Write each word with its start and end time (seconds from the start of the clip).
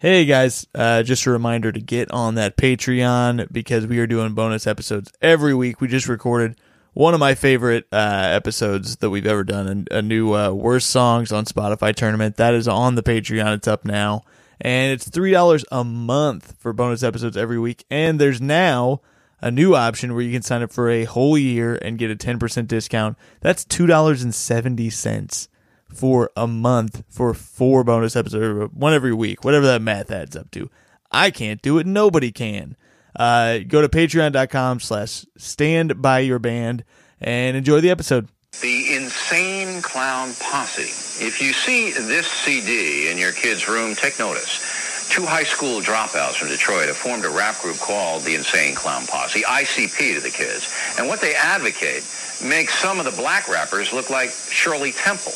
Hey 0.00 0.24
guys, 0.24 0.66
uh, 0.74 1.02
just 1.02 1.26
a 1.26 1.30
reminder 1.30 1.70
to 1.70 1.78
get 1.78 2.10
on 2.10 2.36
that 2.36 2.56
Patreon 2.56 3.52
because 3.52 3.86
we 3.86 3.98
are 3.98 4.06
doing 4.06 4.32
bonus 4.32 4.66
episodes 4.66 5.12
every 5.20 5.52
week. 5.52 5.82
We 5.82 5.88
just 5.88 6.08
recorded 6.08 6.58
one 6.94 7.12
of 7.12 7.20
my 7.20 7.34
favorite 7.34 7.84
uh, 7.92 8.30
episodes 8.32 8.96
that 8.96 9.10
we've 9.10 9.26
ever 9.26 9.44
done, 9.44 9.86
a, 9.90 9.98
a 9.98 10.00
new 10.00 10.32
uh, 10.34 10.52
Worst 10.52 10.88
Songs 10.88 11.32
on 11.32 11.44
Spotify 11.44 11.94
tournament. 11.94 12.36
That 12.36 12.54
is 12.54 12.66
on 12.66 12.94
the 12.94 13.02
Patreon. 13.02 13.56
It's 13.56 13.68
up 13.68 13.84
now. 13.84 14.22
And 14.58 14.90
it's 14.90 15.06
$3 15.06 15.64
a 15.70 15.84
month 15.84 16.54
for 16.58 16.72
bonus 16.72 17.02
episodes 17.02 17.36
every 17.36 17.58
week. 17.58 17.84
And 17.90 18.18
there's 18.18 18.40
now 18.40 19.02
a 19.42 19.50
new 19.50 19.74
option 19.74 20.14
where 20.14 20.22
you 20.22 20.32
can 20.32 20.40
sign 20.40 20.62
up 20.62 20.72
for 20.72 20.88
a 20.88 21.04
whole 21.04 21.36
year 21.36 21.74
and 21.74 21.98
get 21.98 22.10
a 22.10 22.16
10% 22.16 22.66
discount. 22.66 23.18
That's 23.42 23.66
$2.70 23.66 25.48
for 25.92 26.30
a 26.36 26.46
month 26.46 27.02
for 27.08 27.34
four 27.34 27.84
bonus 27.84 28.16
episodes, 28.16 28.72
one 28.74 28.94
every 28.94 29.12
week, 29.12 29.44
whatever 29.44 29.66
that 29.66 29.82
math 29.82 30.10
adds 30.10 30.36
up 30.36 30.50
to. 30.52 30.70
I 31.10 31.30
can't 31.30 31.60
do 31.60 31.78
it. 31.78 31.86
Nobody 31.86 32.30
can. 32.30 32.76
Uh, 33.16 33.58
go 33.66 33.82
to 33.82 33.88
patreon.com 33.88 34.80
slash 34.80 35.26
stand 35.36 36.00
by 36.00 36.20
your 36.20 36.38
band 36.38 36.84
and 37.20 37.56
enjoy 37.56 37.80
the 37.80 37.90
episode. 37.90 38.28
The 38.62 38.94
Insane 38.94 39.80
Clown 39.80 40.32
Posse. 40.40 40.82
If 41.24 41.40
you 41.40 41.52
see 41.52 41.92
this 41.92 42.26
CD 42.26 43.10
in 43.10 43.18
your 43.18 43.32
kid's 43.32 43.68
room, 43.68 43.94
take 43.94 44.18
notice. 44.18 45.08
Two 45.10 45.24
high 45.26 45.44
school 45.44 45.80
dropouts 45.80 46.34
from 46.34 46.48
Detroit 46.48 46.86
have 46.86 46.96
formed 46.96 47.24
a 47.24 47.30
rap 47.30 47.60
group 47.60 47.78
called 47.78 48.22
the 48.22 48.34
Insane 48.34 48.74
Clown 48.74 49.06
Posse, 49.06 49.42
ICP 49.42 50.14
to 50.14 50.20
the 50.20 50.30
kids. 50.30 50.72
And 50.98 51.08
what 51.08 51.20
they 51.20 51.34
advocate 51.34 52.04
makes 52.44 52.78
some 52.78 52.98
of 52.98 53.04
the 53.04 53.12
black 53.20 53.48
rappers 53.48 53.92
look 53.92 54.10
like 54.10 54.30
Shirley 54.30 54.92
Temple. 54.92 55.32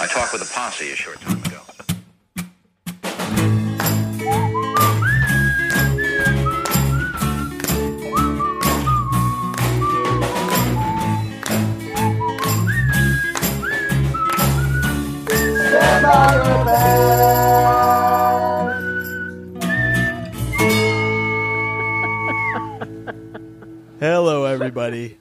I 0.00 0.06
talked 0.06 0.32
with 0.32 0.42
a 0.42 0.54
posse 0.54 0.90
a 0.92 0.96
short 0.96 1.20
time 1.20 1.42
ago. 1.42 1.56
Hello, 23.98 24.44
everybody. 24.44 25.18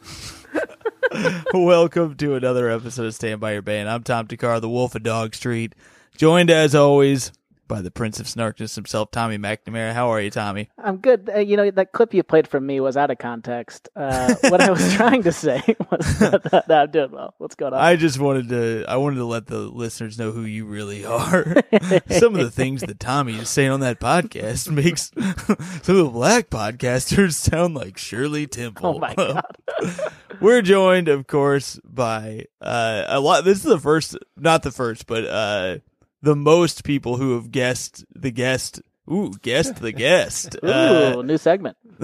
Welcome 1.53 2.15
to 2.15 2.35
another 2.35 2.69
episode 2.69 3.05
of 3.05 3.15
Stand 3.15 3.39
By 3.39 3.53
Your 3.53 3.61
Band. 3.61 3.89
I'm 3.89 4.03
Tom 4.03 4.27
Thakkar, 4.27 4.59
the 4.59 4.69
Wolf 4.69 4.95
of 4.95 5.03
Dog 5.03 5.35
Street, 5.35 5.73
joined 6.17 6.49
as 6.49 6.75
always 6.75 7.31
by 7.67 7.81
the 7.81 7.91
Prince 7.91 8.19
of 8.19 8.27
Snarkness 8.27 8.75
himself, 8.75 9.11
Tommy 9.11 9.37
McNamara. 9.37 9.93
How 9.93 10.09
are 10.09 10.21
you, 10.21 10.29
Tommy? 10.29 10.69
I'm 10.77 10.97
good. 10.97 11.29
Uh, 11.33 11.39
you 11.39 11.57
know, 11.57 11.69
that 11.71 11.91
clip 11.91 12.13
you 12.13 12.23
played 12.23 12.47
from 12.47 12.65
me 12.65 12.79
was 12.79 12.97
out 12.97 13.11
of 13.11 13.17
context. 13.17 13.89
Uh, 13.95 14.35
what 14.49 14.61
I 14.61 14.71
was 14.71 14.93
trying 14.95 15.23
to 15.23 15.31
say 15.31 15.61
was 15.91 16.19
that, 16.19 16.43
that, 16.43 16.67
that 16.67 16.81
I'm 16.81 16.91
doing 16.91 17.11
well. 17.11 17.33
What's 17.37 17.55
going 17.55 17.73
on? 17.73 17.79
I 17.79 17.95
just 17.95 18.19
wanted 18.19 18.49
to 18.49 18.85
I 18.87 18.97
wanted 18.97 19.17
to 19.17 19.25
let 19.25 19.47
the 19.47 19.59
listeners 19.59 20.17
know 20.17 20.31
who 20.31 20.43
you 20.43 20.65
really 20.65 21.05
are. 21.05 21.45
some 22.09 22.35
of 22.35 22.41
the 22.41 22.51
things 22.51 22.81
that 22.81 22.99
Tommy 22.99 23.35
is 23.35 23.49
saying 23.49 23.71
on 23.71 23.79
that 23.81 23.99
podcast 23.99 24.69
makes 24.71 25.11
some 25.15 25.97
of 25.97 26.05
the 26.05 26.09
black 26.11 26.49
podcasters 26.49 27.33
sound 27.33 27.75
like 27.75 27.97
Shirley 27.97 28.47
Temple. 28.47 28.95
oh 28.95 28.99
my 28.99 29.13
god! 29.13 29.43
We're 30.41 30.61
joined, 30.61 31.07
of 31.07 31.27
course, 31.27 31.79
by 31.83 32.45
uh, 32.61 33.05
a 33.07 33.19
lot. 33.19 33.45
This 33.45 33.57
is 33.57 33.63
the 33.63 33.79
first, 33.79 34.17
not 34.37 34.63
the 34.63 34.71
first, 34.71 35.07
but 35.07 35.25
uh, 35.25 35.77
the 36.25 36.35
most 36.35 36.83
people 36.83 37.17
who 37.17 37.35
have 37.35 37.51
guessed 37.51 38.03
the 38.13 38.31
guest. 38.31 38.81
Ooh, 39.11 39.31
guessed 39.41 39.75
the 39.77 39.91
guest. 39.91 40.55
Ooh, 40.65 40.67
Uh, 40.67 41.21
new 41.23 41.37
segment. 41.37 41.77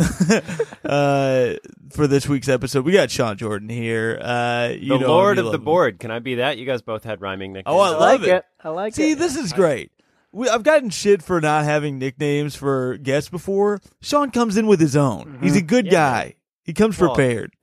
uh, 0.86 1.54
for 1.92 2.08
this 2.08 2.28
week's 2.30 2.48
episode, 2.48 2.86
we 2.86 2.92
got 2.92 3.10
Sean 3.12 3.38
Jordan 3.38 3.70
here. 3.70 4.20
Uh, 4.22 4.70
you 4.78 4.90
the 4.94 5.00
know 5.00 5.08
Lord 5.08 5.38
you 5.38 5.46
of 5.46 5.52
the 5.52 5.58
him. 5.58 5.64
Board. 5.64 6.00
Can 6.00 6.12
I 6.12 6.20
be 6.20 6.36
that? 6.36 6.58
You 6.58 6.66
guys 6.66 6.82
both 6.82 7.04
had 7.04 7.20
rhyming 7.22 7.54
nicknames. 7.54 7.76
Oh, 7.76 7.80
I 7.80 7.88
I 7.88 7.90
love 7.90 8.00
like 8.00 8.22
it. 8.22 8.28
it. 8.36 8.46
I 8.64 8.70
like 8.70 8.94
See, 8.96 9.04
it. 9.04 9.08
See, 9.10 9.14
this 9.16 9.36
is 9.36 9.52
great. 9.54 9.92
We, 10.32 10.48
I've 10.48 10.64
gotten 10.64 10.90
shit 10.92 11.22
for 11.22 11.42
not 11.42 11.66
having 11.66 11.98
nicknames 11.98 12.56
for 12.56 12.98
guests 12.98 13.30
before. 13.30 13.82
Sean 14.02 14.32
comes 14.32 14.56
in 14.56 14.68
with 14.68 14.80
his 14.80 14.96
own. 14.96 15.40
He's 15.42 15.56
a 15.58 15.62
good 15.62 15.86
Yeah, 15.88 15.92
guy. 15.92 16.36
He 16.64 16.74
comes 16.74 16.98
Well, 17.00 17.14
prepared. 17.16 17.54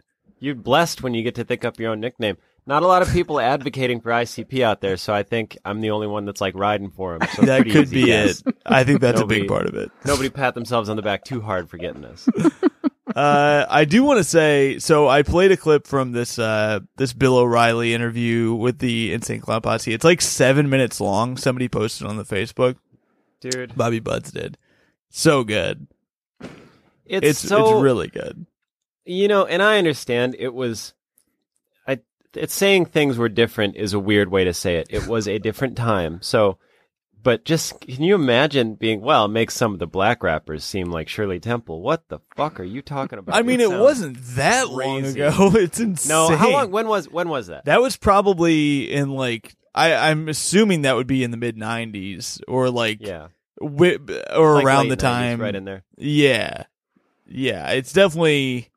You're 0.40 0.54
blessed 0.54 1.02
when 1.02 1.14
you 1.14 1.22
get 1.22 1.36
to 1.36 1.44
think 1.44 1.64
up 1.64 1.78
your 1.80 1.92
own 1.92 2.00
nickname. 2.00 2.36
Not 2.68 2.82
a 2.82 2.86
lot 2.86 3.00
of 3.00 3.10
people 3.10 3.40
advocating 3.40 4.02
for 4.02 4.10
ICP 4.10 4.60
out 4.62 4.82
there, 4.82 4.98
so 4.98 5.14
I 5.14 5.22
think 5.22 5.56
I'm 5.64 5.80
the 5.80 5.90
only 5.90 6.06
one 6.06 6.26
that's 6.26 6.42
like 6.42 6.54
riding 6.54 6.90
for 6.90 7.14
him. 7.16 7.22
So 7.34 7.42
That 7.42 7.64
could 7.64 7.90
be 7.90 8.04
guess. 8.04 8.42
it. 8.46 8.56
I 8.66 8.84
think 8.84 9.00
that's 9.00 9.22
a 9.22 9.26
big 9.26 9.48
part 9.48 9.66
of 9.66 9.74
it. 9.74 9.90
Nobody 10.04 10.28
pat 10.28 10.52
themselves 10.54 10.90
on 10.90 10.96
the 10.96 11.02
back 11.02 11.24
too 11.24 11.40
hard 11.40 11.70
for 11.70 11.78
getting 11.78 12.02
this. 12.02 12.28
Uh, 13.16 13.64
I 13.70 13.86
do 13.86 14.04
want 14.04 14.18
to 14.18 14.22
say, 14.22 14.78
so 14.78 15.08
I 15.08 15.22
played 15.22 15.50
a 15.50 15.56
clip 15.56 15.86
from 15.86 16.12
this 16.12 16.38
uh, 16.38 16.80
this 16.98 17.14
Bill 17.14 17.38
O'Reilly 17.38 17.94
interview 17.94 18.52
with 18.54 18.78
the 18.80 19.14
Insane 19.14 19.40
Clown 19.40 19.62
Posse. 19.62 19.92
It's 19.94 20.04
like 20.04 20.20
seven 20.20 20.68
minutes 20.68 21.00
long. 21.00 21.38
Somebody 21.38 21.68
posted 21.68 22.06
on 22.06 22.18
the 22.18 22.22
Facebook. 22.24 22.76
Dude, 23.40 23.74
Bobby 23.74 23.98
Buds 23.98 24.30
did. 24.30 24.58
So 25.08 25.42
good. 25.42 25.88
it's, 27.06 27.26
It's 27.26 27.38
so 27.40 27.72
it's 27.76 27.82
really 27.82 28.08
good. 28.08 28.46
you 29.06 29.26
know, 29.26 29.46
and 29.46 29.62
I 29.62 29.78
understand 29.78 30.36
it 30.38 30.52
was. 30.52 30.92
It's 32.34 32.54
saying 32.54 32.86
things 32.86 33.16
were 33.18 33.28
different 33.28 33.76
is 33.76 33.92
a 33.94 33.98
weird 33.98 34.30
way 34.30 34.44
to 34.44 34.52
say 34.54 34.76
it. 34.76 34.88
It 34.90 35.06
was 35.06 35.26
a 35.28 35.38
different 35.38 35.76
time, 35.76 36.20
so. 36.22 36.58
But 37.20 37.44
just 37.44 37.80
can 37.80 38.02
you 38.04 38.14
imagine 38.14 38.76
being 38.76 39.00
well? 39.00 39.24
It 39.24 39.28
makes 39.28 39.54
some 39.54 39.72
of 39.72 39.80
the 39.80 39.88
black 39.88 40.22
rappers 40.22 40.62
seem 40.62 40.90
like 40.92 41.08
Shirley 41.08 41.40
Temple. 41.40 41.82
What 41.82 42.08
the 42.08 42.20
fuck 42.36 42.60
are 42.60 42.64
you 42.64 42.80
talking 42.80 43.18
about? 43.18 43.34
I 43.34 43.42
mean, 43.42 43.60
it 43.60 43.68
sounds- 43.68 43.80
wasn't 43.82 44.18
that 44.36 44.68
long 44.70 45.04
ago. 45.04 45.50
It's 45.56 45.80
insane. 45.80 46.08
No, 46.10 46.34
how 46.36 46.50
long? 46.52 46.70
When 46.70 46.86
was 46.86 47.10
when 47.10 47.28
was 47.28 47.48
that? 47.48 47.64
That 47.64 47.82
was 47.82 47.96
probably 47.96 48.90
in 48.92 49.10
like 49.10 49.56
I, 49.74 50.10
I'm 50.10 50.28
assuming 50.28 50.82
that 50.82 50.94
would 50.94 51.08
be 51.08 51.24
in 51.24 51.32
the 51.32 51.36
mid 51.36 51.56
'90s 51.56 52.40
or 52.46 52.70
like 52.70 52.98
Yeah, 53.00 53.26
wi- 53.60 53.98
or 54.34 54.54
Like 54.54 54.64
around 54.64 54.88
the 54.88 54.96
90s, 54.96 55.00
time. 55.00 55.40
right 55.40 55.54
in 55.56 55.64
there. 55.64 55.82
Yeah, 55.98 56.64
yeah. 57.26 57.70
It's 57.72 57.92
definitely 57.92 58.70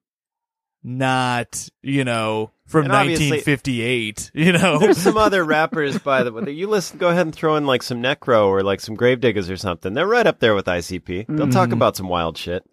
not 0.84 1.70
you 1.82 2.04
know 2.04 2.52
from 2.66 2.86
And 2.86 2.94
1958. 2.94 4.32
You 4.34 4.54
know, 4.54 4.80
There's 4.80 4.98
some 4.98 5.18
other 5.18 5.44
rappers, 5.44 6.00
by 6.00 6.24
the 6.24 6.32
way. 6.32 6.46
that 6.46 6.54
You 6.54 6.68
listen. 6.68 6.98
Go 6.98 7.10
ahead 7.10 7.26
and 7.28 7.36
throw 7.36 7.56
in 7.58 7.66
like 7.66 7.84
some 7.84 8.02
Necro 8.02 8.48
or 8.48 8.64
like 8.64 8.80
some 8.80 8.96
Gravediggaz 8.96 9.50
or 9.50 9.58
something. 9.58 9.94
They're 9.94 10.08
right 10.08 10.26
up 10.26 10.40
there 10.40 10.56
with 10.56 10.66
ICP. 10.66 11.28
They'll 11.28 11.50
talk 11.50 11.66
Mm-hmm. 11.68 11.74
about 11.74 11.98
some 11.98 12.08
wild 12.08 12.38
shit. 12.38 12.64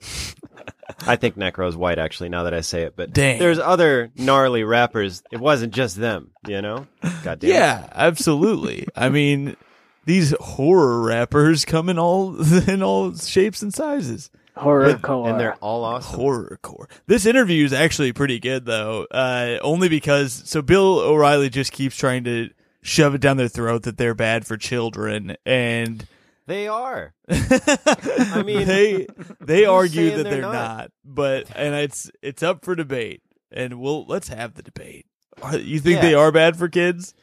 I 1.07 1.17
think 1.17 1.37
Necro's 1.37 1.77
white, 1.77 1.99
actually. 1.99 2.29
Now 2.31 2.45
that 2.45 2.55
I 2.55 2.61
say 2.63 2.83
it, 2.83 2.95
but 2.97 3.13
Dang. 3.13 3.39
there's 3.39 3.59
other 3.59 4.11
gnarly 4.17 4.65
rappers. 4.65 5.23
It 5.31 5.39
wasn't 5.41 5.75
just 5.75 5.97
them, 5.97 6.31
you 6.47 6.63
know. 6.63 6.87
God 7.25 7.41
damn. 7.41 7.51
it. 7.51 7.55
yeah, 7.55 7.89
absolutely. 7.93 8.87
I 8.97 9.09
mean, 9.11 9.57
these 10.07 10.35
horror 10.41 11.01
rappers 11.03 11.65
come 11.67 11.89
in 11.89 11.99
all 11.99 12.37
in 12.69 12.83
all 12.83 13.15
shapes 13.17 13.63
and 13.63 13.75
sizes. 13.75 14.31
Horrorcore. 14.59 15.31
and 15.31 15.41
they're 15.41 15.55
all 15.57 15.85
awesome. 15.85 16.19
Horrorcore. 16.21 16.87
This 17.07 17.27
interview 17.27 17.65
is 17.65 17.73
actually 17.73 18.13
pretty 18.13 18.39
good 18.39 18.65
though. 18.67 19.07
Uh, 19.11 19.59
only 19.63 19.89
because 19.89 20.43
so 20.45 20.63
Bill 20.63 20.99
O'Reilly 21.01 21.49
just 21.51 21.73
keeps 21.73 21.97
trying 21.97 22.25
to 22.25 22.51
shove 22.83 23.15
it 23.15 23.21
down 23.21 23.37
their 23.37 23.49
throat 23.49 23.83
that 23.85 23.97
they're 23.99 24.15
bad 24.15 24.47
for 24.47 24.57
children, 24.57 25.37
and 25.47 26.07
They 26.47 26.67
are. 26.69 27.13
I 27.29 28.43
mean, 28.45 28.67
they 28.67 29.07
they 29.41 29.65
argue 29.65 30.11
that 30.11 30.23
they're 30.25 30.33
they're 30.33 30.41
not? 30.43 30.53
not? 30.53 30.91
But 31.05 31.47
and 31.55 31.75
it's 31.75 32.11
it's 32.23 32.43
up 32.43 32.65
for 32.65 32.75
debate, 32.75 33.23
and 33.53 33.81
we'll 33.81 34.07
let's 34.07 34.29
have 34.29 34.55
the 34.55 34.63
debate. 34.63 35.07
Are, 35.43 35.57
you 35.57 35.79
think 35.81 35.97
Yeah. 35.97 36.03
they 36.03 36.15
are 36.15 36.33
bad 36.33 36.57
for 36.57 36.69
kids? 36.69 37.15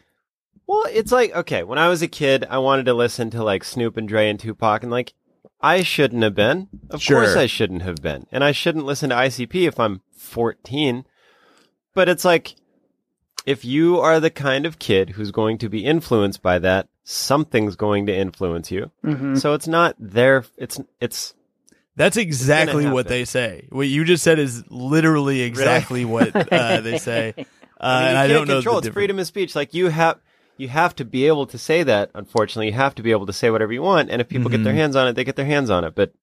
Well, 0.68 0.86
it's 0.90 1.12
like 1.12 1.36
okay, 1.36 1.64
when 1.64 1.78
I 1.80 1.90
was 1.90 2.02
a 2.02 2.08
kid, 2.08 2.46
I 2.50 2.58
wanted 2.60 2.86
to 2.86 2.94
listen 2.94 3.30
to 3.32 3.44
like 3.44 3.64
Snoop 3.64 3.98
and 3.98 4.08
Dre 4.08 4.30
and 4.30 4.40
Tupac, 4.40 4.84
and 4.84 4.92
like 4.92 5.14
I 5.62 5.82
shouldn't 5.84 6.24
have 6.24 6.36
been. 6.36 6.68
Of 6.90 7.02
Sure. 7.02 7.22
course, 7.24 7.36
I 7.36 7.46
shouldn't 7.48 7.82
have 7.82 7.98
been, 8.02 8.28
and 8.32 8.44
I 8.44 8.52
shouldn't 8.52 8.86
listen 8.86 9.10
to 9.10 9.16
ICP 9.16 9.68
if 9.68 9.80
I'm 9.80 10.02
14. 10.18 11.06
But 11.94 12.10
it's 12.10 12.26
like 12.26 12.56
if 13.46 13.64
you 13.64 14.00
are 14.00 14.20
the 14.20 14.30
kind 14.30 14.66
of 14.66 14.80
kid 14.80 15.12
who's 15.12 15.32
going 15.32 15.58
to 15.60 15.70
be 15.70 15.86
influenced 15.86 16.42
by 16.42 16.60
that, 16.60 16.88
something's 17.04 17.76
going 17.76 18.06
to 18.08 18.16
influence 18.16 18.72
you. 18.72 18.92
Mhm. 19.04 19.40
So 19.40 19.54
it's 19.54 19.68
not 19.68 19.96
there. 20.00 20.44
It's 20.58 20.80
it's 21.00 21.34
That's 21.96 22.18
exactly 22.18 22.88
what 22.88 23.08
they 23.08 23.24
say. 23.24 23.68
What 23.70 23.88
you 23.88 24.04
just 24.04 24.24
said 24.24 24.38
is 24.40 24.64
literally 24.70 25.42
exactly 25.42 26.04
what 26.04 26.36
uh, 26.52 26.82
they 26.82 26.98
say. 26.98 27.34
Uh, 27.38 27.44
I 27.80 28.00
mean, 28.00 28.08
and 28.08 28.14
you 28.14 28.20
I 28.20 28.28
can't 28.28 28.30
don't 28.32 28.48
know 28.50 28.56
control. 28.56 28.78
It's 28.80 28.88
freedom 28.90 29.18
of 29.20 29.28
speech. 29.28 29.56
Like 29.56 29.74
you 29.74 29.88
have, 29.88 30.20
you 30.58 30.68
have 30.70 30.96
to 30.96 31.06
be 31.06 31.28
able 31.28 31.46
to 31.48 31.58
say 31.58 31.84
that. 31.84 32.12
Unfortunately, 32.16 32.68
you 32.68 32.74
have 32.74 32.96
to 32.96 33.04
be 33.04 33.12
able 33.12 33.26
to 33.26 33.34
say 33.34 33.50
whatever 33.50 33.74
you 33.74 33.82
want. 33.82 34.10
And 34.10 34.22
if 34.22 34.30
people 34.30 34.50
get 34.50 34.64
their 34.64 34.74
Mhm. 34.74 34.78
hands 34.78 34.96
on 34.96 35.08
it, 35.08 35.14
they 35.14 35.24
get 35.24 35.36
their 35.36 35.46
hands 35.46 35.70
on 35.70 35.84
it. 35.84 35.96
But 35.96 36.14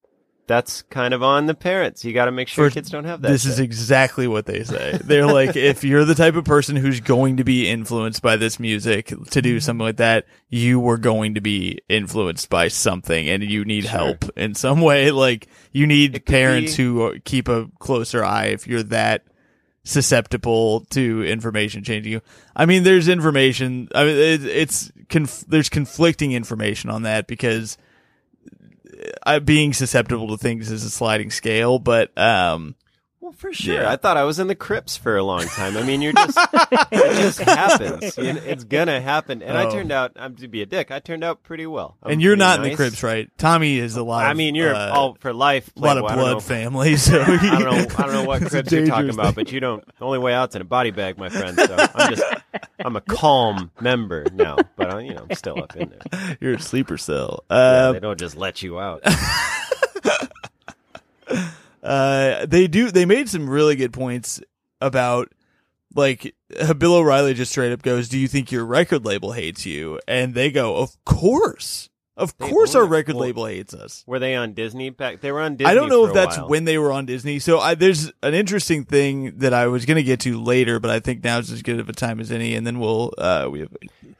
that's 0.45 0.81
kind 0.89 1.13
of 1.13 1.23
on 1.23 1.45
the 1.45 1.53
parents. 1.53 2.03
You 2.03 2.11
got 2.11 2.25
to 2.25 2.31
make 2.31 2.49
sure 2.49 2.67
For- 2.69 2.73
kids 2.73 2.89
don't 2.89 3.05
have 3.05 3.21
that. 3.21 3.29
This 3.29 3.45
is 3.45 3.59
exactly 3.59 4.27
what 4.27 4.45
they 4.45 4.63
say. 4.63 4.99
They're 5.03 5.25
like, 5.25 5.55
if 5.55 5.85
you're 5.85 6.03
the 6.03 6.15
type 6.15 6.35
of 6.35 6.43
person 6.43 6.75
who's 6.75 6.99
going 6.99 7.37
to 7.37 7.45
be 7.45 7.69
influenced 7.69 8.21
by 8.21 8.35
this 8.35 8.59
music 8.59 9.05
to 9.07 9.15
Mm-hmm. 9.15 9.39
do 9.39 9.59
something 9.61 9.85
like 9.85 9.97
that, 9.97 10.25
you 10.49 10.81
were 10.81 10.97
going 10.97 11.35
to 11.35 11.41
be 11.41 11.79
influenced 11.87 12.49
by 12.49 12.67
something 12.67 13.29
and 13.29 13.41
you 13.43 13.63
need 13.63 13.83
Sure. 13.83 13.91
help 13.91 14.25
in 14.35 14.53
some 14.53 14.81
way. 14.81 15.11
Like, 15.23 15.47
you 15.71 15.87
need 15.87 16.25
parents 16.25 16.75
be- 16.75 16.83
who 16.83 17.19
keep 17.23 17.47
a 17.47 17.69
closer 17.79 18.25
eye 18.25 18.47
if 18.47 18.67
you're 18.67 18.83
that 18.83 19.23
susceptible 19.83 20.81
to 20.91 21.23
information 21.23 21.83
changing 21.83 22.13
you. 22.13 22.21
I 22.55 22.65
mean, 22.65 22.83
there's 22.83 23.07
information. 23.07 23.89
I 23.93 24.03
mean, 24.05 24.15
it, 24.15 24.45
it's 24.45 24.91
conf- 25.09 25.45
there's 25.47 25.69
conflicting 25.69 26.31
information 26.31 26.89
on 26.89 27.03
that 27.03 27.27
because 27.27 27.77
uh, 29.25 29.39
being 29.39 29.73
susceptible 29.73 30.27
to 30.29 30.37
things 30.37 30.71
is 30.71 30.83
a 30.83 30.89
sliding 30.89 31.31
scale. 31.31 31.79
But 31.79 32.17
um, 32.17 32.75
Well, 33.23 33.31
for 33.31 33.53
sure. 33.53 33.75
Yeah. 33.75 33.89
I 33.89 33.95
thought 33.95 34.17
I 34.17 34.25
was 34.25 34.37
in 34.39 34.47
the 34.47 34.53
Crips 34.55 34.97
for 34.97 35.15
a 35.15 35.23
long 35.23 35.43
time. 35.45 35.77
I 35.77 35.83
mean, 35.83 36.01
you're 36.01 36.11
just 36.11 36.37
it 36.91 37.15
just 37.21 37.39
happens. 37.39 38.17
You 38.17 38.33
know, 38.33 38.41
it's 38.45 38.65
gonna 38.65 38.99
happen. 38.99 39.41
And 39.41 39.57
I 39.57 39.63
Oh. 39.63 39.71
turned 39.71 39.93
out 39.93 40.11
I'm 40.17 40.35
to 40.35 40.49
be 40.49 40.61
a 40.61 40.65
dick. 40.65 40.91
I 40.91 40.99
turned 40.99 41.23
out 41.23 41.41
pretty 41.41 41.65
well. 41.65 41.95
I'm 42.03 42.11
and 42.11 42.21
you're 42.21 42.31
pretty 42.33 42.39
not 42.39 42.57
in 42.57 42.63
the 42.63 42.67
nice. 42.71 42.75
Crips, 42.75 43.01
right? 43.01 43.29
Tommy 43.37 43.77
is 43.77 43.95
alive. 43.95 44.27
I 44.27 44.33
mean, 44.33 44.55
you're 44.55 44.75
uh, 44.75 44.91
all 44.91 45.15
for 45.21 45.31
life. 45.33 45.71
a 45.73 45.79
lot 45.79 45.97
of 45.97 46.03
Playboy. 46.03 46.15
Know- 46.21 46.31
blood 46.33 46.43
family. 46.43 46.95
So 47.03 47.21
I 47.21 47.25
don't 47.25 47.61
know. 47.63 47.71
I 47.97 48.01
don't 48.03 48.11
know 48.13 48.23
what 48.25 48.41
It's 48.41 48.53
a 48.53 48.57
Crips 48.57 48.71
you're 48.73 48.87
talking 48.87 49.07
dangerous 49.07 49.15
about, 49.15 49.35
but 49.35 49.53
you 49.53 49.61
don't. 49.61 49.85
The 49.99 50.03
only 50.05 50.19
way 50.19 50.33
out's 50.33 50.55
in 50.57 50.61
a 50.61 50.65
body 50.65 50.91
bag, 50.91 51.17
my 51.17 51.29
friend. 51.29 51.57
So 51.57 51.77
I'm 51.95 52.13
just. 52.13 52.23
I'm 52.83 52.97
a 52.97 53.01
calm 53.01 53.71
member 53.79 54.25
now, 54.33 54.57
but 54.75 54.93
I, 54.93 54.99
you 54.99 55.13
know, 55.13 55.25
I'm 55.29 55.35
still 55.37 55.63
up 55.63 55.77
in 55.77 55.93
there. 56.11 56.37
You're 56.41 56.55
a 56.55 56.59
sleeper 56.59 56.97
cell. 56.97 57.45
Yeah, 57.49 57.55
Uh, 57.55 57.91
they 57.93 57.99
don't 58.01 58.19
just 58.19 58.35
let 58.35 58.61
you 58.61 58.81
out. 58.81 59.01
Uh, 61.83 62.45
they 62.45 62.67
do. 62.67 62.91
They 62.91 63.05
made 63.05 63.29
some 63.29 63.49
really 63.49 63.75
good 63.75 63.93
points 63.93 64.41
about 64.79 65.31
like 65.95 66.35
Bill 66.77 66.95
O'Reilly 66.95 67.33
just 67.33 67.51
straight 67.51 67.71
up 67.71 67.81
goes, 67.81 68.09
"Do 68.09 68.17
you 68.17 68.27
think 68.27 68.51
your 68.51 68.65
record 68.65 69.05
label 69.05 69.33
hates 69.33 69.65
you?" 69.65 69.99
And 70.07 70.33
they 70.33 70.51
go, 70.51 70.77
"Of 70.77 70.97
course, 71.05 71.89
of 72.15 72.37
They 72.37 72.49
course, 72.49 72.75
our 72.75 72.85
record 72.85 73.15
Well, 73.15 73.23
label 73.25 73.45
hates 73.45 73.73
us." 73.73 74.03
Were 74.07 74.19
they 74.19 74.35
on 74.35 74.53
Disney 74.53 74.89
back? 74.89 75.21
They 75.21 75.31
were 75.31 75.41
on 75.41 75.55
Disney. 75.55 75.71
I 75.71 75.73
don't 75.73 75.89
know 75.89 76.05
if 76.05 76.13
that's 76.13 76.37
while. 76.37 76.49
when 76.49 76.65
they 76.65 76.77
were 76.77 76.91
on 76.91 77.05
Disney. 77.05 77.39
So 77.39 77.59
I, 77.59 77.75
there's 77.75 78.11
an 78.21 78.33
interesting 78.33 78.85
thing 78.85 79.37
that 79.39 79.53
I 79.53 79.67
was 79.67 79.85
going 79.85 79.97
to 79.97 80.03
get 80.03 80.19
to 80.21 80.41
later, 80.41 80.79
but 80.79 80.91
I 80.91 80.99
think 80.99 81.23
now's 81.23 81.51
as 81.51 81.61
good 81.61 81.79
of 81.79 81.89
a 81.89 81.93
time 81.93 82.19
as 82.19 82.31
any. 82.31 82.55
And 82.55 82.65
then 82.67 82.79
we'll 82.79 83.13
uh, 83.17 83.47
we 83.51 83.61
have 83.61 83.69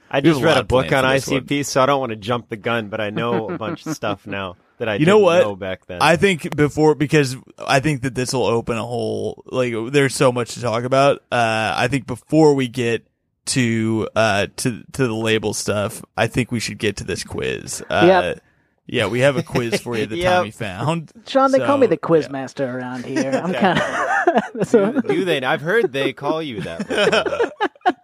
I 0.10 0.18
We 0.18 0.22
just 0.30 0.42
a 0.42 0.46
read 0.46 0.54
a 0.54 0.56
lot 0.58 0.68
book 0.68 0.86
on 0.86 1.04
planned 1.04 1.24
for 1.24 1.40
this 1.42 1.44
ICP, 1.50 1.66
so 1.66 1.82
I 1.82 1.86
don't 1.88 2.00
want 2.00 2.12
to 2.12 2.16
jump 2.16 2.50
the 2.50 2.58
gun, 2.58 2.90
but 2.90 3.02
I 3.02 3.10
know 3.10 3.50
a 3.50 3.58
bunch 3.60 3.86
of 3.86 3.96
stuff 3.96 4.28
now 4.28 4.58
that 4.78 4.88
I 4.90 4.96
You 4.96 5.06
know 5.06 5.20
what? 5.20 5.42
know 5.42 5.56
back 5.56 5.86
then. 5.86 6.00
I 6.02 6.16
think 6.18 6.56
before 6.56 6.94
because 6.96 7.36
I 7.60 7.80
think 7.80 8.02
that 8.04 8.16
this 8.16 8.34
will 8.34 8.46
open 8.46 8.78
a 8.78 8.84
whole 8.86 9.44
like 9.48 9.74
there's 9.92 10.16
so 10.16 10.32
much 10.32 10.54
to 10.56 10.62
talk 10.62 10.84
about. 10.84 11.18
Uh, 11.32 11.74
I 11.78 11.88
think 11.88 12.06
before 12.08 12.54
we 12.54 12.68
get 12.68 13.08
to 13.46 14.08
uh 14.16 14.48
to 14.58 14.84
to 14.94 15.08
the 15.08 15.14
label 15.14 15.54
stuff, 15.54 16.04
I 16.18 16.28
think 16.28 16.52
we 16.52 16.60
should 16.60 16.78
get 16.78 16.98
to 16.98 17.04
this 17.04 17.24
quiz. 17.24 17.84
Uh, 17.90 18.04
Yep. 18.06 18.44
Yeah, 18.86 19.08
we 19.08 19.22
have 19.22 19.38
a 19.38 19.44
quiz 19.44 19.80
for 19.80 19.96
you 19.98 20.06
that 20.08 20.18
Yep. 20.18 20.34
Tommy 20.40 20.52
found. 20.52 21.12
Sean, 21.26 21.52
they 21.52 21.60
call 21.60 21.78
me 21.78 21.88
the 21.88 21.96
quiz 21.98 22.26
yeah. 22.26 22.32
master 22.34 22.78
around 22.78 23.06
here. 23.06 23.32
I'm 23.32 23.54
kind 23.54 23.80
of 23.80 24.68
so, 24.68 24.92
do, 24.92 25.02
do 25.08 25.26
they? 25.26 25.42
I've 25.42 25.62
heard 25.62 25.94
they 25.94 26.12
call 26.12 26.42
you 26.42 26.62
that. 26.62 27.52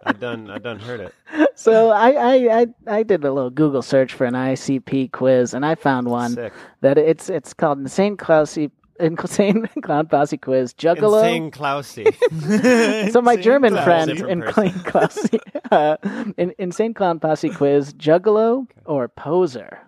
I've 0.04 0.18
done. 0.20 0.50
I've 0.50 0.62
done 0.62 0.78
heard 0.78 1.00
it. 1.00 1.14
so 1.54 1.90
I, 1.90 2.10
I 2.12 2.60
I 2.60 2.66
I 2.86 3.02
did 3.02 3.24
a 3.24 3.32
little 3.32 3.50
Google 3.50 3.82
search 3.82 4.14
for 4.14 4.24
an 4.24 4.34
ICP 4.34 5.12
quiz, 5.12 5.52
and 5.54 5.66
I 5.66 5.74
found 5.74 6.08
one 6.08 6.32
Sick. 6.32 6.52
that 6.80 6.96
it's 6.98 7.28
it's 7.28 7.52
called 7.52 7.78
Insane 7.78 8.16
Classy 8.16 8.70
Insane 9.00 9.66
Clown 9.82 10.06
Posse 10.06 10.36
Quiz 10.38 10.74
Juggalo. 10.74 11.18
Insane 11.22 11.50
Klausy. 11.50 12.06
So 13.12 13.20
my 13.22 13.32
Insane 13.32 13.42
German 13.42 13.72
Clown. 13.72 13.84
friend 13.84 14.10
Different 14.10 14.30
in 14.30 14.40
person. 14.42 14.52
Clean 14.70 14.84
Classy, 14.84 15.38
uh, 15.70 15.96
in, 16.36 16.54
Insane 16.58 16.94
Clown 16.94 17.18
Posse 17.20 17.50
Quiz 17.50 17.92
Juggalo 17.94 18.66
or 18.84 19.08
Poser. 19.08 19.80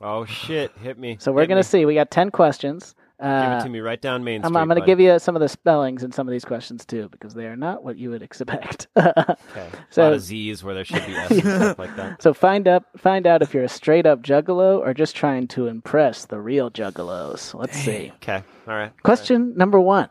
Oh 0.00 0.24
shit! 0.24 0.72
Hit 0.82 0.98
me. 0.98 1.16
So 1.20 1.32
we're 1.32 1.42
Hit 1.42 1.48
gonna 1.48 1.58
me. 1.60 1.62
see. 1.64 1.84
We 1.84 1.94
got 1.94 2.10
ten 2.10 2.30
questions. 2.30 2.94
Give 3.20 3.28
it 3.28 3.32
Uh, 3.32 3.62
to 3.64 3.68
me 3.68 3.80
right 3.80 4.00
down 4.00 4.24
Main 4.24 4.40
Street. 4.40 4.48
I'm, 4.48 4.56
I'm 4.56 4.66
going 4.68 4.80
to 4.80 4.86
give 4.86 4.98
you 4.98 5.18
some 5.18 5.36
of 5.36 5.40
the 5.40 5.48
spellings 5.48 6.02
in 6.02 6.10
some 6.10 6.26
of 6.26 6.32
these 6.32 6.44
questions 6.44 6.86
too, 6.86 7.08
because 7.10 7.34
they 7.34 7.46
are 7.46 7.56
not 7.56 7.84
what 7.84 7.96
you 7.98 8.10
would 8.10 8.22
expect. 8.22 8.86
Okay. 8.96 9.68
So- 9.90 10.02
a 10.02 10.04
lot 10.04 10.12
of 10.14 10.20
Z's 10.22 10.64
where 10.64 10.74
there 10.74 10.84
should 10.84 11.04
be 11.06 11.14
S's 11.14 11.44
and 11.44 11.56
stuff 11.62 11.78
like 11.78 11.94
that. 11.96 12.22
so 12.22 12.32
find 12.32 12.66
up, 12.66 12.86
find 12.96 13.26
out 13.26 13.42
if 13.42 13.52
you're 13.52 13.64
a 13.64 13.68
straight 13.68 14.06
up 14.06 14.22
juggalo 14.22 14.78
or 14.78 14.94
just 14.94 15.14
trying 15.14 15.48
to 15.48 15.66
impress 15.66 16.24
the 16.26 16.40
real 16.40 16.70
juggalos. 16.70 17.52
Let's 17.58 17.76
see. 17.76 18.10
Okay. 18.16 18.42
All 18.66 18.74
right. 18.74 18.92
Question 19.02 19.54
number 19.56 19.78
one. 19.80 20.08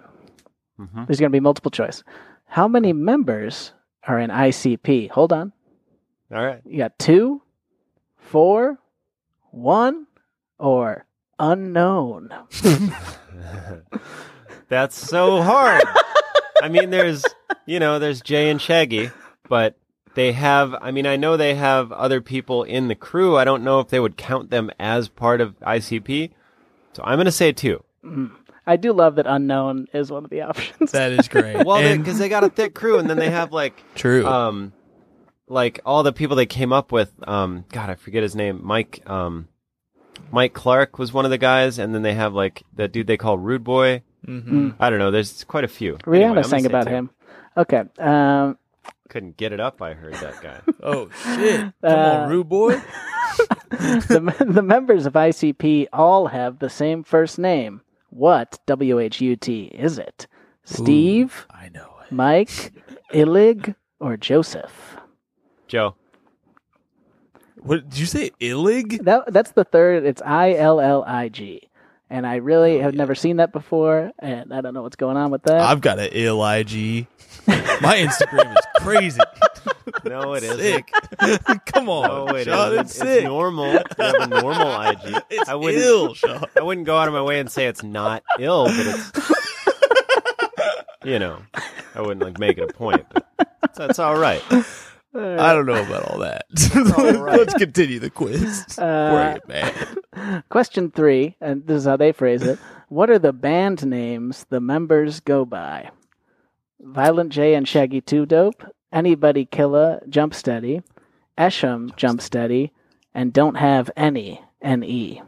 Mhm. 0.80 1.08
There's 1.08 1.20
going 1.20 1.32
to 1.32 1.36
be 1.36 1.40
multiple 1.40 1.72
choice. 1.72 2.04
How 2.46 2.68
many 2.68 2.94
members 2.94 3.74
are 4.08 4.20
in 4.20 4.30
ICP? 4.30 5.10
Hold 5.12 5.34
on. 5.34 5.52
All 6.34 6.46
right. 6.46 6.62
You 6.66 6.78
got 6.78 6.98
two, 7.00 7.42
four, 8.18 8.78
one, 9.52 10.06
or 10.58 11.06
unknown. 11.40 12.30
That's 14.70 14.96
so 14.96 15.42
hard. 15.42 15.84
I 16.62 16.70
mean, 16.70 16.90
there's, 16.92 17.24
you 17.66 17.80
know, 17.80 17.98
there's 18.00 18.22
Jay 18.22 18.50
and 18.50 18.62
Shaggy, 18.62 19.10
but 19.48 19.76
they 20.14 20.32
have, 20.34 20.76
I 20.80 20.92
mean, 20.92 21.08
I 21.08 21.16
know 21.16 21.38
they 21.38 21.56
have 21.56 21.92
other 21.92 22.22
people 22.22 22.64
in 22.64 22.88
the 22.88 22.96
crew. 22.96 23.38
I 23.38 23.46
don't 23.46 23.64
know 23.64 23.80
if 23.80 23.88
they 23.88 24.00
would 24.00 24.18
count 24.18 24.50
them 24.52 24.70
as 24.80 25.08
part 25.10 25.42
of 25.42 25.60
ICP. 25.62 26.32
So 26.94 27.04
I'm 27.04 27.16
going 27.18 27.26
to 27.26 27.32
say 27.32 27.52
two. 27.52 27.84
I 28.68 28.76
do 28.78 28.94
love 28.94 29.16
that 29.16 29.26
unknown 29.26 29.88
is 29.94 30.12
one 30.12 30.24
of 30.24 30.30
the 30.30 30.42
options. 30.42 30.92
That 30.92 31.12
is 31.14 31.28
great. 31.28 31.56
Well, 31.66 31.78
And- 31.78 32.04
because 32.04 32.20
they 32.20 32.30
got 32.30 32.44
a 32.44 32.50
thick 32.50 32.76
crew, 32.76 33.00
and 33.00 33.10
then 33.10 33.18
they 33.18 33.30
have 33.32 33.52
like, 33.52 33.82
true. 33.96 34.28
um, 34.28 34.74
like 35.48 35.80
all 35.86 36.04
the 36.04 36.14
people 36.14 36.36
they 36.36 36.46
came 36.46 36.72
up 36.72 36.92
with. 36.92 37.12
Um, 37.28 37.66
God, 37.72 37.90
I 37.90 37.96
forget 37.96 38.22
his 38.22 38.36
name. 38.36 38.60
Mike, 38.64 39.02
um, 39.10 39.48
Mike 40.32 40.54
Clark 40.54 41.00
was 41.00 41.12
one 41.14 41.26
of 41.26 41.32
the 41.32 41.38
guys, 41.38 41.80
and 41.80 41.94
then 41.94 42.02
they 42.02 42.14
have 42.14 42.34
like 42.34 42.64
the 42.76 42.88
dude 42.88 43.08
they 43.08 43.18
call 43.18 43.38
Rude 43.38 43.64
Boy. 43.64 44.04
Mhm. 44.28 44.76
I 44.80 44.90
don't 44.90 45.00
know. 45.00 45.12
There's 45.12 45.44
quite 45.46 45.64
a 45.64 45.68
few. 45.70 45.96
Rihanna 46.06 46.26
Anyway, 46.26 46.44
sang 46.44 46.66
about 46.66 46.86
two. 46.88 46.92
him. 46.94 47.10
Okay. 47.58 47.84
Um, 47.98 48.58
Couldn't 49.10 49.38
get 49.38 49.54
it 49.54 49.60
up. 49.60 49.82
I 49.82 49.94
heard 49.94 50.14
that 50.16 50.42
guy. 50.42 50.60
Oh 50.84 51.10
shit! 51.24 51.60
Come 51.62 51.74
Uh, 51.84 51.96
on, 52.24 52.30
rude 52.30 52.50
boy. 52.50 52.76
the, 53.70 54.46
the 54.50 54.62
members 54.62 55.06
of 55.06 55.14
ICP 55.14 55.88
all 55.94 56.28
have 56.28 56.60
the 56.60 56.70
same 56.70 57.04
first 57.04 57.40
name. 57.40 57.82
What 58.10 58.60
W 58.66 59.00
H 59.00 59.22
U 59.22 59.36
T 59.36 59.64
is 59.66 59.98
it? 59.98 60.28
Steve, 60.66 61.48
I 61.50 61.70
know 61.70 61.90
it. 62.06 62.12
Mike, 62.12 62.74
Illig, 63.14 63.76
or 64.00 64.18
Joseph? 64.18 64.98
Joe. 65.68 65.96
What 67.62 67.90
did 67.90 68.00
you 68.00 68.06
say? 68.06 68.32
Illig? 68.42 69.04
That 69.04 69.32
that's 69.34 69.52
the 69.52 69.64
third. 69.64 70.06
It's 70.06 70.22
I 70.22 70.54
L 70.54 70.80
L 70.80 71.04
I 71.06 71.30
G, 71.30 71.70
and 72.10 72.26
I 72.26 72.36
really 72.38 72.80
oh, 72.80 72.84
have 72.84 72.96
never 72.96 73.16
seen 73.16 73.38
that 73.38 73.52
before, 73.52 74.12
and 74.20 74.54
I 74.54 74.62
don't 74.62 74.74
know 74.74 74.82
what's 74.84 74.96
going 74.96 75.18
on 75.18 75.32
with 75.32 75.44
that. 75.44 75.62
I've 75.62 75.82
got 75.82 76.00
an 76.00 76.10
ill 76.12 76.44
IG. 76.46 77.08
My 77.48 77.98
Instagram 77.98 78.52
is 78.58 78.66
crazy. 78.78 79.20
No, 80.06 80.34
it 80.36 80.44
isn't. 80.44 80.60
sick. 80.60 80.92
Come 81.66 81.90
on, 81.90 82.28
No, 82.28 82.36
it 82.36 82.46
Sean, 82.46 82.68
isn't. 82.74 82.80
it's 82.82 82.92
It's 82.92 83.00
sick. 83.00 83.24
normal. 83.26 83.74
You 83.74 83.80
have 83.98 84.16
a 84.16 84.28
normal 84.28 84.82
IG. 84.82 85.24
It's 85.32 85.50
I 85.50 85.56
wouldn't, 85.56 85.84
ill, 85.84 86.14
Sean. 86.14 86.46
I 86.56 86.62
wouldn't 86.62 86.86
go 86.86 86.96
out 86.98 87.08
of 87.08 87.14
my 87.16 87.22
way 87.24 87.40
and 87.40 87.52
say 87.52 87.66
it's 87.66 87.82
not 87.84 88.24
ill, 88.40 88.66
but 88.66 88.76
it's, 88.78 89.12
you 91.04 91.18
know, 91.20 91.40
I 91.96 92.02
wouldn't 92.02 92.22
like 92.22 92.38
make 92.40 92.58
it 92.60 92.70
a 92.70 92.74
point. 92.74 93.06
But 93.12 93.28
that's 93.76 93.98
all 94.00 94.18
right. 94.18 94.44
I 95.16 95.54
don't 95.54 95.66
know 95.66 95.82
about 95.82 96.04
all 96.12 96.20
that. 96.20 96.46
all 96.98 97.14
right. 97.24 97.40
Let's 97.40 97.54
continue 97.56 98.00
the 98.00 98.10
quiz. 98.10 98.78
Uh, 98.78 99.40
Before 99.46 99.56
I. 99.56 100.42
Question 100.50 100.92
three, 100.92 101.36
and 101.42 101.66
this 101.66 101.80
is 101.80 101.86
how 101.86 101.98
they 101.98 102.12
phrase 102.12 102.44
it. 102.44 102.60
What 102.90 103.10
are 103.10 103.20
the 103.20 103.34
band 103.34 103.86
names 103.86 104.46
the 104.50 104.60
members 104.60 105.20
go 105.20 105.46
by? 105.46 105.92
Violent 106.80 107.32
J 107.32 107.56
and 107.56 107.68
Shaggy 107.68 108.02
Two 108.02 108.26
Dope, 108.26 108.64
Anybody 108.92 109.46
Killa, 109.46 110.02
Jump 110.10 110.34
Steady, 110.34 110.82
Esham 111.38 111.96
Jump 111.96 112.22
Steady, 112.22 112.72
and 113.14 113.34
Don't 113.34 113.56
Have 113.56 113.90
Any 113.98 114.42
N-E. 114.62 115.22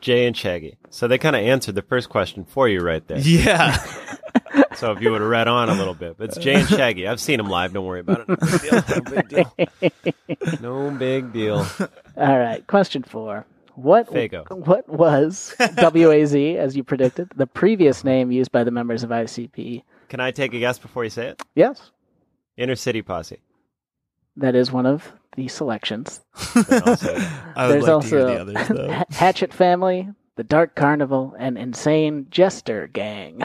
Jay 0.00 0.26
and 0.26 0.36
Shaggy. 0.36 0.78
So 0.90 1.08
they 1.08 1.18
kind 1.18 1.34
of 1.36 1.42
answered 1.42 1.74
the 1.74 1.82
first 1.82 2.08
question 2.08 2.44
for 2.44 2.68
you 2.68 2.80
right 2.80 3.06
there. 3.08 3.18
Yeah. 3.18 3.76
So 4.78 4.92
if 4.92 5.00
you 5.02 5.10
would 5.10 5.20
have 5.20 5.28
read 5.28 5.48
on 5.48 5.68
a 5.68 5.74
little 5.74 5.92
bit, 5.94 6.16
but 6.16 6.28
it's 6.28 6.38
Jay 6.38 6.54
and 6.54 6.68
Shaggy. 6.68 7.08
I've 7.08 7.20
seen 7.20 7.38
them 7.38 7.48
live. 7.48 7.72
Don't 7.72 7.84
worry 7.84 7.98
about 7.98 8.26
it. 8.28 8.28
No 8.30 9.00
big 9.10 9.28
deal. 9.28 10.60
No 10.60 10.90
big 10.92 11.32
deal. 11.32 11.66
All 12.16 12.38
right, 12.38 12.64
question 12.68 13.02
four. 13.02 13.44
What 13.74 14.08
Faygo. 14.08 14.48
what 14.66 14.88
was 14.88 15.54
WAZ, 15.58 16.56
as 16.56 16.76
you 16.76 16.84
predicted, 16.84 17.28
the 17.34 17.46
previous 17.46 18.04
name 18.04 18.30
used 18.30 18.52
by 18.52 18.62
the 18.62 18.70
members 18.70 19.02
of 19.02 19.10
ICP? 19.10 19.82
Can 20.08 20.20
I 20.20 20.30
take 20.30 20.54
a 20.54 20.60
guess 20.60 20.78
before 20.78 21.02
you 21.02 21.10
say 21.10 21.28
it? 21.28 21.42
Yes, 21.56 21.90
Inner 22.56 22.76
City 22.76 23.02
Posse. 23.02 23.40
that 24.36 24.54
is 24.54 24.70
one 24.70 24.86
of 24.86 25.12
the 25.36 25.48
selections. 25.48 26.20
Then 26.54 26.82
I'll 26.86 26.96
say 26.96 27.16
it. 27.16 27.28
I 27.56 27.66
would 27.66 27.72
There's 27.74 27.82
like 27.84 27.92
also 27.92 28.08
to 28.08 28.16
hear 28.16 28.44
the 28.44 28.58
others 28.60 28.68
though. 28.68 29.04
Hatchet 29.10 29.52
Family, 29.52 30.08
the 30.36 30.44
Dark 30.44 30.76
Carnival, 30.76 31.34
and 31.36 31.58
Insane 31.58 32.28
Jester 32.30 32.86
Gang. 32.86 33.42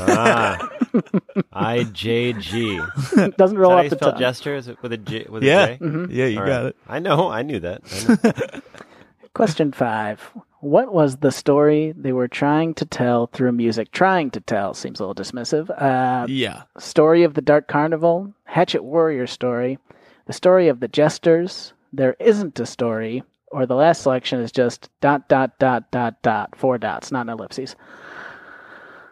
Ah, 0.00 0.68
I 1.52 1.84
J 1.84 2.32
G. 2.32 2.76
Doesn't 3.16 3.38
Is 3.38 3.54
roll 3.54 3.70
that 3.70 3.76
how 3.76 3.78
off 3.78 3.84
you 3.84 3.90
the 3.90 3.96
spell 3.96 4.10
tongue. 4.12 4.18
gesture? 4.20 4.54
Is 4.56 4.68
it 4.68 4.82
with 4.82 4.92
a 4.92 4.96
J? 4.96 5.26
With 5.28 5.42
Yeah. 5.42 5.64
a 5.66 5.76
J? 5.78 6.06
Yeah, 6.10 6.26
you 6.26 6.40
All 6.40 6.46
got 6.46 6.56
right. 6.62 6.66
it. 6.66 6.76
I 6.88 6.98
know. 6.98 7.28
I 7.30 7.42
knew 7.42 7.60
that. 7.60 7.82
I. 8.24 8.60
Question 9.34 9.72
five. 9.72 10.32
What 10.60 10.92
was 10.92 11.18
the 11.18 11.30
story 11.30 11.92
they 11.96 12.12
were 12.12 12.26
trying 12.28 12.74
to 12.74 12.84
tell 12.86 13.26
through 13.28 13.52
music? 13.52 13.92
Trying 13.92 14.30
to 14.32 14.40
tell 14.40 14.72
seems 14.74 14.98
a 14.98 15.06
little 15.06 15.14
dismissive. 15.22 15.70
Uh, 15.80 16.26
Yeah. 16.28 16.62
story 16.78 17.22
of 17.22 17.34
the 17.34 17.42
Dark 17.42 17.68
Carnival, 17.68 18.32
Hatchet 18.44 18.82
Warrior 18.82 19.26
story, 19.26 19.78
the 20.26 20.32
story 20.32 20.68
of 20.68 20.80
the 20.80 20.88
Jesters, 20.88 21.74
there 21.92 22.16
isn't 22.18 22.58
a 22.58 22.66
story, 22.66 23.22
or 23.52 23.66
the 23.66 23.76
last 23.76 24.02
selection 24.02 24.40
is 24.40 24.50
just 24.50 24.88
dot 25.00 25.28
dot 25.28 25.58
dot 25.58 25.90
dot 25.92 26.20
dot 26.22 26.56
four 26.56 26.78
dots, 26.78 27.12
not 27.12 27.26
an 27.26 27.28
ellipses. 27.34 27.76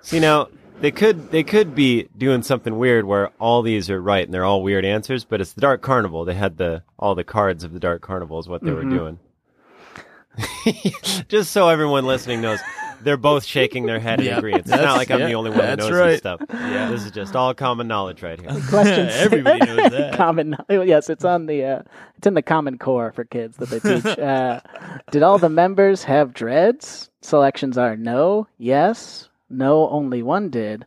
See 0.00 0.20
now, 0.20 0.48
they 0.80 0.90
could 0.90 1.30
they 1.30 1.42
could 1.42 1.74
be 1.74 2.08
doing 2.16 2.42
something 2.42 2.76
weird 2.78 3.04
where 3.04 3.28
all 3.40 3.62
these 3.62 3.88
are 3.90 4.00
right 4.00 4.24
and 4.24 4.34
they're 4.34 4.44
all 4.44 4.62
weird 4.62 4.84
answers, 4.84 5.24
but 5.24 5.40
it's 5.40 5.52
the 5.52 5.60
Dark 5.60 5.82
Carnival. 5.82 6.24
They 6.24 6.34
had 6.34 6.56
the 6.58 6.82
all 6.98 7.14
the 7.14 7.24
cards 7.24 7.64
of 7.64 7.72
the 7.72 7.80
Dark 7.80 8.02
Carnival 8.02 8.38
is 8.38 8.48
what 8.48 8.62
they 8.62 8.70
Mm-hmm. 8.70 8.90
were 8.90 8.96
doing. 8.96 9.18
Just 11.28 11.52
so 11.52 11.68
everyone 11.68 12.06
listening 12.06 12.40
knows, 12.40 12.58
they're 13.02 13.16
both 13.16 13.44
shaking 13.44 13.86
their 13.86 14.00
head 14.00 14.18
in 14.20 14.26
Yeah. 14.26 14.38
agreement. 14.38 14.62
It's 14.62 14.70
That's- 14.70 14.86
not 14.86 14.96
like 14.96 15.10
I'm 15.12 15.20
yeah, 15.20 15.26
the 15.26 15.34
only 15.34 15.50
one 15.50 15.60
that 15.60 15.78
that's 15.78 15.88
knows 15.90 15.98
right. 15.98 16.08
this 16.10 16.18
stuff. 16.18 16.40
Yeah, 16.50 16.90
this 16.90 17.04
is 17.04 17.12
just 17.12 17.36
all 17.36 17.54
common 17.54 17.86
knowledge 17.86 18.22
right 18.22 18.40
here. 18.40 18.50
Question 18.68 19.08
Everybody 19.12 19.64
knows 19.64 19.90
that. 19.92 20.14
common 20.16 20.56
yes, 20.68 21.08
it's 21.08 21.24
on 21.24 21.46
the 21.46 21.64
uh, 21.64 21.82
it's 22.16 22.26
in 22.26 22.34
the 22.34 22.42
Common 22.42 22.78
Core 22.78 23.12
for 23.12 23.24
kids 23.24 23.58
that 23.58 23.68
they 23.70 23.78
teach. 23.78 24.18
uh, 24.18 24.60
did 25.12 25.22
all 25.22 25.38
the 25.38 25.48
members 25.48 26.02
have 26.04 26.34
dreads? 26.34 27.10
Selections 27.20 27.78
are 27.78 27.96
no, 27.96 28.46
yes, 28.58 29.28
no. 29.50 29.88
Only 29.88 30.22
one 30.22 30.50
did. 30.50 30.86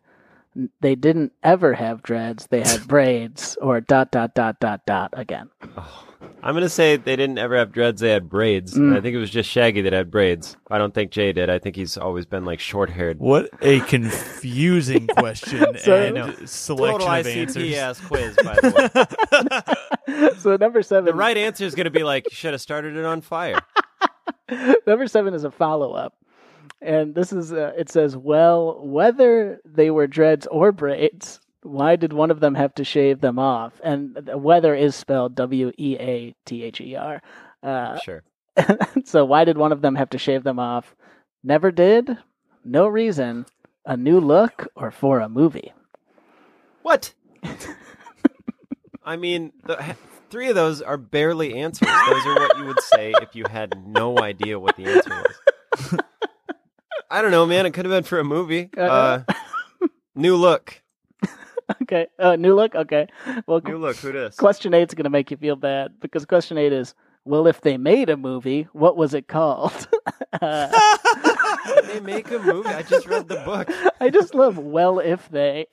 They 0.82 0.96
didn't 0.96 1.34
ever 1.44 1.76
have 1.76 2.02
dreads. 2.02 2.48
They 2.48 2.62
had 2.62 2.88
braids 2.88 3.58
or 3.62 3.80
dot 3.80 4.12
dot 4.12 4.34
dot 4.34 4.60
dot 4.60 4.82
dot 4.88 5.14
again. 5.16 5.50
I'm 6.42 6.56
gonna 6.56 6.68
say 6.70 6.96
they 6.98 7.16
didn't 7.16 7.38
ever 7.38 7.56
have 7.56 7.72
dreads; 7.72 8.02
they 8.02 8.10
had 8.10 8.28
braids. 8.28 8.74
Mm. 8.74 8.98
I 8.98 9.02
think 9.02 9.14
it 9.14 9.20
was 9.20 9.30
just 9.30 9.50
Shaggy 9.50 9.82
that 9.82 9.94
had 9.94 10.10
braids. 10.10 10.58
I 10.72 10.80
don't 10.80 10.94
think 10.94 11.12
Jay 11.12 11.32
did. 11.32 11.50
I 11.52 11.60
think 11.60 11.76
he's 11.76 11.96
always 11.96 12.26
been 12.26 12.44
like 12.44 12.60
short 12.60 12.90
haired. 12.90 13.20
What 13.20 13.50
a 13.62 13.82
confusing 13.82 15.06
question 15.18 15.78
So- 15.78 15.96
and 15.96 16.50
selection 16.50 17.00
Total 17.02 17.08
of 17.08 17.26
ICP 17.26 17.36
answers. 17.38 17.76
ass 17.76 18.00
quiz, 18.02 18.36
by 18.44 18.56
the 18.56 19.68
way. 20.08 20.24
So 20.40 20.56
number 20.56 20.82
seven. 20.82 21.06
The 21.06 21.14
right 21.14 21.38
answer 21.38 21.66
is 21.66 21.76
gonna 21.76 21.90
be 21.92 22.04
like, 22.04 22.32
you 22.32 22.36
should 22.36 22.54
have 22.54 22.62
started 22.62 22.96
it 22.96 23.06
on 23.06 23.22
fire. 23.22 23.60
Number 24.88 25.06
seven 25.08 25.34
is 25.34 25.44
a 25.44 25.52
follow 25.52 25.92
up. 25.94 26.14
And 26.82 27.16
this 27.16 27.34
is, 27.34 27.52
uh, 27.52 27.74
it 27.78 27.90
says, 27.90 28.16
well, 28.16 28.80
whether 28.86 29.60
they 29.66 29.90
were 29.90 30.08
dreads 30.08 30.48
or 30.48 30.72
braids, 30.72 31.40
why 31.64 31.96
did 31.96 32.14
one 32.14 32.32
of 32.32 32.40
them 32.40 32.56
have 32.56 32.74
to 32.76 32.84
shave 32.84 33.20
them 33.22 33.40
off? 33.40 33.82
And 33.84 34.16
the 34.16 34.38
whether 34.38 34.76
is 34.76 34.96
spelled 34.96 35.36
W 35.36 35.72
E 35.78 35.98
A 36.00 36.36
T 36.46 36.64
H 36.64 36.80
E 36.82 36.96
R. 36.96 37.22
Uh, 37.64 37.98
Sure. 38.00 38.24
so 39.06 39.26
why 39.26 39.44
did 39.44 39.58
one 39.58 39.72
of 39.72 39.82
them 39.82 39.96
have 39.96 40.10
to 40.12 40.18
shave 40.18 40.44
them 40.44 40.60
off? 40.60 40.96
Never 41.44 41.72
did, 41.72 42.18
no 42.64 42.88
reason, 42.88 43.46
a 43.86 43.96
new 43.96 44.20
look, 44.20 44.68
or 44.76 44.92
for 44.92 45.20
a 45.20 45.30
movie. 45.30 45.74
What? 46.82 47.14
I 49.06 49.16
mean, 49.16 49.54
the, 49.64 49.96
three 50.30 50.50
of 50.50 50.56
those 50.56 50.82
are 50.82 50.98
barely 50.98 51.56
answers. 51.56 51.88
Those 51.88 52.26
are 52.26 52.36
what 52.36 52.58
you 52.58 52.66
would 52.66 52.82
say 52.82 53.14
if 53.22 53.36
you 53.36 53.46
had 53.50 53.82
no 53.88 54.20
idea 54.20 54.60
what 54.60 54.76
the 54.76 54.86
answer 54.86 55.10
was. 55.10 56.00
I 57.10 57.22
don't 57.22 57.32
know, 57.32 57.46
man. 57.46 57.66
It 57.66 57.72
could 57.72 57.86
have 57.86 57.92
been 57.92 58.04
for 58.04 58.20
a 58.20 58.24
movie. 58.24 58.70
Uh, 58.78 59.22
new 60.16 60.36
look. 60.36 60.82
Okay, 61.82 62.08
uh, 62.18 62.38
new 62.38 62.56
look. 62.56 62.76
Okay, 62.76 63.08
well, 63.46 63.60
New 63.60 63.78
look. 63.78 63.98
Who 63.98 64.14
this? 64.14 64.38
question 64.38 64.74
eight's 64.74 64.94
going 64.94 65.04
to 65.04 65.10
make 65.10 65.32
you 65.32 65.36
feel 65.36 65.58
bad 65.58 66.00
because 66.00 66.26
question 66.26 66.58
eight 66.58 66.72
is, 66.72 66.96
well, 67.26 67.46
if 67.46 67.60
they 67.60 67.76
made 67.78 68.10
a 68.10 68.16
movie, 68.16 68.70
what 68.72 68.96
was 68.96 69.14
it 69.14 69.28
called? 69.28 69.88
uh, 70.42 70.80
Did 71.66 71.86
they 71.88 72.00
make 72.00 72.32
a 72.32 72.40
movie? 72.40 72.70
I 72.70 72.84
just 72.84 73.06
read 73.06 73.28
the 73.28 73.42
book. 73.44 73.70
I 74.00 74.10
just 74.10 74.34
love 74.34 74.58
well 74.58 75.00
if 75.00 75.28
they 75.30 75.66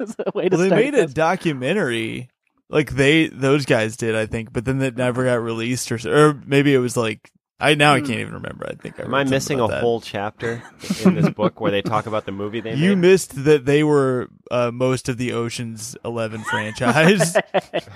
as 0.00 0.16
a 0.18 0.32
way 0.34 0.48
to 0.48 0.56
Well, 0.56 0.60
they 0.62 0.68
start 0.68 0.82
made 0.82 0.94
a 0.94 1.06
documentary, 1.06 2.30
like 2.70 2.92
they 2.92 3.26
those 3.28 3.66
guys 3.66 3.98
did, 3.98 4.14
I 4.14 4.24
think, 4.24 4.50
but 4.50 4.64
then 4.64 4.80
it 4.80 4.96
never 4.96 5.24
got 5.24 5.42
released, 5.42 5.92
or 5.92 5.98
or 6.08 6.40
maybe 6.46 6.72
it 6.72 6.78
was 6.78 6.96
like 6.96 7.30
I 7.58 7.74
now 7.74 7.94
I 7.94 8.00
can't 8.00 8.20
even 8.20 8.34
remember. 8.34 8.66
I 8.68 8.74
think 8.74 9.00
I 9.00 9.04
Am 9.04 9.14
I 9.14 9.18
read 9.20 9.28
something 9.28 9.34
missing 9.34 9.60
a 9.60 9.68
that. 9.68 9.80
whole 9.80 10.02
chapter 10.02 10.62
in 11.04 11.14
this 11.14 11.30
book 11.30 11.58
where 11.58 11.70
they 11.70 11.80
talk 11.80 12.06
about 12.06 12.26
the 12.26 12.32
movie 12.32 12.60
they 12.60 12.74
You 12.74 12.90
made? 12.90 13.08
missed 13.12 13.44
that 13.44 13.64
they 13.64 13.82
were 13.82 14.28
uh, 14.50 14.70
most 14.70 15.08
of 15.08 15.16
the 15.16 15.32
Ocean's 15.32 15.96
Eleven 16.04 16.42
franchise. 16.44 17.34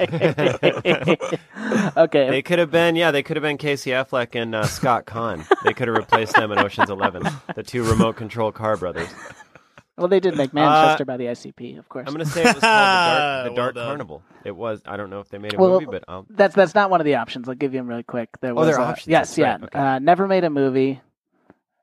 okay, 1.97 2.31
They 2.31 2.43
could 2.43 2.59
have 2.59 2.71
been, 2.71 2.97
yeah, 2.97 3.11
they 3.11 3.23
could 3.23 3.37
have 3.37 3.43
been 3.43 3.59
Casey 3.59 3.91
Affleck 3.91 4.35
and 4.41 4.55
uh, 4.55 4.65
Scott 4.67 5.05
Caan. 5.07 5.47
They 5.65 5.73
could 5.75 5.89
have 5.89 5.97
replaced 5.97 6.35
them 6.37 6.53
in 6.53 6.59
Ocean's 6.59 6.91
Eleven, 6.91 7.23
the 7.55 7.63
two 7.63 7.85
remote 7.85 8.17
control 8.17 8.53
car 8.53 8.77
brothers. 8.77 9.09
well, 9.97 10.09
they 10.09 10.21
did 10.21 10.37
make 10.37 10.53
Manchester 10.55 11.05
by 11.05 11.17
the 11.17 11.25
ICP, 11.25 11.79
of 11.79 11.89
course. 11.89 12.05
I'm 12.09 12.15
going 12.15 12.25
to 12.27 12.31
say 12.33 12.43
it 12.43 12.55
was 12.55 12.61
called 12.63 12.63
the 12.63 12.65
Dark, 12.65 13.49
the 13.51 13.55
Dark 13.57 13.75
done. 13.75 13.87
Carnival. 13.89 14.23
It 14.45 14.57
was. 14.57 14.83
I 14.87 14.97
don't 14.97 15.11
know 15.11 15.21
if 15.21 15.29
they 15.29 15.39
made 15.39 15.55
a 15.55 15.59
Well, 15.59 15.73
movie, 15.73 15.87
but 15.87 16.05
um, 16.09 16.27
That's 16.31 16.55
that's 16.55 16.75
not 16.75 16.91
one 16.91 17.01
of 17.01 17.05
the 17.05 17.17
options. 17.17 17.49
I'll 17.49 17.55
give 17.55 17.75
you 17.75 17.81
them 17.81 17.87
really 17.89 18.03
quick. 18.03 18.31
There 18.41 18.53
Oh, 18.53 18.55
was 18.57 18.69
there 18.69 18.77
are 18.79 18.81
uh, 18.87 18.91
options, 18.91 19.09
Yes, 19.11 19.29
that's 19.31 19.39
yeah. 19.39 19.53
right, 19.53 19.63
okay. 19.65 19.79
Uh, 19.79 19.99
never 19.99 20.27
made 20.27 20.45
a 20.45 20.51
movie. 20.51 21.01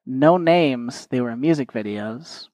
No 0.05 0.37
names. 0.37 1.07
They 1.07 1.21
were 1.21 1.35
music 1.35 1.71
videos. 1.71 2.47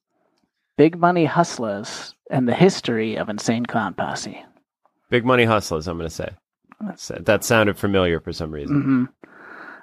Big 0.76 0.98
Money 0.98 1.24
Hustlers 1.24 2.14
and 2.30 2.48
the 2.48 2.54
history 2.54 3.16
of 3.16 3.28
Insane 3.28 3.64
Clown 3.64 3.94
Posse. 3.94 4.44
Big 5.08 5.24
Money 5.24 5.44
Hustlers. 5.44 5.86
I'm 5.86 5.96
going 5.96 6.08
to 6.08 6.14
say 6.14 6.30
So 6.96 7.14
that 7.24 7.44
sounded 7.44 7.78
familiar 7.78 8.18
for 8.20 8.32
some 8.32 8.50
reason. 8.50 8.82
hmm 8.82 9.04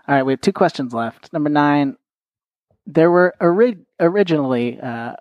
All 0.08 0.16
right, 0.16 0.24
we 0.24 0.34
have 0.34 0.42
two 0.42 0.52
questions 0.54 0.94
left. 0.94 1.32
Number 1.32 1.50
nine. 1.50 1.96
There 2.86 3.10
were 3.10 3.34
ori- 3.40 3.86
originally 4.00 4.80
uh, 4.82 5.14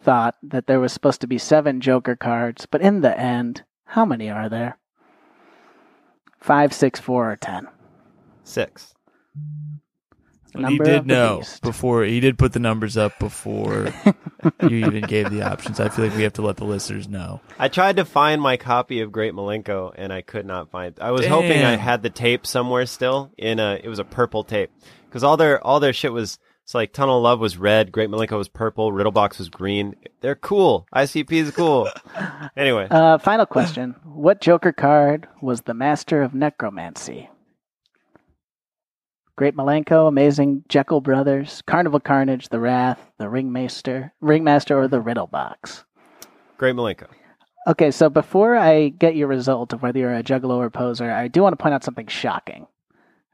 thought 0.00 0.36
that 0.44 0.66
there 0.66 0.80
was 0.80 0.92
supposed 0.92 1.20
to 1.20 1.26
be 1.26 1.36
seven 1.36 1.80
Joker 1.80 2.16
cards, 2.16 2.64
but 2.64 2.80
in 2.80 3.02
the 3.02 3.18
end, 3.18 3.64
how 3.92 4.06
many 4.06 4.30
are 4.30 4.48
there? 4.48 4.78
Five, 6.40 6.72
six, 6.72 6.98
four, 6.98 7.30
or 7.30 7.36
ten? 7.36 7.68
Six. 8.42 8.94
he 10.56 10.78
did 10.78 11.06
know 11.06 11.40
beast. 11.40 11.60
before 11.60 12.02
he 12.02 12.18
did 12.18 12.38
put 12.38 12.54
the 12.54 12.58
numbers 12.58 12.96
up 12.96 13.18
before 13.18 13.92
you 14.62 14.78
even 14.86 15.02
gave 15.02 15.30
the 15.30 15.42
options. 15.42 15.78
I 15.78 15.90
feel 15.90 16.06
like 16.06 16.16
we 16.16 16.22
have 16.22 16.32
to 16.34 16.42
let 16.42 16.56
the 16.56 16.64
listeners 16.64 17.06
know. 17.06 17.42
I 17.58 17.68
tried 17.68 17.96
to 17.96 18.06
find 18.06 18.40
my 18.40 18.56
copy 18.56 19.02
of 19.02 19.12
Great 19.12 19.34
Milenko 19.34 19.92
and 19.94 20.10
I 20.10 20.22
could 20.22 20.46
not 20.46 20.70
find. 20.70 20.98
I 20.98 21.10
was 21.10 21.26
hoping 21.26 21.62
I 21.62 21.76
had 21.76 22.02
the 22.02 22.10
tape 22.10 22.46
somewhere 22.46 22.86
still 22.86 23.30
in 23.36 23.60
a. 23.60 23.78
It 23.82 23.88
was 23.88 23.98
a 23.98 24.04
purple 24.04 24.42
tape 24.42 24.70
because 25.04 25.22
all 25.22 25.36
their 25.36 25.62
all 25.62 25.80
their 25.80 25.92
shit 25.92 26.14
was. 26.14 26.38
It's 26.64 26.74
like 26.74 26.92
Tunnel 26.92 27.18
of 27.18 27.22
Love 27.24 27.40
was 27.40 27.56
red, 27.56 27.90
Great 27.90 28.08
Milenko 28.08 28.38
was 28.38 28.48
purple, 28.48 28.92
Riddlebox 28.92 29.38
was 29.38 29.48
green. 29.48 29.96
They're 30.20 30.36
cool. 30.36 30.86
ICP 30.94 31.32
is 31.32 31.50
cool. 31.50 31.88
anyway, 32.56 32.86
Uh, 32.90 33.18
final 33.18 33.46
question. 33.46 33.96
What 34.04 34.40
Joker 34.40 34.72
card 34.72 35.28
was 35.40 35.62
the 35.62 35.74
master 35.74 36.22
of 36.22 36.34
necromancy? 36.34 37.28
Great 39.34 39.56
Milenko, 39.56 40.06
Amazing 40.06 40.62
Jekyll 40.68 41.00
Brothers, 41.00 41.62
Carnival 41.66 41.98
Carnage, 42.00 42.48
The 42.50 42.60
Wrath, 42.60 43.00
The 43.18 43.28
Ringmaster, 43.28 44.12
Ringmaster, 44.20 44.78
or 44.78 44.88
the 44.88 45.00
Riddle 45.00 45.26
Box? 45.26 45.84
Great 46.58 46.76
Milenko. 46.76 47.06
Okay, 47.66 47.90
so 47.90 48.08
before 48.10 48.56
I 48.56 48.88
get 48.90 49.16
your 49.16 49.28
result 49.28 49.72
of 49.72 49.82
whether 49.82 49.98
you're 49.98 50.14
a 50.14 50.22
juggalo 50.22 50.56
or 50.58 50.70
poser, 50.70 51.10
I 51.10 51.28
do 51.28 51.42
want 51.42 51.54
to 51.58 51.62
point 51.62 51.74
out 51.74 51.82
something 51.84 52.06
shocking, 52.08 52.66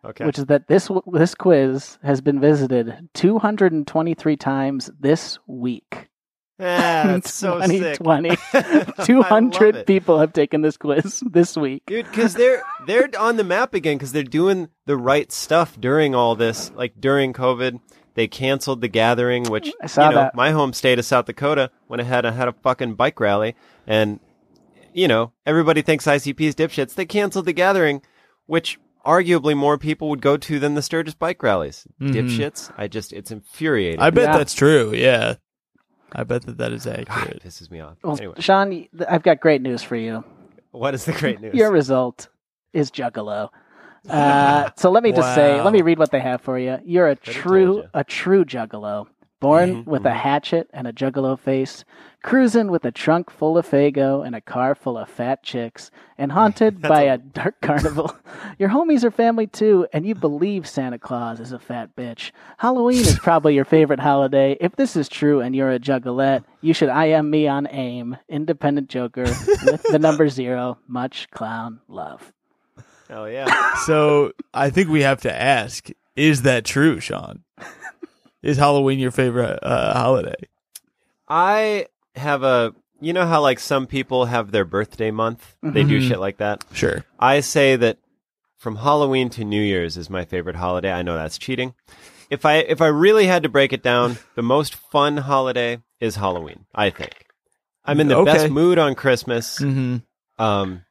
Okay. 0.04 0.24
which 0.24 0.38
is 0.38 0.46
that 0.46 0.68
this 0.68 0.88
this 1.12 1.34
quiz 1.34 1.98
has 2.04 2.20
been 2.20 2.40
visited 2.40 3.08
223 3.14 4.36
times 4.36 4.90
this 5.00 5.38
week. 5.46 6.08
Ah, 6.60 7.02
that's 7.06 7.32
so 7.32 7.60
sick. 7.60 7.98
2020. 7.98 8.30
I 8.52 9.04
200 9.04 9.86
people 9.86 10.18
have 10.18 10.32
taken 10.32 10.62
this 10.62 10.76
quiz 10.76 11.22
this 11.30 11.56
week. 11.56 11.82
Dude, 11.86 12.06
because 12.06 12.34
they're 12.34 12.62
they're 12.86 13.08
on 13.18 13.36
the 13.36 13.44
map 13.44 13.74
again 13.74 13.96
because 13.96 14.12
they're 14.12 14.22
doing 14.22 14.68
the 14.86 14.96
right 14.96 15.30
stuff 15.30 15.78
during 15.80 16.14
all 16.14 16.34
this. 16.34 16.70
Like 16.74 17.00
during 17.00 17.32
COVID, 17.32 17.80
they 18.14 18.28
canceled 18.28 18.80
the 18.80 18.88
gathering, 18.88 19.44
which 19.44 19.72
I 19.82 19.86
saw 19.86 20.08
you 20.08 20.14
know 20.14 20.22
that. 20.22 20.34
my 20.34 20.50
home 20.50 20.72
state 20.72 20.98
of 20.98 21.04
South 21.04 21.26
Dakota 21.26 21.70
went 21.88 22.00
ahead 22.00 22.24
and 22.24 22.36
had 22.36 22.48
a 22.48 22.52
fucking 22.52 22.94
bike 22.94 23.20
rally, 23.20 23.54
and 23.86 24.18
you 24.92 25.06
know 25.06 25.32
everybody 25.46 25.82
thinks 25.82 26.06
ICP 26.06 26.40
is 26.40 26.54
dipshits. 26.54 26.94
They 26.94 27.06
canceled 27.06 27.46
the 27.46 27.52
gathering, 27.52 28.02
which 28.46 28.78
arguably 29.06 29.56
more 29.56 29.78
people 29.78 30.08
would 30.10 30.20
go 30.22 30.36
to 30.36 30.58
than 30.58 30.74
the 30.74 30.82
Sturgis 30.82 31.14
bike 31.14 31.42
rallies. 31.42 31.86
Mhm. 32.00 32.12
Dipshits. 32.12 32.72
I 32.76 32.88
just 32.88 33.12
it's 33.12 33.30
infuriating. 33.30 34.00
I 34.00 34.10
bet 34.10 34.24
Yeah. 34.30 34.36
that's 34.38 34.54
true. 34.54 34.92
Yeah, 34.94 35.34
I 36.12 36.24
bet 36.24 36.42
that 36.46 36.58
that 36.58 36.72
is 36.72 36.84
God, 36.84 37.06
accurate. 37.08 37.36
it 37.36 37.42
pisses 37.44 37.70
me 37.70 37.80
off. 37.80 37.96
Well, 38.02 38.16
Anyway, 38.16 38.34
Sean, 38.40 38.86
I've 39.08 39.22
got 39.22 39.40
great 39.40 39.62
news 39.62 39.82
for 39.82 39.96
you. 39.96 40.24
what 40.70 40.94
is 40.94 41.04
the 41.04 41.12
great 41.12 41.40
news? 41.42 41.54
Your 41.54 41.70
result 41.70 42.28
is 42.72 42.90
Juggalo. 42.90 43.48
Uh, 44.08 44.70
so 44.76 44.90
let 44.90 45.02
me 45.02 45.12
just 45.12 45.34
say, 45.34 45.60
let 45.60 45.72
me 45.72 45.82
read 45.82 45.98
what 45.98 46.10
they 46.10 46.20
have 46.20 46.40
for 46.40 46.58
you. 46.58 46.78
You're 46.84 47.08
a 47.08 47.16
Could've 47.16 47.34
true, 47.34 47.84
a 47.92 48.04
true 48.04 48.44
juggalo, 48.44 49.06
born 49.40 49.84
Mhm, 49.84 49.86
with 49.86 50.04
a 50.04 50.14
hatchet 50.14 50.68
and 50.72 50.86
a 50.86 50.92
juggalo 50.92 51.38
face, 51.38 51.84
cruising 52.22 52.70
with 52.70 52.84
a 52.84 52.90
trunk 52.90 53.30
full 53.30 53.56
of 53.56 53.66
Faygo 53.68 54.26
and 54.26 54.34
a 54.34 54.40
car 54.40 54.74
full 54.74 54.98
of 54.98 55.08
fat 55.08 55.42
chicks, 55.42 55.90
and 56.18 56.32
haunted 56.32 56.80
by 56.82 57.02
a 57.02 57.18
dark 57.18 57.60
carnival. 57.62 58.14
Your 58.58 58.68
homies 58.70 59.04
are 59.04 59.10
family 59.10 59.46
too, 59.46 59.86
and 59.92 60.04
you 60.04 60.14
believe 60.14 60.66
Santa 60.66 60.98
Claus 60.98 61.38
is 61.40 61.52
a 61.52 61.58
fat 61.58 61.94
bitch. 61.96 62.32
Halloween 62.58 63.00
is 63.00 63.18
probably 63.18 63.54
your 63.54 63.64
favorite 63.64 64.00
holiday. 64.00 64.56
If 64.60 64.76
this 64.76 64.96
is 64.96 65.08
true 65.08 65.40
and 65.40 65.54
you're 65.54 65.70
a 65.72 65.78
juggalette, 65.78 66.44
you 66.60 66.74
should 66.74 66.88
IM 66.88 67.30
me 67.30 67.46
on 67.46 67.68
AIM, 67.70 68.16
Independent 68.28 68.88
Joker, 68.88 69.22
with 69.24 69.82
the 69.84 69.98
number 69.98 70.28
zero. 70.28 70.78
Much 70.88 71.30
clown 71.30 71.80
love. 71.88 72.32
Oh, 73.10 73.24
yeah. 73.24 73.74
So 73.86 74.32
I 74.52 74.68
think 74.70 74.88
we 74.90 75.02
have 75.02 75.20
to 75.22 75.32
ask: 75.34 75.88
Is 76.16 76.42
that 76.42 76.64
true, 76.66 77.00
Sean? 77.00 77.42
Is 78.42 78.56
Halloween 78.56 78.98
your 78.98 79.10
favorite 79.10 79.58
uh, 79.62 79.94
holiday? 79.94 80.34
I 81.28 81.86
have 82.14 82.42
a. 82.42 82.74
You 83.00 83.12
know 83.12 83.26
how 83.26 83.40
like 83.42 83.60
some 83.60 83.86
people 83.86 84.24
have 84.24 84.50
their 84.50 84.64
birthday 84.64 85.10
month? 85.12 85.54
They 85.62 85.84
do 85.84 86.00
Mhm. 86.00 86.08
shit 86.08 86.18
like 86.18 86.38
that. 86.38 86.64
Sure. 86.72 87.04
I 87.18 87.40
say 87.40 87.76
that 87.76 87.98
from 88.56 88.76
Halloween 88.76 89.28
to 89.30 89.44
New 89.44 89.62
Year's 89.62 89.96
is 89.96 90.10
my 90.10 90.24
favorite 90.24 90.56
holiday. 90.56 90.90
I 90.92 91.02
know 91.02 91.14
that's 91.14 91.38
cheating. 91.38 91.74
If 92.28 92.44
I 92.44 92.56
if 92.56 92.80
I 92.82 92.88
really 92.88 93.26
had 93.26 93.44
to 93.44 93.48
break 93.48 93.72
it 93.72 93.82
down, 93.84 94.18
the 94.34 94.42
most 94.42 94.74
fun 94.74 95.18
holiday 95.18 95.78
is 96.00 96.16
Halloween. 96.16 96.66
I 96.74 96.90
think. 96.90 97.26
I'm 97.84 98.00
in 98.00 98.08
the 98.08 98.16
Okay. 98.18 98.32
best 98.32 98.50
mood 98.50 98.78
on 98.78 98.94
Christmas. 98.96 99.60
Mm-hmm. 99.60 99.98
Um, 100.44 100.82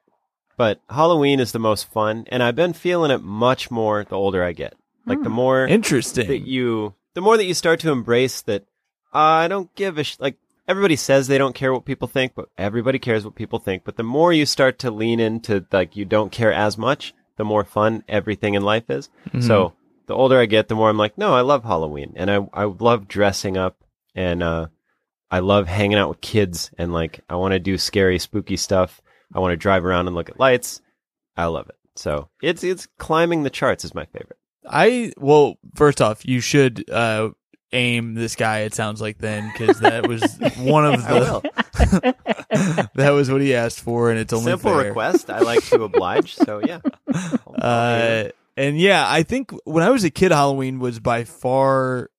but 0.57 0.81
Halloween 0.89 1.39
is 1.41 1.51
the 1.51 1.59
most 1.59 1.91
fun, 1.91 2.25
and 2.29 2.41
I've 2.41 2.55
been 2.55 2.73
feeling 2.73 3.11
it 3.11 3.21
much 3.21 3.69
more 3.69 4.03
the 4.05 4.15
older 4.15 4.43
I 4.43 4.53
get. 4.53 4.73
Like 5.05 5.21
the 5.23 5.29
more 5.29 5.65
Interesting. 5.67 6.27
that 6.27 6.39
you, 6.47 6.95
the 7.17 7.21
more 7.21 7.35
that 7.35 7.45
you 7.45 7.55
start 7.55 7.79
to 7.79 7.89
embrace 7.91 8.43
that, 8.43 8.67
I 9.11 9.47
don't 9.47 9.73
give 9.73 9.97
a 9.97 10.03
sh- 10.03 10.17
like. 10.19 10.37
Everybody 10.67 10.95
says 10.95 11.25
they 11.25 11.39
don't 11.39 11.55
care 11.55 11.73
what 11.73 11.83
people 11.83 12.07
think, 12.07 12.33
but 12.35 12.49
everybody 12.59 12.99
cares 12.99 13.25
what 13.25 13.33
people 13.33 13.57
think. 13.57 13.83
But 13.83 13.97
the 13.97 14.03
more 14.03 14.31
you 14.31 14.45
start 14.45 14.77
to 14.79 14.91
lean 14.91 15.19
into 15.19 15.65
like 15.71 15.95
you 15.95 16.05
don't 16.05 16.31
care 16.31 16.53
as 16.53 16.77
much, 16.77 17.15
the 17.37 17.43
more 17.43 17.63
fun 17.63 18.03
everything 18.07 18.53
in 18.53 18.61
life 18.61 18.87
is. 18.91 19.09
So 19.41 19.73
the 20.05 20.13
older 20.13 20.37
I 20.39 20.45
get, 20.45 20.67
the 20.67 20.75
more 20.75 20.89
I'm 20.91 20.97
like, 20.99 21.17
no, 21.17 21.33
I 21.33 21.41
love 21.41 21.63
Halloween, 21.63 22.13
and 22.17 22.29
I 22.29 22.47
I 22.53 22.65
love 22.65 23.07
dressing 23.07 23.57
up, 23.57 23.77
and 24.13 24.43
uh, 24.43 24.67
I 25.31 25.39
love 25.39 25.67
hanging 25.67 25.97
out 25.97 26.09
with 26.09 26.21
kids, 26.21 26.69
and 26.77 26.93
like 26.93 27.21
I 27.27 27.35
want 27.37 27.53
to 27.53 27.59
do 27.59 27.79
scary, 27.79 28.19
spooky 28.19 28.57
stuff. 28.57 29.01
I 29.33 29.39
want 29.39 29.53
to 29.53 29.57
drive 29.57 29.85
around 29.85 30.05
and 30.05 30.15
look 30.15 30.29
at 30.29 30.39
lights. 30.39 30.81
I 31.35 31.45
love 31.45 31.67
it. 31.67 31.77
So 31.95 32.29
it's 32.43 32.63
it's 32.63 32.87
climbing 32.99 33.41
the 33.41 33.49
charts 33.49 33.83
is 33.83 33.95
my 33.95 34.05
favorite. 34.05 34.36
I 34.69 35.11
well, 35.17 35.57
first 35.75 36.01
off, 36.01 36.25
you 36.25 36.39
should 36.39 36.89
uh, 36.89 37.29
aim 37.71 38.13
this 38.13 38.35
guy. 38.35 38.59
It 38.61 38.73
sounds 38.73 39.01
like 39.01 39.17
then 39.17 39.51
because 39.51 39.79
that 39.79 40.07
was 40.07 40.21
one 40.57 40.85
of 40.85 41.01
the 41.03 42.15
that 42.95 43.09
was 43.11 43.29
what 43.31 43.41
he 43.41 43.55
asked 43.55 43.79
for, 43.81 44.09
and 44.09 44.19
it's 44.19 44.33
only 44.33 44.51
Simple 44.51 44.73
fair. 44.73 44.87
request. 44.87 45.29
I 45.29 45.39
like 45.39 45.63
to 45.65 45.83
oblige. 45.83 46.35
So 46.35 46.59
yeah. 46.65 46.79
I'll- 47.13 47.39
I'll 47.47 47.55
Uh, 47.61 48.29
and 48.55 48.79
yeah, 48.79 49.05
I 49.07 49.21
think 49.23 49.51
when 49.65 49.83
I 49.83 49.91
was 49.91 50.03
a 50.03 50.09
kid, 50.09 50.31
Halloween 50.31 50.79
was 50.79 50.99
by 50.99 51.23
far. 51.25 52.09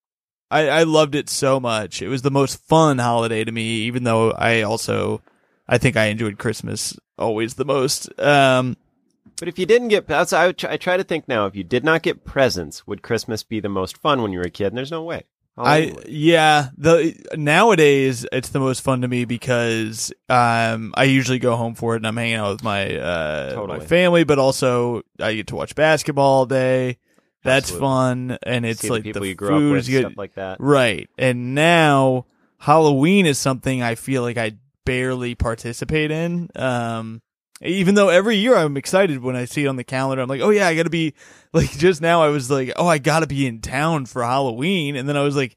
I, 0.51 0.69
I 0.69 0.83
loved 0.85 1.15
it 1.15 1.29
so 1.29 1.59
much. 1.61 2.01
It 2.01 2.09
was 2.09 2.23
the 2.23 2.31
most 2.31 2.63
fun 2.69 2.99
holiday 2.99 3.45
to 3.45 3.53
me, 3.53 3.81
even 3.81 4.05
though 4.05 4.31
I 4.31 4.63
also, 4.63 5.21
I 5.69 5.77
think 5.79 5.97
I 5.97 6.07
enjoyed 6.07 6.39
Christmas 6.39 6.97
always 7.19 7.55
the 7.55 7.65
most. 7.67 8.09
Um, 8.21 8.77
But 9.39 9.49
if 9.49 9.59
you 9.59 9.67
didn't 9.67 9.89
get, 9.89 10.07
that's 10.07 10.33
I, 10.33 10.53
try, 10.53 10.73
I 10.73 10.77
try 10.77 10.97
to 10.97 11.05
think 11.05 11.29
now. 11.29 11.47
If 11.47 11.55
you 11.55 11.65
did 11.65 11.85
not 11.85 12.03
get 12.03 12.25
presents, 12.25 12.87
would 12.87 13.03
Christmas 13.03 13.43
be 13.43 13.61
the 13.61 13.69
most 13.69 13.97
fun 13.99 14.23
when 14.23 14.33
you 14.33 14.39
were 14.39 14.45
a 14.47 14.51
kid? 14.51 14.69
And 14.69 14.77
there's 14.77 14.91
no 14.91 15.03
way. 15.03 15.25
I 15.61 15.93
yeah 16.07 16.69
the 16.77 17.17
nowadays 17.37 18.25
it's 18.31 18.51
the 18.51 18.61
most 18.61 18.81
fun 18.81 19.01
to 19.01 19.09
me 19.09 19.25
because 19.25 20.13
um 20.29 20.95
I 20.97 21.03
usually 21.05 21.41
go 21.41 21.57
home 21.57 21.75
for 21.75 21.95
it 21.95 21.97
and 21.97 22.07
I'm 22.07 22.17
hanging 22.17 22.37
out 22.37 22.53
with 22.53 22.63
my 22.63 22.97
uh 22.97 23.55
Totally. 23.55 23.79
my 23.81 23.85
family 23.85 24.23
but 24.23 24.39
also 24.39 25.03
I 25.19 25.35
get 25.35 25.49
to 25.49 25.57
watch 25.57 25.75
basketball 25.75 26.25
all 26.25 26.47
day. 26.47 26.99
That's 27.43 27.73
Absolutely. 27.73 27.81
fun 27.89 28.39
and 28.45 28.67
it's 28.67 28.81
See 28.83 28.89
like 28.89 29.03
the 29.03 29.09
people 29.09 29.23
the 29.23 29.29
you 29.31 29.35
grew 29.35 29.49
up 29.49 29.73
with, 29.73 29.87
good. 29.89 30.03
stuff 30.03 30.17
like 30.17 30.35
that. 30.35 30.61
Right. 30.61 31.09
And 31.19 31.57
now 31.57 32.27
Halloween 32.59 33.27
is 33.27 33.39
something 33.39 33.83
I 33.83 33.97
feel 33.97 34.23
like 34.23 34.37
I 34.37 34.53
barely 34.85 35.35
participate 35.35 36.13
in. 36.13 36.51
Um 36.55 37.21
even 37.61 37.95
though 37.95 38.09
every 38.09 38.37
year 38.37 38.57
I'm 38.57 38.77
excited 38.77 39.23
when 39.23 39.37
I 39.37 39.45
see 39.45 39.65
it 39.65 39.69
on 39.69 39.77
the 39.77 39.85
calendar. 39.85 40.23
I'm 40.23 40.29
like, 40.29 40.41
"Oh 40.41 40.51
yeah, 40.51 40.69
I 40.69 40.77
got 40.77 40.85
to 40.85 40.91
be 40.91 41.15
like 41.53 41.71
just 41.79 42.01
now 42.01 42.23
I 42.23 42.29
was 42.29 42.51
like, 42.51 42.73
"Oh, 42.77 42.87
I 42.87 42.99
got 42.99 43.21
to 43.21 43.27
be 43.27 43.47
in 43.47 43.61
town 43.61 44.07
for 44.07 44.23
Halloween." 44.23 44.97
And 44.97 45.09
then 45.09 45.17
I 45.17 45.23
was 45.23 45.37
like, 45.37 45.57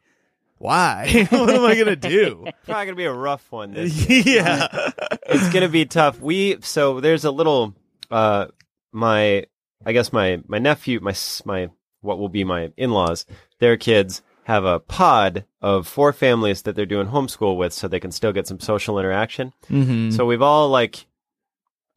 "Why? 0.58 1.28
what 1.30 1.50
am 1.50 1.66
I 1.66 1.76
going 1.76 1.88
to 1.88 1.96
do?" 1.96 2.46
Probably 2.66 2.86
gonna 2.86 2.96
be 2.96 3.06
a 3.06 3.14
rough 3.14 3.52
one. 3.52 3.74
This 3.74 4.10
yeah. 4.26 4.92
it's 5.24 5.54
gonna 5.54 5.70
be 5.70 5.86
tough. 5.86 6.20
We 6.20 6.58
so 6.62 7.00
there's 7.00 7.26
a 7.26 7.32
little 7.32 7.76
uh 8.10 8.48
my 8.92 9.46
I 9.86 9.94
guess 9.94 10.12
my 10.12 10.42
my 10.48 10.60
nephew 10.60 11.00
my 11.02 11.16
my 11.46 11.70
what 12.02 12.18
will 12.18 12.30
be 12.30 12.44
my 12.44 12.72
in-laws 12.78 13.26
their 13.60 13.78
kids 13.78 14.24
have 14.44 14.66
a 14.66 14.80
pod 14.80 15.46
of 15.62 15.88
four 15.88 16.12
families 16.12 16.64
that 16.64 16.76
they're 16.76 16.86
doing 16.86 17.08
homeschool 17.08 17.56
with 17.58 17.72
so 17.72 17.88
they 17.88 18.00
can 18.00 18.12
still 18.12 18.34
get 18.34 18.48
some 18.48 18.60
social 18.60 19.00
interaction. 19.00 19.54
mm-hmm. 19.70 20.10
So 20.10 20.26
we've 20.26 20.42
all 20.42 20.70
like 20.70 21.06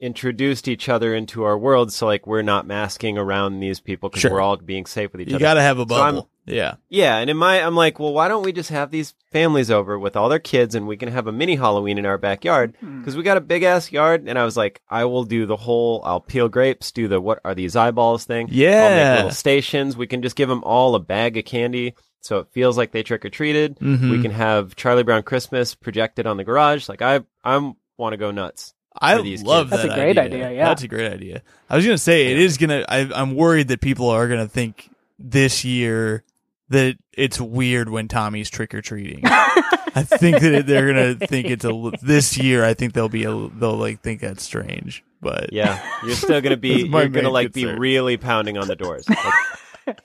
introduced 0.05 0.69
each 0.69 0.88
other 0.88 1.14
into 1.14 1.45
our 1.45 1.57
world 1.59 1.93
so 1.93 2.07
like 2.07 2.27
we're 2.27 2.43
not 2.43 2.67
masking 2.67 3.17
around 3.19 3.61
these 3.61 3.81
people 3.81 4.09
because 4.09 4.21
Sure. 4.23 4.33
we're 4.33 4.40
all 4.40 4.57
being 4.57 4.87
safe 4.87 5.11
with 5.12 5.23
each 5.23 5.29
you 5.29 5.37
other. 5.37 5.43
You 5.43 5.49
got 5.49 5.55
to 5.55 5.62
have 5.62 5.79
a 5.79 5.83
So 5.83 5.87
bubble. 5.87 6.29
yeah. 6.47 6.75
Yeah, 6.90 7.17
and 7.19 7.31
in 7.31 7.37
my, 7.37 7.61
I'm 7.62 7.75
like, 7.75 7.99
well, 7.99 8.12
why 8.12 8.29
don't 8.29 8.45
we 8.45 8.53
just 8.53 8.71
have 8.71 8.90
these 8.90 9.14
families 9.33 9.71
over 9.71 9.99
with 9.99 10.14
all 10.17 10.29
their 10.29 10.38
kids, 10.38 10.75
and 10.75 10.87
we 10.87 10.97
can 10.97 11.09
have 11.09 11.27
a 11.27 11.33
mini 11.33 11.57
Halloween 11.57 11.97
in 11.99 12.07
our 12.07 12.19
backyard 12.19 12.75
because 12.81 13.17
we 13.17 13.23
got 13.23 13.37
a 13.38 13.40
big 13.40 13.62
ass 13.62 13.90
yard. 13.90 14.25
And 14.29 14.38
I 14.38 14.45
was 14.45 14.57
like, 14.57 14.83
I 14.88 15.07
will 15.07 15.25
do 15.25 15.47
the 15.47 15.57
whole, 15.57 16.03
I'll 16.05 16.21
peel 16.21 16.49
grapes, 16.49 16.93
do 16.93 17.09
the 17.09 17.21
what 17.21 17.40
are 17.45 17.55
these 17.55 17.75
eyeballs 17.75 18.25
thing. 18.25 18.49
I'll 18.49 18.55
Yeah. 18.55 18.97
make 19.14 19.17
little 19.17 19.31
stations. 19.31 19.97
We 19.97 20.07
can 20.07 20.21
just 20.23 20.37
give 20.37 20.49
them 20.51 20.62
all 20.64 20.95
a 20.95 21.01
bag 21.01 21.37
of 21.38 21.45
candy, 21.47 21.95
so 22.21 22.38
it 22.40 22.49
feels 22.53 22.77
like 22.77 22.93
they 22.93 23.03
trick 23.03 23.25
or 23.25 23.31
treated. 23.31 23.79
Mhm. 23.81 24.11
We 24.11 24.21
can 24.23 24.31
have 24.31 24.77
Charlie 24.77 25.03
Brown 25.03 25.23
Christmas 25.23 25.75
projected 25.75 26.27
on 26.27 26.37
the 26.37 26.45
garage. 26.45 26.88
Like 26.88 27.01
I, 27.03 27.21
I'm 27.43 27.75
want 27.97 28.12
to 28.12 28.17
go 28.19 28.31
nuts. 28.31 28.75
I 29.00 29.14
love 29.16 29.24
kids. 29.24 29.42
that. 29.42 29.70
That's 29.70 29.85
a 29.85 29.88
great 29.88 30.18
idea, 30.18 30.52
yeah. 30.52 30.66
that's 30.66 30.83
a 30.83 30.88
great 30.88 31.12
idea. 31.12 31.42
I 31.68 31.76
was 31.76 31.85
gonna 31.85 31.98
say 31.98 32.26
it 32.33 32.38
Yeah. 32.38 32.44
is 32.44 32.59
gonna. 32.59 32.85
I, 32.88 33.11
I'm 33.14 33.35
worried 33.35 33.68
that 33.68 33.80
people 33.80 34.09
are 34.09 34.28
gonna 34.28 34.48
think 34.48 34.88
this 35.18 35.64
year 35.64 36.22
that 36.70 36.96
it's 37.12 37.40
weird 37.40 37.88
when 37.90 38.09
Tommy's 38.09 38.48
trick 38.50 38.74
or 38.74 38.80
treating. 38.83 39.20
I 39.26 40.02
think 40.02 40.40
that 40.40 40.66
they're 40.66 40.87
gonna 40.87 41.14
think 41.14 41.46
it's 41.48 41.64
a 41.64 41.92
this 42.02 42.37
year. 42.38 42.64
I 42.64 42.74
think 42.74 42.94
they'll 42.94 43.09
be 43.09 43.24
a, 43.24 43.30
they'll 43.48 43.76
like 43.76 44.00
think 44.00 44.20
that's 44.20 44.42
strange. 44.42 45.04
But 45.20 45.52
Yeah, 45.52 45.80
you're 46.04 46.14
still 46.16 46.40
gonna 46.40 46.57
be, 46.57 46.83
you're 46.90 47.09
gonna 47.09 47.22
main 47.24 47.33
like 47.33 47.52
be 47.52 47.66
really 47.66 48.16
pounding 48.16 48.59
on 48.59 48.66
the 48.68 48.76
doors. 48.76 49.09
Like, 49.09 49.18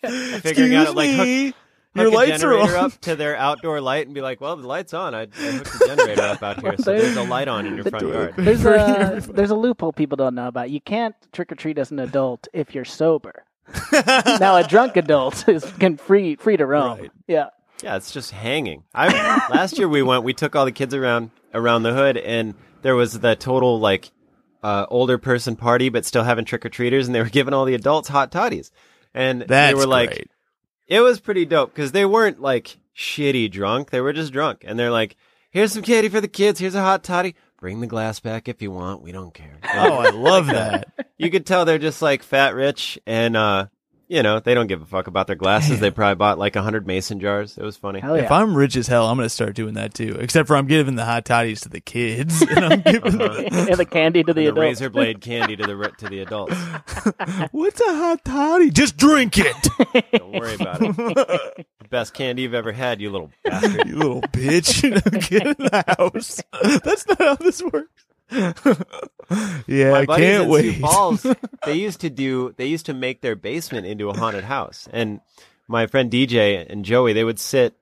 Excuse 0.04 0.42
figuring 0.42 0.76
out 0.76 0.96
like 0.96 1.10
me, 1.12 1.46
hook 1.48 1.56
your 2.02 2.12
a 2.12 2.16
lights 2.16 2.44
are 2.44 2.52
generator 2.52 2.78
on. 2.78 2.86
up 2.86 3.02
to 3.02 3.16
their 3.16 3.36
outdoor 3.36 3.82
light 3.82 4.06
and 4.06 4.14
be 4.16 4.22
like, 4.22 4.42
"Well, 4.42 4.56
the 4.56 4.68
light's 4.68 4.94
on. 4.94 5.14
I, 5.16 5.22
I 5.22 5.26
hooked 5.26 5.80
the 5.80 5.86
generator 5.96 6.22
up 6.22 6.44
out 6.44 6.62
here, 6.62 6.76
so 6.78 6.92
there's 6.98 7.16
a 7.18 7.24
light 7.24 7.48
on 7.48 7.66
in 7.66 7.76
your 7.76 7.84
front 7.90 8.08
yard." 8.08 8.34
There's 8.38 8.66
a 8.66 9.22
there's 9.34 9.52
a 9.52 9.56
loophole 9.56 9.94
people 9.94 10.16
don't 10.16 10.36
know 10.36 10.48
about. 10.48 10.70
You 10.70 10.82
can't 10.82 11.16
trick 11.32 11.52
or 11.52 11.56
treat 11.56 11.78
as 11.78 11.92
an 11.92 12.00
adult 12.00 12.48
if 12.54 12.74
you're 12.76 12.86
sober. 12.86 13.44
now 13.94 14.56
a 14.58 14.64
drunk 14.68 14.98
adult 14.98 15.48
is 15.48 15.64
can 15.80 15.98
free 15.98 16.36
free 16.36 16.58
to 16.58 16.66
roam. 16.66 17.00
Right. 17.00 17.12
Yeah. 17.28 17.50
Yeah, 17.84 17.96
it's 17.96 18.12
just 18.12 18.32
hanging. 18.32 18.84
I 18.94 19.08
last 19.50 19.78
year 19.78 19.88
we 19.88 20.02
went, 20.02 20.24
we 20.24 20.34
took 20.34 20.56
all 20.56 20.66
the 20.66 20.72
kids 20.72 20.94
around 20.94 21.32
around 21.54 21.84
the 21.84 21.94
hood, 21.94 22.18
and 22.18 22.56
there 22.82 22.96
was 22.96 23.18
the 23.20 23.36
total 23.36 23.80
like 23.80 24.12
uh, 24.64 24.86
older 24.90 25.18
person 25.18 25.56
party, 25.56 25.88
but 25.90 26.06
still 26.06 26.24
having 26.24 26.44
trick 26.46 26.66
or 26.66 26.70
treaters, 26.70 27.08
and 27.08 27.16
they 27.16 27.22
were 27.22 27.30
giving 27.30 27.54
all 27.54 27.64
the 27.66 27.76
adults 27.76 28.10
hot 28.10 28.32
toddies, 28.32 28.72
and 29.14 29.44
That's 29.44 29.70
they 29.72 29.74
were 29.76 29.86
like, 29.88 30.10
great. 30.10 30.32
It 30.90 31.00
was 31.00 31.22
pretty 31.22 31.46
dope 31.46 31.74
because 31.74 31.94
they 31.94 32.06
weren't 32.06 32.42
like 32.42 32.78
shitty 32.96 33.50
drunk; 33.50 33.92
they 33.92 34.02
were 34.02 34.12
just 34.12 34.34
drunk, 34.34 34.64
and 34.66 34.78
they're 34.78 34.92
like, 34.92 35.16
"Here's 35.52 35.72
some 35.72 35.84
candy 35.84 36.10
for 36.10 36.20
the 36.20 36.28
kids. 36.28 36.60
Here's 36.60 36.76
a 36.76 36.82
hot 36.82 37.04
toddy. 37.04 37.36
Bring 37.58 37.80
the 37.80 37.88
glass 37.88 38.20
back 38.20 38.48
if 38.48 38.62
you 38.62 38.72
want. 38.72 39.02
We 39.02 39.12
don't 39.12 39.34
care." 39.34 39.60
Oh, 39.74 39.94
I 40.00 40.10
love 40.10 40.48
that. 40.48 40.88
you 41.18 41.30
could 41.30 41.46
tell 41.46 41.64
they're 41.64 41.78
just 41.78 42.02
like 42.02 42.24
fat 42.24 42.56
rich 42.56 43.00
and 43.06 43.38
uh 43.38 43.68
you 44.10 44.22
know 44.24 44.40
they 44.40 44.54
don't 44.54 44.68
give 44.68 44.82
a 44.82 44.86
fuck 44.86 45.08
about 45.08 45.28
their 45.28 45.36
glasses 45.38 45.80
they 45.80 45.92
probably 45.92 46.16
bought 46.16 46.38
like 46.40 46.56
a 46.56 46.62
hundred 46.62 46.86
mason 46.88 47.20
jars 47.20 47.58
it 47.58 47.64
was 47.64 47.78
funny 47.78 48.00
Hell 48.00 48.16
If. 48.16 48.30
I'm 48.32 48.56
rich 48.56 48.76
as 48.76 48.88
hell, 48.88 49.08
I'm 49.08 49.18
gonna 49.18 49.30
start 49.30 49.56
doing 49.56 49.76
that 49.76 49.94
too. 49.94 50.18
Except 50.20 50.48
for 50.48 50.56
I'm 50.58 50.68
giving 50.68 50.96
the 50.96 51.06
hot 51.06 51.24
toddies 51.26 51.62
to 51.62 51.70
the 51.70 51.80
kids, 51.80 52.42
and 52.50 52.66
I'm 52.66 52.82
giving 52.82 53.22
Uh-huh. 53.22 53.66
and 53.70 53.78
the 53.78 53.86
candy 53.86 54.24
to 54.24 54.34
the 54.34 54.48
and 54.48 54.58
the 54.58 54.62
adults. 54.62 54.82
razor 54.82 54.90
blade 54.90 55.22
candy 55.22 55.56
to 55.56 55.64
the 55.64 55.92
to 56.00 56.10
the 56.10 56.20
adults 56.20 56.56
What's 57.52 57.80
a 57.82 57.96
hot 57.96 58.26
toddy? 58.26 58.70
Just 58.72 58.98
drink 58.98 59.36
it, 59.38 59.56
don't 60.14 60.32
worry 60.34 60.56
about 60.56 60.80
it 60.82 61.68
best 61.90 62.14
candy 62.14 62.44
you've 62.44 62.54
ever 62.54 62.72
had 62.72 63.02
you 63.02 63.10
little 63.10 63.32
bastard 63.44 63.88
you 63.88 63.96
little 63.96 64.22
bitch. 64.22 64.84
You 64.84 64.92
know, 64.92 65.20
get 65.28 65.48
in 65.48 65.56
the 65.58 65.84
house. 65.98 66.42
That's 66.84 67.08
not 67.08 67.18
how 67.20 67.36
this 67.36 67.62
works. 67.64 68.06
yeah, 68.32 69.92
My 69.92 70.00
I 70.00 70.06
buddies 70.06 70.26
can't 70.26 70.50
wait. 70.50 70.76
Sioux 70.76 70.82
Falls, 70.82 71.26
they 71.66 71.76
used 71.76 72.02
to 72.02 72.10
do. 72.10 72.54
They 72.58 72.68
used 72.68 72.86
to 72.88 72.94
make 72.94 73.22
their 73.22 73.36
basement 73.36 73.88
into 73.88 74.10
a 74.10 74.18
haunted 74.18 74.44
house, 74.44 74.88
and 74.92 75.22
my 75.68 75.88
friend 75.88 76.12
DJ 76.12 76.66
and 76.70 76.84
Joey, 76.86 77.14
they 77.14 77.24
would 77.24 77.40
sit 77.40 77.76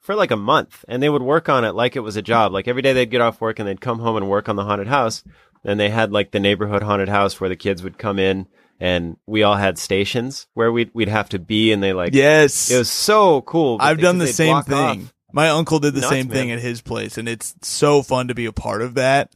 for 0.00 0.14
like 0.14 0.30
a 0.30 0.36
month, 0.36 0.84
and 0.88 1.02
they 1.02 1.08
would 1.08 1.22
work 1.22 1.48
on 1.48 1.64
it 1.64 1.74
like 1.74 1.96
it 1.96 2.00
was 2.00 2.16
a 2.16 2.22
job. 2.22 2.52
Like 2.52 2.68
every 2.68 2.82
day 2.82 2.92
they'd 2.92 3.10
get 3.10 3.20
off 3.20 3.40
work 3.40 3.58
and 3.58 3.68
they'd 3.68 3.80
come 3.80 4.00
home 4.00 4.16
and 4.16 4.28
work 4.28 4.48
on 4.48 4.56
the 4.56 4.64
haunted 4.64 4.88
house. 4.88 5.22
And 5.64 5.78
they 5.78 5.90
had 5.90 6.10
like 6.10 6.32
the 6.32 6.40
neighborhood 6.40 6.82
haunted 6.82 7.08
house 7.08 7.40
where 7.40 7.48
the 7.48 7.54
kids 7.54 7.84
would 7.84 7.96
come 7.96 8.18
in, 8.18 8.48
and 8.80 9.16
we 9.26 9.44
all 9.44 9.54
had 9.54 9.78
stations 9.78 10.48
where 10.54 10.72
we'd 10.72 10.90
we'd 10.92 11.08
have 11.08 11.28
to 11.28 11.38
be, 11.38 11.70
and 11.70 11.80
they 11.80 11.92
like 11.92 12.14
yes, 12.14 12.68
it 12.68 12.78
was 12.78 12.90
so 12.90 13.42
cool. 13.42 13.76
I've 13.80 14.00
done 14.00 14.18
the 14.18 14.26
same 14.26 14.60
thing. 14.62 15.02
off. 15.02 15.14
My 15.32 15.50
uncle 15.50 15.78
did 15.78 15.94
the 15.94 16.00
Nuts, 16.00 16.10
same 16.12 16.28
thing 16.28 16.50
at 16.50 16.58
his 16.58 16.80
place, 16.82 17.16
and 17.16 17.28
it's 17.28 17.54
so 17.62 18.02
fun 18.02 18.26
to 18.28 18.34
be 18.34 18.44
a 18.46 18.52
part 18.52 18.82
of 18.82 18.94
that. 18.94 19.32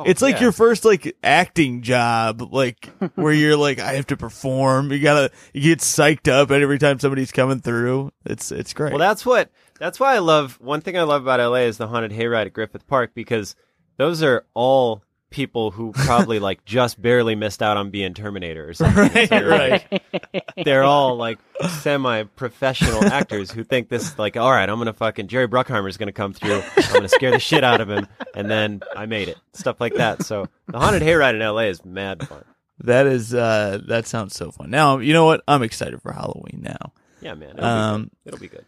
Oh, 0.00 0.04
it's 0.06 0.22
like 0.22 0.36
yeah. 0.36 0.42
your 0.42 0.52
first 0.52 0.84
like 0.84 1.16
acting 1.22 1.82
job, 1.82 2.52
like 2.52 2.90
where 3.14 3.32
you're 3.32 3.56
like, 3.56 3.78
I 3.78 3.94
have 3.94 4.06
to 4.08 4.16
perform. 4.16 4.90
You 4.92 5.00
gotta, 5.00 5.30
you 5.52 5.62
get 5.62 5.80
psyched 5.80 6.28
up 6.28 6.50
every 6.50 6.78
time 6.78 6.98
somebody's 6.98 7.32
coming 7.32 7.60
through. 7.60 8.12
It's 8.24 8.50
it's 8.50 8.72
great. 8.72 8.92
Well, 8.92 8.98
that's 8.98 9.26
what 9.26 9.50
that's 9.78 10.00
why 10.00 10.14
I 10.14 10.18
love. 10.18 10.58
One 10.60 10.80
thing 10.80 10.96
I 10.96 11.02
love 11.02 11.22
about 11.22 11.40
LA 11.40 11.66
is 11.66 11.78
the 11.78 11.88
haunted 11.88 12.12
hayride 12.12 12.46
at 12.46 12.52
Griffith 12.52 12.86
Park 12.86 13.12
because 13.14 13.56
those 13.96 14.22
are 14.22 14.46
all 14.54 15.02
people 15.30 15.70
who 15.70 15.92
probably 15.94 16.38
like 16.38 16.64
just 16.64 17.00
barely 17.00 17.34
missed 17.34 17.62
out 17.62 17.76
on 17.76 17.90
being 17.90 18.14
Terminator 18.14 18.68
or 18.68 18.74
something. 18.74 19.08
right, 19.14 19.28
They're, 19.30 19.48
like- 19.48 19.90
right. 20.12 20.42
They're 20.64 20.82
all 20.84 21.16
like 21.16 21.38
semi-professional 21.80 23.04
actors 23.12 23.50
who 23.50 23.64
think 23.64 23.88
this 23.88 24.18
like, 24.18 24.36
all 24.36 24.50
right, 24.50 24.68
I'm 24.68 24.78
gonna 24.78 24.92
fucking 24.92 25.28
Jerry 25.28 25.48
Bruckheimer's 25.48 25.96
gonna 25.96 26.12
come 26.12 26.32
through. 26.32 26.62
I'm 26.76 26.92
gonna 26.92 27.08
scare 27.08 27.30
the 27.30 27.38
shit 27.38 27.64
out 27.64 27.80
of 27.80 27.88
him, 27.90 28.06
and 28.34 28.50
then 28.50 28.80
I 28.96 29.06
made 29.06 29.28
it. 29.28 29.38
Stuff 29.52 29.80
like 29.80 29.94
that. 29.94 30.22
So 30.24 30.46
the 30.68 30.78
haunted 30.78 31.02
hayride 31.02 31.34
in 31.34 31.40
LA 31.40 31.62
is 31.62 31.84
mad 31.84 32.26
fun. 32.28 32.44
That 32.80 33.06
is 33.06 33.34
uh 33.34 33.78
that 33.88 34.06
sounds 34.06 34.34
so 34.34 34.50
fun. 34.50 34.70
Now, 34.70 34.98
you 34.98 35.12
know 35.12 35.24
what? 35.26 35.42
I'm 35.46 35.62
excited 35.62 36.00
for 36.02 36.12
Halloween 36.12 36.60
now. 36.62 36.92
Yeah, 37.20 37.34
man. 37.34 37.50
It'll, 37.50 37.64
Um, 37.64 38.02
be, 38.02 38.08
good. 38.08 38.12
it'll 38.26 38.40
be 38.40 38.48
good. 38.48 38.64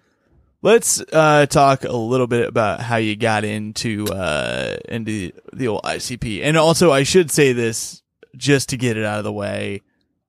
Let's 0.64 1.00
uh 1.12 1.46
talk 1.46 1.82
a 1.82 1.92
little 1.96 2.28
bit 2.28 2.48
about 2.48 2.80
how 2.80 2.96
you 2.96 3.16
got 3.16 3.44
into 3.44 4.06
uh 4.06 4.76
into 4.88 5.32
the 5.52 5.66
old 5.68 5.82
ICP. 5.82 6.42
And 6.44 6.56
also 6.56 6.92
I 6.92 7.02
should 7.02 7.32
say 7.32 7.52
this 7.52 8.02
just 8.36 8.68
to 8.68 8.76
get 8.76 8.96
it 8.96 9.04
out 9.04 9.18
of 9.18 9.24
the 9.24 9.32
way. 9.32 9.82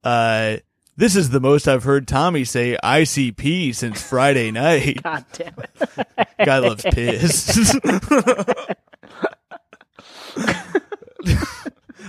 Uh 0.03 0.57
this 0.95 1.15
is 1.15 1.29
the 1.29 1.39
most 1.39 1.67
I've 1.67 1.83
heard 1.83 2.07
Tommy 2.07 2.43
say 2.45 2.77
ICP 2.83 3.75
since 3.75 4.01
Friday 4.01 4.49
night. 4.51 5.01
God 5.03 5.25
damn 5.33 5.53
it. 5.57 6.07
Guy 6.45 6.57
loves 6.59 6.83
piss. 6.83 7.75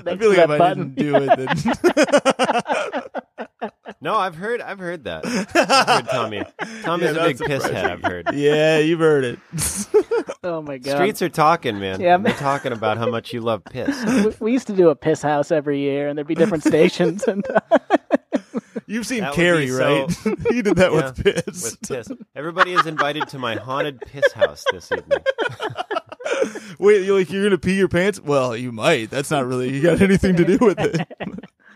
I 0.07 0.17
feel 0.17 0.29
like 0.31 0.39
if 0.39 0.51
I 0.51 0.75
didn't 0.75 0.95
do 0.97 1.17
it, 1.17 1.31
then 1.37 1.57
No, 4.05 4.17
I've 4.17 4.35
heard. 4.35 4.61
I've 4.61 4.79
heard 4.79 5.05
that. 5.05 5.25
I've 5.27 5.51
heard 5.51 6.09
Tommy. 6.11 6.43
Tommy's 6.83 7.17
Yeah, 7.17 7.23
a 7.23 7.27
big 7.29 7.39
piss 7.39 7.65
head. 7.65 7.87
I've 7.91 8.03
heard. 8.03 8.27
yeah, 8.35 8.79
you've 8.79 9.01
heard 9.01 9.25
it. 9.25 9.39
Oh 10.47 10.61
my 10.61 10.77
god. 10.77 10.97
Streets 10.97 11.23
are 11.23 11.31
talking, 11.31 11.79
man. 11.81 12.03
Yeah, 12.03 12.19
They're 12.19 12.35
talking 12.35 12.73
about 12.73 12.99
how 12.99 13.09
much 13.09 13.33
you 13.33 13.41
love 13.41 13.65
piss. 13.65 14.05
we, 14.41 14.47
we 14.49 14.53
used 14.53 14.67
to 14.67 14.75
do 14.75 14.91
a 14.91 14.95
piss 14.95 15.23
house 15.23 15.51
every 15.51 15.81
year, 15.81 16.07
and 16.07 16.19
there'd 16.19 16.27
be 16.27 16.35
different 16.35 16.65
stations. 16.65 17.23
And 17.25 17.43
You've 18.87 19.07
seen 19.07 19.23
That 19.23 19.33
Carrie, 19.33 19.71
right? 19.71 20.11
so- 20.11 20.37
he 20.51 20.61
did 20.61 20.77
that 20.77 20.93
Yeah, 20.93 20.97
with 21.07 21.25
piss. 21.25 21.47
With 21.81 21.89
piss. 21.89 22.09
Everybody 22.37 22.75
is 22.75 22.85
invited 22.85 23.27
to 23.29 23.39
my 23.39 23.55
haunted 23.57 24.03
piss 24.03 24.31
house 24.35 24.65
this 24.71 24.93
evening. 24.93 25.21
Wait, 26.79 27.05
you're 27.07 27.19
like 27.19 27.31
you're 27.33 27.45
gonna 27.45 27.57
pee 27.57 27.79
your 27.79 27.89
pants? 27.89 28.21
Well, 28.21 28.55
you 28.55 28.71
might. 28.71 29.09
That's 29.09 29.31
not 29.31 29.47
really 29.47 29.73
you 29.75 29.81
got 29.83 30.03
anything 30.03 30.37
to 30.37 30.45
do 30.45 30.59
with 30.61 30.79
it. 30.79 31.09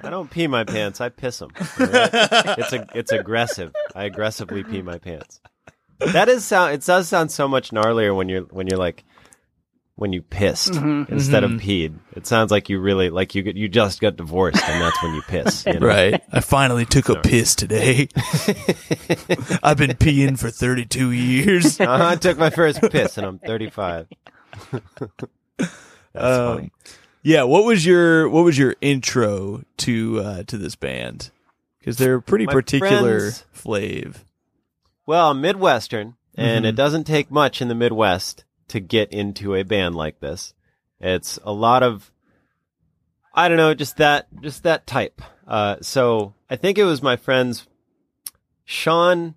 I 0.02 0.10
don't 0.10 0.30
pee 0.30 0.46
my 0.46 0.64
pants. 0.64 1.00
I 1.00 1.08
piss 1.08 1.38
them. 1.38 1.50
It's 1.58 2.72
a, 2.72 2.86
it's 2.94 3.12
aggressive. 3.12 3.72
I 3.94 4.04
aggressively 4.04 4.62
pee 4.64 4.82
my 4.82 4.98
pants. 4.98 5.40
That 5.98 6.28
is 6.28 6.44
sound. 6.44 6.74
It 6.74 6.84
does 6.84 7.08
sound 7.08 7.32
so 7.32 7.48
much 7.48 7.70
gnarlier 7.72 8.14
when 8.14 8.28
you're 8.28 8.42
when 8.42 8.68
you're 8.68 8.78
like 8.78 9.04
when 9.96 10.12
you 10.12 10.22
pissed 10.22 10.74
Mm-hmm. 10.74 11.12
instead 11.12 11.42
Mm-hmm. 11.42 11.54
of 11.56 11.60
peed. 11.60 11.98
It 12.14 12.24
sounds 12.28 12.52
like 12.52 12.68
you 12.68 12.78
really 12.78 13.10
like 13.10 13.34
you 13.34 13.42
get 13.42 13.56
you 13.56 13.68
just 13.68 14.00
got 14.00 14.16
divorced 14.16 14.62
and 14.68 14.80
that's 14.80 15.02
when 15.02 15.14
you 15.14 15.22
piss. 15.22 15.66
you 15.66 15.80
know? 15.80 15.86
Right. 15.88 16.22
I 16.30 16.38
finally 16.40 16.84
took 16.84 17.08
a 17.08 17.16
piss 17.20 17.56
today. 17.56 18.06
I've 19.62 19.76
been 19.76 19.90
peeing 19.96 20.38
for 20.38 20.50
32 20.50 21.10
years. 21.10 21.80
Uh-huh, 21.80 22.06
I 22.10 22.14
took 22.14 22.38
my 22.38 22.50
first 22.50 22.80
piss 22.80 23.18
and 23.18 23.26
I'm 23.26 23.38
35. 23.40 24.06
That's 25.58 25.70
Um, 26.14 26.56
funny. 26.56 26.72
Yeah, 27.22 27.42
what 27.42 27.64
was 27.64 27.84
your 27.84 28.28
what 28.28 28.44
was 28.44 28.56
your 28.58 28.74
intro 28.80 29.62
to 29.78 30.20
uh 30.20 30.42
to 30.44 30.56
this 30.58 30.76
band? 30.76 31.30
Cuz 31.82 31.96
they're 31.96 32.20
pretty 32.20 32.46
My 32.46 32.52
particular 32.52 33.18
friends- 33.20 33.44
flave. 33.52 34.24
Well, 35.06 35.30
I'm 35.30 35.40
Midwestern, 35.40 36.16
and 36.34 36.64
Mhm. 36.64 36.68
it 36.68 36.72
doesn't 36.76 37.04
take 37.04 37.30
much 37.30 37.62
in 37.62 37.68
the 37.68 37.74
Midwest 37.74 38.44
to 38.68 38.78
get 38.80 39.10
into 39.12 39.54
a 39.54 39.62
band 39.64 39.94
like 39.96 40.20
this. 40.20 40.52
It's 41.00 41.38
a 41.44 41.52
lot 41.52 41.82
of, 41.82 42.10
I 43.32 43.48
don't 43.48 43.56
know, 43.56 43.72
just 43.72 43.96
that, 43.96 44.26
just 44.42 44.64
that 44.64 44.86
type. 44.86 45.22
Uh, 45.46 45.76
so 45.80 46.34
I 46.50 46.56
think 46.56 46.76
it 46.76 46.84
was 46.84 47.02
my 47.02 47.16
friends, 47.16 47.66
Sean, 48.66 49.34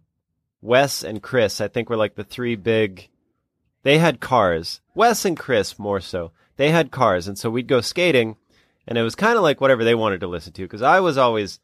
Wes, 0.62 1.04
and 1.04 1.22
Chris. 1.24 1.62
I 1.62 1.70
think 1.70 1.90
were 1.90 1.96
like 1.96 2.16
the 2.16 2.24
three 2.26 2.56
big. 2.58 3.08
They 3.84 3.98
had 3.98 4.20
cars. 4.20 4.82
Wes 4.94 5.24
and 5.24 5.38
Chris 5.40 5.80
more 5.80 6.02
so. 6.02 6.32
They 6.62 6.70
had 6.70 6.92
cars, 6.92 7.28
and 7.28 7.40
so 7.40 7.50
we'd 7.50 7.68
go 7.68 7.82
skating, 7.82 8.36
and 8.88 8.96
it 8.96 9.02
was 9.02 9.16
kind 9.16 9.36
of 9.36 9.42
like 9.42 9.60
whatever 9.60 9.84
they 9.84 9.96
wanted 9.96 10.20
to 10.20 10.28
listen 10.28 10.54
to. 10.54 10.62
Because 10.62 10.84
I 10.84 11.00
was 11.00 11.18
always 11.18 11.60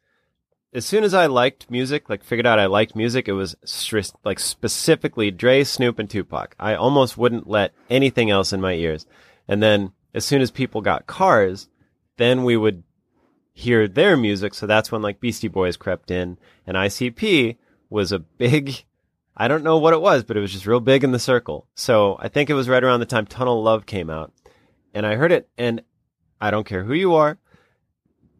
as 0.72 0.84
soon 0.84 1.04
as 1.04 1.14
I 1.14 1.26
liked 1.26 1.70
music, 1.70 2.10
like 2.10 2.24
figured 2.24 2.48
out 2.48 2.58
I 2.58 2.66
liked 2.66 2.96
music, 2.96 3.28
it 3.28 3.32
was 3.32 3.54
stri- 3.64 4.12
like 4.24 4.40
specifically 4.40 5.30
Dre, 5.30 5.62
Snoop, 5.62 6.00
and 6.00 6.10
Tupac. 6.10 6.56
I 6.58 6.74
almost 6.74 7.16
wouldn't 7.16 7.46
let 7.46 7.74
anything 7.88 8.28
else 8.28 8.52
in 8.52 8.60
my 8.60 8.72
ears. 8.72 9.06
And 9.46 9.62
then 9.62 9.92
as 10.14 10.24
soon 10.24 10.42
as 10.42 10.50
people 10.50 10.80
got 10.80 11.06
cars, 11.06 11.68
then 12.16 12.42
we 12.42 12.56
would 12.56 12.82
hear 13.52 13.86
their 13.86 14.16
music. 14.16 14.52
So 14.52 14.66
that's 14.66 14.90
when 14.90 15.00
like 15.00 15.20
Beastie 15.20 15.46
Boys 15.46 15.76
crept 15.76 16.10
in, 16.10 16.38
and 16.66 16.76
ICP 16.76 17.56
was 17.88 18.10
a 18.10 18.18
big. 18.18 18.82
I 19.36 19.46
don't 19.46 19.62
know 19.62 19.78
what 19.78 19.94
it 19.94 20.00
was, 20.00 20.24
but 20.24 20.36
it 20.36 20.40
was 20.40 20.50
just 20.50 20.66
real 20.66 20.80
big 20.80 21.04
in 21.04 21.12
the 21.12 21.20
circle. 21.20 21.68
So 21.76 22.16
I 22.18 22.26
think 22.26 22.50
it 22.50 22.54
was 22.54 22.68
right 22.68 22.82
around 22.82 22.98
the 22.98 23.06
time 23.06 23.26
Tunnel 23.26 23.62
Love 23.62 23.86
came 23.86 24.10
out, 24.10 24.32
and 24.94 25.06
I 25.06 25.16
heard 25.16 25.32
it, 25.32 25.48
and 25.56 25.82
I 26.40 26.50
don't 26.50 26.66
care 26.66 26.84
who 26.84 26.94
you 26.94 27.14
are, 27.14 27.38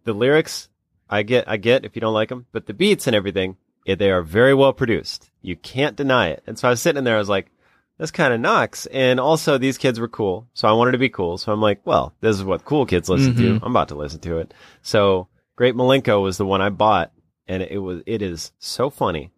the 0.05 0.13
lyrics 0.13 0.69
I 1.11 1.23
get, 1.23 1.49
I 1.49 1.57
get 1.57 1.85
if 1.85 1.97
you 1.97 2.01
don't 2.01 2.15
like 2.15 2.29
them, 2.29 2.47
but 2.53 2.67
the 2.67 2.75
beats 2.75 3.07
and 3.07 3.17
everything, 3.17 3.57
eh, 3.87 3.95
they 3.95 4.11
are 4.11 4.23
very 4.23 4.55
well 4.55 4.73
produced. 4.73 5.31
You 5.43 5.57
can't 5.57 5.97
deny 5.97 6.29
it. 6.29 6.43
And 6.47 6.59
so 6.59 6.69
I 6.69 6.71
was 6.71 6.83
sitting 6.83 7.05
there, 7.05 7.17
I 7.17 7.19
was 7.19 7.29
like, 7.29 7.51
this 7.99 8.11
kind 8.11 8.33
of 8.33 8.41
knocks. 8.41 8.87
And 8.87 9.19
also 9.19 9.59
these 9.59 9.79
kids 9.79 9.99
were 9.99 10.09
cool. 10.09 10.47
So 10.55 10.69
I 10.69 10.73
wanted 10.73 10.93
to 10.93 10.99
be 10.99 11.09
cool. 11.09 11.37
So 11.39 11.53
I'm 11.53 11.61
like, 11.61 11.81
well, 11.85 12.15
this 12.21 12.37
is 12.37 12.45
what 12.45 12.65
cool 12.65 12.87
kids 12.87 13.09
listen 13.09 13.35
to. 13.37 13.61
I'm 13.63 13.73
about 13.73 13.89
to 13.89 13.97
listen 13.97 14.21
to 14.21 14.39
it. 14.39 14.55
So 14.83 15.29
Great 15.57 15.75
Milenko 15.75 16.23
was 16.23 16.37
the 16.37 16.47
one 16.47 16.61
I 16.61 16.69
bought 16.69 17.13
and 17.49 17.63
it 17.63 17.79
was, 17.79 18.03
it 18.07 18.23
is 18.23 18.53
so 18.59 18.91
funny. 18.91 19.31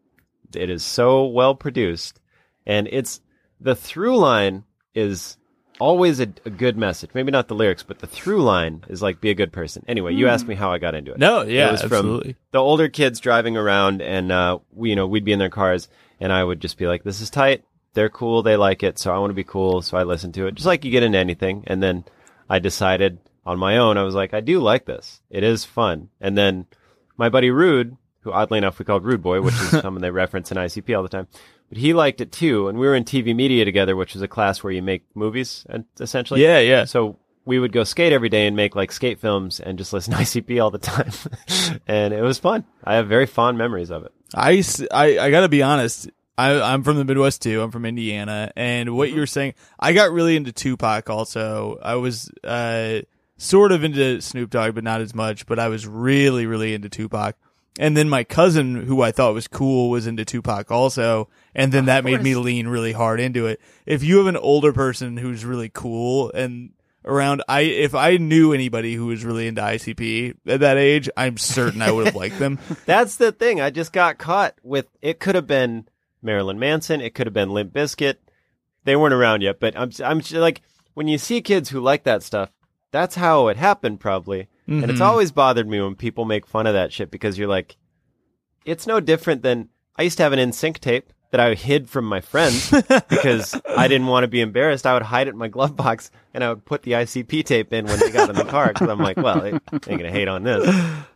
It 0.54 0.68
is 0.68 0.84
so 0.84 1.26
well 1.26 1.54
produced 1.54 2.20
and 2.66 2.88
it's 2.90 3.20
the 3.60 3.74
through 3.74 4.18
line 4.18 4.64
is 4.94 5.36
always 5.80 6.20
a, 6.20 6.28
a 6.44 6.50
good 6.50 6.76
message. 6.76 7.10
Maybe 7.14 7.32
not 7.32 7.48
the 7.48 7.54
lyrics, 7.54 7.82
but 7.82 7.98
the 7.98 8.06
through 8.06 8.42
line 8.42 8.84
is 8.88 9.02
like 9.02 9.20
be 9.20 9.30
a 9.30 9.34
good 9.34 9.52
person. 9.52 9.84
Anyway, 9.88 10.14
you 10.14 10.28
asked 10.28 10.46
me 10.46 10.54
how 10.54 10.70
I 10.70 10.78
got 10.78 10.94
into 10.94 11.12
it. 11.12 11.18
No, 11.18 11.42
yeah, 11.42 11.68
it 11.68 11.72
was 11.72 11.82
absolutely. 11.82 12.34
from 12.34 12.40
the 12.52 12.58
older 12.58 12.88
kids 12.88 13.18
driving 13.18 13.56
around, 13.56 14.02
and 14.02 14.30
uh, 14.30 14.58
we, 14.72 14.90
you 14.90 14.96
know, 14.96 15.06
we'd 15.06 15.24
be 15.24 15.32
in 15.32 15.38
their 15.38 15.48
cars, 15.50 15.88
and 16.20 16.32
I 16.32 16.44
would 16.44 16.60
just 16.60 16.78
be 16.78 16.86
like, 16.86 17.02
"This 17.02 17.20
is 17.20 17.30
tight. 17.30 17.64
They're 17.94 18.10
cool. 18.10 18.42
They 18.42 18.56
like 18.56 18.82
it, 18.82 18.98
so 18.98 19.12
I 19.12 19.18
want 19.18 19.30
to 19.30 19.34
be 19.34 19.44
cool." 19.44 19.82
So 19.82 19.96
I 19.96 20.04
listen 20.04 20.32
to 20.32 20.46
it, 20.46 20.54
just 20.54 20.66
like 20.66 20.84
you 20.84 20.90
get 20.90 21.02
into 21.02 21.18
anything. 21.18 21.64
And 21.66 21.82
then 21.82 22.04
I 22.48 22.58
decided 22.58 23.18
on 23.44 23.58
my 23.58 23.78
own, 23.78 23.96
I 23.96 24.04
was 24.04 24.14
like, 24.14 24.34
"I 24.34 24.40
do 24.40 24.60
like 24.60 24.84
this. 24.84 25.20
It 25.30 25.42
is 25.42 25.64
fun." 25.64 26.10
And 26.20 26.36
then 26.36 26.66
my 27.16 27.28
buddy 27.28 27.50
Rude, 27.50 27.96
who 28.20 28.32
oddly 28.32 28.58
enough 28.58 28.78
we 28.78 28.84
called 28.84 29.04
Rude 29.04 29.22
Boy, 29.22 29.40
which 29.40 29.54
is 29.54 29.70
someone 29.82 30.02
they 30.02 30.10
reference 30.10 30.50
in 30.50 30.58
ICP 30.58 30.96
all 30.96 31.02
the 31.02 31.08
time, 31.08 31.28
but 31.70 31.78
he 31.78 31.94
liked 31.94 32.20
it 32.20 32.30
too. 32.32 32.68
And 32.68 32.78
we 32.78 32.86
were 32.86 32.94
in 32.94 33.04
TV 33.04 33.34
media 33.34 33.64
together, 33.64 33.96
which 33.96 34.14
is 34.14 34.20
a 34.20 34.28
class 34.28 34.62
where 34.62 34.72
you 34.72 34.82
make 34.82 35.04
movies, 35.14 35.64
and 35.70 35.86
essentially, 35.98 36.42
Yeah, 36.42 36.58
yeah. 36.58 36.84
so 36.84 37.16
we 37.46 37.58
would 37.58 37.72
go 37.72 37.84
skate 37.84 38.12
every 38.12 38.28
day 38.28 38.46
and 38.46 38.54
make 38.54 38.76
like 38.76 38.92
skate 38.92 39.18
films 39.18 39.58
and 39.60 39.78
just 39.78 39.92
listen 39.94 40.12
to 40.12 40.18
ICP 40.22 40.62
all 40.62 40.70
the 40.70 40.78
time. 40.78 41.10
and 41.88 42.12
it 42.12 42.20
was 42.22 42.38
fun. 42.38 42.64
I 42.84 42.96
have 42.96 43.08
very 43.08 43.24
fond 43.26 43.56
memories 43.56 43.90
of 43.90 44.04
it. 44.04 44.12
I 44.34 44.62
I 44.92 45.30
gotta 45.30 45.48
be 45.48 45.62
honest. 45.62 46.10
I, 46.38 46.58
I'm 46.72 46.84
from 46.84 46.96
the 46.96 47.04
Midwest 47.04 47.42
too. 47.42 47.60
I'm 47.62 47.70
from 47.70 47.84
Indiana. 47.86 48.50
And 48.56 48.88
Mm-hmm. 48.88 48.96
what 48.96 49.10
you're 49.12 49.26
saying, 49.26 49.54
I 49.78 49.92
got 49.92 50.10
really 50.12 50.36
into 50.36 50.52
Tupac 50.52 51.10
also. 51.10 51.78
I 51.82 51.96
was, 51.96 52.30
uh, 52.44 53.00
sort 53.36 53.72
of 53.72 53.84
into 53.84 54.20
Snoop 54.20 54.50
Dogg, 54.50 54.74
but 54.74 54.84
not 54.84 55.00
as 55.00 55.14
much, 55.14 55.46
but 55.46 55.58
I 55.58 55.68
was 55.68 55.86
really, 55.86 56.44
really 56.46 56.72
into 56.74 56.88
Tupac. 56.90 57.36
And 57.78 57.96
then 57.96 58.08
my 58.08 58.24
cousin, 58.24 58.86
who 58.86 59.00
I 59.00 59.12
thought 59.12 59.32
was 59.32 59.48
cool, 59.48 59.90
was 59.90 60.06
into 60.06 60.24
Tupac 60.24 60.70
also. 60.70 61.28
And 61.54 61.72
then 61.72 61.86
that 61.86 62.04
made 62.04 62.20
me 62.22 62.34
lean 62.34 62.68
really 62.68 62.92
hard 62.92 63.20
into 63.20 63.46
it. 63.46 63.60
If 63.86 64.02
you 64.02 64.18
have 64.18 64.26
an 64.26 64.36
older 64.36 64.72
person 64.72 65.16
who's 65.16 65.44
really 65.44 65.70
cool 65.72 66.30
and 66.32 66.72
around. 67.04 67.42
I 67.48 67.60
if 67.60 67.94
I 67.94 68.16
knew 68.16 68.52
anybody 68.52 68.94
who 68.94 69.06
was 69.06 69.24
really 69.24 69.46
into 69.46 69.62
ICP 69.62 70.36
at 70.46 70.60
that 70.60 70.76
age, 70.76 71.08
I'm 71.16 71.36
certain 71.36 71.82
I 71.82 71.90
would 71.90 72.06
have 72.06 72.14
liked 72.14 72.38
them. 72.38 72.58
That's 72.86 73.16
the 73.16 73.32
thing. 73.32 73.60
I 73.60 73.70
just 73.70 73.92
got 73.92 74.18
caught 74.18 74.54
with 74.62 74.86
it. 75.02 75.20
Could 75.20 75.34
have 75.34 75.46
been 75.46 75.88
Marilyn 76.22 76.58
Manson. 76.58 77.00
It 77.00 77.14
could 77.14 77.26
have 77.26 77.34
been 77.34 77.50
Limp 77.50 77.72
Bizkit. 77.72 78.16
They 78.84 78.96
weren't 78.96 79.14
around 79.14 79.42
yet, 79.42 79.60
but 79.60 79.76
I'm 79.76 79.90
I'm 80.04 80.20
just 80.20 80.34
like 80.34 80.62
when 80.94 81.08
you 81.08 81.18
see 81.18 81.40
kids 81.40 81.70
who 81.70 81.80
like 81.80 82.04
that 82.04 82.22
stuff. 82.22 82.50
That's 82.92 83.14
how 83.14 83.46
it 83.46 83.56
happened, 83.56 84.00
probably. 84.00 84.48
And 84.70 84.84
it's 84.90 85.00
Mhm. 85.00 85.04
always 85.04 85.32
bothered 85.32 85.68
me 85.68 85.80
when 85.80 85.96
people 85.96 86.24
make 86.24 86.46
fun 86.46 86.66
of 86.66 86.74
that 86.74 86.92
shit 86.92 87.10
because 87.10 87.36
you're 87.36 87.48
like, 87.48 87.76
it's 88.64 88.86
no 88.86 89.00
different 89.00 89.42
than 89.42 89.68
I 89.96 90.02
used 90.02 90.16
to 90.18 90.22
have 90.22 90.32
an 90.32 90.38
NSYNC 90.38 90.78
tape 90.78 91.12
that 91.32 91.40
I 91.40 91.54
hid 91.54 91.88
from 91.88 92.04
my 92.06 92.20
friends 92.20 92.70
because 93.08 93.60
I 93.76 93.88
didn't 93.88 94.06
want 94.06 94.24
to 94.24 94.28
be 94.28 94.40
embarrassed. 94.40 94.86
I 94.86 94.94
would 94.94 95.02
hide 95.02 95.26
it 95.28 95.30
in 95.32 95.36
my 95.38 95.48
glove 95.48 95.76
box 95.76 96.10
and 96.34 96.42
I 96.44 96.48
would 96.50 96.64
put 96.64 96.82
the 96.82 96.92
ICP 96.92 97.44
tape 97.44 97.72
in 97.72 97.86
when 97.86 97.98
they 97.98 98.10
got 98.10 98.30
in 98.30 98.36
the 98.36 98.44
car 98.44 98.68
because 98.68 98.88
I'm 98.88 98.98
like, 98.98 99.16
well, 99.16 99.40
they 99.40 99.50
ain't 99.52 99.84
gonna 99.86 100.10
hate 100.10 100.28
on 100.28 100.42
this. 100.44 100.64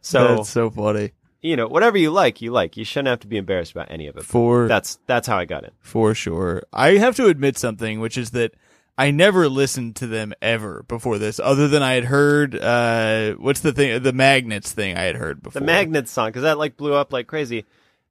So 0.01 0.37
That's 0.37 0.51
so 0.51 0.71
funny. 0.71 1.13
you 1.41 1.57
know, 1.57 1.67
whatever 1.67 1.97
you 1.99 2.11
like, 2.11 2.41
you 2.43 2.51
like. 2.53 2.77
You 2.77 2.85
shouldn't 2.85 3.09
have 3.09 3.21
to 3.21 3.27
be 3.27 3.37
embarrassed 3.37 3.73
about 3.73 3.91
any 3.91 4.07
of 4.07 4.17
it. 4.17 4.25
For 4.25 4.67
That's 4.69 4.99
that's 5.07 5.27
how 5.29 5.37
I 5.39 5.45
got 5.45 5.65
it. 5.65 5.75
for 5.81 6.15
sure. 6.15 6.63
I 6.73 6.97
have 6.97 7.17
to 7.17 7.27
admit 7.27 7.57
something, 7.59 8.01
which 8.01 8.17
is 8.19 8.31
that 8.31 8.55
I 8.97 9.11
never 9.11 9.49
listened 9.49 9.97
to 9.97 10.07
them 10.07 10.33
ever 10.41 10.85
before 10.87 11.19
this, 11.19 11.41
other 11.41 11.67
than 11.69 11.83
I 11.83 11.95
had 11.95 12.05
heard 12.05 12.55
uh 12.55 13.33
what's 13.35 13.61
the 13.61 13.73
thing 13.73 14.03
the 14.03 14.13
magnets 14.13 14.73
thing 14.73 14.97
I 14.97 15.03
had 15.03 15.17
heard 15.17 15.43
before. 15.43 15.61
The 15.61 15.67
Magnets 15.67 16.11
song 16.11 16.29
because 16.29 16.43
that 16.43 16.59
like 16.59 16.77
blew 16.77 16.95
up 16.95 17.13
like 17.13 17.27
crazy. 17.27 17.65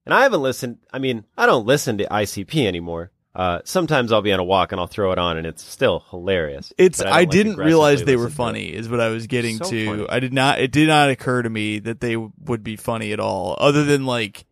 And 0.05 0.13
I 0.13 0.23
haven't 0.23 0.41
listened. 0.41 0.79
I 0.91 0.99
mean, 0.99 1.23
I 1.37 1.45
don't 1.45 1.65
listen 1.65 1.97
to 1.99 2.05
ICP 2.05 2.65
anymore. 2.65 3.11
Uh, 3.35 3.59
sometimes 3.63 4.11
I'll 4.11 4.21
be 4.21 4.31
on 4.33 4.39
a 4.39 4.43
walk 4.43 4.71
and 4.71 4.79
I'll 4.79 4.85
throw 4.85 5.11
it 5.11 5.17
on, 5.17 5.37
and 5.37 5.47
it's 5.47 5.63
still 5.63 6.03
hilarious. 6.11 6.71
It's 6.77 7.01
I, 7.01 7.21
like, 7.21 7.29
didn't 7.31 7.55
realize 7.55 8.03
they 8.03 8.15
were 8.15 8.27
to 8.29 8.35
funny 8.35 8.71
is 8.71 8.87
what 8.89 8.99
I 8.99 9.09
was 9.09 9.25
getting 9.25 9.57
So 9.57 9.69
to. 9.71 9.85
funny. 9.85 10.05
I 10.09 10.19
did 10.19 10.33
not 10.33 10.59
it 10.59 10.71
did 10.71 10.87
not 10.87 11.09
occur 11.09 11.41
to 11.41 11.49
me 11.49 11.79
that 11.79 11.99
they 11.99 12.15
would 12.15 12.63
be 12.63 12.75
funny 12.75 13.11
at 13.11 13.19
all 13.19 13.55
other 13.59 13.85
than 13.85 14.05
like 14.05 14.45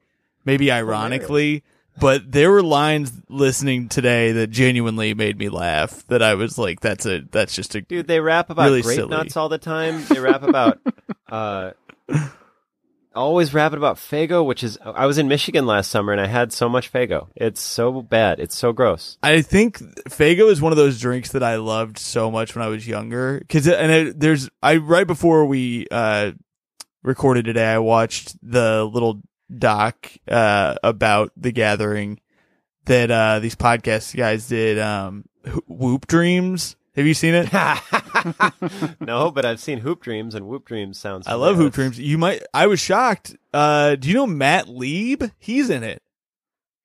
maybe 0.46 0.72
ironically, 0.72 1.63
but 1.99 2.32
there 2.32 2.51
were 2.51 2.63
lines 2.63 3.12
listening 3.30 3.89
today 3.89 4.32
that 4.32 4.47
genuinely 4.47 5.13
made 5.13 5.38
me 5.38 5.49
laugh 5.49 6.06
that 6.08 6.21
I 6.21 6.34
was 6.36 6.58
like 6.58 6.80
that's 6.80 7.06
a 7.06 7.21
that's 7.32 7.54
just 7.56 7.75
a 7.75 7.82
Dude, 7.82 8.08
they 8.08 8.19
rap 8.19 8.49
about 8.49 8.65
Really 8.65 8.82
grape 8.82 8.95
silly. 8.95 9.10
nuts 9.10 9.36
all 9.38 9.49
the 9.49 9.58
time. 9.58 10.04
They 10.06 10.19
rap 10.19 10.43
about, 10.43 10.80
uh, 11.30 11.71
always 13.13 13.54
rapping 13.54 13.77
about 13.77 13.97
Faygo, 13.97 14.45
which 14.45 14.63
is, 14.63 14.77
I 14.84 15.06
was 15.06 15.17
in 15.17 15.27
Michigan 15.27 15.65
last 15.65 15.91
summer 15.91 16.12
and 16.13 16.21
I 16.21 16.27
had 16.27 16.54
so 16.54 16.69
much 16.69 16.91
Faygo. 16.91 17.27
It's 17.36 17.60
so 17.62 18.01
bad. 18.01 18.39
It's 18.39 18.56
so 18.56 18.71
gross. 18.71 19.17
I 19.21 19.41
think 19.41 19.80
Faygo 20.10 20.49
is 20.49 20.62
one 20.62 20.71
of 20.71 20.77
those 20.77 20.99
drinks 20.99 21.32
that 21.34 21.43
I 21.43 21.58
loved 21.58 21.97
so 21.97 22.32
much 22.32 22.56
when 22.56 22.63
I 22.63 22.69
was 22.69 22.88
younger. 22.88 23.43
Cause, 23.49 23.67
and 23.67 23.91
it, 23.91 24.19
there's, 24.19 24.49
I, 24.63 24.77
right 24.77 25.06
before 25.08 25.45
we, 25.45 25.88
uh, 25.91 26.32
recorded 27.04 27.45
today, 27.45 27.65
I 27.65 27.80
watched 27.80 28.38
the 28.43 28.86
little 28.86 29.21
doc, 29.58 30.12
uh, 30.28 30.76
about 30.84 31.32
the 31.36 31.52
gathering 31.52 32.20
that, 32.86 33.12
uh, 33.12 33.40
these 33.40 33.56
podcast 33.56 34.16
guys 34.16 34.48
did, 34.48 34.80
um, 34.80 35.26
Whoop 35.68 36.08
Dreams. 36.08 36.76
Have 36.96 37.06
you 37.06 37.14
seen 37.14 37.34
it? 37.34 37.52
no, 39.00 39.32
but 39.32 39.46
I've 39.46 39.62
seen 39.62 39.80
Hoop 39.80 40.02
Dreams 40.02 40.36
and 40.36 40.48
Whoop 40.48 40.66
Dreams 40.66 41.00
sounds. 41.00 41.26
I 41.26 41.36
love 41.36 41.56
Hoop. 41.56 41.74
Dreams. 41.74 41.98
You 41.98 42.18
might, 42.18 42.44
I 42.54 42.68
was 42.68 42.82
shocked. 42.82 43.36
Uh, 43.54 43.96
do 43.96 44.10
you 44.10 44.14
know 44.14 44.28
Matt 44.28 44.68
Lieb? 44.68 45.24
He's 45.40 45.70
in 45.70 45.84
it. 45.84 46.02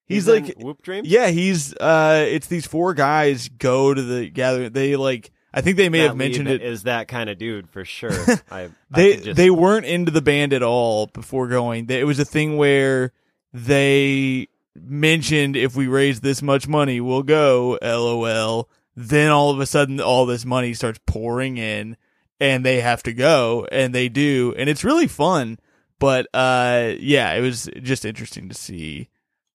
He's, 0.07 0.29
in 0.29 0.45
like, 0.45 0.57
Whoop 0.59 0.83
Dreams. 0.83 1.09
Yeah, 1.09 1.29
he's 1.29 1.75
uh 1.75 2.25
it's 2.29 2.47
these 2.47 2.67
four 2.67 2.95
guys 2.95 3.49
go 3.49 3.93
to 3.93 4.01
the 4.01 4.31
gathering. 4.31 4.73
They 4.73 4.95
like 4.95 5.33
I 5.57 5.63
think 5.63 5.79
they 5.79 5.89
may 5.89 6.01
Matt 6.01 6.09
have 6.09 6.17
mentioned 6.17 6.49
Lieb 6.49 6.61
it. 6.61 6.67
Is 6.67 6.83
that 6.83 7.09
kind 7.09 7.31
of 7.31 7.39
dude 7.39 7.71
for 7.71 7.85
sure? 7.85 8.13
I, 8.51 8.65
I 8.65 8.71
They 8.91 9.15
could 9.15 9.25
just- 9.25 9.37
they 9.37 9.51
weren't 9.51 9.87
into 9.87 10.13
the 10.13 10.21
band 10.23 10.53
at 10.53 10.63
all 10.63 11.07
before 11.07 11.49
going. 11.49 11.89
It 11.91 12.07
was 12.07 12.19
a 12.19 12.25
thing 12.27 12.57
where 12.59 13.13
they 13.53 14.49
mentioned 14.75 15.57
if 15.57 15.75
we 15.75 15.87
raise 15.87 16.21
this 16.21 16.43
much 16.43 16.69
money, 16.69 17.01
we'll 17.01 17.23
go. 17.23 17.79
LOL. 17.83 18.69
Then 18.95 19.31
all 19.31 19.51
of 19.51 19.59
a 19.61 19.67
sudden 19.67 20.01
all 20.01 20.27
this 20.27 20.45
money 20.45 20.75
starts 20.75 21.01
pouring 21.07 21.57
in 21.57 21.97
and 22.39 22.65
they 22.65 22.81
have 22.81 23.03
to 23.05 23.13
go 23.15 23.67
and 23.73 23.95
they 23.95 24.09
do 24.11 24.55
and 24.57 24.69
it's 24.69 24.85
really 24.85 25.07
fun. 25.07 25.59
But 25.99 26.27
uh 26.35 26.93
yeah, 26.99 27.33
it 27.33 27.41
was 27.41 27.69
just 27.83 28.05
interesting 28.05 28.49
to 28.51 28.55
see 28.55 29.09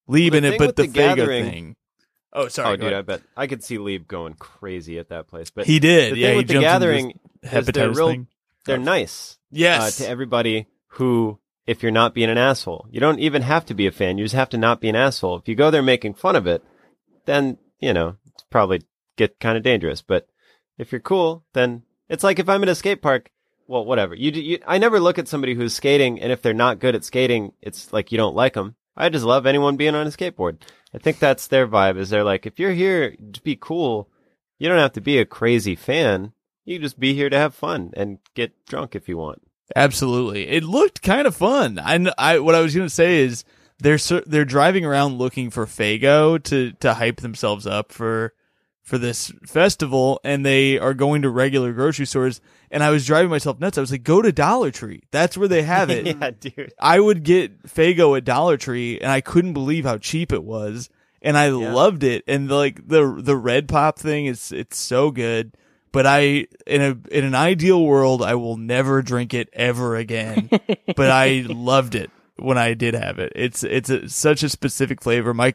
leaving 0.08 0.44
in 0.44 0.54
it, 0.54 0.58
but 0.60 0.76
the, 0.76 0.88
the 0.88 1.00
Faygo 1.00 1.28
thing. 1.28 1.76
Oh, 2.34 2.48
sorry. 2.48 2.74
oh, 2.74 2.76
dude, 2.78 2.86
ahead. 2.94 2.94
I 2.94 3.02
bet 3.02 3.22
I 3.36 3.48
could 3.48 3.64
see 3.64 3.78
Lieb 3.78 4.08
going 4.08 4.34
crazy 4.36 4.98
at 5.00 5.10
that 5.10 5.28
place. 5.28 5.50
But 5.50 5.66
He 5.68 5.80
did. 5.80 6.14
the 6.14 6.18
yeah, 6.20 6.28
thing 6.30 6.38
with 6.38 6.48
the 6.48 6.60
gathering 6.60 7.20
is 7.44 7.66
they're 7.68 7.92
real. 7.92 8.08
thing. 8.10 8.28
They're 8.66 8.78
nice. 8.78 9.38
Yes. 9.52 10.00
uh, 10.00 10.04
to 10.04 10.10
everybody 10.10 10.68
who, 10.88 11.40
if 11.66 11.84
you're 11.84 11.92
not 11.92 12.14
being 12.14 12.30
an 12.30 12.38
asshole, 12.38 12.88
you 12.92 13.00
don't 13.00 13.20
even 13.20 13.42
have 13.42 13.66
to 13.66 13.74
be 13.74 13.88
a 13.88 13.92
fan. 13.92 14.18
You 14.18 14.26
just 14.26 14.36
have 14.36 14.50
to 14.50 14.58
not 14.58 14.80
be 14.82 14.90
an 14.90 14.96
asshole. 14.96 15.38
If 15.38 15.48
you 15.48 15.56
go 15.56 15.72
there 15.72 15.82
making 15.82 16.14
fun 16.14 16.36
of 16.36 16.48
it, 16.48 16.64
then, 17.26 17.58
you 17.80 17.94
know, 17.94 18.16
it's 18.34 18.44
probably 18.50 18.82
get 19.18 19.40
kind 19.40 19.58
of 19.58 19.64
dangerous. 19.64 20.02
But 20.02 20.28
if 20.78 20.92
you're 20.92 21.02
cool, 21.02 21.44
then 21.54 21.84
it's 22.08 22.24
like 22.24 22.40
if 22.40 22.48
I'm 22.50 22.64
at 22.64 22.70
a 22.70 22.76
skate 22.76 23.02
park, 23.02 23.30
well, 23.68 23.86
whatever. 23.86 24.16
You, 24.16 24.32
you, 24.32 24.60
I 24.68 24.78
never 24.78 25.00
look 25.00 25.18
at 25.18 25.28
somebody 25.28 25.54
who's 25.54 25.74
skating, 25.74 26.20
and 26.22 26.32
if 26.32 26.42
they're 26.42 26.54
not 26.54 26.80
good 26.80 26.96
at 26.96 27.06
skating, 27.06 27.54
it's 27.62 27.92
like 27.94 28.12
you 28.12 28.18
don't 28.18 28.36
like 28.36 28.54
them. 28.54 28.76
I 28.98 29.08
just 29.10 29.24
love 29.26 29.46
anyone 29.46 29.78
being 29.78 29.96
on 29.96 30.06
a 30.06 30.10
skateboard. 30.10 30.62
I 30.94 30.98
think 30.98 31.20
that's 31.20 31.48
their 31.48 31.68
vibe. 31.68 31.98
Is 31.98 32.10
they're 32.10 32.24
like, 32.24 32.46
if 32.46 32.60
you're 32.60 32.74
here 32.74 33.16
to 33.34 33.42
be 33.42 33.56
cool, 33.56 34.10
you 34.60 34.68
don't 34.70 34.78
have 34.78 34.94
to 34.94 35.02
be 35.02 35.18
a 35.18 35.26
crazy 35.26 35.76
fan. 35.76 36.34
You 36.66 36.80
just 36.80 37.00
be 37.00 37.14
here 37.14 37.30
to 37.30 37.38
have 37.38 37.56
fun 37.56 37.92
and 37.96 38.20
get 38.36 38.66
drunk 38.66 38.96
if 38.96 39.10
you 39.10 39.18
want. 39.18 39.42
Absolutely. 39.76 40.48
It 40.48 40.64
looked 40.64 41.02
kind 41.02 41.26
of 41.26 41.36
fun. 41.36 41.80
I, 41.80 42.12
I 42.18 42.40
what 42.40 42.56
I 42.56 42.62
was 42.62 42.76
going 42.76 42.88
to 42.88 42.94
say 42.94 43.22
is 43.22 43.44
they're 43.80 43.98
they're 44.26 44.46
driving 44.46 44.86
around 44.86 45.18
looking 45.18 45.50
for 45.50 45.66
Faygo 45.66 46.42
to 46.44 46.72
to 46.74 46.94
hype 46.96 47.22
themselves 47.22 47.66
up 47.66 47.92
for 47.92 48.34
for 48.92 48.98
this 48.98 49.32
festival 49.46 50.20
and 50.22 50.46
they 50.46 50.78
are 50.78 50.94
going 50.94 51.22
to 51.22 51.30
regular 51.30 51.72
grocery 51.72 52.06
stores 52.06 52.42
and 52.70 52.84
I 52.84 52.90
was 52.90 53.06
driving 53.06 53.30
myself 53.30 53.58
nuts. 53.58 53.78
I 53.78 53.82
was 53.82 53.90
like 53.90 54.04
go 54.04 54.22
to 54.22 54.34
Dollar 54.34 54.70
Tree. 54.70 55.04
That's 55.12 55.38
where 55.38 55.48
they 55.48 55.62
have 55.62 55.90
it. 55.90 56.08
yeah, 56.20 56.32
dude. 56.32 56.74
I 56.78 57.00
would 57.00 57.24
get 57.24 57.64
Faygo 57.64 58.18
at 58.18 58.26
Dollar 58.26 58.58
Tree 58.58 59.00
and 59.00 59.10
I 59.10 59.22
couldn't 59.22 59.54
believe 59.54 59.86
how 59.86 59.98
cheap 59.98 60.34
it 60.34 60.44
was. 60.44 60.90
And 61.22 61.38
I 61.38 61.52
loved 61.52 62.04
it. 62.04 62.26
And 62.28 62.52
like 62.52 62.86
the 62.86 63.18
the 63.18 63.38
red 63.38 63.70
pop 63.70 63.98
thing 63.98 64.26
is 64.26 64.52
it's 64.52 64.78
so 64.78 65.10
good. 65.10 65.56
But 65.94 66.06
I 66.06 66.48
in 66.68 66.82
a 66.82 66.98
in 67.16 67.24
an 67.24 67.36
ideal 67.36 67.86
world 67.86 68.22
I 68.22 68.36
will 68.36 68.58
never 68.58 69.02
drink 69.02 69.34
it 69.34 69.48
ever 69.54 69.96
again. 69.96 70.50
but 70.98 71.10
I 71.10 71.46
loved 71.48 71.96
it 71.96 72.12
when 72.36 72.58
I 72.58 72.74
did 72.74 72.94
have 72.94 73.20
it. 73.20 73.32
It's 73.38 73.64
it's 73.64 73.90
a, 73.90 74.10
such 74.10 74.44
a 74.44 74.50
specific 74.50 75.02
flavor. 75.02 75.34
My 75.34 75.54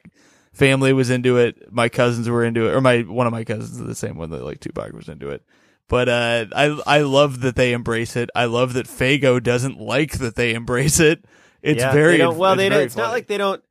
family 0.56 0.92
was 0.92 1.10
into 1.10 1.36
it. 1.36 1.72
My 1.72 1.88
cousins 1.88 2.28
were 2.28 2.44
into 2.44 2.66
it, 2.66 2.74
or 2.74 2.80
my 2.80 3.00
one 3.02 3.26
of 3.26 3.32
my 3.32 3.44
cousins 3.44 3.78
is 3.78 3.86
the 3.86 3.94
same 3.94 4.16
one 4.16 4.30
that 4.30 4.44
like 4.44 4.60
Tupac 4.60 4.92
was 4.92 5.08
into 5.08 5.28
it. 5.28 5.42
But 5.88 6.08
uh, 6.08 6.46
I 6.54 6.80
I 6.86 7.00
love 7.02 7.40
that 7.42 7.54
they 7.56 7.72
embrace 7.72 8.16
it. 8.16 8.30
I 8.34 8.46
love 8.46 8.72
that 8.72 8.86
Faygo 8.86 9.42
doesn't 9.42 9.78
like 9.80 10.18
that 10.18 10.34
they 10.34 10.54
embrace 10.54 10.98
it. 10.98 11.24
It's 11.62 11.82
Yeah, 11.82 11.92
very 11.92 12.16
they 12.18 12.26
well. 12.26 12.52
it's 12.52 12.58
they 12.58 12.68
don't, 12.68 12.76
very 12.76 12.84
it's 12.86 12.96
not 12.96 13.10
like 13.12 13.26
they 13.28 13.38
don't. 13.38 13.62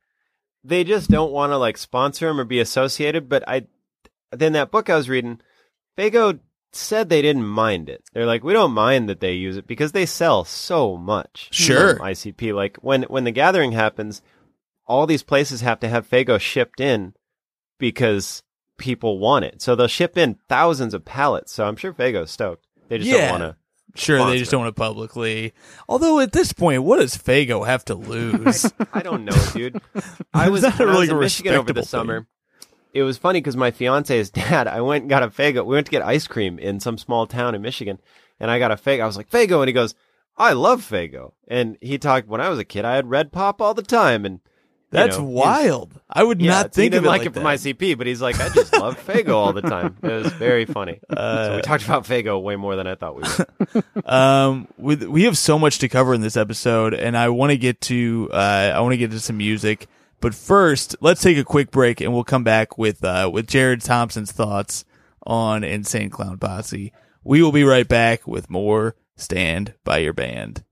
They 0.64 0.82
just 0.84 1.10
don't 1.10 1.30
want 1.32 1.52
to 1.52 1.58
like 1.58 1.76
sponsor 1.76 2.26
them 2.26 2.40
or 2.40 2.44
be 2.44 2.60
associated. 2.60 3.28
But 3.28 3.48
I, 3.48 3.66
then 4.32 4.54
that 4.54 4.70
book 4.70 4.90
I 4.90 4.96
was 4.96 5.08
reading, 5.08 5.40
Faygo 5.96 6.40
said 6.72 7.08
they 7.08 7.22
didn't 7.22 7.46
mind 7.46 7.88
it. 7.88 8.02
They're 8.12 8.26
like, 8.26 8.42
we 8.44 8.52
don't 8.52 8.72
mind 8.72 9.08
that 9.08 9.20
they 9.20 9.32
use 9.32 9.56
it 9.56 9.66
because 9.66 9.92
they 9.92 10.06
sell 10.06 10.44
so 10.44 10.96
much. 10.96 11.48
Sure. 11.52 11.98
ICP. 11.98 12.54
Like 12.54 12.78
when 12.78 13.04
when 13.04 13.24
the 13.24 13.30
gathering 13.30 13.72
happens, 13.72 14.22
all 14.86 15.06
these 15.06 15.22
places 15.22 15.60
have 15.60 15.80
to 15.80 15.88
have 15.88 16.08
Faygo 16.08 16.40
shipped 16.40 16.80
in 16.80 17.14
because 17.78 18.42
people 18.78 19.18
want 19.18 19.44
it. 19.44 19.62
So 19.62 19.74
they'll 19.74 19.86
ship 19.88 20.16
in 20.16 20.38
thousands 20.48 20.94
of 20.94 21.04
pallets. 21.04 21.52
So 21.52 21.66
I'm 21.66 21.76
sure 21.76 21.92
Faygo's 21.92 22.30
stoked. 22.30 22.66
They 22.88 22.98
just 22.98 23.10
Yeah. 23.10 23.30
don't 23.32 23.40
want 23.40 23.52
to. 23.54 23.56
Sure, 23.98 24.26
they 24.26 24.36
just 24.38 24.50
don't 24.50 24.60
want 24.60 24.76
to 24.76 24.78
publicly. 24.78 25.54
Although 25.88 26.20
at 26.20 26.32
this 26.32 26.52
point, 26.52 26.82
what 26.82 26.98
does 26.98 27.16
Faygo 27.16 27.66
have 27.66 27.82
to 27.86 27.94
lose? 27.94 28.70
I 28.92 29.00
don't 29.00 29.24
know, 29.24 29.36
dude. 29.54 29.80
I 30.34 30.50
was, 30.50 30.62
when 30.64 30.72
I 30.72 30.76
really 30.82 30.98
was 31.00 31.08
in 31.08 31.18
Michigan 31.18 31.54
over 31.54 31.72
the 31.72 31.82
summer. 31.82 32.26
It 32.92 33.04
was 33.04 33.16
funny 33.16 33.40
because 33.40 33.56
my 33.56 33.70
fiance's 33.70 34.28
dad, 34.32 34.68
I 34.68 34.82
went 34.82 35.02
and 35.04 35.08
got 35.10 35.22
a 35.22 35.28
Faygo. 35.28 35.64
We 35.64 35.74
went 35.76 35.86
to 35.86 35.90
get 35.90 36.02
ice 36.02 36.26
cream 36.26 36.58
in 36.58 36.78
some 36.78 36.98
small 36.98 37.26
town 37.26 37.54
in 37.54 37.62
Michigan, 37.62 37.98
and 38.38 38.50
I 38.50 38.58
got 38.58 38.70
a 38.70 38.76
Faygo. 38.76 39.00
I 39.02 39.06
was 39.06 39.16
like, 39.16 39.30
Faygo. 39.30 39.60
And 39.60 39.68
he 39.68 39.72
goes, 39.72 39.94
I 40.36 40.52
love 40.52 40.82
Faygo. 40.82 41.32
And 41.48 41.78
he 41.80 41.96
talked, 41.96 42.28
when 42.28 42.42
I 42.42 42.50
was 42.50 42.58
a 42.58 42.64
kid, 42.64 42.84
I 42.84 42.96
had 42.96 43.08
Red 43.08 43.32
Pop 43.32 43.62
all 43.62 43.72
the 43.72 43.82
time. 43.82 44.26
And 44.26 44.40
That's 44.90 45.18
know, 45.18 45.24
wild. 45.24 46.00
I 46.08 46.22
would 46.22 46.40
Yeah, 46.40 46.50
not 46.50 46.66
he 46.66 46.82
think 46.82 46.92
didn't 46.92 46.98
of 46.98 47.04
it 47.06 47.08
like, 47.08 47.18
like 47.20 47.26
it 47.26 47.34
from 47.34 47.42
that. 47.42 47.58
ICP, 47.58 47.98
but 47.98 48.06
he's 48.06 48.22
like, 48.22 48.38
I 48.40 48.48
just 48.50 48.72
love 48.72 49.04
Faygo 49.04 49.34
all 49.34 49.52
the 49.52 49.62
time. 49.62 49.96
It 50.02 50.08
was 50.10 50.32
very 50.34 50.64
funny. 50.64 51.00
Uh, 51.16 51.46
so 51.46 51.56
we 51.56 51.62
talked 51.62 51.84
about 51.84 52.04
Faygo 52.04 52.40
way 52.40 52.56
more 52.56 52.76
than 52.76 52.86
I 52.86 52.94
thought 52.94 53.16
we 53.16 53.22
would. 53.74 53.84
Um, 54.04 54.68
with 54.76 55.02
we 55.02 55.24
have 55.24 55.36
so 55.36 55.58
much 55.58 55.78
to 55.80 55.88
cover 55.88 56.14
in 56.14 56.20
this 56.20 56.36
episode, 56.36 56.94
and 56.94 57.16
I 57.16 57.30
want 57.30 57.50
to 57.50 57.56
get 57.56 57.80
to 57.82 58.28
uh, 58.32 58.72
I 58.74 58.80
want 58.80 58.92
to 58.92 58.96
get 58.98 59.10
to 59.12 59.20
some 59.20 59.38
music. 59.38 59.88
But 60.20 60.34
first, 60.34 60.96
let's 61.00 61.22
take 61.22 61.38
a 61.38 61.44
quick 61.44 61.70
break, 61.70 62.00
and 62.00 62.12
we'll 62.12 62.24
come 62.24 62.44
back 62.44 62.78
with 62.78 63.02
uh, 63.04 63.30
with 63.32 63.46
Jared 63.46 63.80
Thompson's 63.80 64.30
thoughts 64.32 64.84
on 65.26 65.64
Insane 65.64 66.10
Clown 66.10 66.38
Posse. 66.38 66.92
We 67.24 67.42
will 67.42 67.52
be 67.52 67.64
right 67.64 67.88
back 67.88 68.26
with 68.26 68.48
more 68.50 68.94
Stand 69.16 69.74
by 69.84 69.98
Your 69.98 70.12
Band. 70.12 70.64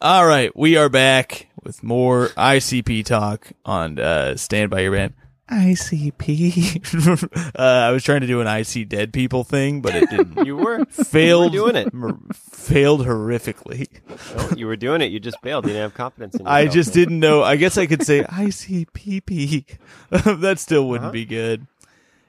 All 0.00 0.26
right, 0.26 0.54
we 0.56 0.76
are 0.76 0.88
back 0.88 1.45
with 1.66 1.82
more 1.82 2.28
ICP 2.28 3.04
talk 3.04 3.48
on 3.64 3.98
uh, 3.98 4.36
Stand 4.36 4.70
by 4.70 4.80
Your 4.82 4.92
Band. 4.92 5.14
ICP. 5.50 7.52
uh, 7.58 7.62
I 7.62 7.90
was 7.90 8.02
trying 8.04 8.20
to 8.20 8.26
do 8.26 8.40
an 8.40 8.46
I 8.46 8.62
see 8.62 8.84
dead 8.84 9.12
people 9.12 9.44
thing, 9.44 9.80
but 9.80 9.94
it 9.94 10.10
didn't. 10.10 10.36
You 10.46 10.56
were 10.56 10.84
failed 10.86 11.54
You 11.54 11.62
were 11.64 11.72
doing 11.72 11.86
it. 11.86 11.94
m- 11.94 12.28
failed 12.34 13.04
horrifically. 13.06 13.88
Well, 14.36 14.58
you 14.58 14.66
were 14.66 14.76
doing 14.76 15.02
it. 15.02 15.10
You 15.10 15.20
just 15.20 15.40
failed. 15.42 15.64
You 15.66 15.70
didn't 15.72 15.82
have 15.82 15.94
confidence 15.94 16.34
in 16.34 16.40
yourself. 16.42 16.54
I 16.56 16.66
just 16.66 16.92
didn't 16.92 17.20
know. 17.20 17.42
I 17.42 17.56
guess 17.56 17.78
I 17.78 17.86
could 17.86 18.04
say 18.04 18.22
ICPP. 18.22 19.64
that 20.40 20.58
still 20.58 20.88
wouldn't 20.88 21.06
Uh-huh. 21.06 21.12
be 21.12 21.24
good. 21.24 21.66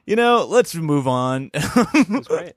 You 0.06 0.16
know, 0.16 0.46
let's 0.48 0.74
move 0.76 1.08
on. 1.08 1.52
It 1.54 2.28
great. 2.28 2.54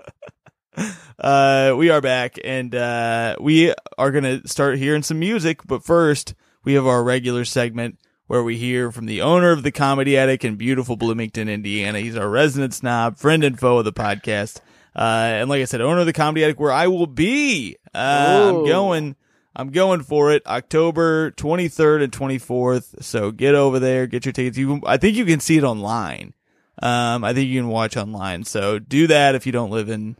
uh, 1.19 1.75
we 1.77 1.91
are 1.91 2.01
back, 2.01 2.37
and 2.45 2.75
uh, 2.75 3.37
we 3.41 3.75
are 3.99 4.11
gonna 4.11 4.47
start 4.47 4.79
hearing 4.79 5.03
some 5.03 5.19
music. 5.19 5.67
But 5.67 5.83
first, 5.85 6.35
we 6.65 6.75
have 6.75 6.87
our 6.87 7.03
regular 7.03 7.45
segment 7.45 7.99
where 8.27 8.43
we 8.43 8.57
hear 8.57 8.93
from 8.93 9.07
the 9.07 9.23
owner 9.23 9.51
of 9.51 9.63
the 9.63 9.73
Comedy 9.73 10.17
Attic 10.17 10.45
in 10.45 10.57
beautiful 10.57 10.97
Bloomington, 10.97 11.49
Indiana. 11.49 11.99
He's 11.99 12.17
our 12.17 12.29
resident 12.29 12.75
snob, 12.75 13.19
friend 13.19 13.43
and 13.43 13.59
foe 13.59 13.79
of 13.79 13.85
the 13.85 13.93
podcast. 13.93 14.61
Uh, 14.95 15.41
and 15.41 15.49
like 15.49 15.63
I 15.63 15.65
said, 15.65 15.81
owner 15.81 16.01
of 16.01 16.07
the 16.07 16.13
Comedy 16.13 16.45
Attic, 16.45 16.61
where 16.61 16.73
I 16.73 16.87
will 16.87 17.07
be. 17.07 17.77
Uh, 17.95 18.53
I'm 18.55 18.67
going. 18.67 19.17
I'm 19.57 19.71
going 19.71 20.03
for 20.03 20.33
it. 20.33 20.47
October 20.47 21.33
23rd 21.33 22.05
and 22.05 22.13
24th. 22.13 23.03
So 23.03 23.33
get 23.33 23.55
over 23.55 23.81
there, 23.81 24.07
get 24.07 24.25
your 24.25 24.33
tickets. 24.33 24.57
You, 24.57 24.81
I 24.87 24.97
think 24.97 25.17
you 25.17 25.25
can 25.25 25.41
see 25.41 25.59
it 25.59 25.65
online. 25.65 26.35
Um, 26.81 27.25
I 27.25 27.35
think 27.35 27.49
you 27.49 27.61
can 27.61 27.69
watch 27.69 27.97
online. 27.97 28.45
So 28.45 28.79
do 28.79 29.09
that 29.09 29.35
if 29.35 29.45
you 29.45 29.53
don't 29.53 29.71
live 29.71 29.89
in 29.89 30.17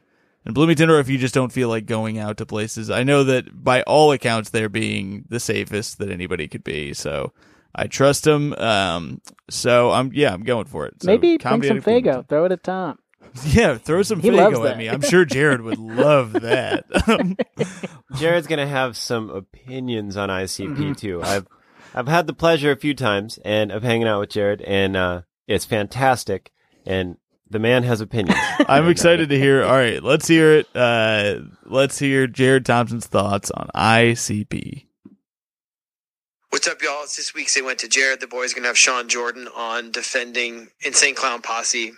in 0.47 0.53
Bloomington 0.55 0.91
or 0.91 0.99
if 1.01 1.09
you 1.09 1.19
just 1.19 1.35
don't 1.35 1.53
feel 1.53 1.69
like 1.69 1.87
going 1.87 2.19
out 2.19 2.37
to 2.39 2.47
places. 2.47 2.91
I 2.91 3.03
know 3.03 3.25
that 3.25 3.63
by 3.63 3.83
all 3.83 4.13
accounts 4.13 4.51
they're 4.51 4.69
being 4.69 5.25
the 5.29 5.41
safest 5.41 5.99
that 5.99 6.11
anybody 6.11 6.49
could 6.49 6.65
be. 6.65 6.95
So 6.95 7.33
I 7.75 7.87
trust 7.87 8.25
them. 8.25 8.53
Um, 8.55 9.21
so 9.49 9.91
I'm 9.91 10.11
yeah, 10.13 10.33
I'm 10.33 10.43
going 10.43 10.67
for 10.67 10.87
it. 10.87 11.03
So 11.03 11.07
Maybe 11.07 11.37
bring 11.39 11.63
some 11.63 11.77
Attic 11.79 11.85
Faygo. 11.85 12.29
Throw 12.29 12.45
it 12.47 12.53
at 12.53 12.63
Tom. 12.63 12.99
Yeah, 13.45 13.79
throw 13.79 14.03
some 14.03 14.19
He 14.19 14.31
Faygo 14.31 14.69
at 14.69 14.77
me. 14.77 14.89
I'm 14.89 15.03
sure 15.03 15.25
Jared 15.25 15.61
would 15.61 15.79
love 15.79 16.33
that. 16.33 16.85
Jared's 18.17 18.49
gonna 18.49 18.67
have 18.67 18.97
some 18.97 19.31
opinions 19.31 20.17
on 20.17 20.29
ICP 20.31 20.67
Mm-hmm. 20.77 20.93
too. 20.95 21.23
I've 21.23 21.47
I've 21.95 22.09
had 22.09 22.27
the 22.27 22.33
pleasure 22.33 22.73
a 22.73 22.77
few 22.77 22.93
times 22.95 23.39
and 23.45 23.71
of 23.71 23.83
hanging 23.85 24.09
out 24.09 24.19
with 24.21 24.31
Jared, 24.31 24.63
and 24.63 24.97
uh, 24.97 25.23
it's 25.47 25.65
fantastic. 25.65 26.51
And 26.87 27.19
the 27.51 27.59
man 27.59 27.83
has 27.83 28.01
opinions. 28.01 28.39
I'm 28.69 28.89
excited 28.89 29.29
to 29.29 29.39
hear. 29.39 29.65
All 29.65 29.73
right, 29.73 30.03
let's 30.03 30.29
hear 30.29 30.53
it. 30.53 30.69
Uh, 30.75 31.41
let's 31.65 31.99
hear 31.99 32.27
Jared 32.27 32.65
Thompson's 32.65 33.07
thoughts 33.07 33.51
on 33.51 33.69
ICP. 33.75 34.87
What's 36.51 36.67
up, 36.67 36.83
y'all? 36.83 37.03
It's 37.03 37.17
this 37.17 37.35
week's 37.35 37.55
They 37.55 37.63
Went 37.63 37.79
to 37.81 37.89
Jared. 37.89 38.21
The 38.21 38.27
boys 38.27 38.53
are 38.53 38.57
going 38.57 38.65
to 38.65 38.69
have 38.69 38.79
Sean 38.79 39.09
Jordan 39.09 39.49
on 39.57 39.91
defending 39.91 40.69
Insane 40.81 41.15
Clown 41.15 41.43
Posse. 41.43 41.93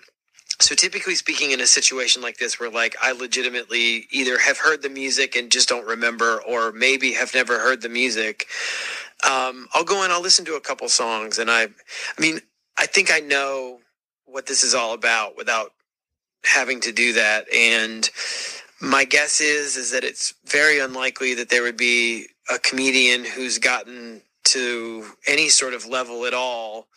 So, 0.60 0.74
typically 0.74 1.14
speaking, 1.14 1.52
in 1.52 1.60
a 1.60 1.66
situation 1.66 2.22
like 2.22 2.36
this, 2.36 2.60
where 2.60 2.70
like 2.70 2.94
I 3.00 3.12
legitimately 3.12 4.06
either 4.10 4.38
have 4.38 4.58
heard 4.58 4.82
the 4.82 4.90
music 4.90 5.36
and 5.36 5.50
just 5.50 5.68
don't 5.68 5.86
remember, 5.86 6.42
or 6.42 6.70
maybe 6.72 7.12
have 7.12 7.34
never 7.34 7.58
heard 7.58 7.80
the 7.80 7.88
music, 7.88 8.46
um, 9.24 9.68
I'll 9.72 9.84
go 9.84 10.02
and 10.04 10.12
I'll 10.12 10.20
listen 10.20 10.44
to 10.44 10.54
a 10.54 10.60
couple 10.60 10.88
songs. 10.88 11.38
And 11.38 11.50
I, 11.50 11.64
I 11.64 12.20
mean, 12.20 12.40
I 12.76 12.86
think 12.86 13.10
I 13.10 13.20
know 13.20 13.80
what 14.32 14.46
this 14.46 14.64
is 14.64 14.74
all 14.74 14.94
about 14.94 15.36
without 15.36 15.72
having 16.44 16.80
to 16.80 16.92
do 16.92 17.12
that. 17.12 17.46
And 17.54 18.08
my 18.80 19.04
guess 19.04 19.40
is 19.40 19.76
is 19.76 19.92
that 19.92 20.04
it's 20.04 20.34
very 20.46 20.80
unlikely 20.80 21.34
that 21.34 21.50
there 21.50 21.62
would 21.62 21.76
be 21.76 22.26
a 22.52 22.58
comedian 22.58 23.24
who's 23.24 23.58
gotten 23.58 24.22
to 24.44 25.06
any 25.26 25.48
sort 25.48 25.74
of 25.74 25.86
level 25.86 26.26
at 26.26 26.34
all 26.34 26.88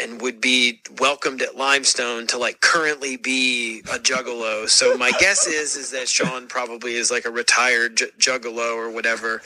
and 0.00 0.20
would 0.20 0.40
be 0.40 0.80
welcomed 1.00 1.42
at 1.42 1.56
Limestone 1.56 2.26
to 2.28 2.38
like 2.38 2.60
currently 2.60 3.16
be 3.16 3.80
a 3.92 3.98
juggalo. 3.98 4.68
So 4.68 4.96
my 4.96 5.12
guess 5.18 5.46
is 5.46 5.76
is 5.76 5.90
that 5.92 6.08
Sean 6.08 6.46
probably 6.46 6.94
is 6.94 7.10
like 7.10 7.24
a 7.24 7.30
retired 7.30 7.96
j- 7.96 8.10
juggalo 8.18 8.76
or 8.76 8.90
whatever. 8.90 9.42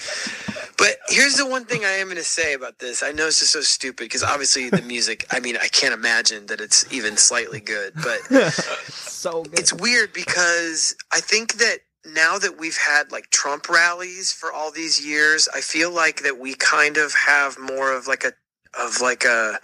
But 0.78 0.96
here's 1.08 1.34
the 1.34 1.46
one 1.46 1.64
thing 1.64 1.84
I 1.84 1.92
am 1.92 2.06
going 2.06 2.16
to 2.16 2.24
say 2.24 2.54
about 2.54 2.78
this. 2.78 3.02
I 3.02 3.12
know 3.12 3.26
this 3.26 3.42
is 3.42 3.50
so 3.50 3.60
stupid 3.60 4.04
because 4.04 4.22
obviously 4.22 4.68
the 4.68 4.82
music. 4.82 5.26
I 5.30 5.40
mean, 5.40 5.56
I 5.56 5.68
can't 5.68 5.94
imagine 5.94 6.46
that 6.46 6.60
it's 6.60 6.90
even 6.92 7.16
slightly 7.16 7.60
good, 7.60 7.92
but 8.02 8.18
so 8.52 9.44
good. 9.44 9.58
it's 9.58 9.72
weird 9.72 10.12
because 10.12 10.96
I 11.12 11.20
think 11.20 11.54
that 11.54 11.78
now 12.04 12.36
that 12.38 12.58
we've 12.58 12.76
had 12.76 13.12
like 13.12 13.30
Trump 13.30 13.68
rallies 13.68 14.32
for 14.32 14.52
all 14.52 14.72
these 14.72 15.04
years, 15.04 15.48
I 15.54 15.60
feel 15.60 15.92
like 15.92 16.22
that 16.22 16.38
we 16.38 16.54
kind 16.54 16.96
of 16.96 17.14
have 17.14 17.58
more 17.58 17.92
of 17.92 18.06
like 18.06 18.24
a 18.24 18.32
of 18.78 19.00
like 19.00 19.24
a 19.24 19.58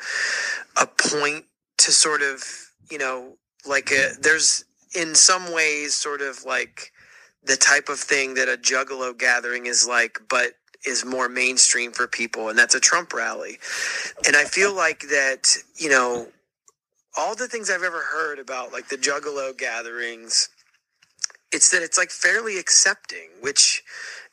a 0.81 0.87
point 0.87 1.45
to 1.79 1.93
sort 1.93 2.23
of 2.23 2.43
you 2.91 2.99
know 2.99 3.37
like 3.67 3.91
a, 3.91 4.13
there's 4.21 4.65
in 4.95 5.15
some 5.15 5.53
ways 5.53 5.95
sort 5.95 6.23
of 6.23 6.45
like 6.45 6.93
the 7.45 7.57
type 7.57 7.89
of 7.89 7.99
thing 7.99 8.35
that 8.35 8.49
a 8.49 8.57
juggalo 8.57 9.17
gathering 9.17 9.67
is 9.67 9.87
like, 9.87 10.19
but 10.29 10.55
is 10.87 11.05
more 11.05 11.29
mainstream 11.29 11.93
for 11.93 12.07
people, 12.07 12.49
and 12.49 12.59
that's 12.59 12.75
a 12.75 12.81
Trump 12.81 13.13
rally. 13.13 13.59
And 14.27 14.37
I 14.37 14.45
feel 14.45 14.75
like 14.75 15.01
that 15.09 15.57
you 15.77 15.89
know 15.89 16.29
all 17.17 17.35
the 17.35 17.49
things 17.49 17.71
I've 17.71 17.83
ever 17.83 18.03
heard 18.13 18.39
about 18.39 18.73
like 18.73 18.89
the 18.89 18.97
Juggalo 18.97 19.57
gatherings, 19.57 20.49
it's 21.53 21.71
that 21.71 21.83
it's 21.83 21.99
like 21.99 22.11
fairly 22.11 22.59
accepting, 22.59 23.31
which 23.41 23.83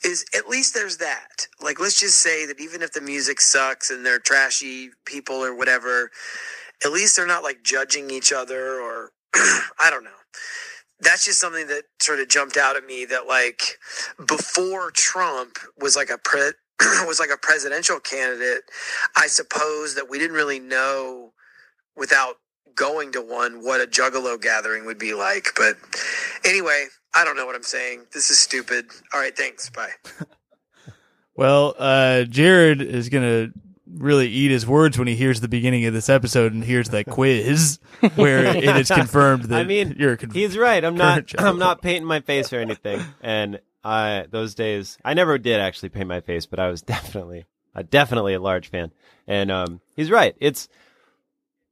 is 0.04 0.26
at 0.36 0.48
least 0.48 0.74
there's 0.74 0.98
that. 0.98 1.48
Like, 1.62 1.80
let's 1.80 2.00
just 2.00 2.20
say 2.20 2.46
that 2.46 2.60
even 2.60 2.82
if 2.82 2.94
the 2.94 3.02
music 3.02 3.42
sucks 3.42 3.90
and 3.90 4.06
they're 4.06 4.20
trashy 4.20 4.90
people 5.06 5.36
or 5.36 5.56
whatever, 5.56 6.12
at 6.84 6.92
least 6.92 7.16
they're 7.16 7.28
not 7.28 7.44
like 7.44 7.64
judging 7.64 8.10
each 8.10 8.34
other 8.34 8.80
or 8.80 9.12
I 9.36 9.90
don't 9.90 10.04
know. 10.04 10.10
That's 11.00 11.26
just 11.26 11.40
something 11.40 11.68
that 11.68 11.84
sort 12.02 12.20
of 12.20 12.30
jumped 12.30 12.58
out 12.58 12.78
at 12.78 12.86
me 12.86 13.06
that 13.06 13.28
like 13.28 13.78
before 14.28 14.92
Trump 14.92 15.58
was 15.78 15.96
like 15.96 16.10
a 16.10 16.18
pre- 16.18 16.54
was 17.06 17.20
like 17.20 17.30
a 17.34 17.38
presidential 17.38 18.00
candidate, 18.00 18.64
I 19.16 19.28
suppose 19.28 19.96
that 19.96 20.10
we 20.10 20.20
didn't 20.20 20.36
really 20.36 20.60
know 20.60 21.34
without 21.96 22.36
going 22.76 23.12
to 23.14 23.22
one 23.22 23.64
what 23.64 23.82
a 23.82 23.88
juggalo 23.88 24.40
gathering 24.42 24.86
would 24.86 24.98
be 25.00 25.14
like. 25.14 25.50
But 25.56 25.78
anyway, 26.44 26.88
I 27.16 27.24
don't 27.24 27.38
know 27.38 27.46
what 27.46 27.56
I'm 27.56 27.64
saying. 27.64 28.06
This 28.14 28.30
is 28.30 28.40
stupid. 28.40 28.88
All 29.14 29.20
right, 29.20 29.36
thanks. 29.36 29.70
Bye. 29.70 29.92
Well, 31.38 31.76
uh, 31.78 32.24
Jared 32.24 32.82
is 32.82 33.10
gonna 33.10 33.50
really 33.94 34.30
eat 34.30 34.52
his 34.52 34.66
words 34.66 34.98
when 34.98 35.08
he 35.08 35.16
hears 35.16 35.42
the 35.42 35.48
beginning 35.48 35.86
of 35.86 35.94
this 35.94 36.08
episode 36.10 36.54
and 36.54 36.64
hears 36.64 36.90
that 36.90 37.08
quiz 37.08 37.80
where 38.16 38.46
it 38.46 38.64
is 38.78 38.90
confirmed 38.90 39.44
that 39.46 39.60
I 39.60 39.64
mean, 39.66 39.96
you're 40.00 40.14
a 40.14 40.18
conf- 40.18 40.34
He's 40.34 40.58
right. 40.58 40.84
I'm 40.84 40.96
not. 40.96 41.28
current 41.28 41.46
I'm 41.46 41.60
not 41.60 41.82
painting 41.82 42.06
my 42.06 42.22
face 42.22 42.54
or 42.54 42.60
anything. 42.60 43.02
And 43.22 43.60
I 43.84 44.28
those 44.30 44.56
days, 44.56 44.98
I 45.04 45.14
never 45.14 45.38
did 45.38 45.60
actually 45.60 45.90
paint 45.90 46.08
my 46.08 46.22
face, 46.22 46.46
but 46.46 46.60
I 46.60 46.70
was 46.70 46.82
definitely, 46.94 47.46
uh, 47.76 47.84
definitely 47.90 48.34
a 48.34 48.40
large 48.40 48.70
fan. 48.70 48.92
And 49.28 49.52
um, 49.52 49.82
he's 49.96 50.10
right. 50.10 50.36
It's 50.40 50.70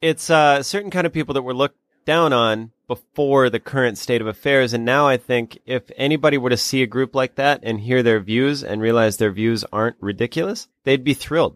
it's 0.01 0.29
uh, 0.29 0.62
certain 0.62 0.91
kind 0.91 1.08
of 1.08 1.13
people 1.13 1.36
that 1.36 1.43
were 1.43 1.53
looked 1.53 1.77
down 2.05 2.33
on 2.33 2.71
before 2.87 3.49
the 3.49 3.59
current 3.59 3.97
state 3.97 4.21
of 4.21 4.27
affairs. 4.27 4.73
And 4.73 4.83
now 4.85 5.07
I 5.07 5.17
think 5.17 5.57
if 5.65 5.83
anybody 5.95 6.37
were 6.37 6.49
to 6.49 6.57
see 6.57 6.83
a 6.83 6.87
group 6.87 7.15
like 7.15 7.35
that 7.35 7.61
and 7.63 7.79
hear 7.79 8.03
their 8.03 8.19
views 8.19 8.63
and 8.63 8.81
realize 8.81 9.17
their 9.17 9.31
views 9.31 9.63
aren't 9.71 9.95
ridiculous, 9.99 10.67
they'd 10.83 11.03
be 11.03 11.13
thrilled. 11.13 11.55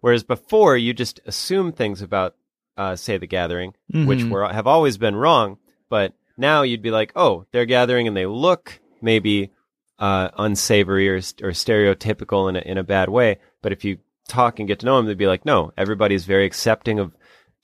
Whereas 0.00 0.22
before, 0.22 0.76
you 0.76 0.92
just 0.94 1.20
assume 1.26 1.72
things 1.72 2.02
about, 2.02 2.36
uh, 2.76 2.94
say, 2.96 3.18
the 3.18 3.26
gathering, 3.26 3.74
which 3.92 4.20
Mhm. 4.20 4.30
were 4.30 4.46
have 4.52 4.66
always 4.66 4.98
been 4.98 5.16
wrong. 5.16 5.58
But 5.88 6.12
now 6.36 6.62
you'd 6.62 6.82
be 6.82 6.90
like, 6.92 7.12
oh, 7.16 7.46
they're 7.50 7.64
gathering 7.66 8.06
and 8.06 8.16
they 8.16 8.26
look 8.26 8.78
maybe 9.02 9.50
uh, 9.98 10.28
unsavory 10.38 11.08
or, 11.08 11.16
or 11.16 11.50
stereotypical 11.50 12.48
in 12.48 12.54
a, 12.54 12.60
in 12.60 12.78
a 12.78 12.84
bad 12.84 13.08
way. 13.08 13.38
But 13.62 13.72
if 13.72 13.84
you 13.84 13.98
talk 14.28 14.60
and 14.60 14.68
get 14.68 14.78
to 14.80 14.86
know 14.86 14.96
them, 14.96 15.06
they'd 15.06 15.18
be 15.18 15.26
like, 15.26 15.44
no, 15.44 15.72
everybody's 15.76 16.24
very 16.24 16.46
accepting 16.46 17.00
of 17.00 17.16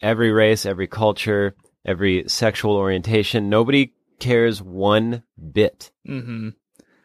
every 0.02 0.32
race, 0.32 0.66
every 0.66 0.88
culture, 0.88 1.54
every 1.84 2.24
sexual 2.28 2.76
orientation. 2.76 3.48
Nobody 3.48 3.92
cares 4.18 4.62
one 4.62 5.22
bit. 5.52 5.90
hmm 6.06 6.50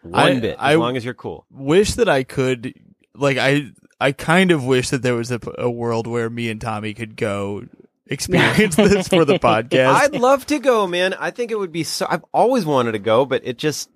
One 0.02 0.14
I- 0.14 0.40
bit, 0.40 0.52
as 0.52 0.58
I- 0.60 0.76
long 0.76 0.96
as 0.98 1.04
you're 1.06 1.14
cool. 1.14 1.46
wish 1.52 1.94
that 1.96 2.08
I 2.10 2.24
could 2.24 2.74
like 3.16 3.38
I 3.38 3.72
I 4.00 4.12
kind 4.14 4.52
of 4.52 4.64
wish 4.64 4.90
that 4.92 5.02
there 5.02 5.16
was 5.16 5.32
a, 5.32 5.40
a 5.58 5.70
world 5.70 6.08
where 6.08 6.30
me 6.30 6.50
and 6.50 6.62
Tommy 6.62 6.94
could 6.94 7.16
go 7.18 7.66
experience 8.08 8.76
this 8.76 9.08
for 9.10 9.26
the 9.26 9.38
podcast. 9.40 9.94
I'd 9.94 10.16
love 10.16 10.46
to 10.48 10.60
go, 10.60 10.88
man. 10.88 11.14
I 11.14 11.32
think 11.32 11.52
it 11.52 11.60
would 11.60 11.72
be 11.74 11.84
so. 11.84 12.08
I've 12.10 12.24
always 12.34 12.66
wanted 12.66 12.94
to 12.94 13.00
go, 13.00 13.26
but 13.26 13.42
it 13.46 13.58
just 13.58 13.90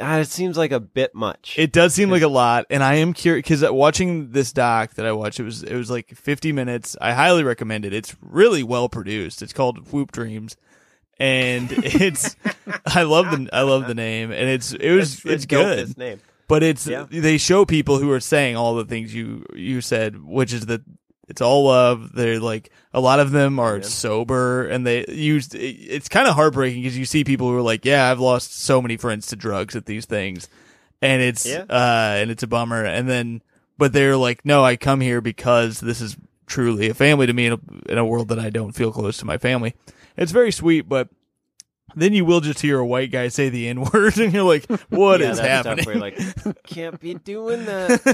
Uh, 0.00 0.18
it 0.22 0.28
seems 0.28 0.56
like 0.56 0.70
a 0.72 0.80
bit 0.80 1.14
much. 1.14 1.54
It 1.58 1.72
does 1.72 1.94
seem 1.94 2.10
like 2.10 2.22
a 2.22 2.28
lot, 2.28 2.66
and 2.70 2.82
I 2.82 2.94
am 2.96 3.12
curious 3.12 3.42
because 3.42 3.64
uh, 3.64 3.72
watching 3.74 4.30
this 4.30 4.52
doc 4.52 4.94
that 4.94 5.04
I 5.06 5.12
watched, 5.12 5.40
it 5.40 5.44
was 5.44 5.62
it 5.62 5.74
was 5.74 5.90
like 5.90 6.14
50 6.14 6.52
minutes. 6.52 6.96
I 7.00 7.12
highly 7.12 7.42
recommend 7.42 7.84
it. 7.84 7.92
It's 7.92 8.14
really 8.20 8.62
well 8.62 8.88
produced. 8.88 9.42
It's 9.42 9.52
called 9.52 9.90
Whoop 9.92 10.12
Dreams, 10.12 10.56
and 11.18 11.68
it's 11.76 12.36
I 12.86 13.02
love 13.02 13.30
the 13.30 13.48
I 13.52 13.62
love 13.62 13.86
the 13.86 13.94
name, 13.94 14.30
and 14.30 14.48
it's 14.48 14.72
it 14.72 14.92
was 14.92 15.20
the 15.22 15.32
it's 15.32 15.46
good. 15.46 15.98
name. 15.98 16.20
but 16.46 16.62
it's 16.62 16.86
Yeah. 16.86 17.06
they 17.10 17.38
show 17.38 17.64
people 17.64 17.98
who 17.98 18.10
are 18.12 18.20
saying 18.20 18.56
all 18.56 18.74
the 18.76 18.84
things 18.84 19.14
you 19.14 19.44
you 19.54 19.80
said, 19.80 20.22
which 20.24 20.52
is 20.52 20.66
that 20.66 20.82
it's 21.28 21.40
all 21.40 21.64
love. 21.64 22.12
They're 22.14 22.40
like 22.40 22.70
a 22.92 23.00
lot 23.00 23.20
of 23.20 23.30
them 23.32 23.58
are 23.58 23.82
sober, 23.82 24.66
and 24.66 24.86
they 24.86 25.04
use. 25.08 25.48
It's 25.54 26.08
kind 26.08 26.28
of 26.28 26.34
heartbreaking 26.34 26.82
because 26.82 26.96
you 26.98 27.04
see 27.04 27.24
people 27.24 27.48
who 27.48 27.56
are 27.56 27.62
like, 27.62 27.84
"Yeah, 27.84 28.10
I've 28.10 28.20
lost 28.20 28.58
so 28.60 28.80
many 28.82 28.96
friends 28.96 29.26
to 29.28 29.36
drugs 29.36 29.74
at 29.76 29.86
these 29.86 30.04
things," 30.06 30.48
and 31.02 31.22
it's 31.22 31.46
Yeah. 31.46 31.64
uh 31.68 32.16
and 32.20 32.30
it's 32.30 32.42
a 32.42 32.46
bummer. 32.46 32.84
And 32.84 33.08
then, 33.08 33.42
but 33.78 33.92
they're 33.92 34.16
like, 34.16 34.44
"No, 34.44 34.64
I 34.64 34.76
come 34.76 35.00
here 35.00 35.20
because 35.20 35.80
this 35.80 36.00
is 36.00 36.16
truly 36.46 36.90
a 36.90 36.94
family 36.94 37.26
to 37.26 37.32
me 37.32 37.46
in 37.46 37.52
a, 37.54 37.58
in 37.92 37.98
a 37.98 38.04
world 38.04 38.28
that 38.28 38.38
I 38.38 38.50
don't 38.50 38.72
feel 38.72 38.92
close 38.92 39.16
to 39.18 39.24
my 39.24 39.38
family." 39.38 39.74
It's 40.16 40.32
very 40.32 40.52
sweet, 40.52 40.88
but. 40.88 41.08
Then 41.96 42.12
you 42.12 42.24
will 42.24 42.40
just 42.40 42.60
hear 42.60 42.78
a 42.78 42.86
white 42.86 43.10
guy 43.10 43.28
say 43.28 43.48
the 43.48 43.68
N 43.68 43.82
word, 43.92 44.18
and 44.18 44.32
you're 44.32 44.42
like, 44.44 44.66
"What 44.90 45.20
is 45.20 45.38
yeah, 45.38 45.62
that 45.62 45.66
happening?" 45.66 45.82
Stuff 45.84 45.94
where 45.94 46.02
like, 46.54 46.62
can't 46.64 46.98
be 47.00 47.14
doing 47.14 47.64
that. 47.66 48.04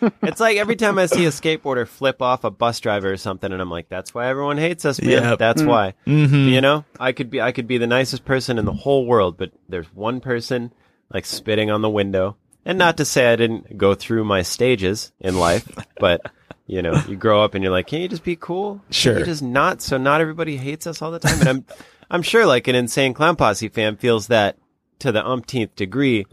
Man. 0.00 0.12
it's 0.22 0.40
like 0.40 0.56
every 0.56 0.76
time 0.76 0.98
I 0.98 1.06
see 1.06 1.24
a 1.26 1.30
skateboarder 1.30 1.86
flip 1.86 2.22
off 2.22 2.44
a 2.44 2.50
bus 2.50 2.80
driver 2.80 3.12
or 3.12 3.16
something, 3.16 3.52
and 3.52 3.60
I'm 3.60 3.70
like, 3.70 3.88
that's 3.88 4.14
why 4.14 4.28
everyone 4.28 4.58
hates 4.58 4.84
us, 4.84 5.00
man. 5.00 5.10
Yep. 5.22 5.38
That's 5.38 5.62
why. 5.62 5.94
Mhm. 6.06 6.50
You 6.50 6.60
know, 6.60 6.84
I 6.98 7.12
could 7.12 7.30
be 7.30 7.40
I 7.40 7.52
could 7.52 7.66
be 7.66 7.78
the 7.78 7.86
nicest 7.86 8.24
person 8.24 8.58
in 8.58 8.64
the 8.64 8.72
whole 8.72 9.06
world, 9.06 9.36
but 9.36 9.50
there's 9.68 9.86
one 9.94 10.20
person 10.20 10.72
like 11.12 11.24
spitting 11.26 11.70
on 11.70 11.82
the 11.82 11.90
window. 11.90 12.36
And 12.64 12.76
not 12.78 12.98
to 12.98 13.04
say 13.06 13.32
I 13.32 13.36
didn't 13.36 13.78
go 13.78 13.94
through 13.94 14.24
my 14.24 14.42
stages 14.42 15.10
in 15.20 15.38
life, 15.38 15.66
but 15.98 16.20
you 16.66 16.82
know, 16.82 17.00
you 17.08 17.16
grow 17.16 17.42
up 17.42 17.54
and 17.54 17.64
you're 17.64 17.72
like, 17.72 17.86
can 17.86 18.02
you 18.02 18.08
just 18.08 18.24
be 18.24 18.36
cool? 18.36 18.74
Can 18.84 18.92
Sure. 18.92 19.18
you 19.20 19.24
just 19.24 19.42
not 19.42 19.80
so 19.80 19.96
not 19.96 20.20
everybody 20.20 20.56
hates 20.58 20.86
us 20.86 21.00
all 21.00 21.10
the 21.10 21.18
time. 21.18 21.40
And 21.40 21.48
I'm 21.48 21.64
I'm 22.10 22.22
sure 22.22 22.46
like 22.46 22.68
an 22.68 22.74
insane 22.74 23.14
clown 23.14 23.36
posse 23.36 23.68
fan 23.68 23.96
feels 23.96 24.28
that 24.28 24.56
to 25.00 25.12
the 25.12 25.24
umpteenth 25.26 25.74
degree 25.76 26.26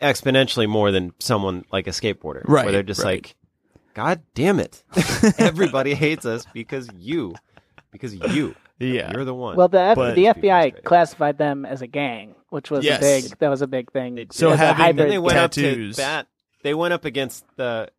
exponentially 0.00 0.68
more 0.68 0.90
than 0.90 1.12
someone 1.18 1.64
like 1.72 1.86
a 1.86 1.90
skateboarder. 1.90 2.42
Right, 2.46 2.64
Where 2.64 2.72
they're 2.72 2.82
just 2.82 3.02
right. 3.04 3.22
like, 3.24 3.36
God 3.94 4.22
damn 4.34 4.60
it. 4.60 4.82
Everybody 5.38 5.94
hates 5.94 6.24
us 6.24 6.46
because 6.54 6.88
you. 6.96 7.34
Because 7.90 8.14
you. 8.14 8.54
Yeah. 8.78 9.12
You're 9.12 9.24
the 9.24 9.34
one. 9.34 9.56
Well, 9.56 9.68
the 9.68 9.80
F- 9.80 9.96
But- 9.96 10.14
the 10.14 10.24
FBI 10.26 10.84
classified 10.84 11.36
them 11.38 11.66
as 11.66 11.82
a 11.82 11.86
gang, 11.86 12.34
which 12.48 12.70
was 12.70 12.84
Yes. 12.84 12.98
a 12.98 13.02
big 13.02 13.38
that 13.40 13.48
was 13.48 13.60
a 13.62 13.66
big 13.66 13.92
thing. 13.92 14.26
So 14.30 14.50
As 14.50 14.60
a 14.60 14.72
hybrid 14.72 14.96
Then 15.04 15.08
they 15.10 15.18
went 15.18 15.36
tattoos. 15.36 15.98
up 15.98 16.02
to 16.02 16.02
bat. 16.02 16.26
They 16.62 16.72
went 16.74 16.94
up 16.94 17.04
against 17.04 17.44
the 17.56 17.90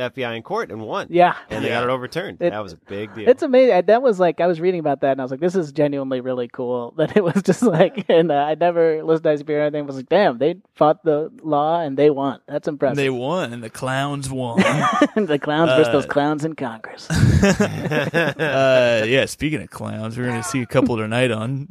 the 0.00 0.10
FBI 0.10 0.36
in 0.36 0.42
court 0.42 0.70
and 0.70 0.80
won. 0.82 1.06
yeah, 1.10 1.34
And 1.50 1.64
they 1.64 1.68
Yeah. 1.68 1.80
got 1.80 1.84
it 1.84 1.90
overturned. 1.90 2.38
It- 2.40 2.50
that 2.50 2.62
was 2.62 2.72
a 2.72 2.76
big 2.76 3.14
deal. 3.14 3.28
It's 3.28 3.42
amazing. 3.42 3.82
That 3.86 4.02
was 4.02 4.18
like 4.20 4.40
I 4.40 4.46
was 4.46 4.60
reading 4.60 4.80
about 4.80 5.00
that, 5.02 5.12
and 5.12 5.20
I 5.20 5.24
was 5.24 5.30
like, 5.30 5.40
"This 5.40 5.54
is 5.54 5.72
genuinely 5.72 6.20
really 6.20 6.48
cool." 6.48 6.94
That 7.00 7.16
it 7.16 7.24
was 7.24 7.42
just 7.42 7.62
like, 7.62 8.04
and 8.08 8.30
uh, 8.30 8.34
I 8.34 8.54
never 8.54 9.02
listened 9.02 9.24
to 9.24 9.44
ICP 9.44 9.50
or 9.50 9.60
anything. 9.62 9.82
I 9.82 9.86
was 9.86 9.96
like, 9.96 10.08
"Damn, 10.08 10.38
they 10.38 10.56
fought 10.74 11.02
the 11.04 11.30
law 11.42 11.80
and 11.80 11.96
they 11.96 12.10
won. 12.10 12.40
That's 12.46 12.68
impressive." 12.68 12.96
They 12.96 13.10
won, 13.10 13.52
and 13.52 13.62
the 13.62 13.70
clowns 13.70 14.30
won. 14.30 14.58
the 15.16 15.38
clowns 15.42 15.70
versus 15.70 15.88
Uh, 15.88 15.92
those 15.92 16.06
clowns 16.06 16.44
in 16.44 16.54
Congress. 16.54 17.08
uh, 17.10 19.04
yeah, 19.06 19.24
speaking 19.26 19.62
of 19.62 19.70
clowns, 19.70 20.16
we're 20.18 20.26
going 20.26 20.42
to 20.42 20.48
see 20.48 20.62
a 20.62 20.66
couple 20.66 20.96
tonight 20.96 21.30
on 21.30 21.68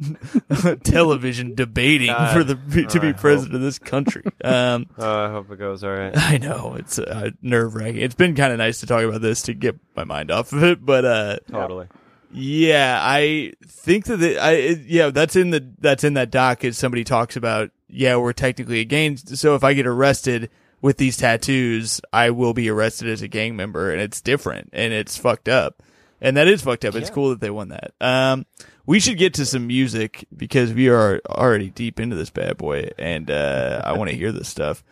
television 0.84 1.54
debating 1.54 2.08
God. 2.08 2.32
for 2.32 2.44
the 2.44 2.54
to 2.88 2.98
I 2.98 3.00
be 3.00 3.06
hope. 3.08 3.16
president 3.18 3.54
of 3.56 3.60
this 3.62 3.78
country. 3.78 4.22
Um, 4.44 4.86
oh, 4.98 5.24
I 5.24 5.30
hope 5.30 5.50
it 5.50 5.58
goes 5.58 5.84
all 5.84 5.92
right. 5.92 6.12
I 6.16 6.38
know 6.38 6.74
it's 6.78 6.98
uh, 6.98 7.30
nerve 7.42 7.74
wracking. 7.74 8.00
It's 8.00 8.14
been 8.20 8.36
kind 8.36 8.52
of 8.52 8.58
nice 8.58 8.78
to 8.80 8.86
talk 8.86 9.02
about 9.02 9.20
this 9.20 9.42
to 9.42 9.54
get 9.54 9.76
my 9.96 10.04
mind 10.04 10.30
off 10.30 10.52
of 10.52 10.62
it, 10.62 10.84
but 10.86 11.04
uh, 11.04 11.38
Totally. 11.50 11.88
Yeah, 12.32 13.00
I 13.02 13.54
think 13.66 14.04
that 14.04 14.18
the, 14.18 14.38
I 14.38 14.52
it- 14.52 14.80
yeah 14.86 15.10
that's 15.10 15.34
in 15.34 15.50
the 15.50 15.66
that's 15.80 16.04
in 16.04 16.14
that 16.14 16.30
doc 16.30 16.62
is 16.64 16.78
somebody 16.78 17.02
talks 17.02 17.34
about 17.36 17.70
yeah 17.88 18.14
we're 18.16 18.32
technically 18.32 18.78
a 18.80 18.84
gang 18.84 19.16
so 19.16 19.56
if 19.56 19.64
I 19.64 19.74
get 19.74 19.86
arrested 19.86 20.48
with 20.80 20.96
these 20.98 21.16
tattoos 21.16 22.00
I 22.12 22.30
will 22.30 22.54
be 22.54 22.68
arrested 22.70 23.08
as 23.08 23.20
a 23.22 23.26
gang 23.28 23.56
member 23.56 23.90
and 23.90 24.00
it's 24.00 24.20
different 24.20 24.70
and 24.72 24.92
it's 24.92 25.16
fucked 25.16 25.48
up 25.48 25.82
and 26.20 26.36
that 26.36 26.46
is 26.46 26.62
fucked 26.62 26.84
up. 26.84 26.94
It's 26.94 27.08
Yeah. 27.08 27.14
cool 27.14 27.30
that 27.30 27.40
they 27.40 27.50
won 27.50 27.70
that. 27.70 27.94
Um, 28.00 28.46
we 28.86 29.00
should 29.00 29.18
get 29.18 29.34
to 29.34 29.44
some 29.46 29.66
music 29.66 30.24
because 30.36 30.72
we 30.72 30.88
are 30.88 31.20
already 31.28 31.70
deep 31.70 31.98
into 31.98 32.14
this 32.14 32.30
bad 32.30 32.56
boy 32.58 32.90
and 32.96 33.28
uh, 33.28 33.82
I 33.84 33.94
want 33.94 34.10
to 34.10 34.16
hear 34.16 34.30
this 34.30 34.48
stuff. 34.48 34.84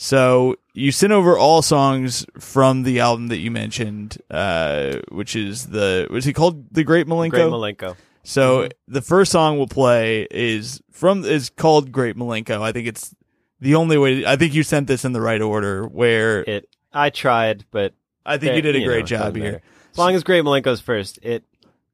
So 0.00 0.56
you 0.72 0.92
sent 0.92 1.12
over 1.12 1.36
all 1.36 1.60
songs 1.60 2.24
from 2.38 2.84
the 2.84 3.00
album 3.00 3.26
that 3.28 3.36
you 3.36 3.50
mentioned, 3.50 4.16
uh, 4.30 5.00
which 5.10 5.36
is 5.36 5.66
the 5.66 6.06
was 6.08 6.24
he 6.24 6.32
called 6.32 6.72
the 6.72 6.84
Great 6.84 7.06
Milenko? 7.06 7.30
Great 7.30 7.42
Milenko. 7.42 7.96
So 8.22 8.70
the 8.88 9.02
first 9.02 9.30
song 9.30 9.58
we'll 9.58 9.66
play 9.66 10.26
is 10.30 10.80
from 10.90 11.26
is 11.26 11.50
called 11.50 11.92
Great 11.92 12.16
Milenko. 12.16 12.62
I 12.62 12.72
think 12.72 12.88
it's 12.88 13.14
the 13.60 13.74
only 13.74 13.98
way. 13.98 14.24
I 14.24 14.36
think 14.36 14.54
you 14.54 14.62
sent 14.62 14.86
this 14.86 15.04
in 15.04 15.12
the 15.12 15.20
right 15.20 15.42
order. 15.42 15.86
Where 15.86 16.44
It. 16.48 16.66
I 16.94 17.10
tried, 17.10 17.66
but 17.70 17.92
I 18.24 18.38
think 18.38 18.56
you 18.56 18.62
did 18.62 18.76
a 18.76 18.80
know, 18.80 18.86
great 18.86 19.04
it 19.04 19.08
job 19.08 19.36
here. 19.36 19.60
As 19.92 19.98
long 19.98 20.14
as 20.14 20.24
Great 20.24 20.44
Milenko's 20.44 20.80
first, 20.80 21.18
it 21.20 21.44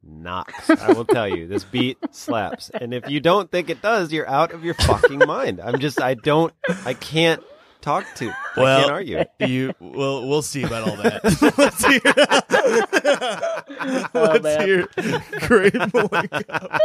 knocks. 0.05 0.71
I 0.71 0.93
will 0.93 1.07
tell 1.07 1.29
you, 1.29 1.49
this 1.49 1.65
beat 1.65 1.99
slaps. 2.13 2.71
And 2.71 2.95
if 2.95 3.11
you 3.11 3.19
don't 3.19 3.51
think 3.51 3.69
it 3.69 3.83
does, 3.83 4.13
you're 4.13 4.29
out 4.29 4.53
of 4.53 4.65
your 4.65 4.75
fucking 4.75 5.19
mind. 5.27 5.61
I'm 5.61 5.81
just, 5.81 6.01
I 6.01 6.15
don't, 6.15 6.55
I 6.85 6.95
can't 6.95 7.43
talk 7.87 8.05
to. 8.17 8.31
I 8.31 8.35
Well, 8.61 8.81
can't 8.81 8.91
argue. 8.93 9.25
You 9.47 9.73
well, 9.81 10.27
we'll 10.29 10.43
see 10.43 10.65
about 10.65 10.89
all 10.89 10.97
that. 10.97 11.23
let's 11.57 11.87
hear. 11.87 12.01
Oh, 14.15 14.23
let's 14.33 14.43
man. 14.43 14.67
hear 14.67 14.87
Great 15.47 15.73
Milenko. 15.75 16.79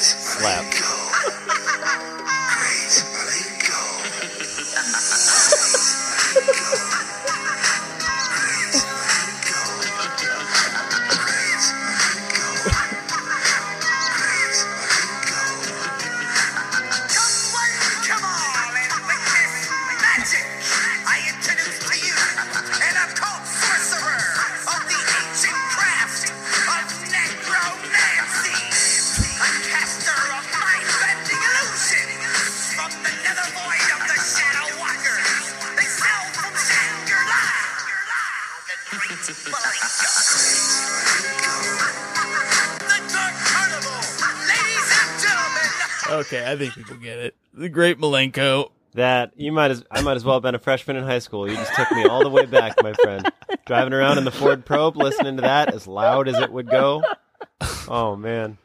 Slap. 0.00 1.01
Okay, 46.32 46.50
I 46.50 46.56
think 46.56 46.74
people 46.74 46.96
get 46.96 47.18
it. 47.18 47.36
The 47.52 47.68
Great 47.68 47.98
Milenko. 47.98 48.70
That 48.94 49.32
you 49.36 49.52
might 49.52 49.70
as 49.70 49.82
I 49.90 50.02
might 50.02 50.16
as 50.16 50.24
well 50.24 50.36
have 50.36 50.42
been 50.42 50.54
a 50.54 50.58
freshman 50.58 50.96
in 50.96 51.04
high 51.04 51.18
school. 51.18 51.48
You 51.48 51.56
just 51.56 51.74
took 51.74 51.90
me 51.92 52.04
all 52.04 52.22
the 52.22 52.28
way 52.28 52.44
back, 52.44 52.74
my 52.82 52.92
friend. 52.92 53.26
Driving 53.64 53.94
around 53.94 54.18
in 54.18 54.24
the 54.24 54.30
Ford 54.30 54.66
Probe, 54.66 54.98
listening 54.98 55.36
to 55.36 55.42
that 55.42 55.72
as 55.72 55.86
loud 55.86 56.28
as 56.28 56.38
it 56.38 56.52
would 56.52 56.68
go. 56.68 57.02
Oh 57.88 58.16
man, 58.16 58.58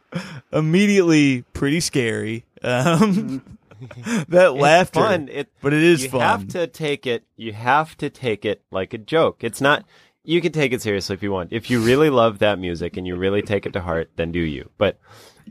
Immediately 0.51 1.43
pretty 1.53 1.79
scary. 1.79 2.45
Um, 2.63 3.41
that 4.29 4.55
laughter, 4.55 4.99
fun. 4.99 5.29
It, 5.29 5.49
but 5.61 5.73
it 5.73 5.83
is 5.83 6.03
you 6.03 6.09
fun. 6.09 6.21
have 6.21 6.47
to 6.49 6.67
take 6.67 7.05
it. 7.05 7.23
You 7.35 7.53
have 7.53 7.97
to 7.97 8.09
take 8.09 8.45
it 8.45 8.61
like 8.71 8.93
a 8.93 8.97
joke. 8.97 9.43
It's 9.43 9.61
not. 9.61 9.85
You 10.23 10.41
can 10.41 10.51
take 10.51 10.73
it 10.73 10.81
seriously 10.81 11.13
if 11.13 11.23
you 11.23 11.31
want. 11.31 11.53
If 11.53 11.69
you 11.69 11.79
really 11.79 12.09
love 12.09 12.39
that 12.39 12.59
music 12.59 12.97
and 12.97 13.07
you 13.07 13.15
really 13.15 13.41
take 13.41 13.65
it 13.65 13.71
to 13.73 13.81
heart, 13.81 14.11
then 14.17 14.31
do 14.33 14.39
you. 14.39 14.69
But 14.77 14.99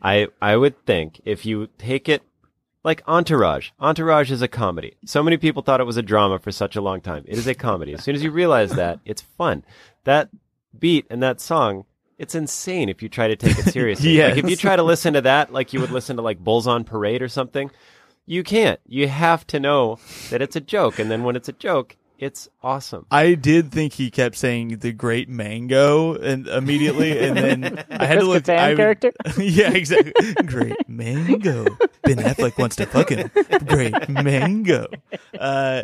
I 0.03 0.29
I 0.41 0.57
would 0.57 0.85
think 0.87 1.21
if 1.25 1.47
you 1.47 1.69
take 1.79 2.09
it 2.09 2.23
like 2.85 3.03
Entourage. 3.09 3.71
Entourage 3.81 4.31
is 4.31 4.43
a 4.43 4.49
comedy. 4.49 4.97
So 5.05 5.23
many 5.23 5.37
people 5.37 5.63
thought 5.63 5.81
it 5.81 5.87
was 5.87 5.97
a 5.97 6.03
drama 6.03 6.39
for 6.39 6.53
such 6.53 6.77
a 6.77 6.81
long 6.81 7.01
time. 7.01 7.25
It 7.27 7.37
is 7.37 7.49
a 7.49 7.55
comedy. 7.55 7.93
As 7.95 8.05
soon 8.05 8.15
as 8.15 8.23
you 8.23 8.31
realize 8.31 8.71
that, 8.73 9.01
it's 9.05 9.23
fun. 9.23 9.65
That 10.05 10.31
beat 10.79 11.05
and 11.11 11.21
that 11.23 11.41
song, 11.41 11.85
it's 12.17 12.37
insane 12.37 12.89
if 12.89 13.03
you 13.03 13.09
try 13.09 13.27
to 13.27 13.37
take 13.37 13.59
it 13.59 13.65
seriously. 13.73 14.19
Like 14.23 14.37
if 14.37 14.49
you 14.49 14.57
try 14.57 14.77
to 14.77 14.85
listen 14.85 15.15
to 15.15 15.21
that 15.23 15.53
like 15.53 15.73
you 15.73 15.81
would 15.81 15.91
listen 15.91 16.17
to 16.17 16.23
like 16.23 16.39
Bulls 16.39 16.67
on 16.69 16.85
Parade 16.85 17.23
or 17.23 17.29
something, 17.29 17.71
you 18.25 18.43
can't. 18.45 18.79
You 18.87 19.09
have 19.09 19.47
to 19.49 19.59
know 19.59 19.99
that 20.31 20.41
it's 20.41 20.57
a 20.57 20.61
joke. 20.61 20.99
And 20.99 21.11
then 21.11 21.25
when 21.25 21.35
it's 21.37 21.49
a 21.49 21.53
joke, 21.53 21.97
it's 22.19 22.49
awesome. 22.63 23.07
I 23.11 23.35
did 23.35 23.71
think 23.73 23.93
he 23.95 24.11
kept 24.11 24.37
saying 24.37 24.79
the 24.79 24.93
Great 24.93 25.29
Mango, 25.29 26.15
and 26.15 26.47
immediately, 26.49 27.19
and 27.19 27.37
then 27.37 27.85
I 27.91 28.05
had 28.07 28.21
to 28.21 28.25
look. 28.25 28.45
Kattan 28.45 28.59
I 28.59 28.75
character? 28.75 29.13
yeah, 29.39 29.71
exactly. 29.73 30.13
Great 30.47 30.89
Mango. 30.89 31.65
Ben 32.03 32.17
Affleck 32.19 32.59
wants 32.59 32.77
to 32.77 32.87
fuck 32.87 33.11
him. 33.11 33.31
Great 33.67 34.09
Mango. 34.09 34.87
Uh, 35.39 35.83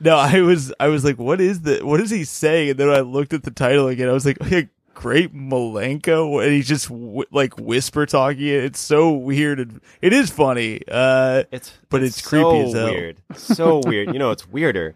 No, 0.00 0.16
I 0.16 0.40
was 0.42 0.72
I 0.78 0.88
was 0.88 1.04
like, 1.04 1.18
what 1.18 1.40
is 1.40 1.62
the 1.62 1.80
what 1.84 2.00
is 2.00 2.10
he 2.10 2.24
saying? 2.24 2.70
And 2.70 2.78
then 2.78 2.88
I 2.90 3.00
looked 3.00 3.32
at 3.32 3.42
the 3.42 3.50
title 3.50 3.88
again. 3.88 4.08
I 4.08 4.12
was 4.12 4.24
like, 4.24 4.40
hey, 4.42 4.68
Great 4.94 5.34
Milenko, 5.34 6.42
and 6.42 6.52
he's 6.52 6.66
just 6.68 6.88
w- 6.88 7.24
like 7.32 7.56
whisper 7.58 8.04
talking. 8.06 8.46
It's 8.46 8.80
so 8.80 9.12
weird 9.12 9.58
and 9.60 9.80
it 10.02 10.12
is 10.12 10.30
funny. 10.30 10.80
Uh, 10.90 11.44
It's 11.52 11.72
But 11.88 12.02
it's 12.02 12.22
so 12.22 12.28
creepy 12.28 12.66
as 12.68 12.74
hell. 12.74 12.90
weird. 12.92 13.16
So 13.34 13.80
weird. 13.84 14.12
You 14.12 14.18
know, 14.18 14.30
it's 14.30 14.48
weirder. 14.48 14.94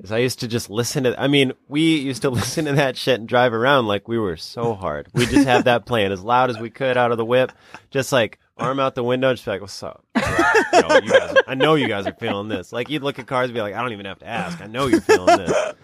Is 0.00 0.12
I 0.12 0.18
used 0.18 0.40
to 0.40 0.48
just 0.48 0.70
listen 0.70 1.04
to. 1.04 1.20
I 1.20 1.28
mean, 1.28 1.52
we 1.68 1.96
used 1.98 2.22
to 2.22 2.30
listen 2.38 2.64
to 2.66 2.72
that 2.72 2.96
shit 2.96 3.18
and 3.20 3.28
drive 3.28 3.52
around 3.52 3.86
like 3.86 4.08
we 4.08 4.18
were 4.18 4.36
so 4.36 4.74
hard. 4.74 5.08
We 5.14 5.26
just 5.26 5.46
had 5.46 5.64
that 5.64 5.86
playing 5.86 6.12
as 6.12 6.22
loud 6.22 6.50
as 6.50 6.58
we 6.58 6.70
could 6.70 6.96
out 6.96 7.12
of 7.12 7.18
the 7.18 7.24
whip, 7.24 7.52
just 7.90 8.12
like 8.12 8.38
arm 8.56 8.78
out 8.80 8.94
the 8.94 9.04
window, 9.04 9.32
just 9.32 9.44
be 9.44 9.50
like, 9.52 9.60
"What's 9.60 9.82
up?" 9.82 10.04
Yo, 10.16 10.94
you 11.02 11.10
guys, 11.10 11.34
I 11.46 11.54
know 11.54 11.74
you 11.74 11.88
guys 11.88 12.06
are 12.06 12.14
feeling 12.14 12.48
this. 12.48 12.72
Like 12.72 12.90
you'd 12.90 13.02
look 13.02 13.18
at 13.18 13.26
cars 13.26 13.46
and 13.50 13.54
be 13.54 13.60
like, 13.60 13.74
"I 13.74 13.82
don't 13.82 13.92
even 13.92 14.06
have 14.06 14.18
to 14.20 14.26
ask. 14.26 14.60
I 14.60 14.66
know 14.66 14.86
you're 14.86 15.00
feeling 15.00 15.38
this." 15.38 15.74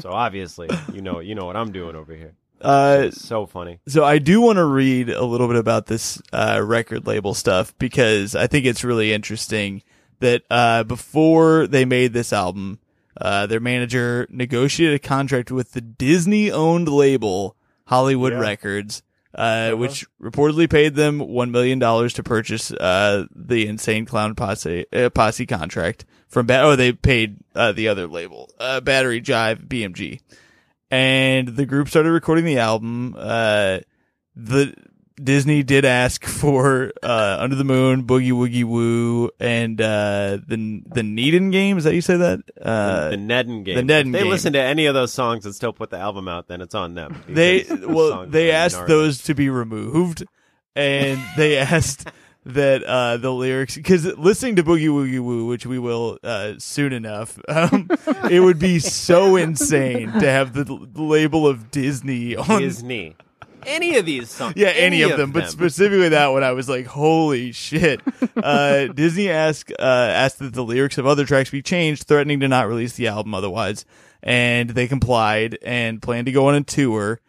So 0.00 0.10
obviously, 0.10 0.68
you 0.92 1.02
know, 1.02 1.20
you 1.20 1.34
know 1.34 1.44
what 1.44 1.56
I'm 1.56 1.72
doing 1.72 1.94
over 1.96 2.14
here. 2.14 2.34
uh, 2.60 3.10
so 3.10 3.46
funny. 3.46 3.78
so 3.86 4.04
I 4.04 4.18
do 4.18 4.40
want 4.40 4.56
to 4.56 4.64
read 4.64 5.08
a 5.10 5.24
little 5.24 5.46
bit 5.46 5.56
about 5.56 5.86
this 5.86 6.20
uh, 6.32 6.60
record 6.64 7.06
label 7.06 7.34
stuff 7.34 7.76
because 7.78 8.34
I 8.34 8.46
think 8.48 8.66
it's 8.66 8.82
really 8.82 9.12
interesting 9.12 9.82
that 10.20 10.42
uh, 10.50 10.82
before 10.84 11.66
they 11.68 11.84
made 11.84 12.12
this 12.12 12.32
album, 12.32 12.78
uh, 13.20 13.46
their 13.46 13.60
manager 13.60 14.26
negotiated 14.30 14.96
a 14.96 14.98
contract 14.98 15.50
with 15.50 15.72
the 15.72 15.80
Disney-owned 15.80 16.88
label 16.88 17.56
Hollywood 17.86 18.32
Records, 18.34 19.02
uh, 19.34 19.72
which 19.72 20.06
reportedly 20.20 20.68
paid 20.68 20.94
them 20.94 21.18
one 21.18 21.50
million 21.50 21.78
dollars 21.78 22.12
to 22.14 22.22
purchase 22.22 22.70
uh, 22.72 23.24
the 23.34 23.66
Insane 23.66 24.06
Clown 24.06 24.34
Posse 24.34 24.86
uh, 24.92 25.10
Posse 25.10 25.46
contract 25.46 26.04
from. 26.28 26.46
Ba- 26.46 26.62
oh, 26.62 26.76
they 26.76 26.92
paid 26.92 27.38
uh, 27.54 27.72
the 27.72 27.88
other 27.88 28.06
label, 28.06 28.50
uh, 28.58 28.80
Battery 28.80 29.20
Jive 29.20 29.66
BMG 29.66 30.20
and 30.90 31.48
the 31.48 31.66
group 31.66 31.88
started 31.88 32.10
recording 32.10 32.44
the 32.44 32.58
album. 32.58 33.14
Uh, 33.18 33.80
the 34.34 34.74
Disney 35.22 35.62
did 35.62 35.84
ask 35.84 36.24
for 36.26 36.92
uh, 37.02 37.36
Under 37.40 37.56
the 37.56 37.64
Moon, 37.64 38.04
Boogie 38.04 38.32
Woogie 38.32 38.64
Woo, 38.64 39.30
and 39.40 39.80
uh, 39.80 40.38
the 40.46 40.82
the 40.86 41.02
Needin 41.02 41.50
game. 41.50 41.78
Is 41.78 41.84
that 41.84 41.90
how 41.90 41.94
you 41.94 42.00
say 42.00 42.16
that? 42.16 42.40
Uh, 42.60 43.10
the 43.10 43.16
Neden 43.16 43.64
game. 43.64 43.76
the 43.76 43.82
Neden 43.82 44.08
if 44.08 44.12
they 44.12 44.24
game. 44.24 44.30
listen 44.30 44.52
to 44.54 44.60
any 44.60 44.86
of 44.86 44.94
those 44.94 45.12
songs 45.12 45.44
and 45.44 45.54
still 45.54 45.72
put 45.72 45.90
the 45.90 45.98
album 45.98 46.28
out, 46.28 46.48
then 46.48 46.60
it's 46.60 46.74
on 46.74 46.94
them. 46.94 47.22
they 47.28 47.64
well 47.86 48.26
they 48.26 48.50
asked 48.50 48.76
gnarly. 48.76 48.88
those 48.88 49.22
to 49.24 49.34
be 49.34 49.50
removed, 49.50 50.24
and 50.76 51.20
they 51.36 51.58
asked 51.58 52.08
that 52.46 52.82
uh, 52.84 53.16
the 53.18 53.30
lyrics 53.32 53.76
because 53.76 54.06
listening 54.16 54.56
to 54.56 54.62
Boogie 54.62 54.88
Woogie 54.88 55.20
Woo, 55.20 55.46
which 55.46 55.66
we 55.66 55.78
will 55.78 56.18
uh, 56.22 56.54
soon 56.58 56.92
enough, 56.92 57.38
um, 57.48 57.88
it 58.30 58.40
would 58.40 58.58
be 58.58 58.78
so 58.78 59.36
insane 59.36 60.10
to 60.12 60.30
have 60.30 60.54
the, 60.54 60.64
the 60.64 61.02
label 61.02 61.46
of 61.46 61.70
Disney 61.70 62.36
on 62.36 62.60
Disney. 62.60 63.16
Any 63.66 63.96
of 63.96 64.06
these 64.06 64.30
songs. 64.30 64.54
Yeah, 64.56 64.68
any, 64.68 65.02
of 65.02 65.16
them, 65.16 65.32
but 65.32 65.50
specifically 65.50 66.10
that 66.10 66.28
one, 66.28 66.42
I 66.42 66.52
was 66.52 66.68
like, 66.68 66.86
"Holy 66.86 67.52
shit!" 67.52 68.00
Uh, 68.38 68.86
Disney 68.86 69.28
asked 69.28 69.72
uh, 69.72 69.82
asked 69.82 70.38
that 70.38 70.54
the 70.54 70.62
lyrics 70.62 70.96
of 70.96 71.06
other 71.06 71.24
tracks 71.24 71.50
be 71.50 71.60
changed, 71.60 72.04
threatening 72.04 72.38
to 72.38 72.46
not 72.46 72.68
release 72.68 72.94
the 72.94 73.08
album 73.08 73.34
otherwise, 73.34 73.84
and 74.22 74.70
they 74.70 74.86
complied 74.86 75.58
and 75.62 76.00
plan 76.00 76.24
to 76.24 76.32
go 76.32 76.46
on 76.46 76.54
a 76.54 76.62
tour. 76.62 77.20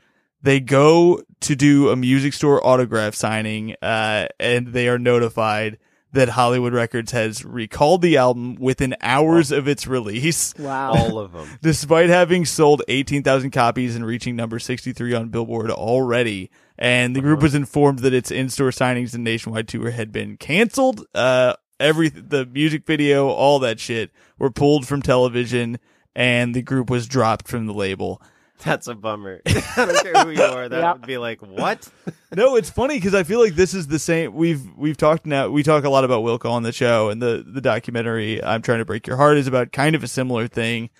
They 0.43 0.59
go 0.59 1.21
to 1.41 1.55
do 1.55 1.89
a 1.89 1.95
music 1.95 2.33
store 2.33 2.65
autograph 2.65 3.15
signing, 3.15 3.75
uh, 3.81 4.27
and 4.39 4.67
they 4.67 4.87
are 4.87 4.99
notified 4.99 5.79
that 6.11 6.29
Hollywood 6.29 6.73
Records 6.73 7.11
has 7.11 7.45
recalled 7.45 8.01
the 8.01 8.17
album 8.17 8.55
within 8.55 8.95
hours 9.01 9.51
of 9.51 9.67
its 9.67 9.85
release. 9.85 10.53
Wow. 10.57 10.93
all 10.93 11.19
of 11.19 11.33
them. 11.33 11.47
Despite 11.61 12.09
having 12.09 12.45
sold 12.45 12.81
18,000 12.87 13.51
copies 13.51 13.95
and 13.95 14.05
reaching 14.05 14.35
number 14.35 14.59
63 14.59 15.13
on 15.13 15.29
Billboard 15.29 15.69
already, 15.69 16.49
and 16.77 17.15
the 17.15 17.21
group 17.21 17.41
was 17.41 17.53
informed 17.53 17.99
that 17.99 18.13
its 18.13 18.31
in-store 18.31 18.71
signings 18.71 19.13
and 19.13 19.23
nationwide 19.23 19.67
tour 19.67 19.91
had 19.91 20.11
been 20.11 20.37
canceled. 20.37 21.05
Uh, 21.13 21.53
every 21.79 22.09
the 22.09 22.45
music 22.45 22.85
video, 22.85 23.27
all 23.27 23.59
that 23.59 23.79
shit 23.79 24.11
were 24.37 24.51
pulled 24.51 24.87
from 24.87 25.01
television, 25.01 25.77
and 26.15 26.55
the 26.55 26.61
group 26.61 26.89
was 26.89 27.07
dropped 27.07 27.47
from 27.47 27.65
the 27.65 27.73
label. 27.73 28.21
That's 28.63 28.87
a 28.87 28.95
bummer. 28.95 29.41
I 29.45 29.51
don't 29.77 30.03
care 30.03 30.23
who 30.25 30.31
you 30.31 30.41
are. 30.43 30.67
That 30.69 30.79
Yeah. 30.79 30.93
would 30.93 31.05
be 31.07 31.17
like, 31.17 31.41
what? 31.41 31.87
No, 32.35 32.57
it's 32.57 32.69
funny 32.69 32.93
because 32.97 33.15
I 33.15 33.23
feel 33.23 33.39
like 33.39 33.55
this 33.55 33.73
is 33.73 33.87
the 33.87 33.97
same. 33.97 34.35
We've 34.35 34.61
we've 34.77 34.95
talked 34.97 35.25
now. 35.25 35.49
We 35.49 35.63
talk 35.63 35.83
a 35.83 35.89
lot 35.89 36.03
about 36.03 36.23
Wilco 36.23 36.51
on 36.51 36.61
the 36.61 36.71
show, 36.71 37.09
and 37.09 37.19
the 37.19 37.43
the 37.45 37.59
documentary 37.59 38.43
"I'm 38.43 38.61
Trying 38.61 38.77
to 38.79 38.85
Break 38.85 39.07
Your 39.07 39.17
Heart" 39.17 39.37
is 39.37 39.47
about 39.47 39.71
kind 39.71 39.95
of 39.95 40.03
a 40.03 40.07
similar 40.07 40.47
thing, 40.47 40.91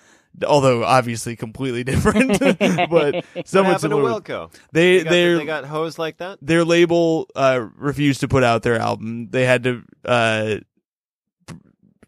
although 0.47 0.83
obviously 0.83 1.35
completely 1.35 1.83
different, 1.83 2.39
but 2.39 2.89
What 2.89 3.47
somewhat 3.47 3.73
happened 3.73 3.75
to 3.75 3.79
similar. 3.79 4.09
Wilco? 4.21 4.51
They 4.71 4.97
They 4.97 5.03
got, 5.03 5.09
they 5.11 5.33
they 5.35 5.45
got 5.45 5.65
hosed 5.65 5.99
like 5.99 6.17
that? 6.17 6.39
their 6.41 6.65
label 6.65 7.29
uh, 7.35 7.67
refused 7.75 8.21
to 8.21 8.27
put 8.27 8.43
out 8.43 8.63
their 8.63 8.77
album. 8.79 9.29
They 9.29 9.45
had 9.45 9.63
to 9.65 9.83
uh, 10.05 10.55
p- 11.45 11.55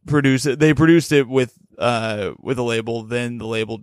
produce 0.07 0.47
it. 0.47 0.57
They 0.57 0.73
produced 0.73 1.11
it 1.11 1.27
with 1.27 1.53
uh, 1.77 2.31
with 2.39 2.57
a 2.57 2.63
label. 2.63 3.03
Then 3.03 3.37
the 3.37 3.45
label 3.45 3.81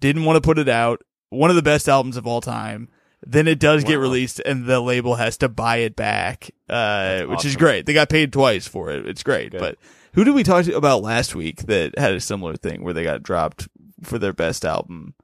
didn't 0.00 0.24
want 0.24 0.36
to 0.36 0.40
put 0.40 0.58
it 0.58 0.68
out. 0.70 1.02
One 1.30 1.50
of 1.50 1.56
the 1.56 1.62
best 1.62 1.88
albums 1.88 2.16
of 2.16 2.26
all 2.26 2.40
time. 2.40 2.88
Then 3.26 3.48
it 3.48 3.58
does 3.58 3.82
get 3.82 3.96
released, 3.98 4.40
and 4.46 4.66
the 4.66 4.78
label 4.80 5.16
has 5.16 5.36
to 5.38 5.48
buy 5.48 5.78
it 5.78 5.96
back, 5.96 6.52
uh, 6.68 7.22
which 7.22 7.44
is 7.44 7.56
great. 7.56 7.84
They 7.84 7.92
got 7.92 8.08
paid 8.08 8.32
twice 8.32 8.68
for 8.68 8.90
it. 8.92 9.06
It's 9.08 9.24
great. 9.24 9.50
Good. 9.50 9.60
But 9.60 9.76
who 10.12 10.22
did 10.22 10.34
we 10.34 10.44
talk 10.44 10.64
to 10.66 10.76
about 10.76 11.02
last 11.02 11.34
week 11.34 11.62
that 11.66 11.98
had 11.98 12.12
a 12.12 12.20
similar 12.20 12.54
thing 12.54 12.84
where 12.84 12.94
they 12.94 13.02
got 13.02 13.24
dropped 13.24 13.66
for 14.04 14.18
their 14.20 14.32
best 14.32 14.64
album? 14.64 15.14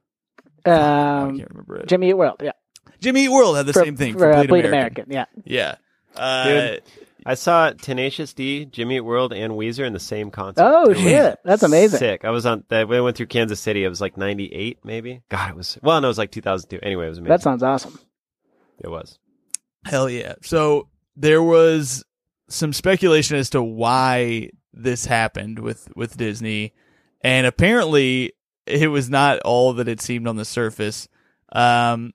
I 0.65 0.71
Um, 0.71 1.37
can't 1.37 1.49
remember 1.51 1.77
it. 1.77 1.87
Jimmy 1.87 2.09
Eat 2.09 2.15
World, 2.15 2.41
yeah. 2.43 2.51
Jimmy 2.99 3.25
Eat 3.25 3.29
World 3.29 3.55
had 3.55 3.65
the 3.65 3.71
For- 3.73 3.85
same 3.85 3.95
thing 3.95 4.13
for, 4.13 4.19
for 4.19 4.31
uh, 4.33 4.35
Bleed, 4.39 4.49
Bleed 4.49 4.65
American. 4.65 5.05
American. 5.09 5.35
Yeah. 5.45 5.75
Yeah. 6.15 6.21
Uh, 6.21 6.43
Dude. 6.49 6.83
I 7.25 7.33
saw 7.33 7.71
Tenacious 7.71 8.33
D, 8.33 8.65
Jimmy 8.65 8.97
Eat 8.97 9.01
World, 9.01 9.33
and 9.33 9.53
Weezer 9.53 9.85
in 9.85 9.93
the 9.93 9.99
same 9.99 10.29
concert. 10.29 10.61
Oh 10.63 10.91
It 10.91 10.97
shit, 10.97 11.39
that's 11.43 11.63
amazing. 11.63 11.97
Sick. 11.99 12.23
I 12.23 12.29
was 12.29 12.45
on. 12.45 12.63
They 12.69 12.85
we 12.85 13.01
went 13.01 13.17
through 13.17 13.25
Kansas 13.27 13.59
City. 13.59 13.83
It 13.83 13.89
was 13.89 13.99
like 14.01 14.15
'98, 14.17 14.79
maybe. 14.83 15.21
God, 15.29 15.49
it 15.49 15.55
was. 15.55 15.79
Well, 15.81 15.99
no, 16.01 16.07
it 16.07 16.09
was 16.09 16.17
like 16.17 16.31
2002. 16.31 16.79
Anyway, 16.85 17.05
it 17.07 17.09
was 17.09 17.17
amazing. 17.17 17.29
That 17.31 17.41
sounds 17.41 17.63
awesome. 17.63 17.99
it 18.79 18.89
was. 18.89 19.17
Hell 19.85 20.09
yeah. 20.09 20.35
So 20.41 20.87
there 21.15 21.41
was 21.43 22.03
some 22.47 22.73
speculation 22.73 23.37
as 23.37 23.49
to 23.51 23.63
why 23.63 24.49
this 24.73 25.05
happened 25.05 25.59
with, 25.59 25.95
with 25.95 26.17
Disney. 26.17 26.73
And 27.21 27.47
apparently 27.47 28.33
it 28.65 28.87
was 28.87 29.09
not 29.09 29.39
all 29.39 29.73
that 29.73 29.87
it 29.87 30.01
seemed 30.01 30.27
on 30.27 30.35
the 30.35 30.45
surface. 30.45 31.07
Um, 31.51 32.13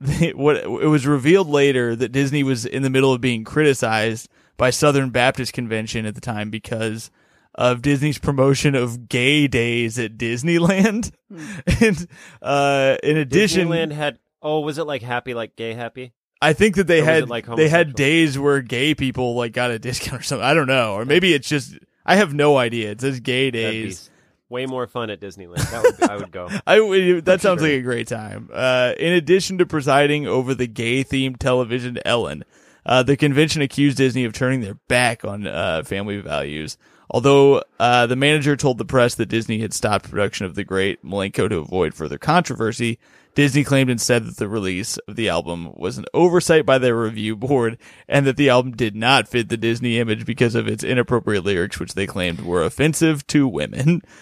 what 0.34 0.56
it 0.56 0.66
was 0.66 1.06
revealed 1.06 1.48
later 1.48 1.94
that 1.94 2.12
Disney 2.12 2.42
was 2.42 2.64
in 2.64 2.82
the 2.82 2.90
middle 2.90 3.12
of 3.12 3.20
being 3.20 3.44
criticized 3.44 4.28
by 4.56 4.70
Southern 4.70 5.10
Baptist 5.10 5.52
Convention 5.52 6.06
at 6.06 6.14
the 6.14 6.20
time 6.20 6.50
because 6.50 7.10
of 7.54 7.82
Disney's 7.82 8.18
promotion 8.18 8.74
of 8.74 9.08
gay 9.08 9.46
days 9.46 9.98
at 9.98 10.16
Disneyland. 10.16 11.12
and 11.80 12.06
uh, 12.40 12.96
in 13.02 13.16
addition, 13.16 13.68
Disneyland 13.68 13.92
had. 13.92 14.18
Oh, 14.42 14.60
was 14.60 14.78
it 14.78 14.84
like 14.84 15.02
happy, 15.02 15.34
like 15.34 15.54
gay 15.54 15.74
happy? 15.74 16.12
I 16.40 16.54
think 16.54 16.76
that 16.76 16.86
they 16.86 17.02
Or 17.02 17.04
had 17.04 17.28
like, 17.28 17.46
they 17.54 17.68
had 17.68 17.94
days 17.94 18.38
where 18.38 18.62
gay 18.62 18.94
people 18.94 19.34
like 19.34 19.52
got 19.52 19.70
a 19.70 19.78
discount 19.78 20.22
or 20.22 20.24
something. 20.24 20.46
I 20.46 20.54
don't 20.54 20.66
know, 20.66 20.94
or 20.94 21.04
maybe 21.04 21.34
it's 21.34 21.48
just 21.48 21.78
I 22.06 22.16
have 22.16 22.32
no 22.32 22.56
idea. 22.56 22.90
It 22.92 23.00
says 23.02 23.20
gay 23.20 23.50
days. 23.50 24.10
Way 24.50 24.66
more 24.66 24.86
fun 24.88 25.10
at 25.10 25.20
Disneyland. 25.20 25.70
That 25.70 25.82
would. 25.82 25.96
Be, 25.96 26.02
I 26.02 26.16
would 26.16 26.32
go. 26.32 26.48
I 26.66 26.80
would- 26.80 27.24
that 27.24 27.40
sounds 27.40 27.60
sure. 27.60 27.68
like 27.68 27.78
a 27.78 27.82
great 27.82 28.08
time. 28.08 28.50
Uh, 28.52 28.92
in 28.98 29.12
addition 29.12 29.58
to 29.58 29.66
presiding 29.66 30.26
over 30.26 30.54
the 30.54 30.66
gay 30.66 31.04
themed 31.04 31.38
television 31.38 31.98
Ellen, 32.04 32.44
uh, 32.84 33.02
the 33.04 33.16
convention 33.16 33.62
accused 33.62 33.96
Disney 33.96 34.24
of 34.24 34.32
turning 34.32 34.60
their 34.60 34.74
back 34.88 35.24
on 35.24 35.46
uh, 35.46 35.84
family 35.84 36.20
values. 36.20 36.76
Although 37.12 37.62
uh, 37.78 38.06
the 38.06 38.16
manager 38.16 38.56
told 38.56 38.78
the 38.78 38.84
press 38.84 39.14
that 39.16 39.26
Disney 39.26 39.60
had 39.60 39.72
stopped 39.72 40.10
production 40.10 40.46
of 40.46 40.54
The 40.54 40.64
Great 40.64 41.04
Milenko 41.04 41.48
to 41.48 41.58
avoid 41.58 41.94
further 41.94 42.18
controversy, 42.18 42.98
Disney 43.34 43.64
claimed 43.64 43.90
instead 43.90 44.24
that 44.24 44.36
the 44.36 44.48
release 44.48 44.96
of 44.98 45.16
the 45.16 45.28
album 45.28 45.72
was 45.76 45.98
an 45.98 46.04
oversight 46.12 46.66
by 46.66 46.78
their 46.78 46.96
review 46.96 47.36
board 47.36 47.78
and 48.08 48.26
that 48.26 48.36
the 48.36 48.48
album 48.48 48.72
did 48.72 48.96
not 48.96 49.28
fit 49.28 49.48
the 49.48 49.56
Disney 49.56 49.98
image 49.98 50.24
because 50.24 50.54
of 50.54 50.66
its 50.68 50.84
inappropriate 50.84 51.44
lyrics, 51.44 51.78
which 51.78 51.94
they 51.94 52.06
claimed 52.06 52.40
were 52.40 52.64
offensive 52.64 53.26
to 53.28 53.46
women. 53.46 54.02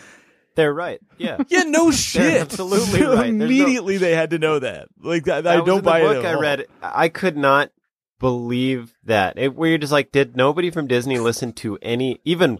They're 0.58 0.74
right. 0.74 1.00
Yeah. 1.18 1.38
Yeah, 1.48 1.62
no 1.62 1.92
shit. 1.92 2.40
absolutely 2.40 3.02
right. 3.02 3.16
There's 3.16 3.32
no- 3.32 3.44
Immediately 3.46 3.96
they 3.98 4.14
had 4.14 4.30
to 4.30 4.38
know 4.40 4.58
that. 4.58 4.88
Like 5.00 5.24
that, 5.26 5.46
I 5.46 5.56
That 5.58 5.64
don't 5.66 5.84
buy 5.84 6.00
book 6.00 6.16
it. 6.16 6.26
I 6.26 6.34
all. 6.34 6.40
read. 6.40 6.66
I 6.82 7.08
could 7.08 7.36
not 7.36 7.70
believe 8.18 8.92
that. 9.04 9.38
It, 9.38 9.54
where 9.54 9.68
you're 9.68 9.78
just 9.78 9.92
like, 9.92 10.10
did 10.10 10.36
nobody 10.36 10.70
from 10.70 10.88
Disney 10.88 11.18
listen 11.20 11.52
to 11.54 11.78
any 11.80 12.20
even? 12.24 12.58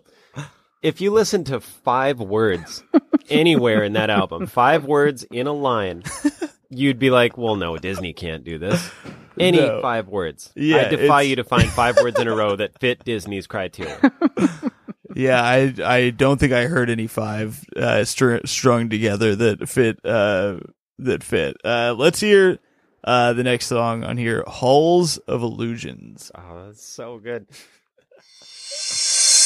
If 0.80 1.00
you 1.00 1.10
listen 1.10 1.42
to 1.44 1.58
five 1.58 2.20
words 2.20 2.84
anywhere 3.28 3.82
in 3.82 3.94
that 3.94 4.10
album, 4.10 4.46
five 4.46 4.84
words 4.84 5.24
in 5.24 5.48
a 5.48 5.52
line, 5.52 6.04
you'd 6.70 7.00
be 7.00 7.10
like, 7.10 7.36
"Well, 7.36 7.56
no, 7.56 7.76
Disney 7.78 8.12
can't 8.12 8.44
do 8.44 8.58
this." 8.58 8.88
Any 9.40 9.58
No. 9.58 9.82
five 9.82 10.06
words. 10.06 10.52
Yeah, 10.54 10.76
I 10.76 10.84
defy 10.88 11.22
it's- 11.22 11.26
you 11.30 11.36
to 11.36 11.42
find 11.44 11.68
five 11.68 11.96
words 12.00 12.20
in 12.20 12.28
a 12.28 12.36
row 12.36 12.54
that 12.54 12.78
fit 12.78 13.02
Disney's 13.04 13.48
criteria. 13.48 13.98
Yeah, 15.18 15.42
I 15.42 15.74
I 15.84 16.10
don't 16.10 16.38
think 16.38 16.52
I 16.52 16.66
heard 16.66 16.88
any 16.88 17.08
five 17.08 17.64
uh, 17.76 18.04
str- 18.04 18.44
strung 18.44 18.88
together 18.88 19.34
that 19.34 19.68
fit 19.68 19.98
uh, 20.04 20.58
that 21.00 21.24
fit. 21.24 21.56
Uh, 21.64 21.92
let's 21.98 22.20
hear 22.20 22.60
uh, 23.02 23.32
the 23.32 23.42
next 23.42 23.66
song 23.66 24.04
on 24.04 24.16
here, 24.16 24.44
"Halls 24.46 25.18
of 25.18 25.42
Illusions." 25.42 26.30
Oh, 26.36 26.66
that's 26.66 26.86
so 26.86 27.18
good. 27.18 27.48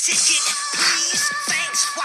Ticket, 0.02 0.44
please, 0.74 1.30
thanks. 1.46 1.96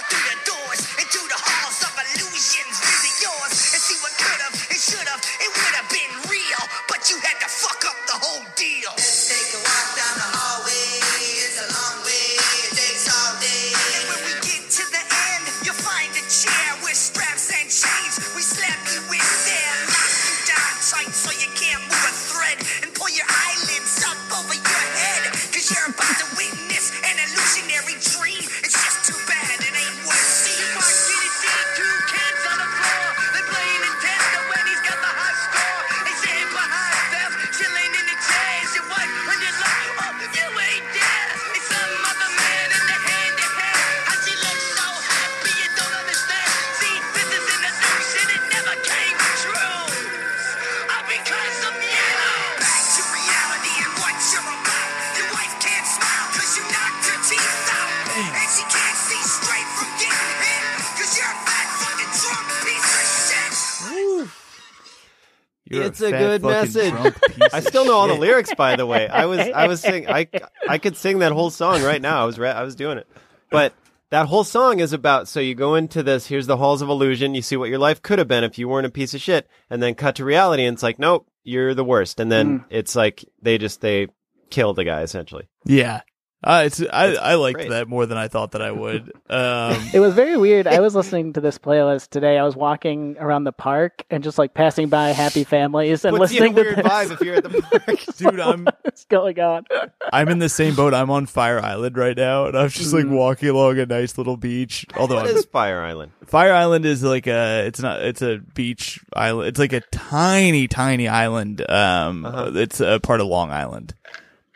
You're 65.69 65.83
It's 65.83 66.01
a 66.01 66.11
fat 66.11 66.19
good 66.19 66.43
message. 66.43 66.93
I 67.53 67.59
still 67.59 67.85
know 67.85 67.95
all 67.95 68.07
the 68.07 68.15
lyrics, 68.15 68.53
by 68.55 68.75
the 68.75 68.85
way. 68.85 69.07
I 69.07 69.25
was 69.25 69.39
I 69.39 69.67
was 69.67 69.81
sing 69.81 70.09
I 70.09 70.27
I 70.69 70.77
could 70.77 70.95
sing 70.95 71.19
that 71.19 71.31
whole 71.31 71.49
song 71.49 71.83
right 71.83 72.01
now. 72.01 72.21
I 72.21 72.25
was 72.25 72.39
re- 72.39 72.49
I 72.49 72.63
was 72.63 72.75
doing 72.75 72.97
it, 72.97 73.07
but 73.49 73.73
that 74.09 74.27
whole 74.27 74.43
song 74.43 74.79
is 74.79 74.93
about. 74.93 75.27
So 75.27 75.39
you 75.39 75.55
go 75.55 75.75
into 75.75 76.03
this. 76.03 76.27
Here's 76.27 76.47
the 76.47 76.57
halls 76.57 76.81
of 76.81 76.89
illusion. 76.89 77.35
You 77.35 77.41
see 77.41 77.57
what 77.57 77.69
your 77.69 77.79
life 77.79 78.01
could 78.01 78.19
have 78.19 78.27
been 78.27 78.43
if 78.43 78.57
you 78.57 78.67
weren't 78.67 78.87
a 78.87 78.91
piece 78.91 79.13
of 79.13 79.21
shit, 79.21 79.47
and 79.69 79.83
then 79.83 79.95
cut 79.95 80.15
to 80.15 80.25
reality, 80.25 80.63
and 80.63 80.75
it's 80.75 80.83
like, 80.83 80.99
nope, 80.99 81.27
you're 81.43 81.73
the 81.73 81.83
worst. 81.83 82.19
And 82.19 82.31
then 82.31 82.65
it's 82.69 82.95
like 82.95 83.25
they 83.41 83.57
just 83.57 83.81
they 83.81 84.07
kill 84.49 84.73
the 84.73 84.85
guy 84.85 85.01
essentially. 85.01 85.47
Yeah, 85.65 86.01
uh, 86.43 86.63
it's 86.65 86.81
I 86.81 87.15
I 87.15 87.35
liked 87.35 87.57
great. 87.57 87.69
that 87.71 87.87
more 87.87 88.05
than 88.05 88.17
I 88.17 88.27
thought 88.27 88.51
that 88.51 88.61
I 88.61 88.71
would. 88.71 89.11
Um, 89.29 89.89
It 89.93 89.99
was 89.99 90.13
very 90.13 90.37
weird. 90.37 90.67
I 90.67 90.79
was 90.79 90.95
listening 90.95 91.33
to 91.33 91.41
this 91.41 91.57
playlist 91.57 92.11
today. 92.11 92.37
I 92.37 92.43
was 92.45 92.55
walking 92.55 93.17
around 93.19 93.43
the 93.43 93.51
park 93.51 94.05
and 94.09 94.23
just 94.23 94.37
like 94.37 94.53
passing 94.53 94.87
by 94.87 95.09
happy 95.09 95.43
families 95.43 96.05
and 96.05 96.15
Puts 96.15 96.31
listening 96.31 96.53
a 96.53 96.55
weird 96.55 96.75
to 96.77 96.83
this. 96.83 96.91
vibe 96.91 97.11
if 97.11 97.21
you're 97.21 97.35
at 97.35 97.43
the 97.43 97.61
park. 97.85 98.15
dude, 98.15 98.39
I'm 98.39 98.65
What's 98.83 99.03
going 99.05 99.37
on? 99.41 99.65
I'm 100.13 100.29
in 100.29 100.39
the 100.39 100.47
same 100.47 100.75
boat. 100.75 100.93
I'm 100.93 101.09
on 101.09 101.25
Fire 101.25 101.59
Island 101.59 101.97
right 101.97 102.15
now, 102.15 102.45
and 102.45 102.57
I'm 102.57 102.69
just 102.69 102.93
like 102.93 103.05
walking 103.07 103.49
along 103.49 103.79
a 103.79 103.85
nice 103.85 104.17
little 104.17 104.37
beach. 104.37 104.85
Although 104.95 105.15
what 105.15 105.27
I'm, 105.27 105.35
is 105.35 105.43
Fire 105.45 105.81
Island? 105.81 106.13
Fire 106.25 106.53
Island 106.53 106.85
is 106.85 107.03
like 107.03 107.27
a 107.27 107.65
it's 107.67 107.81
not 107.81 108.01
it's 108.01 108.21
a 108.21 108.37
beach 108.53 109.01
island. 109.13 109.49
It's 109.49 109.59
like 109.59 109.73
a 109.73 109.81
tiny 109.91 110.69
tiny 110.69 111.09
island. 111.09 111.69
Um, 111.69 112.25
Uh-huh. 112.25 112.51
it's 112.55 112.79
a 112.79 112.99
part 113.01 113.19
of 113.19 113.27
Long 113.27 113.51
Island. 113.51 113.93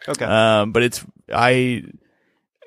Okay. 0.08 0.24
Um, 0.26 0.72
but 0.72 0.82
it's 0.84 1.04
I. 1.34 1.84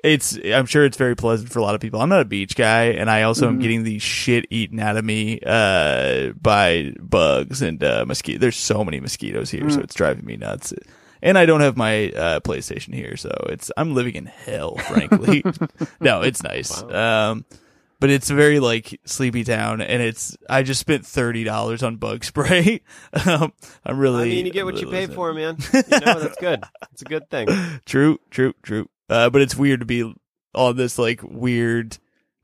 It's 0.03 0.37
I'm 0.45 0.67
sure 0.67 0.85
it's 0.85 0.97
very 0.97 1.15
pleasant 1.15 1.51
for 1.51 1.57
a 1.57 1.63
lot 1.63 1.73
of 1.73 1.81
people. 1.81 1.99
I'm 1.99 2.09
not 2.09 2.21
a 2.21 2.25
beach 2.25 2.55
guy, 2.55 2.85
and 2.89 3.09
I 3.09 3.23
also 3.23 3.47
am 3.47 3.57
getting 3.57 3.83
the 3.83 3.97
shit 3.97 4.45
eaten 4.51 4.79
out 4.79 4.97
of 4.97 5.05
me 5.05 5.39
uh, 5.43 6.33
by 6.33 6.93
bugs 6.99 7.63
and 7.63 7.83
uh, 7.83 8.05
mosquitoes. 8.05 8.39
There's 8.39 8.55
so 8.55 8.83
many 8.83 8.99
mosquitoes 8.99 9.49
here, 9.49 9.67
so 9.67 9.79
it's 9.79 9.95
driving 9.95 10.25
me 10.25 10.37
nuts. 10.37 10.73
And 11.23 11.39
I 11.39 11.47
don't 11.47 11.61
have 11.61 11.75
my 11.75 12.09
uh, 12.11 12.39
PlayStation 12.41 12.93
here, 12.93 13.17
so 13.17 13.31
it's 13.49 13.71
I'm 13.77 13.95
living 13.95 14.13
in 14.13 14.27
hell, 14.27 14.75
frankly. 14.75 15.43
no, 15.99 16.21
it's 16.21 16.43
nice. 16.43 16.83
Um, 16.83 17.45
but 17.99 18.09
it's 18.09 18.29
very 18.29 18.59
like 18.59 18.99
sleepy 19.05 19.43
town, 19.43 19.81
and 19.81 20.01
it's 20.01 20.37
I 20.49 20.63
just 20.63 20.79
spent 20.79 21.05
thirty 21.05 21.43
dollars 21.43 21.83
on 21.83 21.97
bug 21.97 22.23
spray. 22.23 22.81
um, 23.25 23.53
I'm 23.85 23.97
really. 23.97 24.23
I 24.23 24.35
mean, 24.35 24.45
you 24.45 24.51
get 24.51 24.65
what 24.65 24.79
you 24.79 24.89
pay 24.89 25.07
for, 25.07 25.33
man. 25.33 25.57
You 25.73 25.99
know 25.99 26.19
that's 26.19 26.37
good. 26.37 26.63
It's 26.91 27.01
a 27.01 27.05
good 27.05 27.29
thing. 27.29 27.47
True, 27.85 28.19
true, 28.31 28.53
true. 28.63 28.89
Uh, 29.09 29.29
but 29.29 29.41
it's 29.41 29.55
weird 29.55 29.81
to 29.81 29.85
be 29.85 30.13
on 30.53 30.75
this 30.77 30.97
like 30.97 31.21
weird 31.23 31.97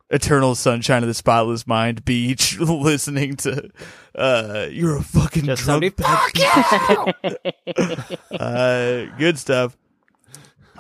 eternal 0.10 0.56
sunshine 0.56 1.04
of 1.04 1.08
the 1.08 1.14
spotless 1.14 1.66
mind 1.66 2.04
beach 2.04 2.60
listening 2.60 3.36
to 3.38 3.70
uh 4.16 4.68
you're 4.70 4.98
a 4.98 5.02
fucking 5.02 5.46
Just 5.46 5.64
drunk 5.64 5.96
somebody, 5.96 6.04
fuck 6.04 7.34
you! 7.72 8.38
uh 8.38 9.06
good 9.18 9.40
stuff 9.40 9.78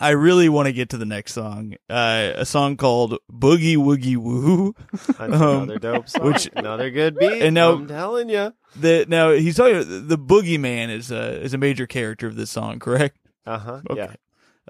i 0.02 0.10
really 0.10 0.50
want 0.50 0.66
to 0.68 0.74
get 0.74 0.90
to 0.90 0.98
the 0.98 1.06
next 1.06 1.34
song 1.34 1.76
uh 1.90 2.32
a 2.36 2.46
song 2.46 2.76
called 2.78 3.18
boogie 3.32 3.78
woogie 3.78 4.18
woo 4.18 4.74
Another 5.20 5.78
dope 5.80 6.10
song. 6.10 6.26
which- 6.26 6.50
another 6.56 6.90
good 6.90 7.18
beat. 7.18 7.42
and 7.42 7.54
now- 7.56 7.74
I'm 7.74 7.88
telling 7.88 8.30
you. 8.30 8.54
the 8.76 9.06
now 9.08 9.32
he's 9.32 9.56
talking 9.56 10.08
the 10.08 10.18
boogeyman 10.18 10.90
is 10.90 11.12
a 11.12 11.42
is 11.42 11.54
a 11.54 11.58
major 11.58 11.88
character 11.88 12.28
of 12.28 12.36
this 12.36 12.50
song 12.50 12.80
correct 12.80 13.18
Uh 13.46 13.58
huh. 13.58 13.82
okay 13.90 14.10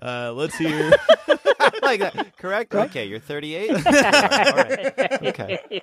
Yeah. 0.02 0.08
uh 0.28 0.32
let's 0.34 0.56
hear 0.58 0.92
I 1.64 1.70
like 1.84 2.00
that. 2.00 2.38
Correct. 2.38 2.74
Okay, 2.74 3.06
you're 3.06 3.20
38. 3.20 3.70
All 3.72 3.78
right. 3.78 5.24
Okay. 5.28 5.82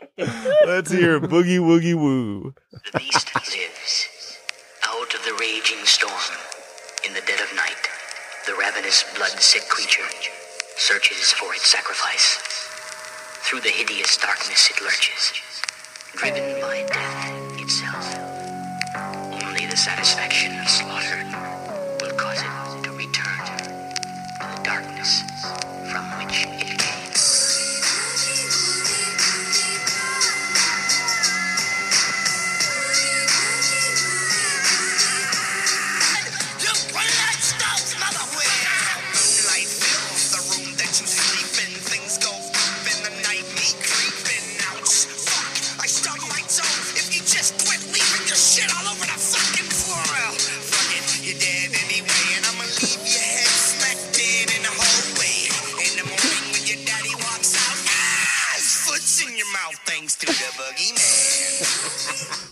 let's 0.66 0.90
hear 0.90 1.20
boogie 1.20 1.60
woogie 1.60 1.94
woo 1.94 2.52
The 2.92 2.98
beast 2.98 3.32
lives 3.34 4.38
out 4.84 5.14
of 5.14 5.22
the 5.24 5.34
raging 5.40 5.84
storm 5.84 6.34
in 7.06 7.14
the 7.14 7.20
dead 7.20 7.40
of 7.40 7.54
night. 7.54 7.87
The 8.48 8.54
ravenous, 8.54 9.04
blood-sick 9.14 9.68
creature 9.68 10.08
searches 10.78 11.32
for 11.32 11.52
its 11.52 11.66
sacrifice. 11.66 12.38
Through 13.44 13.60
the 13.60 13.68
hideous 13.68 14.16
darkness 14.16 14.70
it 14.70 14.80
lurches, 14.80 15.34
driven 16.14 16.58
by 16.58 16.82
death 16.88 17.60
itself. 17.60 18.08
Only 19.44 19.66
the 19.66 19.76
satisfaction 19.76 20.57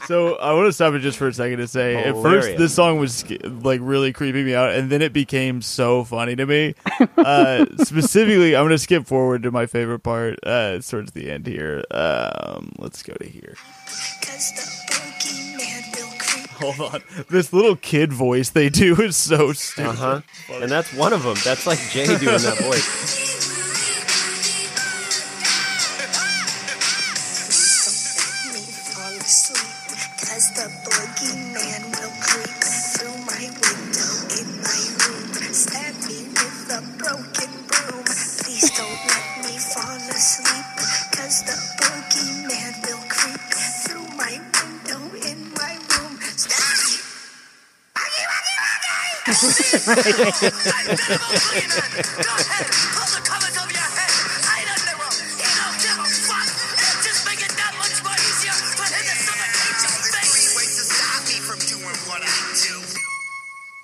So 0.06 0.36
I 0.36 0.52
want 0.54 0.66
to 0.66 0.72
stop 0.72 0.94
it 0.94 1.00
just 1.00 1.18
for 1.18 1.26
a 1.26 1.32
second 1.32 1.58
to 1.58 1.66
say, 1.66 1.96
at 1.96 2.14
first 2.14 2.56
this 2.56 2.74
song 2.74 2.98
was 2.98 3.24
like 3.42 3.80
really 3.82 4.12
creeping 4.12 4.44
me 4.46 4.54
out, 4.54 4.70
and 4.70 4.88
then 4.90 5.02
it 5.02 5.12
became 5.12 5.62
so 5.62 6.04
funny 6.04 6.36
to 6.36 6.46
me. 6.46 6.74
Uh, 7.16 7.66
specifically, 7.82 8.54
I'm 8.54 8.62
going 8.62 8.70
to 8.70 8.78
skip 8.78 9.04
forward 9.06 9.42
to 9.42 9.50
my 9.50 9.66
favorite 9.66 10.00
part 10.00 10.38
uh, 10.44 10.78
towards 10.78 11.10
the 11.10 11.28
end 11.30 11.44
here. 11.46 11.82
Um, 11.90 12.70
let's 12.78 13.02
go 13.02 13.14
to 13.14 13.26
here. 13.28 13.56
Cause 13.86 14.52
the 14.52 14.94
boogeyman 14.94 15.96
will 15.96 16.18
creep. 16.18 16.48
Hold 16.76 16.94
on, 16.94 17.02
this 17.28 17.52
little 17.52 17.74
kid 17.74 18.12
voice 18.12 18.50
they 18.50 18.68
do 18.68 18.94
is 19.02 19.16
so 19.16 19.52
stupid. 19.52 19.88
Uh 19.88 19.92
huh. 19.94 20.20
And 20.52 20.70
that's 20.70 20.92
one 20.94 21.12
of 21.12 21.24
them. 21.24 21.36
That's 21.44 21.66
like 21.66 21.80
Jay 21.90 22.06
doing 22.06 22.20
that 22.20 22.58
voice. 22.62 23.42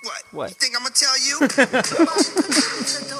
What? 0.03 0.23
What? 0.33 0.51
You 0.51 0.57
think 0.57 0.75
I'm 0.75 0.83
gonna 0.83 0.95
tell 0.95 1.17
you? 1.17 3.09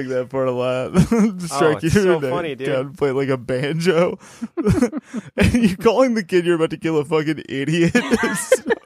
like 0.00 0.08
that 0.08 0.28
part 0.30 0.48
a 0.48 0.52
lot. 0.52 0.96
Strike 1.40 1.62
Oh, 1.62 1.70
it's 1.76 1.82
you 1.82 1.90
so 1.90 2.20
funny, 2.20 2.54
dude. 2.54 2.96
play 2.96 3.10
like 3.12 3.28
a 3.28 3.36
banjo, 3.36 4.18
and 5.36 5.54
you 5.54 5.76
calling 5.76 6.14
the 6.14 6.24
kid 6.24 6.46
you're 6.46 6.56
about 6.56 6.70
to 6.70 6.76
kill 6.76 6.98
a 6.98 7.04
fucking 7.04 7.42
idiot. 7.48 7.94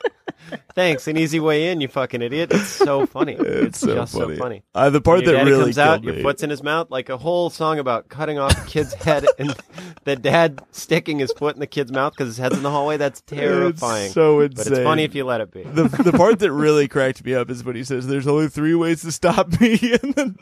It's, 0.75 1.05
Thanks. 1.05 1.07
An 1.07 1.17
easy 1.17 1.39
way 1.39 1.71
in, 1.71 1.81
you 1.81 1.87
fucking 1.87 2.21
idiot. 2.21 2.51
It's 2.53 2.67
so 2.67 3.07
funny. 3.15 3.35
it's 3.35 3.79
so 3.79 3.95
just 3.95 4.13
funny. 4.13 4.35
so 4.35 4.43
funny. 4.43 4.63
Uh, 4.75 4.91
the 4.91 5.01
part 5.01 5.25
that 5.25 5.45
really 5.45 5.67
comes 5.67 5.79
out, 5.79 6.03
killed 6.03 6.17
your 6.17 6.25
foot's 6.25 6.43
in 6.43 6.51
his 6.51 6.65
mouth, 6.65 6.91
like 6.91 7.11
a 7.11 7.17
whole 7.17 7.49
song 7.49 7.79
about 7.79 8.09
cutting 8.09 8.41
off 8.41 8.61
a 8.61 8.69
kid's 8.69 8.93
head 8.95 9.25
and 9.39 9.55
the 10.03 10.17
dad 10.17 10.61
sticking 10.73 11.21
his 11.21 11.31
foot 11.33 11.55
in 11.55 11.61
the 11.61 11.69
kid's 11.69 11.93
mouth 11.93 12.13
because 12.13 12.27
his 12.27 12.39
head's 12.39 12.57
in 12.57 12.65
the 12.65 12.73
hallway. 12.73 12.97
That's 12.97 13.21
terrifying. 13.21 14.07
It's 14.07 14.15
so 14.15 14.41
but 14.41 14.67
it's 14.67 14.79
funny 14.81 15.05
if 15.05 15.15
you 15.15 15.25
let 15.25 15.41
it 15.41 15.53
be. 15.53 15.63
the 15.63 15.85
the 15.85 16.13
part 16.17 16.41
that 16.41 16.51
really 16.51 16.89
cracked 16.89 17.25
me 17.25 17.35
up 17.35 17.51
is 17.51 17.63
when 17.63 17.77
he 17.77 17.85
says, 17.85 18.09
"There's 18.09 18.27
only 18.27 18.49
three 18.49 18.75
ways 18.75 19.03
to 19.03 19.13
stop 19.13 19.61
me," 19.61 19.79
and 20.03 20.15
then 20.15 20.37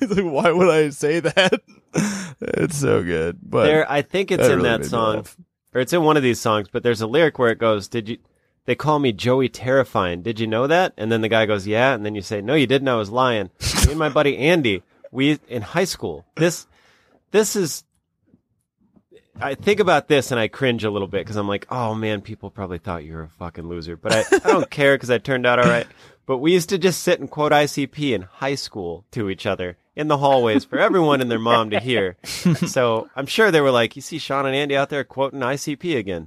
he's 0.00 0.10
like, 0.10 0.24
"Why 0.24 0.50
would 0.50 0.68
I 0.68 0.90
say 0.90 1.20
that?" 1.20 1.62
It's 2.40 2.76
so 2.76 3.04
good, 3.04 3.38
but 3.40 3.66
there, 3.66 3.90
I 3.90 4.02
think 4.02 4.32
it's 4.32 4.48
in 4.48 4.58
really 4.58 4.78
that 4.78 4.84
song, 4.86 5.24
or 5.72 5.80
it's 5.80 5.92
in 5.92 6.02
one 6.02 6.16
of 6.16 6.24
these 6.24 6.40
songs. 6.40 6.66
But 6.72 6.82
there's 6.82 7.00
a 7.00 7.06
lyric 7.06 7.38
where 7.38 7.50
it 7.50 7.58
goes, 7.58 7.86
"Did 7.86 8.08
you?" 8.08 8.18
They 8.66 8.74
call 8.74 8.98
me 8.98 9.12
Joey 9.12 9.48
Terrifying. 9.48 10.22
Did 10.22 10.38
you 10.38 10.46
know 10.46 10.66
that? 10.66 10.92
And 10.96 11.10
then 11.10 11.20
the 11.22 11.28
guy 11.28 11.46
goes, 11.46 11.66
"Yeah." 11.66 11.94
And 11.94 12.04
then 12.04 12.14
you 12.14 12.22
say, 12.22 12.40
"No, 12.40 12.54
you 12.54 12.66
didn't. 12.66 12.88
I 12.88 12.96
was 12.96 13.10
lying." 13.10 13.50
me 13.86 13.92
and 13.92 13.98
my 13.98 14.08
buddy 14.08 14.36
Andy, 14.36 14.82
we 15.10 15.38
in 15.48 15.62
high 15.62 15.84
school. 15.84 16.26
This, 16.34 16.66
this 17.30 17.56
is. 17.56 17.84
I 19.38 19.54
think 19.54 19.80
about 19.80 20.08
this 20.08 20.30
and 20.30 20.40
I 20.40 20.48
cringe 20.48 20.82
a 20.82 20.90
little 20.90 21.08
bit 21.08 21.18
because 21.18 21.36
I'm 21.36 21.46
like, 21.46 21.66
oh 21.70 21.94
man, 21.94 22.22
people 22.22 22.50
probably 22.50 22.78
thought 22.78 23.04
you 23.04 23.12
were 23.12 23.24
a 23.24 23.28
fucking 23.28 23.68
loser, 23.68 23.94
but 23.94 24.12
I, 24.12 24.24
I 24.36 24.50
don't 24.50 24.70
care 24.70 24.94
because 24.94 25.10
I 25.10 25.18
turned 25.18 25.44
out 25.44 25.58
all 25.58 25.66
right. 25.66 25.86
But 26.24 26.38
we 26.38 26.54
used 26.54 26.70
to 26.70 26.78
just 26.78 27.02
sit 27.02 27.20
and 27.20 27.30
quote 27.30 27.52
ICP 27.52 28.14
in 28.14 28.22
high 28.22 28.54
school 28.54 29.04
to 29.12 29.28
each 29.28 29.44
other 29.44 29.76
in 29.94 30.08
the 30.08 30.16
hallways 30.16 30.64
for 30.64 30.78
everyone 30.78 31.20
and 31.20 31.30
their 31.30 31.38
mom 31.38 31.70
to 31.70 31.80
hear. 31.80 32.16
So 32.66 33.08
I'm 33.14 33.26
sure 33.26 33.50
they 33.50 33.60
were 33.60 33.70
like, 33.70 33.94
you 33.94 34.02
see 34.02 34.18
Sean 34.18 34.46
and 34.46 34.56
Andy 34.56 34.74
out 34.74 34.88
there 34.88 35.04
quoting 35.04 35.40
ICP 35.40 35.96
again. 35.98 36.26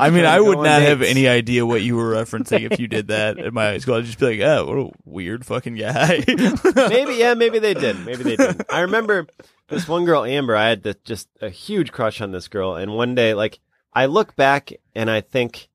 I 0.00 0.10
mean, 0.10 0.24
I 0.24 0.40
would 0.40 0.58
not 0.58 0.82
have 0.82 1.02
any 1.02 1.28
idea 1.28 1.66
what 1.66 1.82
you 1.82 1.96
were 1.96 2.12
referencing 2.14 2.70
if 2.70 2.78
you 2.78 2.86
did 2.88 3.08
that 3.08 3.38
at 3.38 3.52
my 3.52 3.66
high 3.66 3.78
school. 3.78 3.94
I'd 3.94 4.04
just 4.04 4.18
be 4.18 4.38
like, 4.38 4.40
"Oh, 4.40 4.66
what 4.66 4.78
a 4.78 4.90
weird 5.04 5.44
fucking 5.44 5.74
guy." 5.74 6.24
maybe 6.76 7.14
yeah, 7.14 7.34
maybe 7.34 7.58
they 7.58 7.74
did. 7.74 8.04
Maybe 8.04 8.22
they 8.22 8.36
did. 8.36 8.64
I 8.70 8.80
remember 8.80 9.26
this 9.68 9.88
one 9.88 10.04
girl, 10.04 10.24
Amber. 10.24 10.56
I 10.56 10.68
had 10.68 10.82
this, 10.82 10.96
just 11.04 11.28
a 11.40 11.48
huge 11.48 11.92
crush 11.92 12.20
on 12.20 12.32
this 12.32 12.48
girl, 12.48 12.74
and 12.74 12.94
one 12.94 13.14
day, 13.14 13.34
like, 13.34 13.60
I 13.92 14.06
look 14.06 14.36
back 14.36 14.72
and 14.94 15.10
I 15.10 15.20
think, 15.20 15.68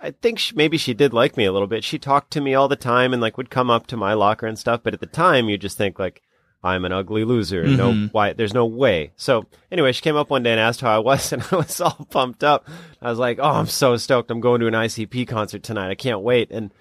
I 0.00 0.10
think 0.10 0.38
she, 0.38 0.54
maybe 0.54 0.76
she 0.76 0.94
did 0.94 1.12
like 1.12 1.36
me 1.36 1.44
a 1.44 1.52
little 1.52 1.68
bit. 1.68 1.84
She 1.84 1.98
talked 1.98 2.32
to 2.32 2.40
me 2.40 2.54
all 2.54 2.68
the 2.68 2.76
time 2.76 3.12
and 3.12 3.22
like 3.22 3.36
would 3.36 3.50
come 3.50 3.70
up 3.70 3.86
to 3.88 3.96
my 3.96 4.14
locker 4.14 4.46
and 4.46 4.58
stuff. 4.58 4.82
But 4.82 4.94
at 4.94 5.00
the 5.00 5.06
time, 5.06 5.48
you 5.48 5.58
just 5.58 5.78
think 5.78 5.98
like. 5.98 6.22
I'm 6.64 6.84
an 6.84 6.92
ugly 6.92 7.24
loser. 7.24 7.62
and 7.62 7.76
No, 7.76 7.90
mm-hmm. 7.90 8.06
why? 8.12 8.32
There's 8.34 8.54
no 8.54 8.66
way. 8.66 9.12
So 9.16 9.46
anyway, 9.70 9.92
she 9.92 10.00
came 10.00 10.16
up 10.16 10.30
one 10.30 10.44
day 10.44 10.52
and 10.52 10.60
asked 10.60 10.80
how 10.80 10.94
I 10.94 10.98
was, 11.00 11.32
and 11.32 11.44
I 11.50 11.56
was 11.56 11.80
all 11.80 12.06
pumped 12.10 12.44
up. 12.44 12.68
I 13.00 13.10
was 13.10 13.18
like, 13.18 13.38
"Oh, 13.40 13.50
I'm 13.50 13.66
so 13.66 13.96
stoked! 13.96 14.30
I'm 14.30 14.40
going 14.40 14.60
to 14.60 14.68
an 14.68 14.74
ICP 14.74 15.26
concert 15.26 15.62
tonight. 15.62 15.90
I 15.90 15.94
can't 15.94 16.20
wait!" 16.20 16.50
And 16.50 16.72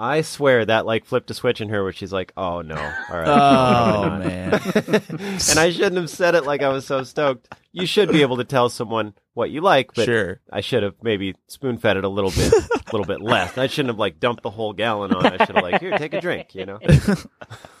I 0.00 0.20
swear 0.20 0.64
that 0.64 0.86
like 0.86 1.04
flipped 1.04 1.30
a 1.30 1.34
switch 1.34 1.60
in 1.60 1.70
her 1.70 1.82
where 1.82 1.92
she's 1.92 2.12
like, 2.12 2.32
"Oh 2.36 2.62
no, 2.62 2.76
all 2.76 3.16
right." 3.18 3.26
oh 3.28 4.10
man, 4.18 4.52
and 5.50 5.58
I 5.58 5.70
shouldn't 5.72 5.96
have 5.96 6.10
said 6.10 6.34
it 6.36 6.44
like 6.44 6.62
I 6.62 6.68
was 6.68 6.86
so 6.86 7.02
stoked. 7.02 7.52
You 7.72 7.84
should 7.84 8.10
be 8.10 8.22
able 8.22 8.36
to 8.38 8.44
tell 8.44 8.68
someone 8.68 9.14
what 9.34 9.50
you 9.50 9.60
like, 9.60 9.94
but 9.94 10.04
Sure. 10.06 10.40
I 10.52 10.60
should 10.62 10.82
have 10.82 10.94
maybe 11.02 11.34
spoon 11.48 11.78
fed 11.78 11.96
it 11.96 12.04
a 12.04 12.08
little 12.08 12.30
bit, 12.30 12.52
a 12.52 12.90
little 12.92 13.06
bit 13.06 13.20
less. 13.20 13.58
I 13.58 13.66
shouldn't 13.66 13.90
have 13.90 13.98
like 13.98 14.18
dumped 14.18 14.42
the 14.42 14.50
whole 14.50 14.72
gallon 14.72 15.12
on. 15.12 15.26
I 15.26 15.44
should 15.44 15.54
have 15.56 15.62
like, 15.64 15.80
here, 15.80 15.96
take 15.98 16.14
a 16.14 16.20
drink. 16.20 16.54
You 16.54 16.66
know, 16.66 16.78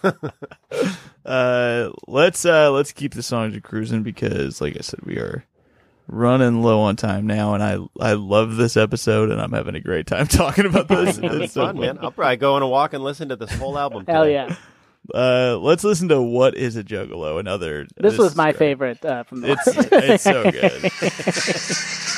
uh, 1.24 1.90
let's 2.06 2.44
uh, 2.44 2.70
let's 2.70 2.92
keep 2.92 3.14
the 3.14 3.22
songs 3.22 3.58
cruising 3.62 4.02
because, 4.02 4.60
like 4.60 4.76
I 4.76 4.80
said, 4.80 5.00
we 5.04 5.16
are 5.18 5.44
running 6.08 6.62
low 6.62 6.80
on 6.80 6.96
time 6.96 7.26
now, 7.26 7.54
and 7.54 7.62
I 7.62 7.78
I 8.00 8.14
love 8.14 8.56
this 8.56 8.76
episode, 8.76 9.30
and 9.30 9.40
I'm 9.40 9.52
having 9.52 9.74
a 9.74 9.80
great 9.80 10.06
time 10.06 10.26
talking 10.28 10.66
about 10.66 10.88
this. 10.88 11.18
It's 11.22 11.52
so 11.52 11.66
fun, 11.66 11.78
man. 11.78 11.98
I'll 12.00 12.10
probably 12.10 12.36
go 12.36 12.54
on 12.54 12.62
a 12.62 12.68
walk 12.68 12.92
and 12.94 13.04
listen 13.04 13.28
to 13.28 13.36
this 13.36 13.52
whole 13.52 13.78
album. 13.78 14.04
Hell 14.06 14.24
today. 14.24 14.34
yeah. 14.48 14.56
Uh, 15.14 15.56
let's 15.60 15.84
listen 15.84 16.08
to 16.08 16.20
"What 16.20 16.54
Is 16.56 16.76
a 16.76 16.84
Juggalo." 16.84 17.38
Another. 17.40 17.86
This, 17.96 18.18
was 18.18 18.34
my 18.36 18.52
great. 18.52 18.58
favorite 18.58 19.04
uh, 19.04 19.22
from 19.22 19.40
the 19.42 19.52
It's 19.52 19.66
it's 19.92 20.24
so 20.24 20.42
good. 20.50 20.92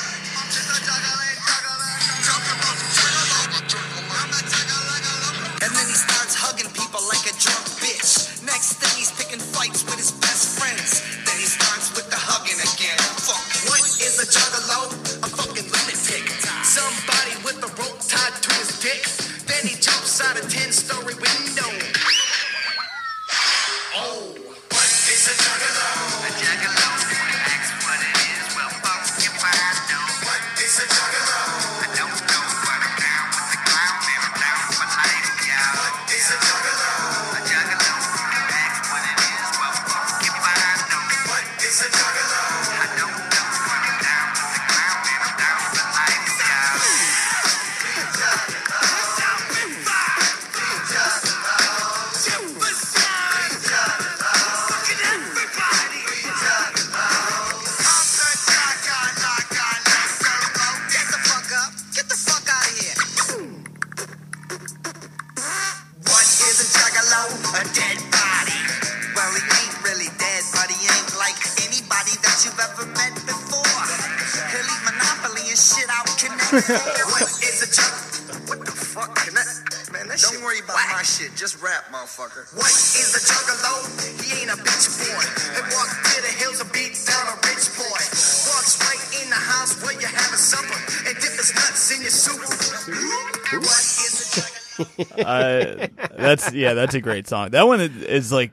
Uh, 95.18 95.88
that's 96.16 96.52
yeah, 96.52 96.74
that's 96.74 96.94
a 96.94 97.00
great 97.00 97.28
song. 97.28 97.50
That 97.50 97.66
one 97.66 97.80
is, 97.80 98.32
like 98.32 98.52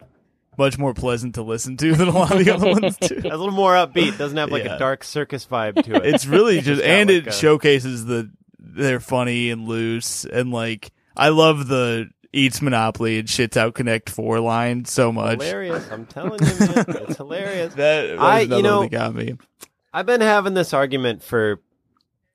much 0.58 0.78
more 0.78 0.94
pleasant 0.94 1.36
to 1.36 1.44
listen 1.44 1.78
to 1.78 1.94
than 1.96 2.08
a 2.08 2.12
lot 2.12 2.32
of 2.32 2.44
the 2.44 2.52
other 2.52 2.68
ones 2.72 2.98
too. 2.98 3.20
A 3.26 3.38
little 3.38 3.52
more 3.52 3.74
upbeat. 3.74 4.18
Doesn't 4.18 4.38
have 4.38 4.52
like 4.52 4.64
Yeah. 4.66 4.76
a 4.76 4.80
dark 4.80 5.04
circus 5.04 5.46
vibe 5.46 5.84
to 5.84 5.96
it. 5.98 6.06
It's 6.16 6.26
really 6.26 6.62
just, 6.62 6.82
and 6.82 7.10
like 7.10 7.18
it 7.24 7.28
a- 7.28 7.32
showcases 7.32 8.06
the 8.06 8.30
they're 8.60 9.00
funny 9.00 9.50
and 9.52 9.68
loose 9.68 10.26
and 10.26 10.52
like 10.52 10.92
I 11.16 11.30
love 11.30 11.68
the 11.68 12.10
eats 12.34 12.62
Monopoly 12.62 13.20
and 13.20 13.28
shits 13.28 13.56
out 13.58 13.74
Connect 13.76 14.10
Four 14.10 14.40
line 14.40 14.86
so 14.86 15.12
much. 15.12 15.42
hilarious. 15.42 15.88
I'm 15.92 16.06
telling 16.06 16.40
you, 16.44 16.48
man, 16.60 16.86
it's 17.08 17.18
hilarious. 17.18 17.74
That 17.76 18.20
I- 18.20 18.42
you 18.42 18.62
know- 18.62 18.80
one 18.80 18.88
got 18.90 19.14
me. 19.16 19.36
I've 19.94 20.06
been 20.06 20.22
having 20.22 20.54
this 20.54 20.74
argument 20.74 21.24
for 21.24 21.60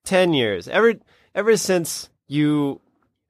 ten 0.05 0.32
years. 0.32 0.66
Ever 0.68 0.95
ever 1.34 1.57
since 1.57 2.09
you, 2.28 2.80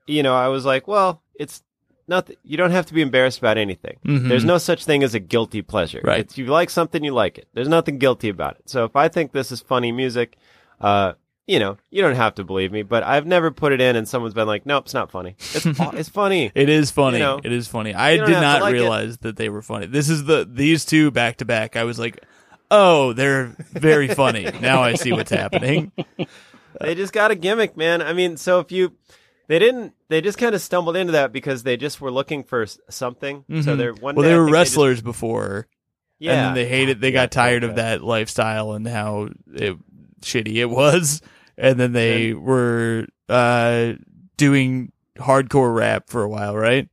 you 0.06 0.22
know, 0.22 0.34
I 0.34 0.48
was 0.48 0.64
like, 0.64 0.86
well, 0.86 1.22
it's 1.34 1.62
nothing. 2.08 2.36
You 2.44 2.56
don't 2.56 2.70
have 2.70 2.86
to 2.86 2.94
be 2.94 3.02
embarrassed 3.02 3.38
about 3.38 3.58
anything. 3.58 3.98
There's 4.04 4.44
no 4.44 4.58
such 4.58 4.84
thing 4.84 5.02
as 5.02 5.14
a 5.14 5.20
guilty 5.20 5.62
pleasure. 5.62 5.98
Mm-hmm. 5.98 6.08
Right. 6.08 6.30
If 6.30 6.38
you 6.38 6.46
like 6.46 6.70
something, 6.70 7.02
you 7.02 7.12
like 7.12 7.38
it. 7.38 7.48
There's 7.54 7.68
nothing 7.68 7.98
guilty 7.98 8.28
about 8.28 8.56
it. 8.56 8.68
So 8.68 8.84
if 8.84 8.96
I 8.96 9.08
think 9.08 9.32
this 9.32 9.52
is 9.52 9.60
funny 9.60 9.92
music, 9.92 10.36
uh, 10.80 11.14
you 11.46 11.58
know, 11.58 11.76
you 11.90 12.02
don't 12.02 12.14
have 12.14 12.36
to 12.36 12.44
believe 12.44 12.70
me, 12.70 12.82
but 12.82 13.02
I've 13.02 13.26
never 13.26 13.50
put 13.50 13.72
it 13.72 13.80
in 13.80 13.96
and 13.96 14.08
someone's 14.08 14.34
been 14.34 14.46
like, 14.46 14.64
"Nope, 14.64 14.84
it's 14.84 14.94
not 14.94 15.10
funny." 15.10 15.34
It's 15.38 15.66
it's 15.66 16.08
funny. 16.08 16.52
It 16.54 16.68
is 16.68 16.90
funny. 16.90 17.18
You 17.18 17.24
know, 17.24 17.40
it 17.42 17.52
is 17.52 17.66
funny. 17.66 17.94
I 17.94 18.16
did 18.16 18.28
not 18.28 18.62
like 18.62 18.74
it. 18.74 18.78
realize 18.78 19.18
that 19.18 19.36
they 19.36 19.48
were 19.48 19.62
funny. 19.62 19.86
This 19.86 20.08
is 20.08 20.24
the 20.24 20.48
these 20.48 20.84
two 20.84 21.10
back 21.10 21.38
to 21.38 21.44
back. 21.44 21.74
I 21.76 21.82
was 21.82 21.98
like, 21.98 22.24
oh, 22.70 23.12
they're 23.12 23.54
very 23.72 24.08
funny. 24.08 24.48
now 24.60 24.82
I 24.82 24.94
see 24.94 25.12
what's 25.12 25.32
happening. 25.32 25.90
they 26.80 26.94
just 26.94 27.12
got 27.12 27.32
a 27.32 27.34
gimmick, 27.34 27.76
man. 27.76 28.02
I 28.02 28.12
mean, 28.12 28.36
so 28.36 28.60
if 28.60 28.70
you 28.70 28.92
they 29.52 29.58
didn't 29.58 29.92
they 30.08 30.22
just 30.22 30.38
kind 30.38 30.54
of 30.54 30.62
stumbled 30.62 30.96
into 30.96 31.12
that 31.12 31.30
because 31.30 31.62
they 31.62 31.76
just 31.76 32.00
were 32.00 32.10
looking 32.10 32.42
for 32.42 32.62
s- 32.62 32.78
something. 32.88 33.44
So 33.62 33.76
they're 33.76 33.92
one 33.92 34.14
Mm-hmm. 34.14 34.16
well, 34.16 34.22
day 34.24 34.28
they 34.30 34.34
I 34.34 34.38
were 34.38 34.44
think 34.46 34.56
just- 34.56 34.70
wrestlers 34.70 35.02
before, 35.02 35.66
yeah. 36.18 36.32
and 36.32 36.40
then 36.46 36.54
they 36.54 36.66
hated. 36.66 37.02
They 37.02 37.08
Yeah, 37.10 37.24
got 37.24 37.32
tired 37.32 37.62
of 37.62 37.74
that 37.76 38.02
lifestyle 38.02 38.72
and 38.72 38.88
how 38.88 39.28
it, 39.54 39.76
shitty 40.22 40.54
it 40.54 40.70
was, 40.70 41.20
and 41.58 41.78
then 41.78 41.92
they 41.92 42.32
were 42.32 43.06
uh, 43.28 43.92
doing 44.38 44.90
hardcore 45.18 45.74
rap 45.74 46.08
for 46.08 46.22
a 46.22 46.28
while, 46.30 46.56
right? 46.56 46.88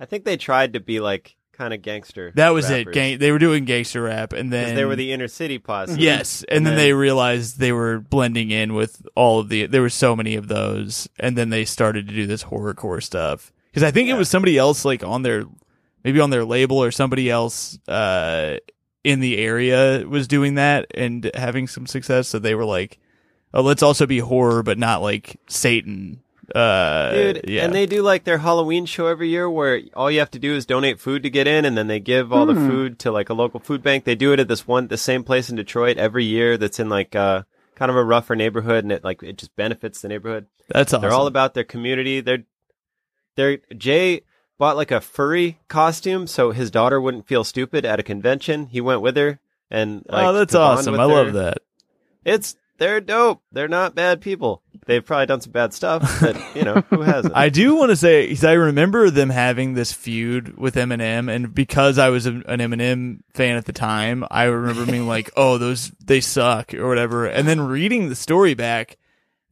I 0.00 0.06
think 0.06 0.24
they 0.24 0.36
tried 0.36 0.72
to 0.72 0.80
be 0.80 0.98
like 0.98 1.35
kind 1.56 1.72
of 1.74 1.82
gangster. 1.82 2.32
That 2.34 2.50
was 2.50 2.68
it. 2.70 2.92
Gang- 2.92 3.18
they 3.18 3.32
were 3.32 3.38
doing 3.38 3.64
gangster 3.64 4.02
rap, 4.02 4.32
and 4.32 4.52
then 4.52 4.74
they 4.74 4.84
were 4.84 4.96
the 4.96 5.12
inner 5.12 5.28
city 5.28 5.58
posse. 5.58 6.00
Yes, 6.00 6.44
and, 6.48 6.66
then, 6.66 6.74
then- 6.74 6.76
they 6.76 6.92
realized 6.92 7.58
they 7.58 7.72
were 7.72 7.98
blending 7.98 8.50
in 8.50 8.74
with 8.74 9.06
all 9.14 9.40
of 9.40 9.48
the. 9.48 9.66
There 9.66 9.82
were 9.82 9.88
so 9.88 10.14
many 10.14 10.36
of 10.36 10.48
those, 10.48 11.08
and 11.18 11.36
then 11.36 11.50
they 11.50 11.64
started 11.64 12.08
to 12.08 12.14
do 12.14 12.26
this 12.26 12.44
horrorcore 12.44 13.02
stuff. 13.02 13.52
Because 13.70 13.82
I 13.82 13.90
think 13.90 14.08
it 14.08 14.14
was 14.14 14.28
somebody 14.28 14.56
else, 14.56 14.84
like 14.84 15.02
on 15.04 15.22
their, 15.22 15.44
maybe 16.04 16.20
on 16.20 16.30
their 16.30 16.44
label 16.44 16.82
or 16.82 16.90
somebody 16.90 17.30
else 17.30 17.78
uh, 17.88 18.56
in 19.04 19.20
the 19.20 19.38
area 19.38 20.04
was 20.06 20.26
doing 20.28 20.54
that 20.54 20.86
and 20.94 21.30
having 21.34 21.66
some 21.68 21.86
success. 21.86 22.28
So 22.28 22.38
they 22.38 22.54
were 22.54 22.64
like, 22.64 22.98
"Oh, 23.52 23.62
let's 23.62 23.82
also 23.82 24.06
be 24.06 24.18
horror, 24.18 24.62
but 24.62 24.78
not 24.78 25.02
like 25.02 25.38
Satan." 25.48 26.22
Uh, 26.54 27.12
Dude, 27.12 27.44
yeah, 27.48 27.64
and 27.64 27.74
they 27.74 27.86
do 27.86 28.02
like 28.02 28.24
their 28.24 28.38
Halloween 28.38 28.86
show 28.86 29.06
every 29.06 29.28
year 29.28 29.50
where 29.50 29.80
all 29.94 30.10
you 30.10 30.20
have 30.20 30.30
to 30.32 30.38
do 30.38 30.54
is 30.54 30.64
donate 30.64 31.00
food 31.00 31.22
to 31.24 31.30
get 31.30 31.46
in 31.46 31.64
and 31.64 31.76
then 31.76 31.88
they 31.88 31.98
give 31.98 32.32
all 32.32 32.46
the 32.46 32.54
food 32.54 32.98
to 33.00 33.10
like 33.10 33.28
a 33.28 33.34
local 33.34 33.58
food 33.58 33.82
bank. 33.82 34.04
They 34.04 34.14
do 34.14 34.32
it 34.32 34.40
at 34.40 34.48
this 34.48 34.66
one 34.66 34.86
the 34.88 34.96
same 34.96 35.24
place 35.24 35.50
in 35.50 35.56
Detroit 35.56 35.96
every 35.96 36.24
year 36.24 36.56
that's 36.56 36.78
in 36.78 36.88
like 36.88 37.16
uh 37.16 37.42
kind 37.74 37.90
of 37.90 37.96
a 37.96 38.04
rougher 38.04 38.36
neighborhood 38.36 38.84
and 38.84 38.92
it 38.92 39.02
like 39.02 39.22
it 39.22 39.38
just 39.38 39.54
benefits 39.56 40.00
the 40.00 40.08
neighborhood. 40.08 40.46
that's 40.68 40.92
awesome. 40.92 41.02
They're 41.02 41.12
all 41.12 41.26
about 41.26 41.54
their 41.54 41.64
community. 41.64 42.20
They're 42.20 42.44
they're 43.34 43.58
Jay 43.76 44.22
bought 44.58 44.76
like 44.76 44.90
a 44.90 45.00
furry 45.00 45.58
costume 45.68 46.26
so 46.26 46.52
his 46.52 46.70
daughter 46.70 47.00
wouldn't 47.00 47.26
feel 47.26 47.44
stupid 47.44 47.84
at 47.84 48.00
a 48.00 48.04
convention. 48.04 48.66
He 48.66 48.80
went 48.80 49.00
with 49.02 49.16
her 49.16 49.40
and 49.70 50.04
like 50.08 50.26
oh, 50.26 50.32
that's 50.32 50.54
awesome! 50.54 50.92
with 50.92 51.00
I 51.00 51.04
love 51.04 51.26
her. 51.26 51.32
that. 51.32 51.58
It's 52.24 52.56
they're 52.78 53.00
dope. 53.00 53.42
They're 53.52 53.68
not 53.68 53.94
bad 53.94 54.20
people. 54.20 54.62
They've 54.86 55.04
probably 55.04 55.26
done 55.26 55.40
some 55.40 55.50
bad 55.50 55.74
stuff, 55.74 56.20
but 56.20 56.40
you 56.54 56.62
know 56.62 56.80
who 56.90 57.00
hasn't? 57.00 57.34
I 57.36 57.48
do 57.48 57.74
want 57.74 57.90
to 57.90 57.96
say 57.96 58.28
because 58.28 58.44
I 58.44 58.52
remember 58.52 59.10
them 59.10 59.30
having 59.30 59.74
this 59.74 59.92
feud 59.92 60.56
with 60.56 60.76
Eminem, 60.76 61.28
and 61.28 61.52
because 61.52 61.98
I 61.98 62.10
was 62.10 62.26
an 62.26 62.44
Eminem 62.44 63.18
fan 63.34 63.56
at 63.56 63.64
the 63.64 63.72
time, 63.72 64.24
I 64.30 64.44
remember 64.44 64.86
being 64.86 65.06
like, 65.08 65.32
"Oh, 65.36 65.58
those 65.58 65.90
they 66.04 66.20
suck" 66.20 66.72
or 66.72 66.86
whatever. 66.86 67.26
And 67.26 67.48
then 67.48 67.62
reading 67.62 68.08
the 68.08 68.14
story 68.14 68.54
back, 68.54 68.96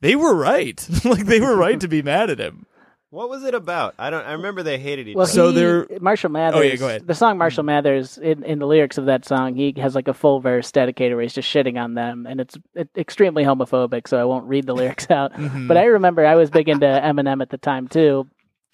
they 0.01 0.14
were 0.14 0.35
right. 0.35 0.89
like 1.05 1.26
they 1.26 1.41
were 1.41 1.57
right 1.57 1.80
to 1.80 1.89
be 1.89 2.01
mad 2.01 2.30
at 2.30 2.39
him. 2.39 2.66
What 3.15 3.31
was 3.31 3.45
it 3.45 3.55
about? 3.55 3.95
I 3.97 4.11
don't. 4.11 4.25
I 4.27 4.33
remember 4.33 4.65
they 4.65 4.77
hated 4.77 5.07
each 5.07 5.15
Well, 5.15 5.23
other. 5.23 5.33
So 5.33 5.49
he, 5.51 5.55
they're- 5.55 5.87
Marshall 6.01 6.31
Mathers. 6.31 6.59
Oh, 6.59 6.62
yeah, 6.62 6.75
go 6.75 6.89
ahead. 6.89 7.07
The 7.07 7.15
song 7.15 7.39
Marshall 7.39 7.62
Mathers 7.62 8.19
in, 8.19 8.43
in 8.43 8.59
the 8.59 8.67
lyrics 8.67 8.99
of 8.99 9.07
that 9.07 9.25
song, 9.25 9.55
he 9.55 9.73
has 9.77 9.95
like 9.95 10.09
a 10.09 10.15
full 10.15 10.41
verse 10.41 10.73
dedicated 10.73 11.15
where 11.15 11.23
he's 11.23 11.33
just 11.33 11.49
shitting 11.49 11.81
on 11.81 11.95
them, 11.95 12.27
and 12.27 12.41
it's 12.41 12.57
it, 12.75 12.89
extremely 12.97 13.45
homophobic. 13.45 14.09
So 14.09 14.19
I 14.21 14.25
won't 14.25 14.47
read 14.47 14.67
the 14.67 14.75
lyrics 14.81 15.09
out. 15.11 15.33
Mm-hmm. 15.33 15.69
But 15.69 15.77
I 15.77 15.85
remember 15.85 16.27
I 16.27 16.35
was 16.35 16.51
big 16.51 16.69
into 16.69 16.87
Eminem 16.87 17.41
at 17.41 17.51
the 17.51 17.59
time 17.59 17.87
too. 17.87 18.27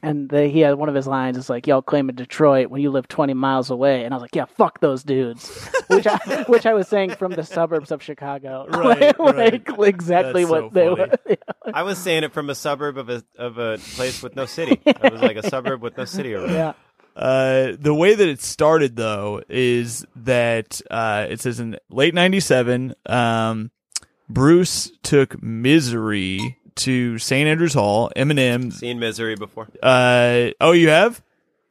And 0.03 0.29
the, 0.31 0.49
he 0.49 0.61
had 0.61 0.77
one 0.77 0.89
of 0.89 0.95
his 0.95 1.07
lines 1.07 1.37
is 1.37 1.51
like, 1.51 1.67
"Y'all 1.67 1.83
claim 1.83 2.09
in 2.09 2.15
Detroit 2.17 2.71
when 2.71 2.81
you 2.81 2.91
live 2.91 3.07
twenty 3.09 3.35
miles 3.35 3.71
away," 3.71 4.05
and 4.05 4.15
I 4.15 4.17
was 4.17 4.23
like, 4.23 4.35
"Yeah, 4.35 4.47
fuck 4.47 4.81
those 4.81 5.03
dudes," 5.03 5.49
which 5.89 6.07
I 6.07 6.17
which 6.49 6.65
I 6.65 6.73
was 6.73 6.89
saying 6.89 7.11
from 7.17 7.33
the 7.33 7.45
suburbs 7.45 7.91
of 7.91 8.03
Chicago, 8.03 8.67
Right, 8.71 9.19
like 9.21 9.69
right. 9.69 9.89
exactly 9.89 10.45
That's 10.45 10.51
what 10.51 10.61
so 10.63 10.71
they 10.73 10.89
funny. 10.89 11.11
were. 11.29 11.37
I 11.75 11.83
was 11.83 11.99
saying 11.99 12.25
it 12.25 12.33
from 12.33 12.49
a 12.49 12.55
suburb 12.55 12.97
of 12.97 13.11
a 13.11 13.23
of 13.37 13.59
a 13.59 13.77
place 13.79 14.23
with 14.23 14.37
no 14.37 14.47
city. 14.47 14.81
It 14.87 15.13
was 15.13 15.21
like 15.21 15.37
a 15.37 15.49
suburb 15.49 15.83
with 15.83 15.97
no 15.99 16.07
city 16.07 16.33
around. 16.35 16.51
yeah, 16.55 16.73
Uh, 17.15 17.77
the 17.79 17.93
way 17.95 18.15
that 18.15 18.27
it 18.29 18.41
started 18.41 18.97
though 18.97 19.43
is 19.51 20.07
that 20.17 20.81
uh, 20.91 21.27
it 21.29 21.41
says 21.41 21.61
in 21.61 21.77
late 21.91 22.15
'97, 22.15 22.95
um, 23.05 23.71
Bruce 24.31 24.93
took 25.03 25.39
Myzery 25.43 26.57
to 26.77 27.19
St. 27.19 27.49
Andrews 27.49 27.75
Hall. 27.75 28.11
Eminem. 28.17 28.73
Seen 28.73 28.99
Myzery 28.99 29.39
before. 29.39 29.69
Uh, 29.83 30.51
oh, 30.61 30.73
you 30.73 30.89
have? 30.89 31.23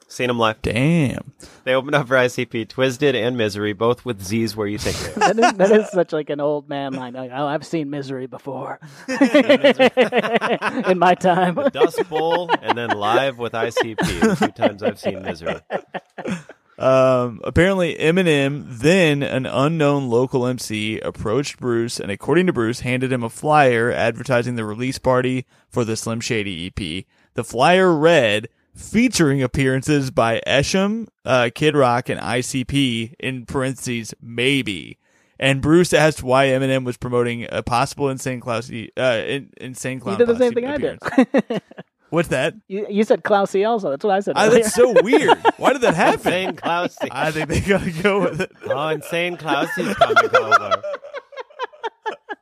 Seen 0.10 0.28
them 0.28 0.39
live. 0.39 0.60
Damn. 0.64 1.34
They 1.66 1.76
opened 1.76 1.93
up 1.93 2.08
for 2.08 2.16
ICP, 2.16 2.68
Twiztid 2.68 3.14
and 3.14 3.38
Myzery, 3.38 3.78
both 3.78 4.04
with 4.06 4.24
Z's 4.24 4.56
where 4.56 4.66
you 4.66 4.80
think 4.80 4.97
they 4.97 5.14
are. 5.14 5.34
that 5.34 5.39
is, 5.39 5.54
that 5.58 5.72
is 5.72 5.89
such 5.91 6.14
like 6.14 6.32
an 6.32 6.39
old 6.39 6.68
man 6.68 6.93
line. 6.93 7.14
Like, 7.14 7.30
oh, 7.32 7.45
I've 7.45 7.64
seen 7.64 7.91
misery 7.91 8.26
before 8.26 8.80
in 9.08 10.97
my 10.97 11.14
time. 11.14 11.56
Dust 11.72 12.10
Bowl 12.10 12.50
and 12.64 12.76
then 12.76 12.89
live 12.89 13.38
with 13.38 13.54
ICP. 13.54 13.97
The 13.97 14.47
two 14.47 14.52
times 14.52 14.82
I've 14.82 15.00
seen 15.00 15.20
Myzery. 15.20 15.62
Um, 16.80 17.42
apparently, 17.44 17.96
Eminem, 17.96 18.66
then 18.70 19.22
an 19.22 19.46
unknown 19.46 20.10
local 20.10 20.48
MC, 20.48 20.98
approached 21.02 21.60
Bruce 21.60 22.00
and, 22.00 22.10
according 22.10 22.48
to 22.48 22.54
Bruce, 22.54 22.80
handed 22.80 23.12
him 23.12 23.22
a 23.22 23.30
flyer 23.30 23.92
advertising 23.92 24.56
the 24.56 24.64
release 24.64 24.98
party 24.98 25.46
for 25.68 25.84
the 25.84 25.98
Slim 25.98 26.22
Shady 26.22 26.68
EP. 26.68 27.06
The 27.34 27.44
flyer 27.44 27.94
read, 27.94 28.48
featuring 28.74 29.44
appearances 29.44 30.10
by 30.10 30.42
Esham, 30.48 31.10
uh, 31.26 31.50
Kid 31.54 31.76
Rock, 31.76 32.08
and 32.08 32.20
ICP, 32.20 33.14
in 33.20 33.46
parentheses, 33.46 34.14
maybe. 34.22 34.98
And 35.38 35.62
Bruce 35.62 35.92
asked 35.92 36.24
why 36.24 36.48
Eminem 36.48 36.86
was 36.86 36.96
promoting 36.96 37.46
a 37.50 37.62
possible 37.62 38.10
Insane 38.10 38.40
Clown, 38.40 38.62
uh, 38.98 39.22
in, 39.26 39.52
Insane 39.58 40.00
Clown 40.00 40.18
You 40.18 40.26
did 40.26 40.34
the 40.34 40.40
same 40.40 40.54
thing 40.54 40.66
I 40.66 40.78
did. 40.78 41.00
appearance. 42.10 42.12
What's 42.12 42.28
that? 42.30 42.53
you, 42.68 42.86
you 42.89 43.03
said 43.03 43.24
Klausy 43.24 43.68
also. 43.68 43.89
That's 43.91 44.03
what 44.03 44.14
I 44.16 44.20
said. 44.20 44.34
Ah, 44.36 44.45
earlier. 44.47 44.64
that's 44.64 44.76
so 44.76 44.93
weird. 45.03 45.38
Why 45.57 45.74
did 45.74 45.82
that 45.82 45.93
happen? 45.95 46.20
Insane 46.34 46.55
Klausy. 46.55 47.07
I 47.12 47.32
think 47.32 47.49
they 47.49 47.62
gotta 47.62 47.91
go 48.03 48.22
with 48.22 48.41
it. 48.41 48.51
Oh, 48.66 48.88
Insane 48.89 49.38
Klausy's 49.38 49.95
coming 49.95 50.36
over. 50.36 50.82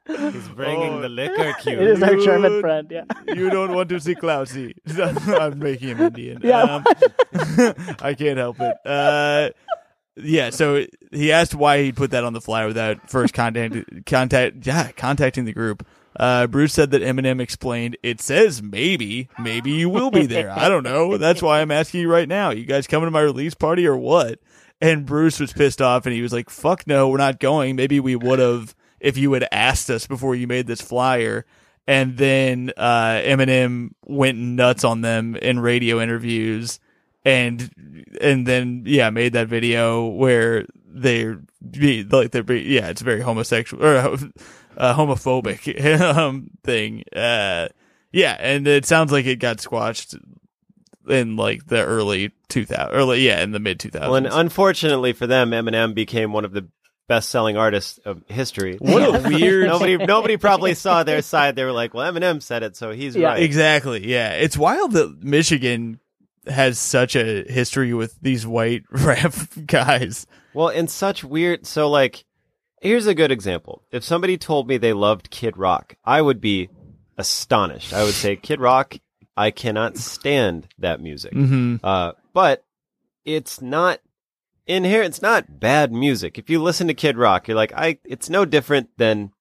He's 0.07 0.47
bringing 0.49 0.93
Oh. 0.93 1.01
the 1.01 1.09
liquor 1.09 1.53
cube. 1.59 1.79
it 1.81 1.87
is 1.87 1.99
cube. 1.99 2.09
our 2.09 2.15
German 2.17 2.51
Dude. 2.53 2.61
friend. 2.61 2.87
Yeah. 2.89 3.03
You 3.27 3.49
don't 3.49 3.73
want 3.73 3.89
to 3.89 3.99
see 3.99 4.15
Klausy. 4.15 4.73
I'm 5.41 5.59
making 5.59 5.89
him 5.89 5.99
Indian. 6.01 6.39
Yeah. 6.41 6.61
Um, 6.61 6.83
I 7.99 8.13
can't 8.17 8.37
help 8.37 8.55
it. 8.61 8.77
Uh, 8.85 9.49
yeah, 10.15 10.49
so 10.49 10.85
he 11.11 11.31
asked 11.33 11.53
why 11.53 11.83
he 11.83 11.91
put 11.91 12.11
that 12.11 12.23
on 12.23 12.31
the 12.33 12.39
flyer 12.41 12.67
without 12.67 13.09
first 13.09 13.33
contact, 13.33 14.05
contact, 14.05 14.65
yeah, 14.65 14.91
contacting 14.93 15.43
the 15.45 15.53
group. 15.53 15.85
Uh, 16.19 16.47
Bruce 16.47 16.73
said 16.73 16.89
that 16.91 17.03
Eminem 17.03 17.39
explained, 17.39 17.95
it 18.01 18.19
says 18.19 18.63
maybe, 18.63 19.29
maybe 19.37 19.71
you 19.71 19.87
will 19.87 20.09
be 20.09 20.25
there. 20.25 20.49
I 20.49 20.67
don't 20.67 20.83
know. 20.83 21.17
That's 21.17 21.43
why 21.43 21.61
I'm 21.61 21.69
asking 21.69 22.01
you 22.01 22.11
right 22.11 22.27
now. 22.27 22.49
You 22.49 22.65
guys 22.65 22.87
coming 22.87 23.05
to 23.05 23.11
my 23.11 23.21
release 23.21 23.53
party 23.53 23.85
or 23.85 23.95
what? 23.95 24.39
And 24.81 25.05
Bruce 25.05 25.39
was 25.39 25.53
pissed 25.53 25.81
off 25.81 26.07
and 26.07 26.15
he 26.15 26.23
was 26.23 26.33
like, 26.33 26.49
fuck 26.49 26.87
no, 26.87 27.07
we're 27.07 27.17
not 27.17 27.39
going. 27.39 27.75
Maybe 27.75 27.99
we 27.99 28.15
would 28.15 28.39
have 28.39 28.75
if 28.99 29.15
you 29.15 29.31
had 29.33 29.47
asked 29.51 29.91
us 29.91 30.07
before 30.07 30.33
you 30.33 30.47
made 30.47 30.65
this 30.65 30.81
flyer. 30.81 31.45
And 31.85 32.17
then, 32.17 32.71
uh, 32.75 33.21
Eminem 33.23 33.91
went 34.03 34.39
nuts 34.39 34.83
on 34.83 35.01
them 35.01 35.35
in 35.35 35.59
radio 35.59 36.01
interviews 36.01 36.79
and, 37.23 37.69
and 38.19 38.47
then, 38.47 38.83
yeah, 38.87 39.11
made 39.11 39.33
that 39.33 39.47
video 39.47 40.07
where 40.07 40.65
they're 40.87 41.41
be 41.69 42.03
like, 42.03 42.31
they're 42.31 42.51
yeah, 42.53 42.87
it's 42.89 43.01
very 43.01 43.21
homosexual 43.21 43.85
or, 43.85 44.17
uh, 44.77 44.95
homophobic, 44.95 45.99
um, 46.01 46.51
thing. 46.63 47.03
Uh, 47.15 47.67
yeah, 48.11 48.37
and 48.39 48.67
it 48.67 48.85
sounds 48.85 49.11
like 49.11 49.25
it 49.25 49.37
got 49.39 49.59
squashed 49.59 50.15
in 51.09 51.35
like 51.35 51.65
the 51.67 51.83
early 51.83 52.31
2000 52.49 52.93
early 52.93 53.25
yeah 53.25 53.41
in 53.41 53.51
the 53.51 53.59
mid 53.59 53.79
2000s 53.79 54.01
Well, 54.01 54.15
and 54.15 54.27
unfortunately 54.27 55.13
for 55.13 55.25
them, 55.27 55.51
Eminem 55.51 55.93
became 55.93 56.33
one 56.33 56.43
of 56.45 56.51
the 56.51 56.67
best-selling 57.07 57.55
artists 57.55 57.97
of 57.99 58.21
history. 58.27 58.75
what 58.79 59.01
a 59.01 59.29
weird 59.29 59.67
nobody, 59.67 59.95
nobody 60.05 60.35
probably 60.37 60.73
saw 60.73 61.03
their 61.03 61.21
side. 61.21 61.55
They 61.55 61.63
were 61.63 61.71
like, 61.71 61.93
"Well, 61.93 62.11
Eminem 62.11 62.41
said 62.41 62.63
it, 62.63 62.75
so 62.75 62.91
he's 62.91 63.15
Yeah. 63.15 63.29
right." 63.29 63.43
exactly 63.43 64.05
yeah 64.07 64.31
it's 64.31 64.57
wild 64.57 64.91
that 64.93 65.23
michigan 65.23 65.99
has 66.45 66.77
such 66.79 67.15
a 67.15 67.43
history 67.49 67.93
with 67.93 68.19
these 68.21 68.45
white 68.47 68.83
rap 68.91 69.33
guys 69.65 70.25
Well, 70.53 70.69
in 70.69 70.87
such 70.87 71.23
weird. 71.23 71.65
So, 71.67 71.89
like, 71.89 72.23
here's 72.81 73.07
a 73.07 73.15
good 73.15 73.31
example. 73.31 73.83
If 73.91 74.03
somebody 74.03 74.37
told 74.37 74.67
me 74.67 74.77
they 74.77 74.93
loved 74.93 75.29
Kid 75.29 75.57
Rock, 75.57 75.95
I 76.03 76.21
would 76.21 76.41
be 76.41 76.69
astonished. 77.17 77.93
I 77.93 78.03
would 78.03 78.13
say, 78.13 78.35
Kid 78.35 78.59
Rock, 78.59 78.95
I 79.35 79.51
cannot 79.51 79.97
stand 79.97 80.67
that 80.79 81.01
music. 81.01 81.33
Mm-hmm. 81.33 81.77
Uh, 81.83 82.13
but 82.33 82.65
it's 83.25 83.61
not 83.61 83.99
inherent. 84.65 85.09
It's 85.09 85.21
not 85.21 85.59
bad 85.59 85.91
music. 85.91 86.37
If 86.37 86.49
you 86.49 86.61
listen 86.61 86.87
to 86.87 86.93
Kid 86.93 87.17
Rock, 87.17 87.47
you're 87.47 87.57
like, 87.57 87.73
I. 87.73 87.99
It's 88.03 88.29
no 88.29 88.45
different 88.45 88.89
than 88.97 89.31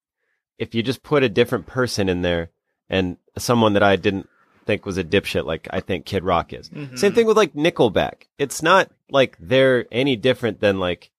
if 0.58 0.74
you 0.74 0.82
just 0.82 1.02
put 1.02 1.22
a 1.22 1.28
different 1.28 1.66
person 1.66 2.08
in 2.08 2.22
there 2.22 2.50
and 2.88 3.16
someone 3.36 3.74
that 3.74 3.82
I 3.82 3.96
didn't 3.96 4.28
think 4.64 4.84
was 4.84 4.98
a 4.98 5.04
dipshit 5.04 5.44
like 5.44 5.68
I 5.70 5.80
think 5.80 6.06
Kid 6.06 6.24
Rock 6.24 6.52
is. 6.52 6.70
Same 6.94 7.12
thing 7.12 7.26
with 7.26 7.36
like 7.36 7.54
Nickelback. 7.54 8.24
It's 8.38 8.62
not 8.62 8.90
like 9.10 9.36
they're 9.38 9.86
any 9.92 10.16
different 10.16 10.60
than 10.60 10.80
like 10.80 11.10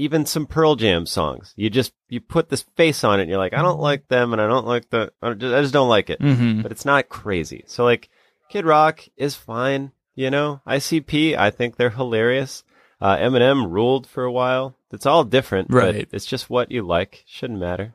even 0.00 0.24
some 0.24 0.46
Pearl 0.46 0.76
Jam 0.76 1.04
songs. 1.04 1.52
You 1.56 1.68
just 1.68 1.92
you 2.08 2.20
put 2.20 2.48
this 2.48 2.62
face 2.76 3.04
on 3.04 3.18
it 3.20 3.24
and 3.24 3.30
you're 3.30 3.38
like, 3.38 3.52
I 3.54 3.60
don't 3.62 3.80
like 3.80 4.08
them 4.08 4.32
and 4.32 4.40
I 4.40 4.46
don't 4.46 4.66
like 4.66 4.88
the 4.90 5.12
I 5.22 5.34
just, 5.34 5.54
I 5.54 5.60
just 5.60 5.72
don't 5.74 5.88
like 5.88 6.08
it. 6.08 6.20
Mm-hmm. 6.20 6.62
But 6.62 6.72
it's 6.72 6.84
not 6.86 7.08
crazy. 7.08 7.64
So 7.66 7.84
like 7.84 8.08
Kid 8.48 8.64
Rock 8.64 9.02
is 9.16 9.34
fine, 9.34 9.92
you 10.14 10.30
know. 10.30 10.60
ICP, 10.66 11.36
I 11.36 11.50
think 11.50 11.76
they're 11.76 11.90
hilarious. 11.90 12.64
Uh, 13.00 13.16
Eminem 13.16 13.70
ruled 13.70 14.06
for 14.06 14.24
a 14.24 14.32
while. 14.32 14.74
It's 14.90 15.06
all 15.06 15.24
different, 15.24 15.68
Right. 15.70 16.08
But 16.10 16.16
it's 16.16 16.26
just 16.26 16.50
what 16.50 16.70
you 16.70 16.82
like. 16.82 17.22
Shouldn't 17.26 17.60
matter. 17.60 17.94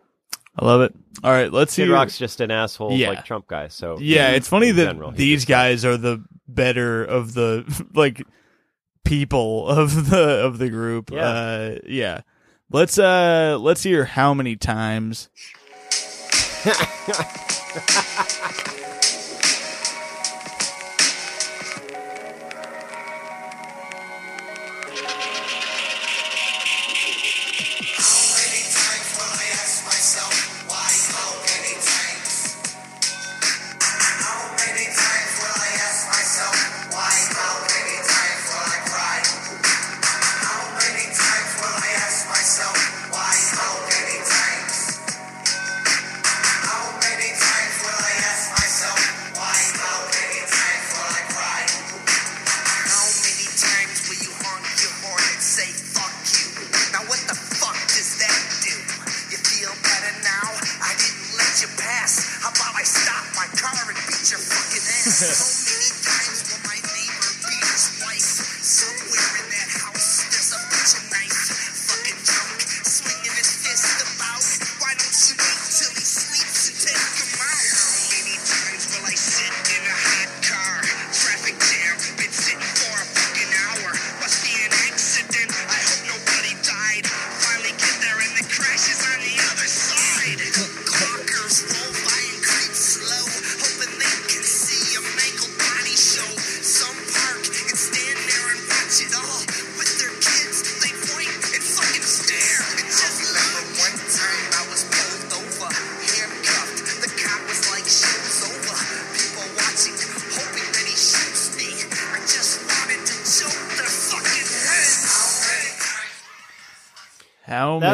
I 0.58 0.66
love 0.66 0.82
it. 0.82 0.96
All 1.24 1.32
right, 1.32 1.52
let's 1.52 1.74
see. 1.74 1.84
Kid 1.84 1.92
Rock's 1.92 2.18
just 2.18 2.40
an 2.40 2.50
asshole 2.52 2.94
Yeah. 2.94 3.10
like 3.10 3.26
Trump 3.26 3.48
guy. 3.48 3.68
So 3.68 3.98
Yeah, 4.00 4.30
it's 4.32 4.48
funny 4.48 4.72
that 4.72 4.86
general, 4.86 5.12
these 5.12 5.44
guys 5.46 5.84
are 5.84 5.98
the 5.98 6.24
better 6.48 7.04
of 7.04 7.34
the 7.34 7.66
like 7.96 8.26
people 9.06 9.68
of 9.68 10.10
the 10.10 10.46
of 10.46 10.58
the 10.58 10.70
group. 10.70 11.12
Yeah. 11.12 11.26
Uh 11.26 11.76
yeah. 11.86 12.22
Let's 12.72 12.98
uh 13.00 13.58
let's 13.60 13.84
hear 13.84 14.06
how 14.06 14.34
many 14.34 14.56
times 14.56 15.30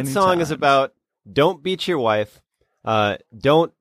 that 0.08 0.14
many 0.14 0.14
song 0.14 0.42
is 0.42 0.52
about 0.52 0.94
don't 1.32 1.62
beat 1.64 1.88
your 1.88 2.00
wife, 2.00 2.42
uh, 2.86 3.18
don't 3.38 3.74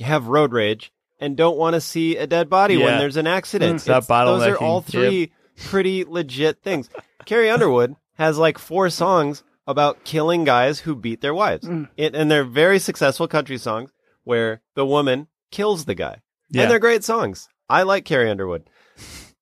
have 0.00 0.26
road 0.28 0.52
rage, 0.52 0.92
and 1.20 1.36
don't 1.36 1.56
want 1.56 1.74
to 1.74 1.80
see 1.80 2.16
a 2.16 2.26
dead 2.26 2.48
body 2.50 2.76
when 2.76 2.98
there's 2.98 3.16
an 3.16 3.26
accident. 3.26 3.80
Mm, 3.80 3.86
those 4.06 4.46
are 4.46 4.56
all 4.58 4.82
bottlenecking. 4.82 4.86
three 4.86 5.32
pretty 5.66 6.04
legit 6.04 6.62
things. 6.62 6.88
Carrie 7.24 7.50
Underwood 7.50 7.96
has 8.14 8.38
like 8.38 8.58
four 8.58 8.90
songs 8.90 9.42
about 9.66 10.04
killing 10.04 10.44
guys 10.44 10.80
who 10.80 10.94
beat 10.94 11.20
their 11.20 11.34
wives, 11.34 11.68
it, 11.96 12.14
and 12.14 12.30
they're 12.30 12.44
very 12.44 12.78
successful 12.78 13.26
country 13.26 13.58
songs 13.58 13.92
where 14.24 14.60
the 14.74 14.86
woman 14.86 15.26
kills 15.50 15.84
the 15.86 15.94
guy, 15.94 16.20
Yeah. 16.50 16.62
and 16.62 16.70
they're 16.70 16.78
great 16.78 17.04
songs. 17.04 17.48
I 17.68 17.82
like 17.82 18.04
Carrie 18.04 18.30
Underwood. 18.30 18.68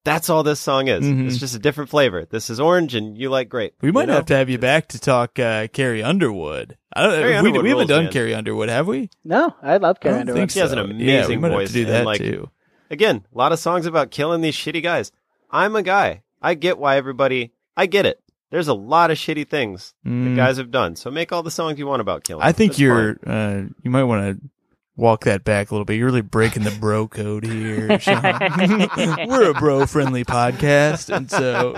That's 0.05 0.29
all 0.29 0.43
this 0.43 0.61
song 0.61 0.89
is. 0.89 1.03
Mhm. 1.03 1.27
It's 1.27 1.39
just 1.39 1.55
a 1.57 1.59
different 1.59 1.89
flavor. 1.91 2.27
This 2.31 2.51
is 2.51 2.61
orange, 2.61 2.95
and 2.95 3.17
you 3.17 3.31
like 3.31 3.49
grape. 3.49 3.75
We 3.81 3.91
might 3.91 4.03
you 4.03 4.07
know? 4.09 4.13
have 4.15 4.27
to 4.27 4.37
have 4.37 4.51
you 4.51 4.59
back 4.59 4.89
to 4.89 5.01
talk 5.01 5.39
uh, 5.39 5.67
Carrie 5.69 6.03
Underwood. 6.03 6.77
I 6.95 7.03
don't. 7.03 7.13
Carrie 7.13 7.31
we, 7.31 7.37
Underwood 7.37 7.63
we 7.63 7.69
haven't 7.71 7.87
done 7.89 8.05
man. 8.05 8.13
Carrie 8.13 8.35
Underwood, 8.35 8.69
have 8.69 8.87
we? 8.87 9.09
No, 9.25 9.55
I 9.63 9.79
love 9.79 9.97
I 10.01 10.03
Carrie 10.03 10.13
don't 10.15 10.21
Underwood. 10.21 10.41
think 10.41 10.51
She 10.51 10.59
has 10.59 10.73
an 10.73 10.79
so. 10.79 10.85
amazing 10.85 11.09
yeah, 11.09 11.27
we 11.27 11.37
might 11.39 11.49
voice 11.49 11.69
Have 11.69 11.73
to 11.73 11.75
do 11.75 11.87
and, 11.87 11.91
that 11.95 12.05
like, 12.05 12.21
too. 12.21 12.51
again, 12.91 13.25
a 13.35 13.39
lot 13.39 13.53
of 13.53 13.59
songs 13.59 13.87
about 13.87 14.11
killing 14.11 14.43
these 14.43 14.55
shitty 14.55 14.83
guys. 14.83 15.11
I'm 15.51 15.75
a 15.75 15.83
guy. 15.83 16.23
I 16.43 16.53
get 16.55 16.77
why 16.79 16.97
everybody. 16.99 17.53
I 17.77 17.87
get 17.87 18.05
it. 18.05 18.21
There's 18.51 18.69
a 18.69 18.75
lot 18.75 19.11
of 19.11 19.17
shitty 19.17 19.49
things 19.49 19.95
Mm. 20.07 20.25
that 20.27 20.37
guys 20.37 20.59
have 20.59 20.71
done. 20.71 20.95
So 20.97 21.11
make 21.11 21.33
all 21.33 21.43
the 21.43 21.51
songs 21.51 21.79
you 21.79 21.87
want 21.87 22.03
about 22.03 22.23
killing. 22.25 22.45
I 22.45 22.53
think 22.53 22.73
That's 22.73 22.79
you're. 22.81 23.17
Uh, 23.27 23.63
you 23.83 23.91
might 23.91 24.05
want 24.05 24.39
to 24.39 24.49
walk 24.97 25.25
that 25.25 25.45
back 25.45 25.71
a 25.71 25.75
little 25.75 25.85
bit. 25.85 25.97
You're 25.97 26.07
really 26.07 26.23
breaking 26.23 26.63
the 26.63 26.71
bro 26.71 27.09
code 27.09 27.45
here. 27.45 27.99
Sean. 28.01 28.23
We're 29.29 29.51
a 29.51 29.55
bro 29.55 29.87
friendly 29.87 30.25
podcast, 30.25 31.15
and 31.15 31.31
so 31.31 31.75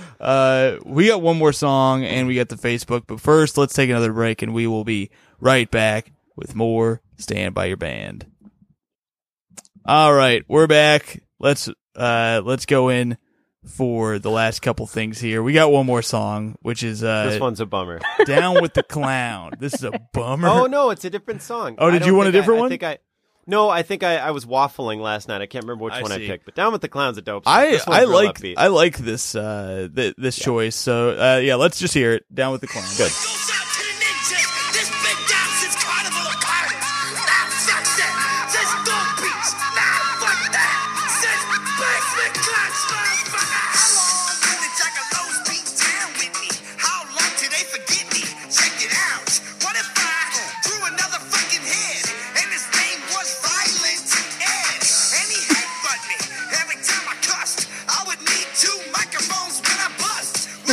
uh, 0.20 0.76
we 0.84 1.08
got 1.08 1.22
one 1.22 1.38
more 1.38 1.52
song 1.52 2.04
and 2.04 2.26
we 2.26 2.34
got 2.34 2.48
the 2.48 2.56
Facebook. 2.56 3.04
But 3.06 3.20
first, 3.20 3.56
let's 3.56 3.74
take 3.74 3.90
another 3.90 4.12
break, 4.12 4.42
and 4.42 4.54
we 4.54 4.66
will 4.66 4.84
be 4.84 5.10
right 5.40 5.70
back 5.70 6.12
with 6.36 6.54
more 6.54 7.00
Stand 7.16 7.54
by 7.54 7.66
Your 7.66 7.76
Band. 7.76 8.26
All 9.86 10.12
right, 10.12 10.44
we're 10.48 10.66
back. 10.66 11.22
Let's 11.38 11.68
uh 11.96 12.42
let's 12.44 12.66
go 12.66 12.88
in 12.88 13.16
for 13.66 14.18
the 14.18 14.30
last 14.30 14.62
couple 14.62 14.86
things 14.86 15.18
here. 15.20 15.42
We 15.42 15.52
got 15.52 15.70
one 15.70 15.86
more 15.86 16.02
song, 16.02 16.56
which 16.62 16.82
is 16.82 17.04
uh 17.04 17.26
this 17.30 17.40
one's 17.40 17.60
a 17.60 17.66
bummer. 17.66 18.00
down 18.24 18.60
with 18.62 18.74
the 18.74 18.82
clown. 18.96 19.52
This 19.58 19.74
is 19.74 19.84
a 19.84 19.92
bummer. 20.12 20.48
oh 20.48 20.66
no, 20.66 20.90
it's 20.90 21.04
a 21.04 21.10
different 21.10 21.42
song. 21.42 21.76
Oh, 21.78 21.90
did 21.90 22.06
you 22.06 22.14
want 22.14 22.28
a 22.28 22.32
think 22.32 22.36
I- 22.36 22.40
different 22.40 22.58
I 22.58 22.60
one? 22.62 22.70
think 22.70 22.82
I. 22.82 22.98
No, 23.46 23.68
I 23.68 23.82
think 23.82 24.04
I, 24.04 24.16
I 24.18 24.30
was 24.30 24.44
waffling 24.44 25.00
last 25.00 25.26
night. 25.26 25.40
I 25.40 25.46
can't 25.46 25.64
remember 25.64 25.84
which 25.84 25.94
I 25.94 26.02
one 26.02 26.10
see. 26.12 26.24
I 26.24 26.28
picked. 26.28 26.44
But 26.44 26.54
Down 26.54 26.70
with 26.72 26.82
the 26.82 26.88
Clown's 26.88 27.18
a 27.18 27.22
dope 27.22 27.44
song. 27.44 27.52
I 27.52 27.80
I 27.86 28.04
like 28.04 28.38
upbeat. 28.38 28.54
I 28.56 28.68
like 28.68 28.96
this 28.98 29.34
uh 29.34 29.88
th- 29.94 30.14
this 30.16 30.36
choice. 30.36 30.76
So 30.76 31.10
uh 31.18 31.38
yeah, 31.38 31.56
let's 31.56 31.78
just 31.78 31.92
hear 31.94 32.12
it. 32.12 32.32
Down 32.32 32.52
with 32.52 32.60
the 32.60 32.68
clown. 32.68 32.84
Good. 32.96 33.10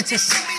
Bust. 0.10 0.57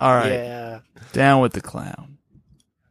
All 0.00 0.14
right, 0.14 0.32
Yeah. 0.32 0.78
down 1.12 1.40
with 1.42 1.52
the 1.52 1.60
clown. 1.60 2.18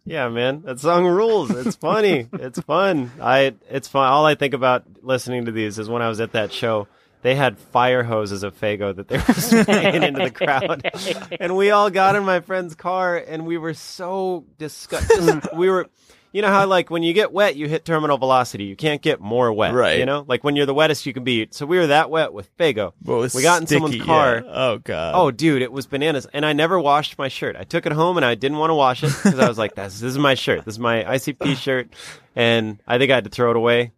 Yeah, 0.05 0.30
man, 0.30 0.62
that 0.64 0.80
song 0.80 1.05
rules. 1.05 1.51
It's 1.51 1.76
funny. 1.76 2.28
it's 2.34 2.60
fun. 2.62 3.12
I 3.22 3.53
it's 3.70 3.88
fun. 3.88 4.07
All 4.10 4.26
I 4.26 4.36
think 4.36 4.53
about 4.53 4.84
listening 5.03 5.45
to 5.45 5.51
these 5.51 5.78
is 5.78 5.88
when 5.89 6.01
I 6.01 6.07
was 6.10 6.20
at 6.20 6.32
that 6.34 6.51
show. 6.53 6.88
They 7.22 7.36
had 7.36 7.57
fire 7.60 8.01
hoses 8.01 8.43
of 8.43 8.57
Faygo 8.57 8.95
that 8.95 9.10
they 9.10 9.18
were 9.18 9.34
spraying 9.64 10.03
into 10.03 10.24
the 10.24 10.32
crowd, 10.32 10.89
and 11.39 11.57
we 11.57 11.70
all 11.70 11.89
got 11.89 12.16
in 12.16 12.24
my 12.24 12.39
friend's 12.39 12.76
car, 12.76 13.18
and 13.18 13.45
we 13.45 13.57
were 13.57 13.74
so 13.74 14.45
disgusted. 14.57 15.49
we 15.53 15.70
were, 15.70 15.88
you 16.32 16.41
know 16.41 16.47
how 16.49 16.65
like 16.67 16.89
when 16.89 17.03
you 17.03 17.13
get 17.13 17.32
wet, 17.32 17.55
you 17.55 17.67
hit 17.67 17.86
terminal 17.86 18.17
velocity. 18.17 18.65
You 18.65 18.75
can't 18.75 19.01
get 19.01 19.19
more 19.19 19.51
wet, 19.51 19.73
Right. 19.73 19.99
You 19.99 20.05
know, 20.05 20.25
like 20.27 20.43
when 20.43 20.55
you're 20.55 20.65
the 20.65 20.73
wettest 20.73 21.05
you 21.05 21.13
can 21.13 21.23
be. 21.23 21.47
So 21.51 21.65
we 21.65 21.77
were 21.77 21.88
that 21.88 22.09
wet 22.09 22.34
with 22.34 22.55
Faygo. 22.57 22.93
We 23.03 23.41
got 23.41 23.61
in 23.61 23.67
sticky, 23.67 23.82
someone's 23.82 24.03
car. 24.05 24.41
yeah. 24.45 24.51
Oh 24.51 24.77
god. 24.77 25.13
Oh, 25.15 25.32
dude, 25.32 25.61
it 25.61 25.71
was 25.71 25.88
bananas. 25.88 26.27
And 26.34 26.45
I 26.45 26.53
never 26.53 26.80
washed 26.80 27.17
my 27.17 27.27
shirt. 27.27 27.55
I 27.55 27.63
took 27.63 27.86
it 27.86 27.91
home 27.91 28.17
and 28.17 28.25
I 28.25 28.36
didn't 28.36 28.57
want 28.57 28.69
to 28.71 28.75
wash 28.75 29.03
it 29.03 29.07
because 29.23 29.39
I 29.39 29.47
was 29.47 29.57
like, 29.57 29.75
this, 29.75 29.99
this 29.99 30.11
is 30.11 30.17
my 30.17 30.36
shirt. 30.36 30.65
This 30.65 30.75
is 30.75 30.80
my 30.80 31.03
ICP 31.03 31.55
shirt. 31.57 31.89
And 32.36 32.80
I 32.88 32.97
think 32.97 33.11
I 33.11 33.15
had 33.15 33.23
to 33.25 33.30
throw 33.30 33.51
it 33.51 33.57
away. 33.57 33.91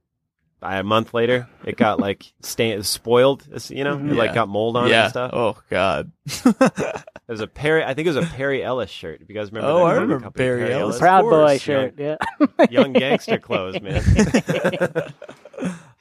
By 0.61 0.77
a 0.77 0.83
month 0.83 1.13
later, 1.13 1.49
it 1.65 1.75
got 1.75 1.99
like 2.07 2.31
stained, 2.43 2.85
spoiled, 2.85 3.45
you 3.69 3.83
know, 3.83 3.97
it 3.97 4.03
like 4.13 4.33
got 4.35 4.47
mold 4.47 4.77
on 4.77 4.87
it 4.87 4.91
yeah. 4.91 5.03
and 5.05 5.09
stuff. 5.09 5.31
Oh 5.33 5.57
god. 5.69 6.11
It 6.45 7.03
was 7.27 7.41
a 7.41 7.47
Perry, 7.47 7.83
I 7.83 7.93
think 7.95 8.05
it 8.07 8.13
was 8.13 8.25
a 8.27 8.29
Perry 8.29 8.61
Ellis 8.63 8.89
shirt. 8.91 9.21
If 9.21 9.29
you 9.29 9.33
guys 9.35 9.51
remember 9.51 9.69
Oh, 9.71 9.77
that 9.79 9.85
I 9.85 9.93
remember 9.93 10.19
company, 10.19 10.45
Perry 10.45 10.73
Ellis. 10.73 10.99
Proud 10.99 11.21
course, 11.23 11.33
Boy 11.33 11.51
yeah. 11.53 11.57
shirt. 11.57 11.93
Yeah. 11.97 12.17
Young 12.69 12.93
gangster 12.93 13.37
clothes, 13.39 13.81
man. 13.81 14.03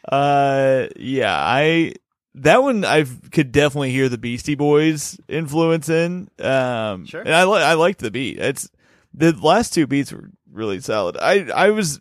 Uh, 0.09 0.89
yeah, 0.97 1.35
I 1.37 1.93
that 2.37 2.63
one 2.63 2.85
I 2.85 3.05
could 3.31 3.53
definitely 3.53 3.93
hear 3.93 4.09
the 4.09 4.19
Beastie 4.19 4.55
Boys 4.55 5.19
influence 5.29 5.89
in. 5.89 6.29
Um, 6.41 7.07
Sure. 7.07 7.21
and 7.21 7.35
I 7.35 7.45
li- 7.45 7.63
I 7.63 7.75
liked 7.75 8.01
the 8.01 8.11
beat. 8.11 8.39
It's 8.39 8.71
the 9.15 9.33
last 9.33 9.75
two 9.75 9.87
beats 9.87 10.13
were 10.13 10.31
really 10.51 10.81
solid. 10.81 11.17
I 11.21 11.45
I 11.55 11.71
was. 11.71 12.01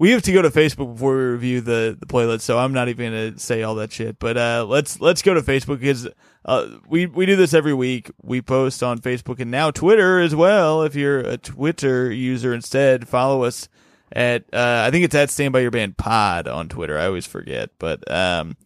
We 0.00 0.12
have 0.12 0.22
to 0.22 0.32
go 0.32 0.40
to 0.40 0.48
Facebook 0.48 0.94
before 0.94 1.14
we 1.14 1.24
review 1.24 1.60
the 1.60 1.94
the 2.00 2.06
playlist, 2.06 2.40
so 2.40 2.58
I'm 2.58 2.72
not 2.72 2.88
even 2.88 3.12
gonna 3.12 3.38
say 3.38 3.62
all 3.62 3.74
that 3.74 3.92
shit. 3.92 4.18
But 4.18 4.38
uh, 4.38 4.64
let's 4.66 4.98
let's 4.98 5.20
go 5.20 5.34
to 5.34 5.42
Facebook 5.42 5.78
because 5.78 6.08
uh, 6.46 6.68
we 6.88 7.04
we 7.04 7.26
do 7.26 7.36
this 7.36 7.52
every 7.52 7.74
week. 7.74 8.10
We 8.22 8.40
post 8.40 8.82
on 8.82 9.00
Facebook 9.00 9.40
and 9.40 9.50
now 9.50 9.70
Twitter 9.70 10.18
as 10.18 10.34
well. 10.34 10.84
If 10.84 10.94
you're 10.94 11.18
a 11.18 11.36
Twitter 11.36 12.10
user 12.10 12.54
instead, 12.54 13.08
follow 13.08 13.42
us 13.42 13.68
at 14.10 14.44
uh, 14.54 14.84
I 14.86 14.90
think 14.90 15.04
it's 15.04 15.14
at 15.14 15.28
Stand 15.28 15.52
By 15.52 15.60
Your 15.60 15.70
Band 15.70 15.98
Pod 15.98 16.48
on 16.48 16.70
Twitter. 16.70 16.98
I 16.98 17.04
always 17.04 17.26
forget, 17.26 17.68
but 17.78 18.10
um, 18.10 18.56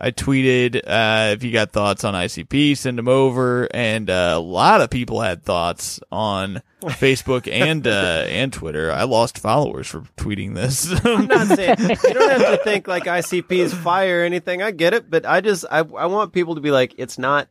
I 0.00 0.12
tweeted 0.12 0.76
uh, 0.86 1.32
if 1.32 1.44
you 1.44 1.52
got 1.52 1.72
thoughts 1.72 2.04
on 2.04 2.14
ICP, 2.14 2.74
send 2.76 2.96
them 2.96 3.08
over, 3.08 3.68
and 3.74 4.08
uh, 4.08 4.32
a 4.36 4.40
lot 4.40 4.80
of 4.80 4.88
people 4.88 5.20
had 5.20 5.42
thoughts 5.42 6.00
on 6.10 6.62
Facebook 6.82 7.46
and 7.52 7.86
uh, 7.86 7.90
and 8.28 8.50
Twitter. 8.50 8.90
I 8.90 9.02
lost 9.02 9.38
followers 9.38 9.88
for 9.88 10.00
tweeting 10.16 10.54
this. 10.54 10.90
I'm 11.04 11.26
not 11.26 11.48
saying 11.48 11.76
you 11.80 12.14
don't 12.14 12.40
have 12.40 12.58
to 12.58 12.60
think 12.64 12.88
like 12.88 13.04
ICP 13.04 13.52
is 13.52 13.74
fire 13.74 14.20
or 14.20 14.24
anything. 14.24 14.62
I 14.62 14.70
get 14.70 14.94
it, 14.94 15.10
but 15.10 15.26
I 15.26 15.42
just 15.42 15.66
I 15.70 15.80
I 15.80 16.06
want 16.06 16.32
people 16.32 16.54
to 16.54 16.62
be 16.62 16.70
like 16.70 16.94
it's 16.96 17.18
not 17.18 17.48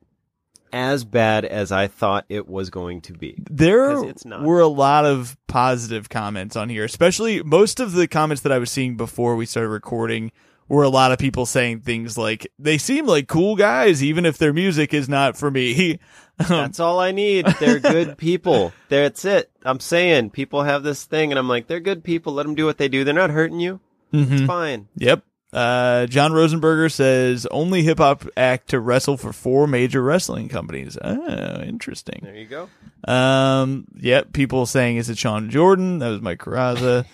as 0.73 1.03
bad 1.03 1.45
as 1.45 1.71
I 1.71 1.87
thought 1.87 2.25
it 2.29 2.47
was 2.47 2.71
going 2.71 3.01
to 3.01 3.13
be. 3.13 3.35
There 3.49 4.03
it's 4.05 4.25
not. 4.25 4.41
were 4.41 4.59
a 4.59 4.67
lot 4.67 5.05
of 5.05 5.37
positive 5.45 6.09
comments 6.09 6.55
on 6.55 6.69
here, 6.69 6.83
especially 6.83 7.43
most 7.43 7.79
of 7.79 7.91
the 7.91 8.07
comments 8.07 8.41
that 8.41 8.51
I 8.51 8.57
was 8.57 8.71
seeing 8.71 8.97
before 8.97 9.35
we 9.35 9.45
started 9.45 9.69
recording 9.69 10.31
were 10.69 10.83
a 10.83 10.89
lot 10.89 11.11
of 11.11 11.17
people 11.17 11.45
saying 11.45 11.81
things 11.81 12.17
like 12.17 12.47
they 12.57 12.77
seem 12.77 13.05
like 13.05 13.27
cool 13.27 13.55
guys, 13.55 14.03
even 14.03 14.25
if 14.25 14.37
their 14.37 14.53
music 14.53 14.93
is 14.93 15.09
not 15.09 15.35
for 15.35 15.51
me. 15.51 15.99
Um, 16.39 16.45
That's 16.47 16.79
all 16.79 17.01
I 17.01 17.11
need. 17.11 17.45
They're 17.59 17.81
good 17.81 18.17
people. 18.17 18.71
That's 18.87 19.25
it. 19.25 19.51
I'm 19.65 19.81
saying 19.81 20.29
people 20.29 20.63
have 20.63 20.83
this 20.83 21.03
thing, 21.03 21.33
and 21.33 21.37
I'm 21.37 21.49
like, 21.49 21.67
they're 21.67 21.81
good 21.81 22.01
people. 22.01 22.31
Let 22.31 22.45
them 22.45 22.55
do 22.55 22.63
what 22.63 22.77
they 22.77 22.87
do. 22.87 23.03
They're 23.03 23.13
not 23.13 23.29
hurting 23.29 23.59
you. 23.59 23.81
It's 24.13 24.31
mm-hmm. 24.31 24.45
fine. 24.45 24.87
Yep. 24.95 25.25
Uh, 25.51 26.05
John 26.05 26.31
Rosenberger 26.31 26.91
says 26.91 27.47
only 27.49 27.81
hip 27.81 27.97
hop 27.97 28.23
act 28.37 28.69
to 28.69 28.79
wrestle 28.79 29.17
for 29.17 29.33
four 29.33 29.65
major 29.65 30.03
wrestling 30.03 30.47
companies. 30.47 30.95
Oh, 31.01 31.61
interesting. 31.61 32.19
There 32.21 32.35
you 32.35 32.45
go. 32.45 32.69
Um, 33.11 33.85
yep. 33.95 34.31
People 34.31 34.67
saying 34.67 34.97
is 34.97 35.09
it 35.09 35.17
Sean 35.17 35.49
Jordan? 35.49 35.99
That 35.99 36.09
was 36.09 36.21
Mike 36.21 36.39
Carraza. 36.39 37.05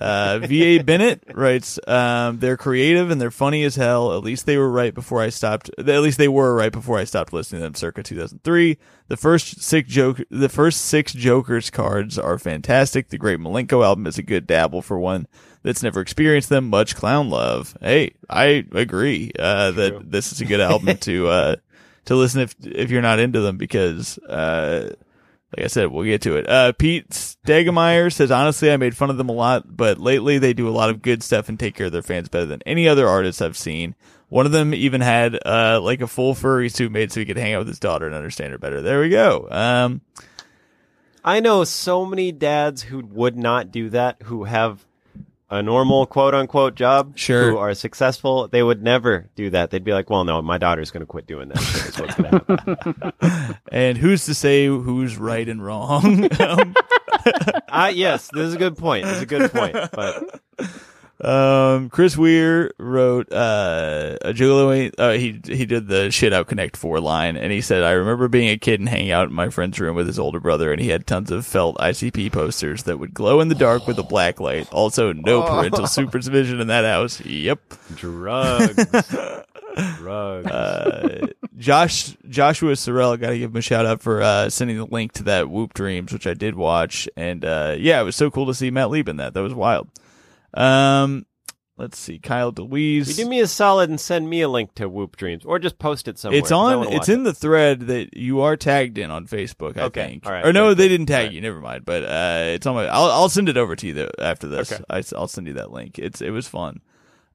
Uh, 0.00 0.38
V.A. 0.46 0.82
Bennett 0.82 1.22
writes, 1.34 1.78
um, 1.86 2.38
they're 2.38 2.56
creative 2.56 3.10
and 3.10 3.20
they're 3.20 3.30
funny 3.30 3.62
as 3.64 3.76
hell. 3.76 4.16
At 4.16 4.22
least 4.22 4.46
they 4.46 4.56
were 4.56 4.70
right 4.70 4.94
before 4.94 5.20
I 5.20 5.28
stopped. 5.28 5.70
At 5.76 5.86
least 5.86 6.16
they 6.16 6.28
were 6.28 6.54
right 6.54 6.72
before 6.72 6.98
I 6.98 7.04
stopped 7.04 7.34
listening 7.34 7.60
to 7.60 7.64
them 7.64 7.74
circa 7.74 8.02
2003. 8.02 8.78
The 9.08 9.16
first 9.18 9.60
six 9.60 9.90
joke, 9.90 10.22
the 10.30 10.48
first 10.48 10.80
six 10.80 11.12
Jokers 11.12 11.68
cards 11.68 12.18
are 12.18 12.38
fantastic. 12.38 13.08
The 13.08 13.18
Great 13.18 13.38
Milenko 13.40 13.84
album 13.84 14.06
is 14.06 14.16
a 14.16 14.22
good 14.22 14.46
dabble 14.46 14.80
for 14.80 14.98
one 14.98 15.26
that's 15.62 15.82
never 15.82 16.00
experienced 16.00 16.48
them. 16.48 16.68
Much 16.68 16.96
clown 16.96 17.30
love. 17.30 17.76
Hey, 17.80 18.14
I 18.28 18.64
agree, 18.72 19.32
uh, 19.38 19.70
that 19.72 20.10
this 20.10 20.32
is 20.32 20.40
a 20.40 20.44
good 20.44 20.60
album 20.60 20.96
to, 21.00 21.28
uh, 21.28 21.56
to 22.06 22.16
listen 22.16 22.40
if, 22.40 22.54
if 22.62 22.90
you're 22.90 23.02
not 23.02 23.20
into 23.20 23.40
them 23.40 23.56
because, 23.56 24.18
uh, 24.18 24.94
like 25.56 25.64
I 25.64 25.68
said, 25.68 25.88
we'll 25.88 26.04
get 26.04 26.22
to 26.22 26.36
it. 26.36 26.48
Uh, 26.48 26.72
Pete 26.72 27.10
Stegemeyer 27.10 28.12
says, 28.12 28.30
honestly, 28.30 28.72
I 28.72 28.76
made 28.76 28.96
fun 28.96 29.10
of 29.10 29.18
them 29.18 29.28
a 29.28 29.34
lot, 29.34 29.76
but 29.76 29.98
lately 29.98 30.38
they 30.38 30.52
do 30.52 30.68
a 30.68 30.70
lot 30.70 30.90
of 30.90 31.02
good 31.02 31.22
stuff 31.22 31.48
and 31.48 31.58
take 31.58 31.74
care 31.74 31.86
of 31.86 31.92
their 31.92 32.02
fans 32.02 32.28
better 32.28 32.46
than 32.46 32.62
any 32.66 32.88
other 32.88 33.08
artist 33.08 33.42
I've 33.42 33.56
seen. 33.56 33.94
One 34.30 34.46
of 34.46 34.52
them 34.52 34.72
even 34.72 35.02
had, 35.02 35.38
uh, 35.44 35.78
like 35.82 36.00
a 36.00 36.06
full 36.06 36.34
furry 36.34 36.70
suit 36.70 36.90
made 36.90 37.12
so 37.12 37.20
he 37.20 37.26
could 37.26 37.36
hang 37.36 37.52
out 37.52 37.60
with 37.60 37.68
his 37.68 37.78
daughter 37.78 38.06
and 38.06 38.14
understand 38.14 38.52
her 38.52 38.58
better. 38.58 38.80
There 38.80 39.00
we 39.00 39.10
go. 39.10 39.46
Um, 39.50 40.00
I 41.24 41.40
know 41.40 41.64
so 41.64 42.06
many 42.06 42.32
dads 42.32 42.82
who 42.82 43.00
would 43.00 43.36
not 43.36 43.70
do 43.70 43.90
that, 43.90 44.22
who 44.22 44.44
have 44.44 44.84
a 45.52 45.62
normal 45.62 46.06
quote 46.06 46.34
unquote 46.34 46.74
job, 46.74 47.12
Sure. 47.18 47.50
who 47.50 47.58
are 47.58 47.74
successful. 47.74 48.48
They 48.48 48.62
would 48.62 48.82
never 48.82 49.28
do 49.36 49.50
that. 49.50 49.70
They'd 49.70 49.84
be 49.84 49.92
like, 49.92 50.08
well, 50.08 50.24
no, 50.24 50.40
my 50.40 50.56
daughter's 50.56 50.90
going 50.90 51.02
to 51.02 51.06
quit 51.06 51.26
doing 51.26 51.48
that. 51.48 51.58
That's 51.58 52.00
what's 52.00 52.14
going 52.14 52.30
to 52.30 53.12
happen. 53.20 53.58
and 53.70 53.98
who's 53.98 54.24
to 54.24 54.34
say 54.34 54.66
who's 54.66 55.18
right 55.18 55.46
and 55.46 55.62
wrong? 55.62 56.26
um, 56.40 56.74
uh, 57.68 57.92
yes, 57.94 58.30
this 58.32 58.48
is 58.48 58.54
a 58.54 58.58
good 58.58 58.78
point. 58.78 59.04
This 59.04 59.16
is 59.16 59.22
a 59.22 59.26
good 59.26 59.50
point. 59.52 59.76
But 59.92 60.40
Um, 61.22 61.88
Chris 61.88 62.16
Weir 62.16 62.72
wrote 62.78 63.32
uh, 63.32 64.16
a 64.22 64.32
Juggalo. 64.32 64.92
Uh, 64.98 65.12
he 65.12 65.40
he 65.44 65.66
did 65.66 65.86
the 65.86 66.10
shit 66.10 66.32
out 66.32 66.48
Connect 66.48 66.76
Four 66.76 66.98
line, 66.98 67.36
and 67.36 67.52
he 67.52 67.60
said, 67.60 67.84
"I 67.84 67.92
remember 67.92 68.26
being 68.26 68.48
a 68.48 68.58
kid 68.58 68.80
and 68.80 68.88
hanging 68.88 69.12
out 69.12 69.28
in 69.28 69.34
my 69.34 69.48
friend's 69.48 69.78
room 69.78 69.94
with 69.94 70.08
his 70.08 70.18
older 70.18 70.40
brother, 70.40 70.72
and 70.72 70.80
he 70.80 70.88
had 70.88 71.06
tons 71.06 71.30
of 71.30 71.46
felt 71.46 71.78
ICP 71.78 72.32
posters 72.32 72.82
that 72.84 72.98
would 72.98 73.14
glow 73.14 73.40
in 73.40 73.48
the 73.48 73.54
dark 73.54 73.86
with 73.86 73.98
a 74.00 74.02
black 74.02 74.40
light. 74.40 74.68
Also, 74.72 75.12
no 75.12 75.42
parental 75.42 75.86
supervision 75.86 76.60
in 76.60 76.66
that 76.66 76.84
house. 76.84 77.24
Yep." 77.24 77.60
drugs. 77.94 78.86
drugs. 79.98 80.46
Uh, 80.46 81.26
Josh 81.56 82.16
Joshua 82.28 82.72
Sorrell, 82.72 83.18
got 83.20 83.30
to 83.30 83.38
give 83.38 83.52
him 83.52 83.56
a 83.56 83.62
shout 83.62 83.86
out 83.86 84.02
for 84.02 84.22
uh, 84.22 84.50
sending 84.50 84.76
the 84.76 84.86
link 84.86 85.12
to 85.12 85.22
that 85.24 85.48
Whoop 85.48 85.72
Dreams, 85.74 86.12
which 86.12 86.26
I 86.26 86.34
did 86.34 86.56
watch, 86.56 87.08
and 87.16 87.44
uh, 87.44 87.76
yeah, 87.78 88.00
it 88.00 88.04
was 88.04 88.16
so 88.16 88.28
cool 88.28 88.46
to 88.46 88.54
see 88.54 88.72
Matt 88.72 88.90
Lieb 88.90 89.08
in 89.08 89.18
that. 89.18 89.34
That 89.34 89.42
was 89.42 89.54
wild. 89.54 89.88
Um, 90.54 91.26
let's 91.78 91.98
see, 91.98 92.18
Kyle 92.18 92.52
DeWeese. 92.52 93.08
you 93.08 93.24
do 93.24 93.28
me 93.30 93.40
a 93.40 93.46
solid 93.46 93.88
and 93.90 93.98
send 94.00 94.28
me 94.28 94.40
a 94.42 94.48
link 94.48 94.74
to 94.76 94.88
Whoop 94.88 95.16
Dreams, 95.16 95.44
or 95.44 95.58
just 95.58 95.78
post 95.78 96.08
it 96.08 96.18
somewhere. 96.18 96.38
It's 96.40 96.52
on. 96.52 96.92
It's 96.92 97.08
in 97.08 97.20
it. 97.20 97.24
the 97.24 97.34
thread 97.34 97.80
that 97.88 98.16
you 98.16 98.40
are 98.42 98.56
tagged 98.56 98.98
in 98.98 99.10
on 99.10 99.26
Facebook. 99.26 99.76
I 99.76 99.82
Okay, 99.84 100.06
think. 100.08 100.26
all 100.26 100.32
right, 100.32 100.44
Or 100.46 100.52
no, 100.52 100.68
good, 100.70 100.78
they 100.78 100.88
didn't 100.88 101.06
tag 101.06 101.26
right. 101.26 101.32
you. 101.32 101.40
Never 101.40 101.60
mind. 101.60 101.84
But 101.84 102.04
uh, 102.04 102.42
it's 102.54 102.66
on 102.66 102.74
my. 102.74 102.86
I'll 102.86 103.10
I'll 103.10 103.28
send 103.28 103.48
it 103.48 103.56
over 103.56 103.74
to 103.76 103.86
you 103.86 103.94
though 103.94 104.10
after 104.18 104.46
this. 104.48 104.72
Okay. 104.72 104.82
I, 104.90 105.02
will 105.18 105.28
send 105.28 105.46
you 105.46 105.54
that 105.54 105.72
link. 105.72 105.98
It's 105.98 106.20
it 106.20 106.30
was 106.30 106.46
fun. 106.46 106.80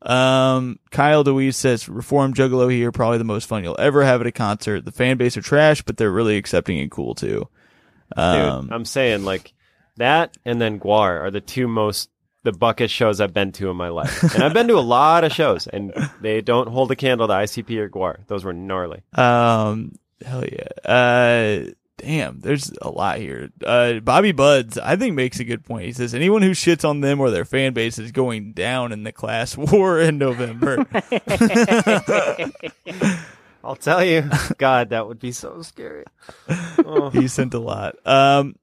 Um, 0.03 0.77
Kyle 0.91 1.23
DeWeese 1.23 1.55
says 1.55 1.89
Reform 1.89 2.33
Juggalo 2.35 2.71
here 2.71 2.91
probably 2.91 3.17
the 3.17 3.23
most 3.23 3.47
fun 3.49 3.63
you'll 3.63 3.75
ever 3.79 4.03
have 4.05 4.21
at 4.21 4.27
a 4.27 4.31
concert. 4.31 4.85
The 4.85 4.91
fan 4.91 5.17
base 5.17 5.35
are 5.37 5.41
trash, 5.41 5.81
but 5.81 5.97
they're 5.97 6.11
really 6.11 6.37
accepting 6.37 6.79
and 6.79 6.91
cool 6.91 7.15
too. 7.15 7.49
Dude, 8.15 8.23
Um, 8.23 8.69
I'm 8.71 8.85
saying 8.85 9.25
like 9.25 9.53
that 9.97 10.37
and 10.45 10.61
then 10.61 10.79
GWAR 10.79 11.21
are 11.23 11.31
the 11.31 11.41
two 11.41 11.67
most 11.67 12.09
the 12.47 12.53
bucket 12.53 12.89
shows 12.89 13.19
I've 13.19 13.33
been 13.33 13.51
to 13.53 13.69
in 13.69 13.75
my 13.75 13.89
life. 13.89 14.23
And 14.33 14.41
I've 14.41 14.53
been 14.53 14.69
to 14.69 14.77
a 14.77 14.79
lot 14.79 15.25
of 15.25 15.33
shows 15.33 15.67
and 15.67 15.93
they 16.21 16.39
don't 16.39 16.69
hold 16.69 16.89
a 16.91 16.95
candle 16.95 17.27
to 17.27 17.33
ICP 17.33 17.77
or 17.77 17.89
GWAR. 17.89 18.25
Those 18.27 18.45
were 18.45 18.53
gnarly. 18.53 19.01
Um, 19.15 19.95
hell 20.25 20.45
yeah. 20.45 20.89
Uh, 20.89 21.71
damn, 21.97 22.39
there's 22.39 22.71
a 22.81 22.89
lot 22.89 23.17
here. 23.17 23.49
Uh, 23.65 23.99
Bobby 23.99 24.31
Buds, 24.31 24.77
I 24.77 24.95
think, 24.95 25.13
makes 25.13 25.41
a 25.41 25.43
good 25.43 25.65
point. 25.65 25.87
He 25.87 25.91
says 25.91 26.15
anyone 26.15 26.41
who 26.41 26.51
shits 26.51 26.87
on 26.87 27.01
them 27.01 27.19
or 27.19 27.31
their 27.31 27.43
fan 27.43 27.73
base 27.73 27.99
is 27.99 28.13
going 28.13 28.53
down 28.53 28.93
in 28.93 29.03
the 29.03 29.11
class 29.11 29.57
war 29.57 29.99
in 29.99 30.17
November. 30.17 30.85
I'll 33.61 33.75
tell 33.75 34.05
you, 34.05 34.29
God, 34.57 34.91
that 34.91 35.05
would 35.05 35.19
be 35.19 35.33
so 35.33 35.63
scary. 35.63 36.05
Oh. 36.85 37.09
he 37.09 37.27
sent 37.27 37.53
a 37.53 37.59
lot. 37.59 37.97
Um, 38.07 38.55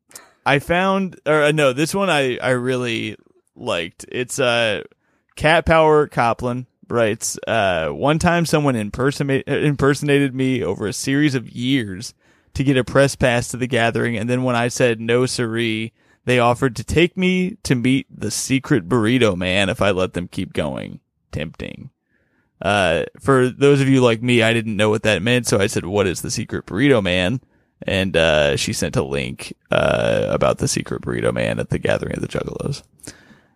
I 0.47 0.59
found, 0.59 1.21
or 1.27 1.43
uh, 1.43 1.53
no, 1.53 1.75
this 1.75 1.95
one 1.95 2.09
I 2.09 2.39
I 2.39 2.51
really 2.51 3.17
liked. 3.57 4.05
It's 4.11 4.39
uh, 4.39 4.83
Cat 5.37 5.67
Power 5.67 6.07
Copland 6.07 6.67
writes. 6.89 7.39
Uh, 7.47 7.89
one 7.89 8.19
time 8.19 8.47
someone 8.47 8.77
impersonate, 8.77 9.47
impersonated 9.49 10.35
me 10.35 10.63
over 10.63 10.87
a 10.87 10.93
series 10.93 11.35
of 11.35 11.51
years 11.51 12.15
to 12.55 12.65
get 12.65 12.77
a 12.77 12.85
press 12.85 13.17
pass 13.17 13.49
to 13.49 13.57
the 13.57 13.67
gathering, 13.67 14.17
and 14.17 14.31
then 14.31 14.45
when 14.45 14.57
I 14.57 14.69
said 14.69 15.01
no, 15.01 15.27
siree, 15.27 15.93
they 16.25 16.39
offered 16.39 16.77
to 16.77 16.85
take 16.85 17.17
me 17.17 17.57
to 17.65 17.75
meet 17.75 18.07
the 18.11 18.31
secret 18.31 18.89
burrito 18.89 19.37
man 19.37 19.69
if 19.69 19.83
I 19.83 19.91
let 19.91 20.15
them 20.15 20.29
keep 20.29 20.53
going. 20.53 21.01
Tempting. 21.33 21.91
Uh, 22.63 23.05
for 23.19 23.49
those 23.49 23.81
of 23.81 23.89
you 23.89 24.01
like 24.01 24.23
me, 24.23 24.41
I 24.41 24.53
didn't 24.53 24.77
know 24.77 24.89
what 24.89 25.03
that 25.03 25.21
meant, 25.21 25.47
so 25.47 25.59
I 25.59 25.67
said, 25.67 25.85
"What 25.85 26.07
is 26.07 26.23
the 26.23 26.31
secret 26.31 26.65
burrito 26.65 27.03
man?" 27.03 27.41
And 27.83 28.17
uh, 28.17 28.57
she 28.57 28.73
sent 28.73 28.97
a 28.97 29.03
link 29.03 29.53
uh, 29.71 30.27
about 30.31 30.59
the 30.59 30.69
secret 30.69 31.03
burrito 31.03 31.35
man 31.35 31.59
at 31.59 31.71
the 31.71 31.79
gathering 31.79 32.15
of 32.15 32.23
the 32.23 32.29
Juggalos. 32.29 32.83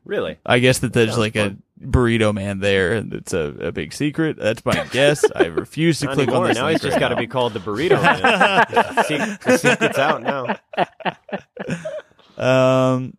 Really? 0.09 0.39
I 0.45 0.59
guess 0.59 0.79
that 0.79 0.93
there's 0.95 1.11
Sounds 1.11 1.19
like 1.19 1.35
fun. 1.35 1.63
a 1.81 1.87
burrito 1.87 2.33
man 2.35 2.61
there, 2.61 2.95
and 2.95 3.13
it's 3.13 3.35
a, 3.35 3.55
a 3.61 3.73
big 3.73 3.93
secret. 3.93 4.39
That's 4.39 4.65
my 4.65 4.85
guess. 4.91 5.23
I 5.37 5.45
refuse 5.49 6.01
to 6.01 6.07
Not 6.07 6.15
click 6.15 6.29
on 6.29 6.35
anymore. 6.35 6.49
this. 6.49 6.57
Now 6.57 6.65
link 6.67 6.75
he's 6.77 6.83
just 6.83 6.95
right 6.95 7.01
got 7.01 7.09
to 7.11 7.15
now. 7.17 7.21
be 7.21 7.27
called 7.27 7.53
the 7.53 7.61
burrito 7.61 8.03
man. 8.03 9.05
se- 9.05 9.37
the 9.45 9.59
secret's 9.59 9.99
out 9.99 10.23
now. 10.23 10.57
Um, 12.39 13.17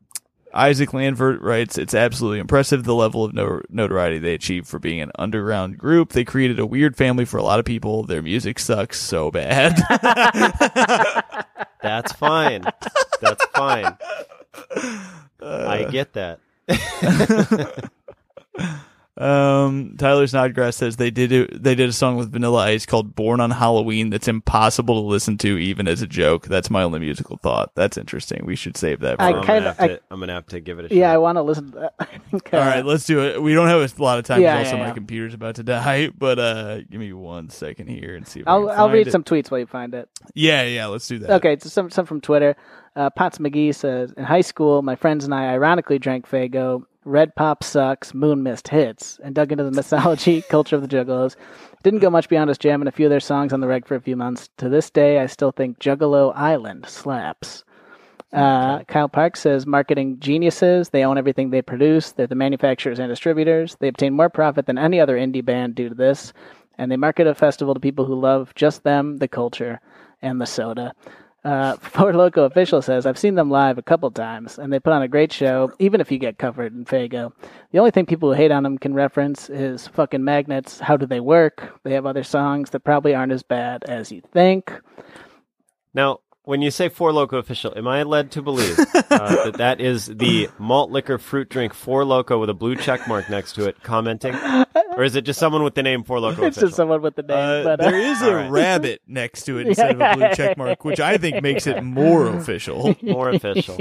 Isaac 0.51 0.89
Lanvert 0.89 1.41
writes, 1.41 1.77
"It's 1.77 1.93
absolutely 1.93 2.39
impressive 2.39 2.83
the 2.85 2.95
level 2.95 3.23
of 3.23 3.33
no- 3.35 3.61
notoriety 3.69 4.17
they 4.17 4.33
achieved 4.33 4.67
for 4.67 4.79
being 4.79 4.99
an 4.99 5.11
underground 5.19 5.77
group. 5.77 6.13
They 6.13 6.23
created 6.25 6.59
a 6.59 6.65
weird 6.65 6.97
family 6.97 7.25
for 7.25 7.37
a 7.37 7.43
lot 7.43 7.59
of 7.59 7.65
people. 7.65 8.01
Their 8.03 8.23
music 8.23 8.57
sucks 8.57 8.99
so 8.99 9.29
bad." 9.29 9.75
That's 11.83 12.11
fine. 12.13 12.63
That's 13.21 13.45
fine. 13.53 13.95
I 15.41 15.87
get 15.89 16.13
that. 16.13 16.39
Um, 19.17 19.95
Tyler 19.97 20.27
Snodgrass 20.27 20.77
says 20.77 20.95
they 20.95 21.11
did 21.11 21.31
it, 21.33 21.61
they 21.61 21.75
did 21.75 21.89
a 21.89 21.93
song 21.93 22.15
with 22.15 22.31
Vanilla 22.31 22.59
Ice 22.67 22.85
called 22.85 23.15
"Born 23.15 23.41
on 23.41 23.51
Halloween" 23.51 24.09
that's 24.11 24.29
impossible 24.29 24.95
to 25.01 25.07
listen 25.07 25.37
to 25.39 25.57
even 25.57 25.89
as 25.89 26.01
a 26.01 26.07
joke. 26.07 26.47
That's 26.47 26.69
my 26.69 26.83
only 26.83 26.99
musical 26.99 27.35
thought. 27.37 27.71
That's 27.75 27.97
interesting. 27.97 28.45
We 28.45 28.55
should 28.55 28.77
save 28.77 29.01
that. 29.01 29.17
For 29.17 29.23
I 29.23 29.29
I'm, 29.31 29.35
a- 29.35 29.45
kinda- 29.45 29.45
gonna 29.45 29.65
have 29.73 29.79
I- 29.81 29.87
to, 29.87 30.01
I'm 30.09 30.19
gonna 30.21 30.33
have 30.33 30.45
to 30.47 30.59
give 30.61 30.79
it 30.79 30.85
a 30.85 30.87
shot. 30.87 30.95
Yeah, 30.95 31.11
I 31.11 31.17
want 31.17 31.35
to 31.35 31.41
listen 31.41 31.71
to 31.73 31.79
that. 31.79 31.93
I 31.99 32.05
think, 32.31 32.53
uh, 32.53 32.57
All 32.57 32.65
right, 32.65 32.85
let's 32.85 33.05
do 33.05 33.19
it. 33.25 33.41
We 33.41 33.53
don't 33.53 33.67
have 33.67 33.99
a 33.99 34.03
lot 34.03 34.19
of 34.19 34.25
time. 34.25 34.41
Yeah, 34.41 34.57
also, 34.57 34.71
yeah, 34.77 34.81
my 34.83 34.87
yeah. 34.87 34.93
computer's 34.93 35.33
about 35.33 35.55
to 35.55 35.63
die. 35.63 36.09
But 36.17 36.39
uh, 36.39 36.77
give 36.83 36.99
me 36.99 37.11
one 37.13 37.49
second 37.49 37.87
here 37.87 38.15
and 38.15 38.25
see. 38.27 38.39
If 38.41 38.47
I 38.47 38.51
I'll 38.51 38.61
can 38.61 38.69
I'll 38.69 38.75
find 38.85 38.93
read 38.93 39.07
it. 39.07 39.11
some 39.11 39.23
tweets 39.23 39.51
while 39.51 39.59
you 39.59 39.65
find 39.65 39.93
it. 39.93 40.07
Yeah, 40.33 40.63
yeah. 40.63 40.85
Let's 40.87 41.07
do 41.07 41.19
that. 41.19 41.29
Okay, 41.31 41.57
so 41.59 41.67
some 41.69 41.89
some 41.89 42.05
from 42.05 42.21
Twitter. 42.21 42.55
Uh, 42.95 43.09
Potts 43.09 43.37
McGee 43.37 43.73
says, 43.73 44.11
in 44.17 44.23
high 44.23 44.41
school, 44.41 44.81
my 44.81 44.95
friends 44.95 45.25
and 45.25 45.33
I 45.33 45.47
ironically 45.47 45.99
drank 45.99 46.27
Faygo. 46.27 46.83
Red 47.05 47.33
Pop 47.35 47.63
sucks, 47.63 48.13
Moon 48.13 48.43
Mist 48.43 48.67
hits, 48.67 49.19
and 49.23 49.33
dug 49.33 49.51
into 49.51 49.63
the 49.63 49.71
mythology, 49.71 50.41
culture 50.49 50.75
of 50.75 50.81
the 50.81 50.87
Juggalos. 50.87 51.35
Didn't 51.81 52.01
go 52.01 52.09
much 52.09 52.29
beyond 52.29 52.49
us 52.49 52.57
jamming 52.57 52.87
a 52.87 52.91
few 52.91 53.05
of 53.05 53.09
their 53.09 53.19
songs 53.19 53.53
on 53.53 53.61
the 53.61 53.67
reg 53.67 53.87
for 53.87 53.95
a 53.95 54.01
few 54.01 54.15
months. 54.15 54.49
To 54.57 54.69
this 54.69 54.89
day, 54.89 55.19
I 55.19 55.27
still 55.27 55.51
think 55.51 55.79
Juggalo 55.79 56.33
Island 56.35 56.85
slaps. 56.87 57.63
Uh, 58.31 58.83
Kyle 58.83 59.09
Park 59.09 59.37
says 59.37 59.65
marketing 59.65 60.19
geniuses. 60.19 60.89
They 60.89 61.03
own 61.03 61.17
everything 61.17 61.49
they 61.49 61.61
produce. 61.61 62.11
They're 62.11 62.27
the 62.27 62.35
manufacturers 62.35 62.99
and 62.99 63.09
distributors. 63.09 63.75
They 63.79 63.87
obtain 63.87 64.13
more 64.13 64.29
profit 64.29 64.65
than 64.65 64.77
any 64.77 64.99
other 64.99 65.17
indie 65.17 65.43
band 65.43 65.75
due 65.75 65.89
to 65.89 65.95
this. 65.95 66.33
And 66.77 66.91
they 66.91 66.97
market 66.97 67.27
a 67.27 67.33
festival 67.33 67.73
to 67.73 67.79
people 67.79 68.05
who 68.05 68.19
love 68.19 68.53
just 68.55 68.83
them, 68.83 69.17
the 69.17 69.27
culture, 69.27 69.81
and 70.21 70.39
the 70.39 70.45
soda. 70.45 70.93
Uh, 71.43 71.75
Four 71.77 72.13
Loco 72.13 72.43
official 72.43 72.81
says 72.81 73.05
I've 73.05 73.17
seen 73.17 73.35
them 73.35 73.49
live 73.49 73.77
a 73.77 73.83
couple 73.83 74.11
times, 74.11 74.57
and 74.57 74.71
they 74.71 74.79
put 74.79 74.93
on 74.93 75.01
a 75.01 75.07
great 75.07 75.31
show. 75.31 75.71
Even 75.79 76.01
if 76.01 76.11
you 76.11 76.17
get 76.17 76.37
covered 76.37 76.73
in 76.73 76.85
Faygo, 76.85 77.31
the 77.71 77.79
only 77.79 77.91
thing 77.91 78.05
people 78.05 78.29
who 78.29 78.35
hate 78.35 78.51
on 78.51 78.63
them 78.63 78.77
can 78.77 78.93
reference 78.93 79.49
is 79.49 79.87
fucking 79.87 80.23
magnets. 80.23 80.79
How 80.79 80.97
do 80.97 81.05
they 81.05 81.19
work? 81.19 81.79
They 81.83 81.93
have 81.93 82.05
other 82.05 82.23
songs 82.23 82.71
that 82.71 82.81
probably 82.81 83.15
aren't 83.15 83.31
as 83.31 83.43
bad 83.43 83.83
as 83.85 84.11
you 84.11 84.21
think. 84.33 84.71
Now, 85.93 86.19
when 86.43 86.63
you 86.63 86.71
say 86.71 86.89
Four 86.89 87.13
Loco 87.13 87.37
official, 87.37 87.73
am 87.77 87.87
I 87.87 88.01
led 88.03 88.31
to 88.31 88.41
believe 88.41 88.79
uh, 88.79 88.85
that 89.45 89.55
that 89.57 89.79
is 89.79 90.07
the 90.07 90.49
malt 90.57 90.89
liquor 90.89 91.19
fruit 91.19 91.47
drink 91.47 91.73
Four 91.75 92.05
Loco 92.05 92.39
with 92.39 92.49
a 92.49 92.55
blue 92.55 92.75
check 92.75 93.07
mark 93.07 93.29
next 93.29 93.53
to 93.53 93.67
it 93.67 93.83
commenting, 93.83 94.33
or 94.99 95.03
is 95.05 95.15
it 95.15 95.21
just 95.21 95.39
someone 95.39 95.63
with 95.63 95.75
the 95.75 95.81
name 95.83 96.03
Four 96.03 96.19
Loco 96.19 96.43
It's 96.47 96.57
just 96.59 96.75
someone 96.75 97.01
with 97.01 97.15
the 97.15 97.23
name, 97.23 97.37
Uh, 97.37 97.63
but 97.63 97.79
uh, 97.79 97.89
there 97.89 97.97
is 97.99 98.21
a 98.21 98.27
All 98.27 98.33
right. 98.35 98.51
rabbit 98.51 99.01
next 99.07 99.43
to 99.43 99.57
it 99.57 99.67
instead 99.69 99.91
of 99.95 100.01
a 100.01 100.15
blue 100.17 100.35
check 100.35 100.57
mark, 100.57 100.83
which 100.83 100.99
I 100.99 101.17
think 101.17 101.41
makes 101.41 101.65
it 101.67 101.81
more 101.81 102.27
official. 102.27 102.95
More 103.01 103.29
official. 103.29 103.77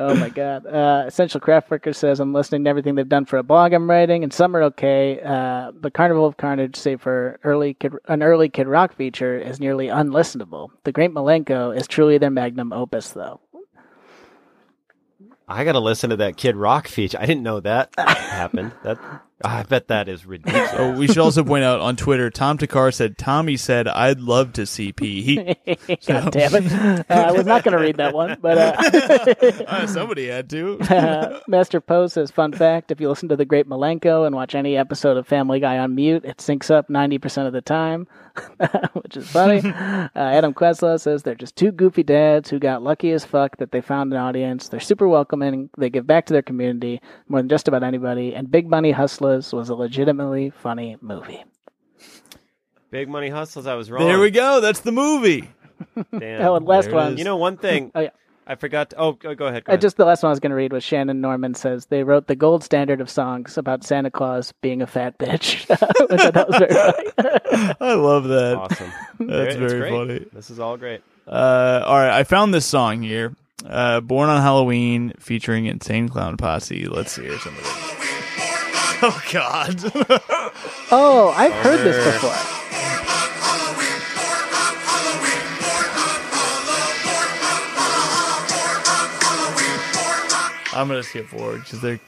Oh 0.00 0.14
my 0.14 0.28
god! 0.28 0.64
Uh, 0.64 1.04
Essential 1.08 1.40
Craft 1.40 1.70
Worker 1.72 1.92
says 1.92 2.20
I'm 2.20 2.32
listening 2.32 2.62
to 2.64 2.70
everything 2.70 2.94
they've 2.94 3.08
done 3.08 3.24
for 3.24 3.36
a 3.36 3.42
blog 3.42 3.72
I'm 3.72 3.90
writing, 3.90 4.22
and 4.22 4.32
some 4.32 4.54
are 4.56 4.62
okay. 4.64 5.20
Uh, 5.20 5.72
but 5.72 5.92
Carnival 5.92 6.24
of 6.24 6.36
Carnage, 6.36 6.76
save 6.76 7.00
for 7.00 7.40
early 7.42 7.74
Kid, 7.74 7.94
an 8.06 8.22
early 8.22 8.48
Kid 8.48 8.68
Rock 8.68 8.94
feature, 8.94 9.36
is 9.36 9.58
nearly 9.58 9.88
unlistenable. 9.88 10.68
The 10.84 10.92
Great 10.92 11.10
Milenko 11.10 11.76
is 11.76 11.88
truly 11.88 12.16
their 12.16 12.30
magnum 12.30 12.72
opus, 12.72 13.10
though. 13.10 13.40
I 15.48 15.64
got 15.64 15.72
to 15.72 15.80
listen 15.80 16.10
to 16.10 16.16
that 16.18 16.36
Kid 16.36 16.54
Rock 16.56 16.86
feature. 16.86 17.18
I 17.20 17.26
didn't 17.26 17.42
know 17.42 17.58
that 17.60 17.92
happened. 17.98 18.72
That 18.84 18.98
I 19.44 19.62
bet 19.62 19.88
that 19.88 20.08
is 20.08 20.26
ridiculous. 20.26 20.70
Oh, 20.74 20.92
we 20.92 21.06
should 21.06 21.18
also 21.18 21.44
point 21.44 21.62
out 21.62 21.80
on 21.80 21.94
Twitter, 21.94 22.28
Tom 22.28 22.58
Thakkar 22.58 22.92
said, 22.92 23.16
Tommy 23.16 23.56
said, 23.56 23.86
I'd 23.86 24.20
love 24.20 24.52
to 24.54 24.66
see 24.66 24.92
P. 24.92 25.22
He, 25.22 25.36
God 26.06 26.32
damn 26.32 26.54
it! 26.56 26.72
Uh, 26.72 27.04
I 27.08 27.30
was 27.32 27.46
not 27.46 27.62
going 27.62 27.76
to 27.76 27.82
read 27.82 27.98
that 27.98 28.14
one, 28.14 28.36
but 28.40 28.58
uh, 28.58 29.64
uh, 29.68 29.86
somebody 29.86 30.26
had 30.26 30.50
to. 30.50 30.78
uh, 30.90 31.40
Master 31.46 31.80
Poe 31.80 32.08
says, 32.08 32.30
"Fun 32.30 32.52
fact: 32.52 32.90
If 32.90 33.00
you 33.00 33.08
listen 33.08 33.28
to 33.28 33.36
the 33.36 33.44
Great 33.44 33.68
Milenko 33.68 34.26
and 34.26 34.34
watch 34.34 34.54
any 34.54 34.76
episode 34.76 35.16
of 35.16 35.26
Family 35.28 35.60
Guy 35.60 35.78
on 35.78 35.94
mute, 35.94 36.24
it 36.24 36.38
syncs 36.38 36.70
up 36.70 36.90
ninety 36.90 37.18
percent 37.18 37.46
of 37.46 37.52
the 37.52 37.62
time." 37.62 38.08
which 38.92 39.16
is 39.16 39.28
funny. 39.28 39.58
uh, 39.68 40.08
Adam 40.14 40.54
Quesla 40.54 41.00
says 41.00 41.22
they're 41.22 41.34
just 41.34 41.56
two 41.56 41.72
goofy 41.72 42.02
dads 42.02 42.50
who 42.50 42.58
got 42.58 42.82
lucky 42.82 43.12
as 43.12 43.24
fuck 43.24 43.56
that 43.58 43.72
they 43.72 43.80
found 43.80 44.12
an 44.12 44.18
audience. 44.18 44.68
They're 44.68 44.80
super 44.80 45.08
welcoming. 45.08 45.70
They 45.76 45.90
give 45.90 46.06
back 46.06 46.26
to 46.26 46.32
their 46.32 46.42
community 46.42 47.00
more 47.28 47.40
than 47.40 47.48
just 47.48 47.68
about 47.68 47.82
anybody. 47.82 48.34
And 48.34 48.50
Big 48.50 48.68
Money 48.68 48.92
Hustlers 49.36 49.52
was 49.52 49.68
a 49.68 49.74
legitimately 49.74 50.50
funny 50.50 50.96
movie. 51.00 51.44
Big 52.90 53.08
Money 53.08 53.28
Hustles. 53.28 53.66
I 53.66 53.74
was 53.74 53.90
wrong. 53.90 54.06
There 54.06 54.18
we 54.18 54.30
go. 54.30 54.60
That's 54.60 54.80
the 54.80 54.92
movie. 54.92 55.50
Damn. 56.18 56.42
Oh, 56.42 56.56
and 56.56 56.66
last 56.66 56.90
one. 56.90 57.16
You 57.18 57.24
know 57.24 57.36
one 57.36 57.56
thing. 57.58 57.92
Oh, 57.94 58.00
yeah. 58.00 58.10
I 58.46 58.54
forgot. 58.54 58.90
To, 58.90 58.96
oh, 58.98 59.12
go 59.12 59.34
go 59.34 59.46
ahead. 59.46 59.64
Go 59.64 59.74
Uh, 59.74 59.76
just 59.76 59.98
the 59.98 60.06
last 60.06 60.22
one 60.22 60.28
I 60.28 60.32
was 60.32 60.40
going 60.40 60.50
to 60.50 60.56
read 60.56 60.72
was 60.72 60.82
Shannon 60.82 61.20
Norman 61.20 61.52
says 61.54 61.84
they 61.86 62.02
wrote 62.02 62.26
the 62.28 62.34
gold 62.34 62.64
standard 62.64 63.02
of 63.02 63.10
songs 63.10 63.58
about 63.58 63.84
Santa 63.84 64.10
Claus 64.10 64.52
being 64.62 64.80
a 64.80 64.86
fat 64.86 65.18
bitch, 65.18 65.68
which 66.08 66.20
I 66.20 66.30
thought 66.30 66.48
was 66.48 66.58
very 66.58 66.72
funny. 67.10 67.74
I 67.80 67.92
love 67.92 68.24
that. 68.24 68.56
awesome. 68.56 68.90
That's 69.20 69.54
It's 69.54 69.56
very 69.56 69.80
great. 69.80 69.92
funny. 69.92 70.26
This 70.32 70.48
is 70.48 70.58
all 70.58 70.78
great. 70.78 71.02
Uh, 71.26 71.82
all 71.84 71.96
right, 71.98 72.18
I 72.18 72.24
found 72.24 72.54
this 72.54 72.64
song 72.64 73.02
here. 73.02 73.34
Uh, 73.66 74.00
Born 74.00 74.30
on 74.30 74.40
Halloween 74.40 75.12
featuring 75.18 75.66
Insane 75.66 76.08
Clown 76.08 76.38
Posse. 76.38 76.86
Let's 76.86 77.16
hear 77.16 77.38
some 77.40 77.52
of 77.54 77.60
it. 77.60 78.07
Oh 79.02 79.22
God! 79.32 79.80
Oh, 80.90 81.32
I've 81.36 81.52
heard 81.52 81.84
this 81.84 82.04
before. 82.14 82.30
I'm 90.76 90.88
gonna 90.88 91.02
skip 91.04 91.26
forward 91.26 91.62
because 91.62 91.80
they're 91.80 92.00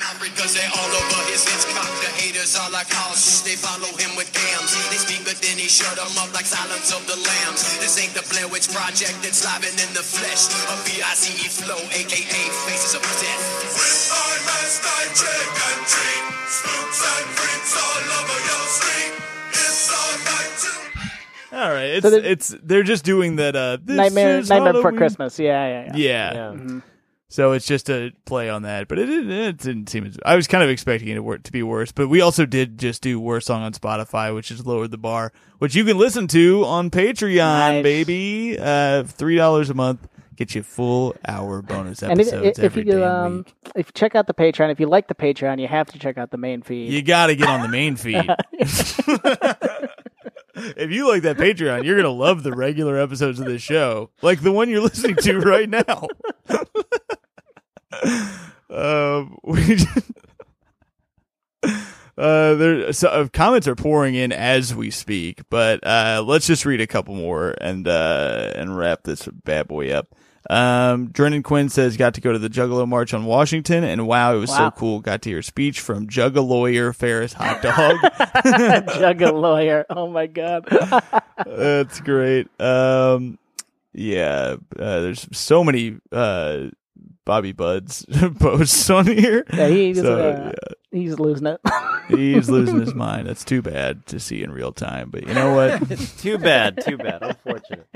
Ladies 0.00 0.08
call 0.08 0.16
him 0.16 0.32
because 0.32 0.52
they 0.56 0.66
all 0.72 0.92
over 0.96 1.22
his 1.28 1.44
hits. 1.44 1.64
Cock 1.76 1.90
the 2.00 2.10
haters 2.16 2.56
are 2.56 2.70
like 2.72 2.88
house. 2.88 3.42
They 3.44 3.56
follow 3.56 3.90
him 4.00 4.16
with 4.16 4.32
gams. 4.32 4.72
They 4.90 4.96
speak, 4.96 5.22
but 5.28 5.36
then 5.44 5.56
he 5.60 5.68
shut 5.68 5.92
them 5.96 6.08
up 6.18 6.32
like 6.32 6.46
Silence 6.48 6.88
of 6.96 7.04
the 7.06 7.16
Lambs. 7.20 7.60
This 7.80 8.00
ain't 8.00 8.14
the 8.16 8.24
Blair 8.32 8.48
Witch 8.48 8.72
Project. 8.72 9.20
It's 9.28 9.44
live 9.44 9.60
and 9.64 9.76
in 9.76 9.90
the 9.92 10.00
flesh. 10.04 10.48
A 10.72 10.76
B-I-C-E 10.88 11.46
flow, 11.52 11.78
aka 11.92 12.42
Faces 12.66 12.94
of 12.96 13.02
Death. 13.04 13.44
With 13.76 14.00
our 14.16 14.36
last 14.48 14.78
night 14.88 15.12
trick 15.12 15.48
and 15.68 15.80
treat. 15.84 16.24
Spooks 16.48 17.00
and 17.04 17.26
freaks 17.36 17.72
all 17.76 18.04
over 18.18 18.38
your 18.40 18.64
street. 18.72 19.12
It's 19.52 19.84
all 19.92 20.16
night 20.26 20.52
to... 20.64 20.70
all 21.60 21.70
right. 21.70 21.90
It's 22.00 22.04
So 22.04 22.10
they're- 22.10 22.24
it's 22.24 22.48
they're 22.62 22.82
just 22.88 23.04
doing 23.04 23.36
that. 23.36 23.54
Uh, 23.54 23.76
this 23.82 23.96
Nightmare, 23.96 24.38
is 24.40 24.48
Nightmare 24.48 24.72
Before 24.72 24.90
Halloween. 24.90 24.98
Christmas. 24.98 25.38
Yeah, 25.38 25.66
yeah, 25.68 25.92
yeah. 25.94 25.96
Yeah. 25.96 26.52
Yeah. 26.56 26.80
So 27.30 27.52
it's 27.52 27.64
just 27.64 27.88
a 27.88 28.12
play 28.24 28.50
on 28.50 28.62
that, 28.62 28.88
but 28.88 28.98
it, 28.98 29.08
it, 29.08 29.30
it 29.30 29.56
didn't 29.58 29.88
seem. 29.88 30.04
As, 30.04 30.18
I 30.24 30.34
was 30.34 30.48
kind 30.48 30.64
of 30.64 30.68
expecting 30.68 31.08
it 31.08 31.44
to, 31.44 31.52
be 31.52 31.62
worse, 31.62 31.92
but 31.92 32.08
we 32.08 32.20
also 32.20 32.44
did 32.44 32.76
just 32.76 33.02
do 33.02 33.20
worst 33.20 33.46
song 33.46 33.62
on 33.62 33.72
Spotify, 33.72 34.34
which 34.34 34.48
has 34.48 34.66
lowered 34.66 34.90
the 34.90 34.98
bar, 34.98 35.32
which 35.58 35.76
you 35.76 35.84
can 35.84 35.96
listen 35.96 36.26
to 36.28 36.64
on 36.64 36.90
Patreon, 36.90 37.36
Nice. 37.36 37.82
baby. 37.84 38.58
Uh, 38.58 39.04
three 39.04 39.36
dollars 39.36 39.70
a 39.70 39.74
month 39.74 40.08
gets 40.34 40.56
you 40.56 40.64
full 40.64 41.14
hour 41.24 41.62
bonus 41.62 42.02
And 42.02 42.18
if, 42.20 42.28
episodes 42.28 42.58
if 42.58 42.64
every 42.64 42.84
you 42.84 42.92
damn 42.92 43.02
um, 43.02 43.46
if 43.76 43.86
you 43.86 43.92
check 43.94 44.16
out 44.16 44.26
the 44.26 44.34
Patreon, 44.34 44.72
if 44.72 44.80
you 44.80 44.88
like 44.88 45.06
the 45.06 45.14
Patreon, 45.14 45.60
you 45.60 45.68
have 45.68 45.86
to 45.92 46.00
check 46.00 46.18
out 46.18 46.32
the 46.32 46.38
main 46.38 46.62
feed. 46.62 46.92
You 46.92 47.00
got 47.00 47.28
to 47.28 47.36
get 47.36 47.46
on 47.46 47.62
the 47.62 47.68
main 47.68 47.94
feed. 47.94 48.28
if 50.54 50.90
you 50.90 51.08
like 51.08 51.22
that 51.22 51.36
Patreon, 51.36 51.84
you're 51.84 51.96
gonna 51.96 52.08
love 52.08 52.42
the 52.42 52.52
regular 52.52 52.98
episodes 52.98 53.38
of 53.40 53.46
this 53.46 53.62
show, 53.62 54.10
like 54.22 54.42
the 54.42 54.52
one 54.52 54.68
you're 54.68 54.80
listening 54.80 55.16
to 55.16 55.38
right 55.38 55.68
now. 55.68 56.08
um, 58.70 59.38
we. 59.44 59.78
Uh, 62.18 62.54
there, 62.54 62.92
so, 62.92 63.08
uh, 63.08 63.28
comments 63.32 63.66
are 63.66 63.74
pouring 63.74 64.14
in 64.14 64.30
as 64.30 64.74
we 64.74 64.90
speak, 64.90 65.40
but 65.48 65.84
uh, 65.86 66.22
let's 66.26 66.46
just 66.46 66.66
read 66.66 66.80
a 66.80 66.86
couple 66.86 67.14
more 67.14 67.54
and 67.62 67.88
uh, 67.88 68.52
and 68.54 68.76
wrap 68.76 69.04
this 69.04 69.26
bad 69.26 69.66
boy 69.66 69.90
up. 69.90 70.14
Um, 70.50 71.08
Drennan 71.12 71.42
Quinn 71.42 71.68
says 71.68 71.96
got 71.96 72.14
to 72.14 72.20
go 72.20 72.32
to 72.32 72.38
the 72.38 72.48
Juggalo 72.48 72.86
March 72.86 73.14
on 73.14 73.24
Washington, 73.24 73.84
and 73.84 74.06
wow, 74.06 74.34
it 74.34 74.38
was 74.38 74.50
so 74.54 74.70
cool. 74.70 75.00
Got 75.00 75.22
to 75.22 75.30
hear 75.30 75.38
a 75.38 75.42
speech 75.42 75.80
from 75.80 76.08
Juggalawyer 76.08 76.94
Ferris 76.94 77.32
Hot 77.34 77.62
Dog. 77.62 77.96
Jug 78.98 79.22
a 79.22 79.32
lawyer. 79.32 79.86
Oh 79.88 80.08
my 80.08 80.26
god. 80.26 80.66
That's 81.46 82.00
great. 82.00 82.48
Um, 82.60 83.38
yeah, 83.92 84.56
uh, 84.78 85.00
there's 85.00 85.28
so 85.32 85.62
many 85.62 85.98
uh, 86.10 86.68
Bobby 87.24 87.52
Buds 87.52 88.06
posts 88.38 88.88
on 88.90 89.06
here. 89.06 89.44
Yeah, 89.52 89.68
he's 89.68 90.00
So, 90.00 90.18
uh, 90.18 90.52
he's 90.90 91.18
losing 91.18 91.46
it. 91.46 91.60
He's 92.08 92.50
losing 92.50 92.80
his 92.80 92.92
mind. 92.96 93.28
That's 93.28 93.44
too 93.44 93.62
bad 93.62 94.04
to 94.06 94.18
see 94.18 94.42
in 94.42 94.50
real 94.50 94.72
time. 94.72 95.10
But 95.10 95.28
you 95.28 95.32
know 95.32 95.54
what? 95.54 95.96
too 96.18 96.38
bad, 96.38 96.82
too 96.84 96.96
bad. 96.96 97.22
Unfortunate. 97.22 97.86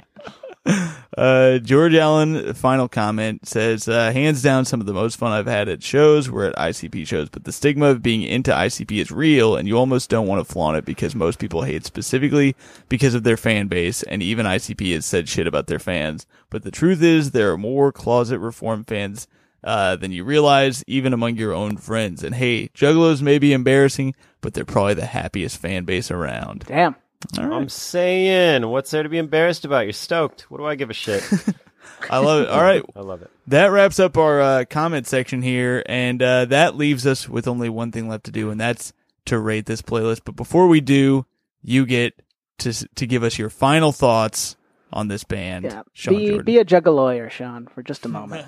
Uh, 1.16 1.58
George 1.58 1.94
Allen, 1.94 2.52
final 2.54 2.88
comment 2.88 3.46
says, 3.46 3.86
uh, 3.86 4.10
hands 4.10 4.42
down, 4.42 4.64
some 4.64 4.80
of 4.80 4.86
the 4.86 4.92
most 4.92 5.16
fun 5.16 5.30
I've 5.30 5.46
had 5.46 5.68
at 5.68 5.80
shows 5.80 6.28
were 6.28 6.46
at 6.46 6.56
ICP 6.56 7.06
shows, 7.06 7.28
but 7.28 7.44
the 7.44 7.52
stigma 7.52 7.86
of 7.86 8.02
being 8.02 8.22
into 8.22 8.50
ICP 8.50 9.00
is 9.00 9.12
real, 9.12 9.54
and 9.54 9.68
you 9.68 9.78
almost 9.78 10.10
don't 10.10 10.26
want 10.26 10.44
to 10.44 10.52
flaunt 10.52 10.76
it 10.76 10.84
because 10.84 11.14
most 11.14 11.38
people 11.38 11.62
hate 11.62 11.84
specifically 11.84 12.56
because 12.88 13.14
of 13.14 13.22
their 13.22 13.36
fan 13.36 13.68
base, 13.68 14.02
and 14.02 14.24
even 14.24 14.44
ICP 14.44 14.92
has 14.92 15.06
said 15.06 15.28
shit 15.28 15.46
about 15.46 15.68
their 15.68 15.78
fans. 15.78 16.26
But 16.50 16.64
the 16.64 16.72
truth 16.72 17.00
is, 17.00 17.30
there 17.30 17.52
are 17.52 17.58
more 17.58 17.92
closet 17.92 18.40
reform 18.40 18.82
fans 18.82 19.28
uh, 19.62 19.94
than 19.94 20.10
you 20.10 20.24
realize, 20.24 20.82
even 20.88 21.12
among 21.12 21.36
your 21.36 21.52
own 21.52 21.76
friends. 21.76 22.24
And 22.24 22.34
hey, 22.34 22.68
Juggalos 22.74 23.22
may 23.22 23.38
be 23.38 23.52
embarrassing, 23.52 24.14
but 24.40 24.54
they're 24.54 24.64
probably 24.64 24.94
the 24.94 25.06
happiest 25.06 25.58
fan 25.58 25.84
base 25.84 26.10
around. 26.10 26.64
Damn. 26.66 26.96
All 27.38 27.46
right. 27.46 27.56
I'm 27.56 27.68
saying, 27.68 28.66
what's 28.66 28.90
there 28.90 29.02
to 29.02 29.08
be 29.08 29.18
embarrassed 29.18 29.64
about? 29.64 29.80
You're 29.86 29.92
stoked. 29.92 30.50
What 30.50 30.58
do 30.58 30.66
I 30.66 30.74
give 30.74 30.90
a 30.90 30.94
shit? 30.94 31.22
I 32.10 32.18
love 32.18 32.42
it. 32.42 32.48
All 32.48 32.62
right. 32.62 32.82
I 32.94 33.00
love 33.00 33.22
it. 33.22 33.30
That 33.46 33.66
wraps 33.66 33.98
up 33.98 34.16
our 34.18 34.40
uh, 34.40 34.64
comment 34.68 35.06
section 35.06 35.42
here, 35.42 35.82
and 35.86 36.22
uh, 36.22 36.44
that 36.46 36.76
leaves 36.76 37.06
us 37.06 37.28
with 37.28 37.48
only 37.48 37.68
one 37.68 37.92
thing 37.92 38.08
left 38.08 38.24
to 38.24 38.30
do, 38.30 38.50
and 38.50 38.60
that's 38.60 38.92
to 39.26 39.38
rate 39.38 39.66
this 39.66 39.80
playlist. 39.82 40.20
But 40.24 40.36
before 40.36 40.66
we 40.68 40.80
do, 40.80 41.24
you 41.62 41.86
get 41.86 42.20
to 42.58 42.72
to 42.72 43.06
give 43.06 43.22
us 43.22 43.38
your 43.38 43.48
final 43.50 43.90
thoughts 43.92 44.56
on 44.92 45.08
this 45.08 45.24
band. 45.24 45.64
Yeah. 45.64 45.82
Sean 45.92 46.14
Be 46.14 46.26
Jordan. 46.26 46.44
be 46.44 46.58
a 46.58 46.64
jug 46.64 46.86
lawyer, 46.86 47.30
Sean, 47.30 47.66
for 47.66 47.82
just 47.82 48.04
a 48.04 48.08
moment. 48.08 48.46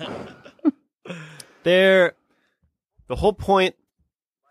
There, 1.63 2.13
the 3.07 3.15
whole 3.15 3.33
point 3.33 3.75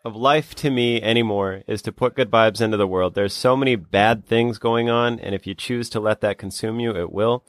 of 0.07 0.15
life 0.15 0.55
to 0.55 0.71
me 0.71 1.03
anymore 1.03 1.63
is 1.67 1.83
to 1.83 1.91
put 1.91 2.15
good 2.15 2.31
vibes 2.31 2.61
into 2.61 2.77
the 2.77 2.87
world. 2.87 3.15
There's 3.15 3.35
so 3.35 3.57
many 3.57 3.75
bad 3.75 4.25
things 4.25 4.57
going 4.59 4.89
on, 4.89 5.19
and 5.19 5.35
if 5.35 5.49
you 5.49 5.55
choose 5.55 5.91
to 5.91 6.01
let 6.01 6.21
that 6.21 6.39
consume 6.39 6.79
you, 6.79 6.95
it 6.95 7.13
will. 7.13 7.45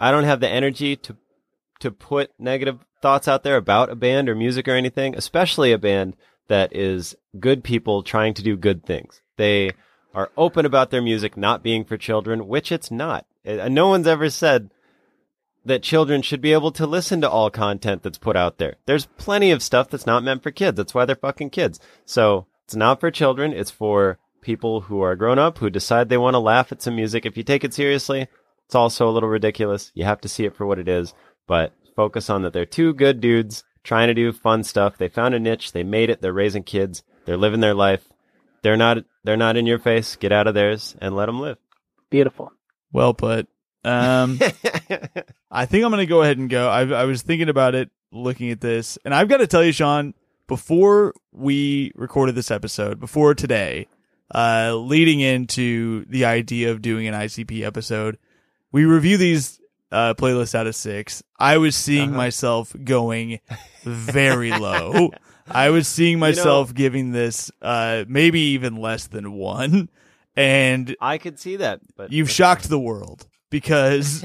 I 0.00 0.10
don't 0.10 0.24
have 0.24 0.40
the 0.40 0.48
energy 0.48 0.96
to 0.96 1.16
to 1.80 1.90
put 1.92 2.32
negative 2.40 2.80
thoughts 3.02 3.28
out 3.28 3.44
there 3.44 3.56
about 3.56 3.90
a 3.90 3.94
band 3.94 4.28
or 4.28 4.34
music 4.34 4.66
or 4.66 4.72
anything, 4.72 5.14
especially 5.14 5.70
a 5.70 5.78
band 5.78 6.16
that 6.48 6.74
is 6.74 7.14
good 7.38 7.62
people 7.62 8.02
trying 8.02 8.34
to 8.34 8.42
do 8.42 8.56
good 8.56 8.84
things. 8.84 9.20
They 9.36 9.72
are 10.12 10.32
open 10.36 10.66
about 10.66 10.90
their 10.90 11.02
music 11.02 11.36
not 11.36 11.62
being 11.62 11.84
for 11.84 11.96
children, 11.96 12.48
which 12.48 12.72
it's 12.72 12.90
not. 12.90 13.26
Uh, 13.46 13.68
No 13.68 13.88
one's 13.88 14.08
ever 14.08 14.30
said 14.30 14.70
that 15.68 15.82
children 15.82 16.22
should 16.22 16.40
be 16.40 16.52
able 16.52 16.72
to 16.72 16.86
listen 16.86 17.20
to 17.20 17.30
all 17.30 17.50
content 17.50 18.02
that's 18.02 18.18
put 18.18 18.36
out 18.36 18.58
there. 18.58 18.76
There's 18.86 19.06
plenty 19.06 19.50
of 19.50 19.62
stuff 19.62 19.88
that's 19.88 20.06
not 20.06 20.22
meant 20.22 20.42
for 20.42 20.50
kids. 20.50 20.76
That's 20.76 20.94
why 20.94 21.04
they're 21.04 21.16
fucking 21.16 21.50
kids. 21.50 21.80
So 22.04 22.46
it's 22.64 22.74
not 22.74 23.00
for 23.00 23.10
children. 23.10 23.52
It's 23.52 23.70
for 23.70 24.18
people 24.40 24.82
who 24.82 25.00
are 25.00 25.16
grown 25.16 25.38
up 25.38 25.58
who 25.58 25.70
decide 25.70 26.08
they 26.08 26.18
want 26.18 26.34
to 26.34 26.38
laugh 26.38 26.72
at 26.72 26.82
some 26.82 26.96
music. 26.96 27.24
If 27.24 27.36
you 27.36 27.42
take 27.42 27.64
it 27.64 27.74
seriously, 27.74 28.28
it's 28.66 28.74
also 28.74 29.08
a 29.08 29.12
little 29.12 29.28
ridiculous. 29.28 29.92
You 29.94 30.04
have 30.04 30.20
to 30.22 30.28
see 30.28 30.44
it 30.44 30.56
for 30.56 30.66
what 30.66 30.78
it 30.78 30.88
is, 30.88 31.14
but 31.46 31.72
focus 31.96 32.28
on 32.28 32.42
that 32.42 32.52
they're 32.52 32.66
two 32.66 32.94
good 32.94 33.20
dudes 33.20 33.64
trying 33.82 34.08
to 34.08 34.14
do 34.14 34.32
fun 34.32 34.64
stuff. 34.64 34.98
They 34.98 35.08
found 35.08 35.34
a 35.34 35.40
niche. 35.40 35.72
They 35.72 35.82
made 35.82 36.10
it. 36.10 36.20
They're 36.20 36.32
raising 36.32 36.62
kids. 36.62 37.02
They're 37.24 37.36
living 37.36 37.60
their 37.60 37.74
life. 37.74 38.06
They're 38.62 38.76
not, 38.76 38.98
they're 39.24 39.36
not 39.36 39.56
in 39.56 39.66
your 39.66 39.78
face. 39.78 40.16
Get 40.16 40.32
out 40.32 40.46
of 40.46 40.54
theirs 40.54 40.96
and 41.00 41.16
let 41.16 41.26
them 41.26 41.40
live. 41.40 41.58
Beautiful. 42.10 42.52
well 42.92 43.14
put. 43.14 43.48
Um, 43.88 44.38
I 45.50 45.66
think 45.66 45.84
I'm 45.84 45.90
going 45.90 45.98
to 45.98 46.06
go 46.06 46.22
ahead 46.22 46.38
and 46.38 46.50
go. 46.50 46.68
I, 46.68 46.86
I 46.86 47.04
was 47.04 47.22
thinking 47.22 47.48
about 47.48 47.74
it, 47.74 47.90
looking 48.12 48.50
at 48.50 48.60
this, 48.60 48.98
and 49.04 49.14
I've 49.14 49.28
got 49.28 49.38
to 49.38 49.46
tell 49.46 49.64
you, 49.64 49.72
Sean, 49.72 50.14
before 50.46 51.14
we 51.32 51.92
recorded 51.94 52.34
this 52.34 52.50
episode, 52.50 53.00
before 53.00 53.34
today, 53.34 53.86
uh, 54.34 54.74
leading 54.74 55.20
into 55.20 56.04
the 56.06 56.24
idea 56.26 56.70
of 56.70 56.82
doing 56.82 57.06
an 57.06 57.14
ICP 57.14 57.62
episode, 57.62 58.18
we 58.72 58.84
review 58.84 59.16
these 59.16 59.60
uh, 59.90 60.14
playlists 60.14 60.54
out 60.54 60.66
of 60.66 60.74
six. 60.74 61.22
I 61.38 61.56
was 61.58 61.74
seeing 61.74 62.12
myself 62.12 62.74
going 62.84 63.40
very 63.84 64.50
low. 64.50 65.12
I 65.50 65.70
was 65.70 65.88
seeing 65.88 66.18
myself 66.18 66.74
giving 66.74 67.12
this 67.12 67.50
uh, 67.62 68.04
maybe 68.06 68.40
even 68.40 68.76
less 68.76 69.06
than 69.06 69.32
one, 69.32 69.88
and 70.36 70.94
I 71.00 71.16
could 71.16 71.38
see 71.38 71.56
that, 71.56 71.80
but 71.96 72.12
You've 72.12 72.30
shocked 72.30 72.68
the 72.68 72.78
world 72.78 73.26
because 73.50 74.24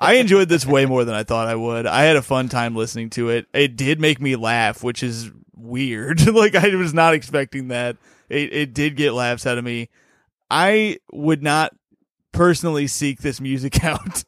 I 0.00 0.14
enjoyed 0.14 0.48
this 0.48 0.66
way 0.66 0.86
more 0.86 1.04
than 1.04 1.14
I 1.14 1.22
thought 1.22 1.48
I 1.48 1.54
would. 1.54 1.86
I 1.86 2.02
had 2.02 2.16
a 2.16 2.22
fun 2.22 2.48
time 2.48 2.74
listening 2.74 3.10
to 3.10 3.30
it. 3.30 3.46
It 3.52 3.76
did 3.76 4.00
make 4.00 4.20
me 4.20 4.36
laugh, 4.36 4.82
which 4.82 5.02
is 5.02 5.30
weird. 5.54 6.26
like 6.34 6.54
I 6.54 6.74
was 6.74 6.94
not 6.94 7.14
expecting 7.14 7.68
that. 7.68 7.96
It 8.28 8.52
it 8.52 8.74
did 8.74 8.96
get 8.96 9.12
laughs 9.12 9.46
out 9.46 9.58
of 9.58 9.64
me. 9.64 9.88
I 10.50 10.98
would 11.12 11.42
not 11.42 11.74
personally 12.32 12.86
seek 12.86 13.20
this 13.20 13.40
music 13.40 13.82
out. 13.84 14.24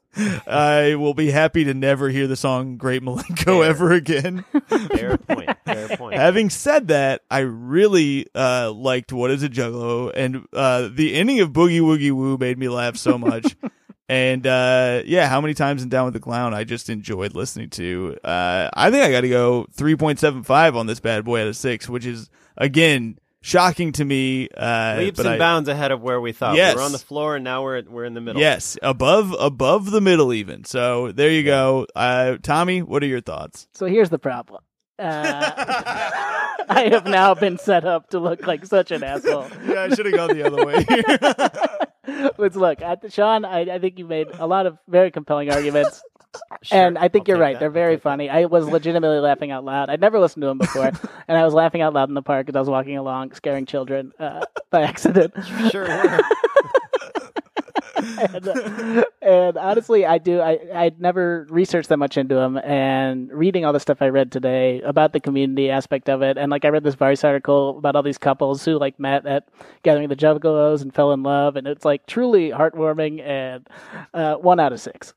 I 0.47 0.95
will 0.95 1.13
be 1.13 1.31
happy 1.31 1.65
to 1.65 1.75
never 1.75 2.09
hear 2.09 2.27
the 2.27 2.37
song 2.37 2.79
Great 2.79 3.03
Milenko 3.03 3.61
Fair. 3.61 3.65
ever 3.65 3.93
again. 3.93 4.45
fair 4.69 5.19
point. 5.19 5.51
Fair 5.67 5.89
point. 5.97 6.17
Having 6.17 6.51
said 6.51 6.89
that, 6.89 7.21
I 7.31 7.41
really 7.41 8.27
uh, 8.35 8.73
liked 8.73 9.13
What 9.13 9.31
Is 9.31 9.43
a 9.43 9.49
Juggalo, 9.51 10.11
and 10.15 10.47
uh, 10.55 10.89
the 10.91 11.15
ending 11.15 11.41
of 11.41 11.51
Boogie 11.51 11.83
Woogie 11.83 12.13
Woo 12.13 12.39
made 12.39 12.57
me 12.57 12.71
laugh 12.71 12.97
so 12.97 13.19
much. 13.19 13.57
And 14.09 14.47
uh, 14.47 15.03
yeah, 15.05 15.29
how 15.29 15.41
many 15.41 15.55
times 15.55 15.83
in 15.83 15.89
Down 15.89 16.05
with 16.05 16.15
the 16.15 16.21
Clown 16.21 16.55
I 16.55 16.65
just 16.65 16.89
enjoyed 16.89 17.35
listening 17.35 17.71
to. 17.71 18.17
Uh, 18.23 18.71
I 18.73 18.91
think 18.91 19.05
I 19.05 19.11
got 19.11 19.23
to 19.23 19.29
go 19.29 19.67
3.75 19.77 20.77
on 20.77 20.87
this 20.87 21.01
bad 21.01 21.25
boy 21.25 21.43
out 21.43 21.49
of 21.49 21.57
six, 21.57 21.89
which 21.89 22.07
is 22.07 22.31
again 22.57 23.19
shocking 23.41 23.93
to 23.93 24.05
me. 24.05 24.49
Uh, 24.57 24.97
Leaps 24.99 25.17
but 25.17 25.27
and 25.27 25.35
I- 25.37 25.39
bounds 25.39 25.69
ahead 25.69 25.91
of 25.93 26.01
where 26.03 26.21
we 26.21 26.33
thought. 26.33 26.57
Yes. 26.57 26.75
We 26.75 26.81
were 26.81 26.85
on 26.87 26.93
the 26.93 26.99
floor, 26.99 27.37
and 27.37 27.45
now 27.45 27.63
we're 27.63 27.83
we're 27.89 28.05
in 28.05 28.15
the 28.15 28.21
middle. 28.21 28.41
Yes, 28.41 28.77
above 28.83 29.35
above 29.39 29.91
the 29.91 30.01
middle 30.01 30.33
even. 30.33 30.65
So 30.65 31.13
there 31.13 31.31
you 31.31 31.43
go. 31.45 31.87
Uh, 31.95 32.37
Tommy, 32.43 32.83
what 32.83 33.03
are 33.03 33.07
your 33.07 33.21
thoughts? 33.21 33.67
So 33.73 33.87
here's 33.87 34.11
the 34.11 34.19
problem. 34.19 34.63
Uh, 34.99 35.53
I 36.69 36.89
have 36.91 37.07
now 37.07 37.35
been 37.35 37.59
set 37.59 37.85
up 37.85 38.11
to 38.11 38.19
look 38.19 38.47
like 38.47 38.65
such 38.67 38.91
an 38.91 39.05
asshole. 39.05 39.47
Yeah, 39.67 39.83
I 39.83 39.95
should 39.95 40.07
have 40.07 40.15
gone 40.15 40.37
the 40.37 40.47
other 40.47 40.65
way. 40.65 40.85
Let's 42.39 42.57
look. 42.57 42.83
I, 42.83 42.97
Sean, 43.09 43.45
I, 43.45 43.61
I 43.61 43.79
think 43.79 43.99
you 43.99 44.07
made 44.07 44.29
a 44.39 44.47
lot 44.47 44.67
of 44.67 44.79
very 44.89 45.11
compelling 45.11 45.51
arguments. 45.51 46.03
Sure, 46.61 46.79
and 46.79 46.99
I 46.99 47.09
think 47.09 47.27
I'll 47.27 47.37
you're 47.37 47.41
right. 47.43 47.55
that. 47.55 47.61
They're 47.61 47.71
very 47.71 47.97
funny. 47.97 48.29
I 48.29 48.45
was 48.45 48.67
legitimately 48.67 49.21
laughing 49.21 49.53
out 49.53 49.65
loud. 49.65 49.89
I'd 49.89 50.03
never 50.03 50.21
listened 50.21 50.43
to 50.43 50.49
them 50.49 50.59
before, 50.59 50.85
and 51.29 51.39
I 51.39 51.43
was 51.47 51.55
laughing 51.55 51.81
out 51.81 51.95
loud 51.95 52.11
in 52.11 52.15
the 52.15 52.21
park 52.21 52.51
as 52.51 52.57
I 52.57 52.59
was 52.59 52.69
walking 52.69 52.99
along, 52.99 53.33
scaring 53.33 53.65
children 53.65 54.13
uh, 54.19 54.45
by 54.71 54.83
accident. 54.83 55.33
Sure. 55.71 55.89
And, 58.19 59.05
and 59.23 59.57
honestly, 59.57 60.07
I 60.07 60.19
do. 60.19 60.41
I 60.41 60.59
I'd 60.75 61.01
never 61.01 61.47
researched 61.51 61.89
that 61.89 61.97
much 61.97 62.17
into 62.17 62.35
them, 62.35 62.57
and 62.59 63.31
reading 63.33 63.65
all 63.65 63.73
the 63.73 63.81
stuff 63.81 64.03
I 64.03 64.09
read 64.09 64.33
today 64.33 64.81
about 64.83 65.13
the 65.13 65.21
community 65.21 65.71
aspect 65.71 66.09
of 66.09 66.23
it, 66.23 66.39
and 66.39 66.51
like 66.51 66.65
I 66.65 66.69
read 66.69 66.85
this 66.85 66.95
Vice 66.95 67.25
article 67.25 67.79
about 67.79 67.97
all 67.97 68.03
these 68.03 68.19
couples 68.19 68.65
who 68.65 68.79
like 68.79 68.99
met 69.01 69.27
at 69.27 69.49
Gathering 69.83 70.09
the 70.09 70.17
Juggalos 70.17 70.83
and 70.83 70.95
fell 70.95 71.13
in 71.13 71.23
love, 71.23 71.57
and 71.57 71.67
it's 71.67 71.85
like 71.85 72.07
truly 72.07 72.51
heartwarming. 72.51 73.21
And 73.27 73.69
uh, 74.15 74.37
one 74.37 74.61
out 74.61 74.73
of 74.73 74.81
six. 74.81 75.15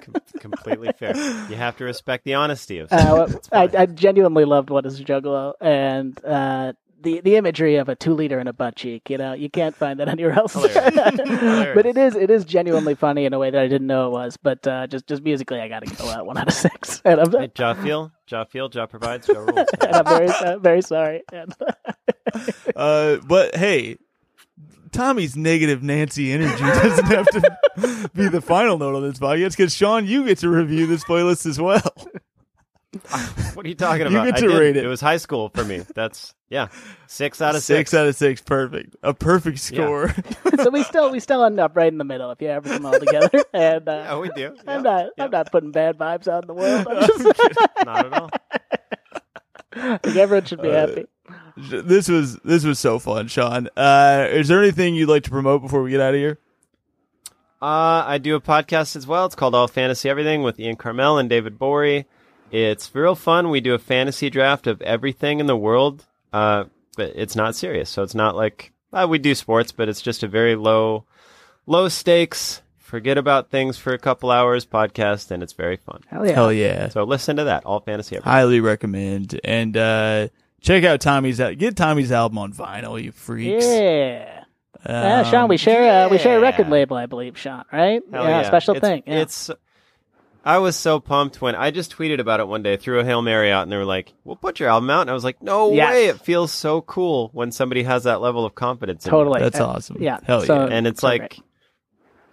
Com- 0.00 0.14
completely 0.38 0.90
fair. 0.98 1.16
You 1.48 1.56
have 1.56 1.76
to 1.78 1.84
respect 1.84 2.24
the 2.24 2.34
honesty 2.34 2.78
of. 2.78 2.92
Uh, 2.92 3.28
I. 3.52 3.70
I 3.76 3.86
genuinely 3.86 4.44
loved 4.44 4.70
what 4.70 4.86
is 4.86 5.00
a 5.00 5.04
Juggalo, 5.04 5.54
and 5.60 6.22
uh, 6.24 6.72
the 7.04 7.20
the 7.20 7.36
imagery 7.36 7.76
of 7.76 7.88
a 7.88 7.94
two 7.94 8.12
liter 8.14 8.38
and 8.40 8.48
a 8.48 8.52
butt 8.52 8.74
cheek. 8.74 9.08
You 9.08 9.18
know, 9.18 9.32
you 9.34 9.48
can't 9.48 9.76
find 9.76 10.00
that 10.00 10.08
anywhere 10.14 10.32
else. 10.32 10.54
But 11.74 11.86
it 11.86 11.96
is 11.96 12.16
it 12.16 12.30
is 12.30 12.44
genuinely 12.44 12.94
funny 12.94 13.24
in 13.24 13.32
a 13.32 13.38
way 13.38 13.50
that 13.50 13.60
I 13.60 13.68
didn't 13.68 13.86
know 13.86 14.08
it 14.08 14.10
was. 14.10 14.36
But 14.36 14.66
uh, 14.66 14.86
just 14.88 15.06
just 15.06 15.22
musically, 15.22 15.60
I 15.60 15.68
got 15.68 15.84
to 15.84 15.94
go 15.94 16.08
out 16.08 16.26
one 16.26 16.36
out 16.36 16.48
of 16.48 16.54
six, 16.54 17.00
and 17.04 17.20
I'm, 17.20 17.30
Hey, 17.30 17.50
Jaw 17.54 17.74
feel, 17.74 18.12
Jaw 18.26 18.44
feel, 18.44 18.68
Jaw 18.68 18.86
provides, 18.86 19.26
Jaw 19.26 19.38
rules. 19.38 19.68
and 19.80 19.94
I'm 19.94 20.04
very 20.04 20.28
uh, 20.28 20.58
very 20.58 20.82
sorry. 20.82 21.22
Uh, 22.74 23.16
but 23.26 23.54
hey, 23.56 23.98
Tommy's 24.92 25.36
negative 25.36 25.82
Nancy 25.82 26.32
energy 26.32 26.62
doesn't 26.62 27.06
have 27.06 27.26
to 27.26 28.10
be 28.14 28.28
the 28.28 28.40
final 28.40 28.78
note 28.78 28.94
on 28.96 29.02
this 29.02 29.18
podcast 29.18 29.56
because 29.56 29.74
Sean, 29.74 30.06
you 30.06 30.24
get 30.24 30.38
to 30.38 30.48
review 30.48 30.86
this 30.86 31.04
playlist 31.04 31.46
as 31.46 31.60
well. 31.60 31.82
What 33.54 33.64
are 33.64 33.68
you 33.68 33.74
talking 33.74 34.02
You 34.10 34.18
about? 34.18 34.24
get 34.26 34.36
to 34.38 34.48
did. 34.48 34.58
rate 34.58 34.76
it. 34.76 34.84
It 34.84 34.88
was 34.88 35.00
high 35.00 35.16
school 35.18 35.48
for 35.48 35.64
me. 35.64 35.84
That's 35.94 36.34
yeah, 36.50 36.68
six 37.06 37.40
out 37.40 37.54
of 37.54 37.62
six. 37.62 37.90
six. 37.90 37.94
out 37.94 38.06
of 38.06 38.16
six, 38.16 38.40
perfect. 38.42 38.96
A 39.02 39.14
perfect 39.14 39.58
score. 39.60 40.12
so 40.62 40.70
we 40.70 40.82
still 40.82 41.10
we 41.10 41.20
still 41.20 41.44
end 41.44 41.60
up 41.60 41.76
right 41.76 41.86
in 41.92 41.98
the 41.98 42.04
middle 42.04 42.30
if 42.32 42.40
you 42.42 42.48
average 42.48 42.72
them 42.74 42.86
all 42.86 42.98
together. 42.98 43.30
And 43.52 43.88
uh, 43.88 43.92
Yeah, 43.92 44.18
we 44.18 44.28
do. 44.30 44.40
Yeah, 44.40 44.50
I'm 44.66 44.82
not 44.82 45.06
yeah. 45.16 45.24
I'm 45.24 45.30
not 45.30 45.52
putting 45.52 45.70
bad 45.70 45.96
vibes 45.98 46.26
out 46.28 46.44
in 46.44 46.48
the 46.48 46.54
world. 46.54 46.86
I'm 46.90 47.06
just, 47.06 47.58
Not 47.84 48.06
at 48.06 48.12
all. 48.12 48.30
I 49.76 49.98
think 49.98 50.16
everyone 50.16 50.44
should 50.46 50.62
be 50.62 50.70
Uh, 50.70 50.86
happy. 50.88 51.06
this 51.56 52.08
was 52.08 52.36
this 52.44 52.64
was 52.64 52.78
so 52.78 52.98
fun, 52.98 53.28
Sean. 53.28 53.68
Uh, 53.76 54.26
is 54.30 54.48
there 54.48 54.60
anything 54.60 54.94
you'd 54.94 55.08
like 55.08 55.22
to 55.24 55.30
promote 55.30 55.62
before 55.62 55.82
we 55.82 55.90
get 55.90 56.00
out 56.00 56.14
of 56.14 56.18
here? 56.20 56.38
Uh, 57.62 58.04
I 58.06 58.18
do 58.18 58.34
a 58.34 58.40
podcast 58.40 58.94
as 58.94 59.06
well. 59.06 59.24
It's 59.24 59.34
called 59.34 59.54
All 59.54 59.68
Fantasy 59.68 60.10
Everything 60.10 60.42
with 60.42 60.60
Ian 60.60 60.76
Karmel 60.76 61.18
and 61.18 61.30
David 61.30 61.58
Gborie. 61.58 62.04
It's 62.54 62.94
real 62.94 63.14
fun. 63.16 63.50
We 63.50 63.60
do 63.60 63.74
a 63.74 63.78
fantasy 63.78 64.30
draft 64.30 64.66
of 64.66 64.80
everything 64.82 65.40
in 65.40 65.46
the 65.46 65.56
world, 65.56 66.04
uh, 66.32 66.64
but 66.96 67.12
it's 67.16 67.34
not 67.34 67.56
serious. 67.56 67.90
So 67.90 68.02
it's 68.04 68.14
not 68.14 68.36
like 68.36 68.72
uh, 68.92 69.06
we 69.10 69.18
do 69.18 69.34
sports, 69.34 69.72
but 69.72 69.88
it's 69.88 70.00
just 70.00 70.22
a 70.22 70.28
very 70.28 70.54
low, 70.54 71.04
low 71.66 71.88
stakes. 71.88 72.62
Forget 72.78 73.18
about 73.18 73.50
things 73.50 73.76
for 73.76 73.92
a 73.92 73.98
couple 73.98 74.30
hours 74.30 74.64
podcast, 74.66 75.32
and 75.32 75.42
it's 75.42 75.52
very 75.54 75.76
fun. 75.78 76.02
Hell 76.06 76.24
yeah. 76.24 76.32
Hell 76.34 76.52
yeah. 76.52 76.88
So 76.90 77.02
listen 77.02 77.36
to 77.38 77.44
that. 77.44 77.64
All 77.64 77.80
Fantasy 77.80 78.14
Everything. 78.16 78.30
Highly 78.32 78.60
recommend. 78.60 79.40
And 79.42 79.76
uh, 79.76 80.28
check 80.60 80.84
out 80.84 81.00
Tommy's 81.00 81.38
get 81.38 81.76
Tommy's 81.76 82.12
album 82.12 82.38
on 82.38 82.52
vinyl, 82.52 83.02
you 83.02 83.10
freaks. 83.10 83.66
Yeah. 83.66 84.44
Yeah, 84.86 85.20
Um, 85.20 85.24
Sean, 85.30 85.48
we 85.48 85.56
share 85.56 86.04
uh, 86.06 86.08
we 86.10 86.18
share 86.18 86.36
a 86.38 86.40
record 86.40 86.68
label, 86.68 86.96
I 86.96 87.06
believe, 87.06 87.36
Sean, 87.38 87.64
right? 87.72 88.00
Hell 88.12 88.24
yeah, 88.24 88.42
special 88.46 88.76
It's- 88.76 88.88
thing. 88.88 89.02
Yeah. 89.06 89.22
It's. 89.22 89.50
I 90.44 90.58
was 90.58 90.76
so 90.76 91.00
pumped 91.00 91.40
when 91.40 91.54
I 91.54 91.70
just 91.70 91.96
tweeted 91.96 92.20
about 92.20 92.38
it 92.40 92.46
one 92.46 92.62
day, 92.62 92.76
threw 92.76 93.00
a 93.00 93.04
hail 93.04 93.22
mary 93.22 93.50
out, 93.50 93.62
and 93.62 93.72
they 93.72 93.76
were 93.78 93.84
like, 93.86 94.12
"We'll 94.24 94.36
put 94.36 94.60
your 94.60 94.68
album 94.68 94.90
out." 94.90 95.00
And 95.02 95.10
I 95.10 95.14
was 95.14 95.24
like, 95.24 95.42
"No 95.42 95.72
Yes. 95.72 95.92
way!" 95.92 96.06
It 96.08 96.20
feels 96.20 96.52
so 96.52 96.82
cool 96.82 97.30
when 97.32 97.50
somebody 97.50 97.82
has 97.84 98.04
that 98.04 98.20
level 98.20 98.44
of 98.44 98.54
confidence. 98.54 99.06
in 99.06 99.10
totally. 99.10 99.40
That's 99.40 99.58
Uh, 99.58 99.66
awesome. 99.68 99.96
Yeah. 100.00 100.18
Hell 100.24 100.42
so, 100.42 100.54
yeah. 100.66 100.74
and 100.74 100.86
it's 100.86 101.00
so 101.00 101.06
like 101.06 101.20
great. 101.20 101.40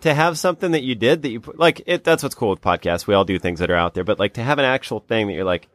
to 0.02 0.14
have 0.14 0.38
something 0.38 0.72
that 0.72 0.84
you 0.84 0.96
did 0.96 1.22
that 1.22 1.30
you 1.30 1.40
put 1.40 1.58
like 1.58 1.82
it. 1.86 2.04
That's 2.04 2.22
what's 2.22 2.36
cool 2.36 2.50
with 2.50 2.60
podcasts. 2.62 3.08
We 3.08 3.14
all 3.14 3.24
do 3.24 3.40
things 3.40 3.60
that 3.60 3.72
are 3.72 3.76
out 3.76 3.94
there, 3.94 4.04
but 4.04 4.20
like 4.20 4.34
to 4.34 4.44
have 4.44 4.60
an 4.60 4.66
actual 4.66 5.00
thing 5.00 5.28
that 5.28 5.34
you're 5.34 5.46
like, 5.46 5.70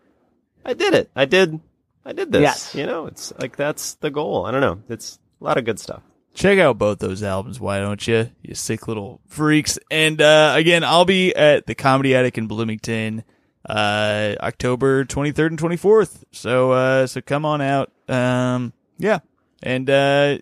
"I 0.65 0.75
did 0.75 0.93
it. 0.93 1.11
I 1.17 1.25
did. 1.25 1.59
I 2.05 2.13
did 2.13 2.33
this." 2.33 2.43
Yes. 2.43 2.75
You 2.75 2.85
know, 2.87 3.07
it's 3.07 3.33
like 3.41 3.57
that's 3.57 3.95
the 3.95 4.11
goal. 4.11 4.45
I 4.45 4.51
don't 4.51 4.61
know. 4.61 4.83
It's 4.91 5.19
a 5.41 5.45
lot 5.45 5.57
of 5.57 5.65
good 5.65 5.81
stuff. 5.81 6.03
Check 6.37 6.59
out 6.59 6.79
both 6.79 7.01
those 7.01 7.23
albums, 7.23 7.59
why 7.59 7.81
don't 7.81 8.07
you? 8.07 8.31
You 8.43 8.55
sick 8.55 8.87
little 8.87 9.21
freaks. 9.27 9.79
And 9.91 10.21
uh, 10.21 10.53
again, 10.57 10.85
I'll 10.85 11.05
be 11.05 11.35
at 11.35 11.67
the 11.67 11.75
Comedy 11.75 12.15
Attic 12.15 12.39
in 12.39 12.47
Bloomington, 12.47 13.25
uh, 13.69 14.35
October 14.41 15.05
23rd 15.05 15.47
and 15.47 15.59
24th. 15.59 16.23
So 16.31 16.73
uh, 16.73 17.07
so 17.07 17.21
come 17.21 17.45
on 17.45 17.61
out. 17.61 17.91
Um, 18.09 18.73
yeah, 18.99 19.21
and 19.63 19.89
uh, 19.91 20.39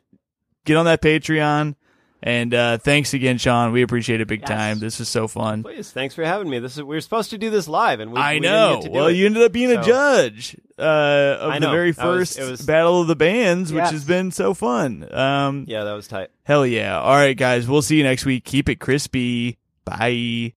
get 0.65 0.77
on 0.77 0.85
that 0.85 1.01
Patreon. 1.01 1.77
And 2.27 2.55
uh, 2.55 2.79
thanks 2.79 3.13
again, 3.13 3.37
Sean. 3.37 3.71
We 3.73 3.83
appreciate 3.83 4.23
it 4.23 4.29
big 4.29 4.41
Yes. 4.41 4.49
time. 4.49 4.79
This 4.79 4.99
is 4.99 5.11
so 5.11 5.29
fun. 5.29 5.63
Please, 5.63 5.91
thanks 5.93 6.15
for 6.15 6.25
having 6.25 6.49
me. 6.49 6.59
This 6.59 6.79
is 6.79 6.83
we 6.83 6.97
were 6.97 7.01
supposed 7.03 7.29
to 7.31 7.39
do 7.39 7.51
this 7.51 7.69
live, 7.69 8.01
and 8.01 8.13
we, 8.13 8.19
I 8.19 8.33
we 8.35 8.41
didn't 8.41 8.53
know. 8.55 8.75
get 8.77 8.83
to 8.85 8.89
do 8.89 8.95
Well, 8.95 9.07
it. 9.09 9.13
you 9.17 9.27
ended 9.27 9.43
up 9.43 9.53
being 9.53 9.71
a 9.71 9.83
judge 9.85 10.57
uh, 10.79 10.83
of 10.83 11.61
the 11.61 11.69
very 11.71 11.91
That 11.91 12.07
was- 12.07 12.35
first 12.37 12.41
was- 12.51 12.63
Battle 12.63 13.03
of 13.03 13.09
the 13.09 13.15
Bands, 13.17 13.75
which 13.75 13.83
Yes. 13.83 13.91
has 13.93 14.05
been 14.07 14.31
so 14.31 14.55
fun. 14.55 15.07
Um, 15.13 15.67
Yeah, 15.69 15.85
that 15.85 15.93
was 15.93 16.09
tight. 16.09 16.31
Hell 16.45 16.67
yeah. 16.67 16.99
All 16.99 17.15
right, 17.15 17.37
guys. 17.37 17.69
We'll 17.69 17.83
see 17.83 17.99
you 17.99 18.05
next 18.05 18.25
week. 18.25 18.45
Keep 18.45 18.71
it 18.71 18.77
crispy. 18.81 19.59
Bye. 19.85 20.55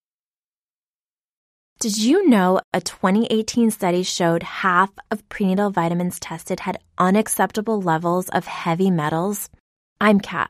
Did 1.79 1.97
you 1.97 2.27
know 2.29 2.59
a 2.73 2.81
2018 2.81 3.69
study 3.71 4.01
showed 4.03 4.41
half 4.41 4.89
of 5.11 5.27
prenatal 5.29 5.69
vitamins 5.69 6.19
tested 6.19 6.61
had 6.61 6.79
unacceptable 6.97 7.81
levels 7.81 8.29
of 8.29 8.45
heavy 8.47 8.89
metals? 8.89 9.49
I'm 10.01 10.19
Kat, 10.19 10.49